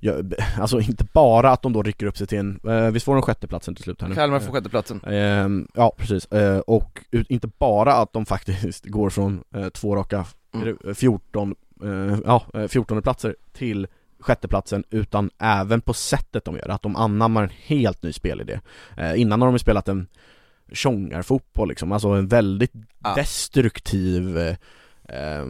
ja, 0.04 0.14
alltså 0.60 0.80
inte 0.80 1.04
bara 1.14 1.51
att 1.51 1.62
de 1.62 1.74
då 1.74 1.84
rycker 1.84 2.06
upp 2.06 2.18
sig 2.18 2.28
till 2.28 2.38
en, 2.38 2.60
eh, 2.68 2.91
visst 2.91 3.06
får 3.06 3.14
de 3.14 3.22
sjätteplatsen 3.22 3.76
till 3.76 3.84
slut 3.84 4.01
här 4.01 4.10
nu? 4.10 4.16
Kalmar 4.16 4.39
får 4.39 4.54
sjätteplatsen 4.54 5.01
eh, 5.04 5.47
Ja 5.74 5.93
precis, 5.97 6.26
eh, 6.26 6.60
och 6.60 6.99
inte 7.12 7.47
bara 7.47 7.93
att 7.93 8.14
de 8.14 8.26
faktiskt 8.26 8.86
går 8.86 9.10
från 9.10 9.43
eh, 9.56 9.70
två 9.70 9.95
raka, 9.95 10.26
mm. 10.54 10.95
14, 10.95 11.56
eh, 11.84 12.18
ja 12.26 12.45
14 12.68 13.01
platser 13.01 13.36
till 13.54 13.88
sjätteplatsen 14.20 14.84
utan 14.89 15.30
även 15.39 15.82
på 15.82 15.93
sättet 15.93 16.45
de 16.45 16.56
gör 16.56 16.70
att 16.70 16.82
de 16.82 16.95
anammar 16.95 17.43
en 17.43 17.51
helt 17.66 18.04
ny 18.04 18.14
spelidé 18.14 18.60
eh, 18.97 19.22
Innan 19.22 19.41
har 19.41 19.49
de 19.49 19.60
spelat 19.60 19.88
en 19.88 20.08
tjongarfotboll 20.72 21.70
liksom, 21.70 21.91
alltså 21.91 22.08
en 22.08 22.28
väldigt 22.28 22.74
ah. 23.01 23.16
destruktiv 23.16 24.56
eh, 25.10 25.24
Eh, 25.24 25.45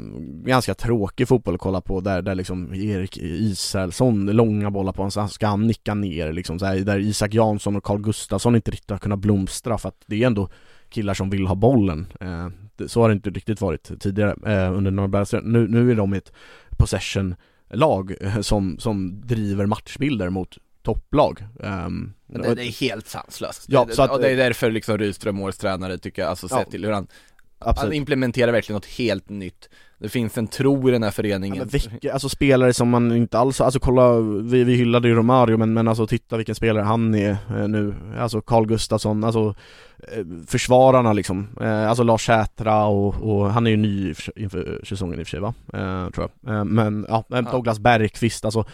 ganska 0.45 0.73
tråkig 0.73 1.27
fotboll 1.27 1.55
att 1.55 1.61
kolla 1.61 1.81
på 1.81 2.01
där, 2.01 2.21
där 2.21 2.35
liksom 2.35 2.73
Erik 2.73 3.17
Israelsson, 3.17 4.25
långa 4.25 4.71
bollar 4.71 4.91
på 4.91 5.03
honom, 5.03 5.29
ska 5.29 5.47
han 5.47 5.67
nicka 5.67 5.93
ner 5.93 6.33
liksom 6.33 6.59
så 6.59 6.65
här, 6.65 6.79
där 6.79 6.99
Isak 6.99 7.33
Jansson 7.33 7.75
och 7.75 7.83
Carl 7.83 8.01
Gustafsson 8.01 8.55
inte 8.55 8.71
riktigt 8.71 8.89
har 8.89 8.97
kunnat 8.97 9.19
blomstra 9.19 9.77
för 9.77 9.89
att 9.89 10.03
det 10.05 10.23
är 10.23 10.27
ändå 10.27 10.49
killar 10.89 11.13
som 11.13 11.29
vill 11.29 11.47
ha 11.47 11.55
bollen. 11.55 12.07
Eh, 12.19 12.47
Så 12.87 13.01
har 13.01 13.09
det 13.09 13.13
inte 13.13 13.29
riktigt 13.29 13.61
varit 13.61 14.01
tidigare 14.01 14.31
eh, 14.31 14.77
under 14.77 14.91
Norrbergs 14.91 15.33
nu, 15.43 15.67
nu 15.67 15.91
är 15.91 15.95
de 15.95 16.13
ett 16.13 16.31
possession-lag 16.77 18.15
eh, 18.21 18.41
som, 18.41 18.79
som 18.79 19.21
driver 19.21 19.65
matchbilder 19.65 20.29
mot 20.29 20.57
topplag. 20.81 21.43
Um, 21.55 22.13
det, 22.27 22.55
det, 22.55 22.65
är 22.65 22.81
helt 22.81 23.07
sanslöst, 23.07 23.65
ja, 23.67 23.85
det, 23.85 23.95
så 23.95 24.01
att, 24.01 24.11
och 24.11 24.21
det 24.21 24.29
är 24.29 24.37
därför 24.37 24.71
liksom 24.71 24.97
Rydström, 24.97 25.41
årets 25.41 25.57
tränare 25.57 25.97
tycker 25.97 26.21
jag, 26.21 26.29
alltså 26.29 26.47
sett 26.47 26.59
ja, 26.65 26.71
till 26.71 26.85
hur 26.85 26.91
han 26.91 27.07
Absolut. 27.65 27.89
Han 27.89 27.93
implementerar 27.93 28.51
verkligen 28.51 28.75
något 28.75 28.85
helt 28.85 29.29
nytt. 29.29 29.69
Det 29.99 30.09
finns 30.09 30.37
en 30.37 30.47
tro 30.47 30.89
i 30.89 30.91
den 30.91 31.03
här 31.03 31.11
föreningen. 31.11 31.57
Ja, 31.57 31.79
vilka, 31.91 32.13
Alltså 32.13 32.29
spelare 32.29 32.73
som 32.73 32.89
man 32.89 33.15
inte 33.15 33.39
alls, 33.39 33.61
alltså 33.61 33.79
kolla, 33.79 34.19
vi, 34.19 34.63
vi 34.63 34.75
hyllade 34.75 35.07
ju 35.07 35.15
Romario 35.15 35.57
men, 35.57 35.73
men 35.73 35.87
alltså 35.87 36.07
titta 36.07 36.37
vilken 36.37 36.55
spelare 36.55 36.83
han 36.83 37.15
är 37.15 37.37
eh, 37.49 37.67
nu. 37.67 37.95
Alltså 38.19 38.41
Carl 38.41 38.65
Gustafsson, 38.65 39.23
alltså 39.23 39.55
försvararna 40.47 41.13
liksom, 41.13 41.47
eh, 41.61 41.89
alltså 41.89 42.03
Lars 42.03 42.25
Sätra 42.25 42.85
och, 42.85 43.15
och, 43.15 43.51
han 43.51 43.67
är 43.67 43.71
ju 43.71 43.77
ny 43.77 44.13
inför 44.35 44.81
säsongen 44.83 45.19
i 45.19 45.23
och 45.23 45.27
för 45.27 45.31
sig 45.31 45.39
va? 45.39 45.53
Eh, 45.73 46.09
tror 46.09 46.29
jag. 46.41 46.55
Eh, 46.55 46.65
men 46.65 47.05
ja, 47.09 47.23
Douglas 47.51 47.79
Bergqvist, 47.79 48.45
alltså 48.45 48.65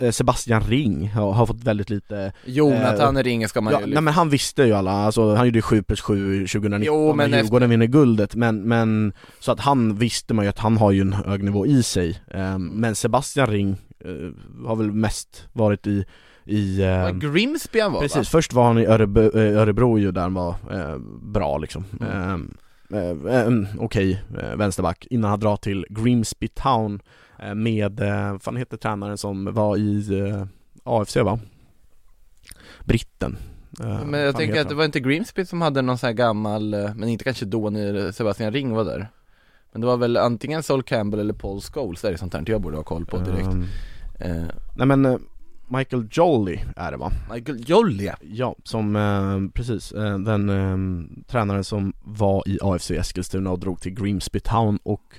eh, 0.00 0.10
Sebastian 0.10 0.62
Ring 0.62 1.08
har, 1.08 1.32
har 1.32 1.46
fått 1.46 1.64
väldigt 1.64 1.90
lite 1.90 2.32
Jonathan 2.44 3.16
eh, 3.16 3.22
Ring 3.22 3.48
ska 3.48 3.60
man 3.60 3.72
ja, 3.72 3.80
ju 3.80 3.86
Nej 3.86 4.02
men 4.02 4.14
han 4.14 4.30
visste 4.30 4.62
ju 4.62 4.72
alla, 4.72 4.92
alltså 4.92 5.34
han 5.34 5.46
gjorde 5.46 5.58
ju 5.58 5.62
7 5.62 5.82
plus 5.82 6.00
7 6.00 6.46
2019 6.46 6.82
jo, 6.82 7.14
men 7.14 7.30
när 7.30 7.38
Djurgården 7.42 7.70
vinner 7.70 7.86
guldet. 7.86 8.34
Men, 8.34 8.62
men 8.62 9.12
så 9.40 9.52
att 9.52 9.60
han 9.60 9.96
visste 9.96 10.34
man 10.34 10.44
ju 10.44 10.48
att 10.48 10.58
han 10.58 10.76
har 10.76 10.90
ju 10.90 11.00
en 11.00 11.12
hög 11.12 11.44
nivå 11.44 11.66
i 11.66 11.82
sig. 11.82 12.20
Men 12.58 12.94
Sebastian 12.94 13.46
Ring 13.46 13.76
har 14.66 14.76
väl 14.76 14.92
mest 14.92 15.48
varit 15.52 15.86
i 15.86 16.04
i... 16.46 16.82
Eh, 16.82 17.10
Grimsby 17.10 17.80
han 17.80 17.92
var 17.92 18.00
Precis, 18.00 18.16
va? 18.16 18.24
först 18.24 18.52
var 18.52 18.64
han 18.64 18.78
i 18.78 18.86
Örebro, 18.86 19.38
eh, 19.38 19.58
Örebro 19.58 19.98
ju 19.98 20.12
där 20.12 20.22
han 20.22 20.34
var 20.34 20.54
eh, 20.70 20.98
bra 21.22 21.58
liksom. 21.58 21.84
Mm. 22.00 22.12
Ehm, 22.12 22.54
eh, 22.92 23.34
eh, 23.34 23.48
Okej, 23.78 24.22
okay, 24.30 24.44
eh, 24.44 24.56
vänsterback, 24.56 25.06
innan 25.10 25.30
han 25.30 25.40
drar 25.40 25.56
till 25.56 25.86
Grimsby 25.88 26.48
Town 26.48 27.00
med, 27.54 28.00
vad 28.32 28.42
fan 28.42 28.56
heter 28.56 28.76
tränaren 28.76 29.18
som 29.18 29.54
var 29.54 29.76
i 29.76 30.04
AFC 30.84 31.16
va? 31.16 31.38
britten. 32.84 33.36
Men 34.06 34.20
jag 34.20 34.36
tänker 34.36 34.60
att 34.60 34.68
det 34.68 34.74
var 34.74 34.84
inte 34.84 35.00
Grimsby 35.00 35.44
som 35.44 35.62
hade 35.62 35.82
någon 35.82 35.98
sån 35.98 36.06
här 36.06 36.14
gammal, 36.14 36.74
eh, 36.74 36.94
men 36.94 37.08
inte 37.08 37.24
kanske 37.24 37.44
då 37.44 37.70
när 37.70 38.12
Sebastian 38.12 38.52
Ring 38.52 38.72
var 38.72 38.84
där. 38.84 39.08
Men 39.72 39.80
det 39.80 39.86
var 39.86 39.96
väl 39.96 40.16
antingen 40.16 40.62
Sol 40.62 40.82
Campbell 40.82 41.20
eller 41.20 41.34
Paul 41.34 41.60
Scholes, 41.60 42.00
det 42.00 42.08
är 42.08 42.16
sånt 42.16 42.34
här 42.34 42.44
jag 42.46 42.60
borde 42.60 42.76
ha 42.76 42.84
koll 42.84 43.06
på 43.06 43.18
direkt. 43.18 43.48
Um, 43.48 43.66
Nej 44.76 44.86
men 44.86 45.18
Michael 45.68 46.08
Jolly 46.10 46.58
är 46.76 46.90
det 46.90 46.96
va? 46.96 47.12
Michael 47.32 47.64
Jolly 47.66 48.10
ja! 48.20 48.56
Som, 48.64 48.96
eh, 48.96 49.52
precis, 49.54 49.92
eh, 49.92 50.18
den 50.18 50.48
eh, 50.48 50.76
tränaren 51.26 51.64
som 51.64 51.92
var 52.04 52.48
i 52.48 52.58
AFC 52.62 52.90
Eskilstuna 52.90 53.50
och 53.50 53.58
drog 53.58 53.80
till 53.80 53.94
Grimsby 53.94 54.40
Town 54.40 54.78
och 54.82 55.14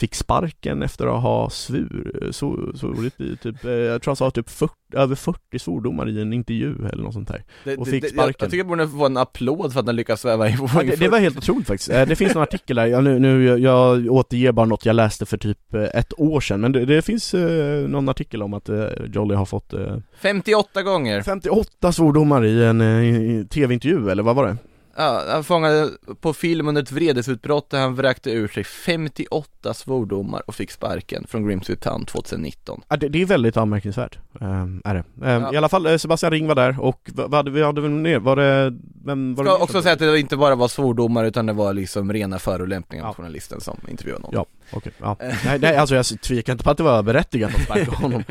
fick 0.00 0.14
sparken 0.14 0.82
efter 0.82 1.06
att 1.06 1.22
ha 1.22 1.50
svur, 1.50 2.28
så, 2.30 2.72
svurit 2.74 3.20
i 3.20 3.36
typ, 3.36 3.64
eh, 3.64 3.70
jag 3.70 4.02
tror 4.02 4.10
han 4.10 4.16
sa 4.16 4.30
typ 4.30 4.50
40, 4.50 4.74
över 4.92 5.14
40 5.14 5.58
svordomar 5.58 6.08
i 6.08 6.20
en 6.20 6.32
intervju 6.32 6.74
eller 6.92 7.02
något 7.02 7.14
sånt 7.14 7.28
där 7.28 7.44
det, 7.64 7.76
och 7.76 7.88
fick 7.88 8.08
sparken 8.08 8.18
Jag, 8.18 8.34
jag 8.38 8.50
tycker 8.50 8.56
jag 8.56 8.66
borde 8.66 8.88
få 8.88 9.06
en 9.06 9.16
applåd 9.16 9.72
för 9.72 9.80
att 9.80 9.86
han 9.86 9.96
lyckas 9.96 10.20
sväva 10.20 10.56
på 10.56 10.70
ja, 10.74 10.82
det, 10.82 10.96
det 10.96 11.08
var 11.08 11.18
helt 11.18 11.38
otroligt 11.38 11.66
faktiskt, 11.66 11.90
eh, 11.90 12.06
det 12.06 12.16
finns 12.16 12.36
en 12.36 12.42
artikel 12.42 12.76
där, 12.76 12.86
jag, 12.86 13.04
nu, 13.04 13.18
nu, 13.18 13.58
jag 13.58 14.10
återger 14.10 14.52
bara 14.52 14.66
något 14.66 14.86
jag 14.86 14.96
läste 14.96 15.26
för 15.26 15.36
typ 15.36 15.74
eh, 15.74 15.82
ett 15.82 16.20
år 16.20 16.40
sedan. 16.40 16.60
Men 16.60 16.72
det, 16.72 16.84
det 16.84 17.02
finns 17.02 17.34
eh, 17.34 17.88
någon 17.88 18.08
artikel 18.08 18.42
om 18.42 18.54
att 18.54 18.68
eh, 18.68 18.86
Jolly 19.12 19.34
har 19.34 19.46
fått 19.46 19.72
eh, 19.72 19.96
58 20.20 20.82
gånger. 20.82 21.22
58 21.22 21.92
svordomar 21.92 22.44
i 22.44 22.64
en 22.64 22.80
eh, 22.80 23.46
tv-intervju 23.46 24.10
eller 24.10 24.22
vad 24.22 24.36
var 24.36 24.46
det? 24.46 24.56
Ja, 24.96 25.24
han 25.28 25.44
fångade 25.44 25.90
på 26.20 26.32
film 26.32 26.68
under 26.68 26.82
ett 26.82 26.92
vredesutbrott 26.92 27.70
där 27.70 27.80
han 27.80 27.94
vräkte 27.94 28.30
ur 28.30 28.48
sig 28.48 28.64
58 28.64 29.74
svordomar 29.74 30.42
och 30.46 30.54
fick 30.54 30.70
sparken 30.70 31.26
från 31.28 31.46
Grimsby 31.46 31.76
Town 31.76 32.04
2019 32.04 32.80
Ja 32.88 32.96
det, 32.96 33.08
det 33.08 33.22
är 33.22 33.26
väldigt 33.26 33.56
anmärkningsvärt, 33.56 34.18
ähm, 34.40 34.82
är 34.84 34.94
det. 34.94 35.04
Ähm, 35.26 35.42
ja. 35.42 35.54
I 35.54 35.56
alla 35.56 35.68
fall, 35.68 35.86
eh, 35.86 35.96
Sebastian 35.96 36.32
Ring 36.32 36.46
var 36.46 36.54
där 36.54 36.80
och 36.80 37.10
vad 37.14 37.34
hade 37.34 37.50
vi, 37.50 37.62
hade 37.62 37.80
vi 37.80 37.88
ner, 37.88 38.18
var 38.18 38.36
det, 38.36 38.78
vem 39.04 39.34
var 39.34 39.44
Ska 39.44 39.52
det 39.52 39.62
också 39.62 39.82
säga 39.82 39.92
att 39.92 39.98
det 39.98 40.20
inte 40.20 40.36
bara 40.36 40.54
var 40.54 40.68
svordomar 40.68 41.24
utan 41.24 41.46
det 41.46 41.52
var 41.52 41.72
liksom 41.72 42.12
rena 42.12 42.38
förolämpningar 42.38 43.04
ja. 43.04 43.14
journalisten 43.14 43.60
som 43.60 43.80
intervjuade 43.88 44.22
honom 44.22 44.34
Ja, 44.34 44.59
okej, 44.72 44.92
ja. 44.98 45.16
nej, 45.20 45.58
nej 45.58 45.76
alltså 45.76 45.94
jag 45.94 46.06
tvekar 46.06 46.52
inte 46.52 46.64
på 46.64 46.70
att 46.70 46.76
det 46.76 46.82
var 46.82 47.02
berättigat 47.02 47.54
att 47.54 47.62
sparka 47.62 47.90
honom. 47.96 48.24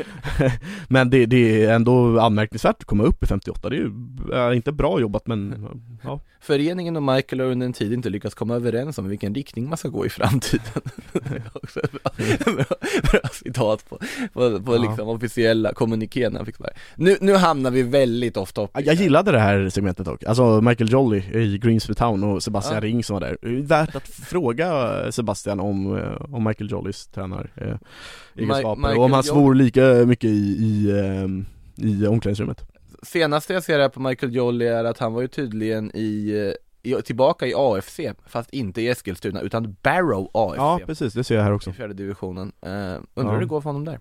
Men 0.88 1.10
det, 1.10 1.26
det, 1.26 1.64
är 1.64 1.74
ändå 1.74 2.20
anmärkningsvärt 2.20 2.76
att 2.78 2.84
komma 2.84 3.04
upp 3.04 3.22
i 3.22 3.26
58, 3.26 3.68
det 3.68 3.76
är 3.76 3.78
ju 3.78 3.92
äh, 4.32 4.56
inte 4.56 4.72
bra 4.72 5.00
jobbat 5.00 5.26
men 5.26 5.68
ja. 6.02 6.20
Föreningen 6.42 6.96
och 6.96 7.02
Michael 7.02 7.40
har 7.40 7.46
under 7.46 7.66
en 7.66 7.72
tid 7.72 7.92
inte 7.92 8.08
lyckats 8.08 8.34
komma 8.34 8.54
överens 8.54 8.98
om 8.98 9.08
vilken 9.08 9.34
riktning 9.34 9.68
man 9.68 9.78
ska 9.78 9.88
gå 9.88 10.06
i 10.06 10.08
framtiden. 10.08 10.82
Också 11.52 11.80
bra, 11.92 12.64
bra 13.12 13.20
citat 13.32 13.88
på, 13.88 13.98
på, 14.32 14.60
på 14.60 14.74
ja. 14.76 14.82
liksom 14.82 15.08
officiella 15.08 15.72
kommunikén 15.72 16.36
han 16.36 16.46
fick 16.46 16.56
nu, 16.94 17.16
nu 17.20 17.34
hamnar 17.34 17.70
vi 17.70 17.82
väldigt 17.82 18.36
off 18.36 18.52
topic 18.52 18.86
Jag 18.86 18.94
gillade 18.94 19.32
det 19.32 19.38
här 19.38 19.68
segmentet 19.68 20.06
dock, 20.06 20.24
alltså 20.24 20.60
Michael 20.60 20.92
Jolly 20.92 21.18
i 21.18 21.58
Greensby 21.58 21.94
Town 21.94 22.24
och 22.24 22.42
Sebastian 22.42 22.74
ja. 22.74 22.80
Ring 22.80 23.04
som 23.04 23.14
var 23.14 23.20
där. 23.20 23.62
Värt 23.62 23.96
att 23.96 24.08
fråga 24.08 24.92
Sebastian 25.12 25.60
om, 25.60 25.98
eh, 25.98 26.29
om 26.32 26.44
Michael 26.44 26.70
Jollys 26.70 27.06
tränaregenskaper 27.06 28.98
och 28.98 29.04
om 29.04 29.12
han 29.12 29.22
svor 29.22 29.54
lika 29.54 29.82
mycket 30.06 30.30
i, 30.30 30.56
i, 30.60 31.00
ehm, 31.00 31.44
i 31.76 32.06
omklädningsrummet. 32.06 32.64
Senaste 33.02 33.52
jag 33.52 33.62
ser 33.62 33.78
här 33.78 33.88
på 33.88 34.00
Michael 34.00 34.34
Jolly 34.34 34.66
är 34.66 34.84
att 34.84 34.98
han 34.98 35.12
var 35.12 35.20
ju 35.20 35.28
tydligen 35.28 35.96
i, 35.96 36.54
i 36.82 36.94
tillbaka 37.02 37.46
i 37.46 37.54
AFC, 37.56 38.00
fast 38.26 38.50
inte 38.50 38.82
i 38.82 38.88
Eskilstuna 38.88 39.40
utan 39.40 39.76
Barrow 39.82 40.30
AFC 40.34 40.56
Ja 40.56 40.80
precis, 40.86 41.14
det 41.14 41.24
ser 41.24 41.34
jag 41.34 41.42
här 41.42 41.52
också. 41.52 41.70
I 41.70 41.72
fjärde 41.72 41.94
divisionen, 41.94 42.52
uh, 42.66 42.70
undrar 42.70 43.02
ja. 43.14 43.30
hur 43.32 43.40
det 43.40 43.46
går 43.46 43.60
för 43.60 43.70
honom 43.70 43.84
där. 43.84 43.98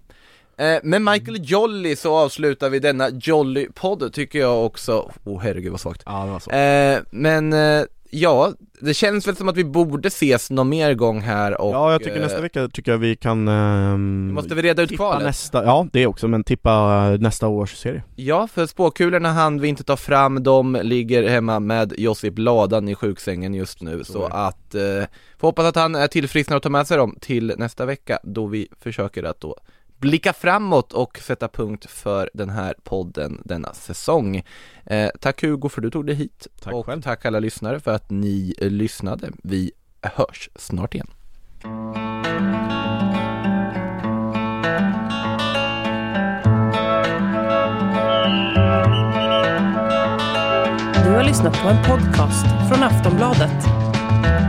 Uh, 0.75 0.79
Med 0.83 1.01
Michael 1.01 1.37
Jolly 1.41 1.95
så 1.95 2.15
avslutar 2.15 2.69
vi 2.69 2.79
denna 2.79 3.09
Jolly-podd 3.09 4.13
tycker 4.13 4.39
jag 4.39 4.65
också, 4.65 5.11
oh 5.23 5.41
herregud 5.41 5.71
vad 5.71 5.79
svagt. 5.79 6.03
Ja 6.05 6.25
det 6.25 6.31
var 6.31 6.97
uh, 6.97 7.03
Men 7.11 7.53
Ja, 8.11 8.53
det 8.81 8.93
känns 8.93 9.27
väl 9.27 9.35
som 9.35 9.49
att 9.49 9.57
vi 9.57 9.63
borde 9.63 10.07
ses 10.07 10.49
någon 10.51 10.69
mer 10.69 10.93
gång 10.93 11.21
här 11.21 11.61
och 11.61 11.73
Ja, 11.73 11.91
jag 11.91 12.03
tycker 12.03 12.19
nästa 12.19 12.41
vecka 12.41 12.67
tycker 12.67 12.91
jag 12.91 12.99
vi 12.99 13.15
kan 13.15 13.47
um, 13.47 14.33
Måste 14.33 14.55
vi 14.55 14.61
reda 14.61 14.81
ut 14.81 14.95
kvalet? 14.95 15.23
nästa, 15.23 15.63
ja 15.63 15.87
det 15.91 16.07
också, 16.07 16.27
men 16.27 16.43
tippa 16.43 17.09
nästa 17.09 17.47
års 17.47 17.75
serie 17.75 18.03
Ja, 18.15 18.47
för 18.47 18.65
spåkulorna 18.65 19.31
hann 19.31 19.61
vi 19.61 19.67
inte 19.67 19.83
ta 19.83 19.97
fram, 19.97 20.43
de 20.43 20.77
ligger 20.83 21.29
hemma 21.29 21.59
med 21.59 21.93
Josip 21.97 22.33
Ladan 22.37 22.89
i 22.89 22.95
sjuksängen 22.95 23.53
just 23.53 23.81
nu 23.81 24.03
så, 24.03 24.13
så 24.13 24.25
att, 24.25 24.75
eh, 24.75 24.81
får 25.37 25.47
hoppas 25.47 25.65
att 25.65 25.75
han 25.75 25.95
är 25.95 26.07
tillfrisknad 26.07 26.57
och 26.57 26.63
tar 26.63 26.69
med 26.69 26.87
sig 26.87 26.97
dem 26.97 27.17
till 27.21 27.53
nästa 27.57 27.85
vecka 27.85 28.19
då 28.23 28.45
vi 28.45 28.67
försöker 28.79 29.23
att 29.23 29.41
då 29.41 29.55
blicka 29.99 30.33
framåt 30.33 30.93
och 30.93 31.19
sätta 31.19 31.47
punkt 31.47 31.85
för 31.89 32.29
den 32.33 32.49
här 32.49 32.75
podden 32.83 33.41
denna 33.45 33.73
säsong. 33.73 34.43
Eh, 34.85 35.09
tack 35.19 35.41
Hugo 35.41 35.69
för 35.69 35.81
att 35.81 35.83
du 35.83 35.91
tog 35.91 36.05
dig 36.05 36.15
hit 36.15 36.47
tack 36.61 36.73
och 36.73 36.85
själv. 36.85 37.01
tack 37.01 37.25
alla 37.25 37.39
lyssnare 37.39 37.79
för 37.79 37.91
att 37.91 38.09
ni 38.09 38.53
lyssnade. 38.57 39.31
Vi 39.43 39.71
hörs 40.01 40.49
snart 40.55 40.95
igen. 40.95 41.07
Du 51.03 51.15
har 51.15 51.23
lyssnat 51.23 51.61
på 51.61 51.67
en 51.67 51.83
podcast 51.83 52.45
från 52.69 52.83
Aftonbladet. 52.83 53.65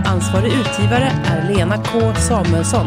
Ansvarig 0.07 0.53
utgivare 0.53 1.13
är 1.25 1.55
Lena 1.55 1.77
K 1.77 2.15
Samuelsson. 2.15 2.87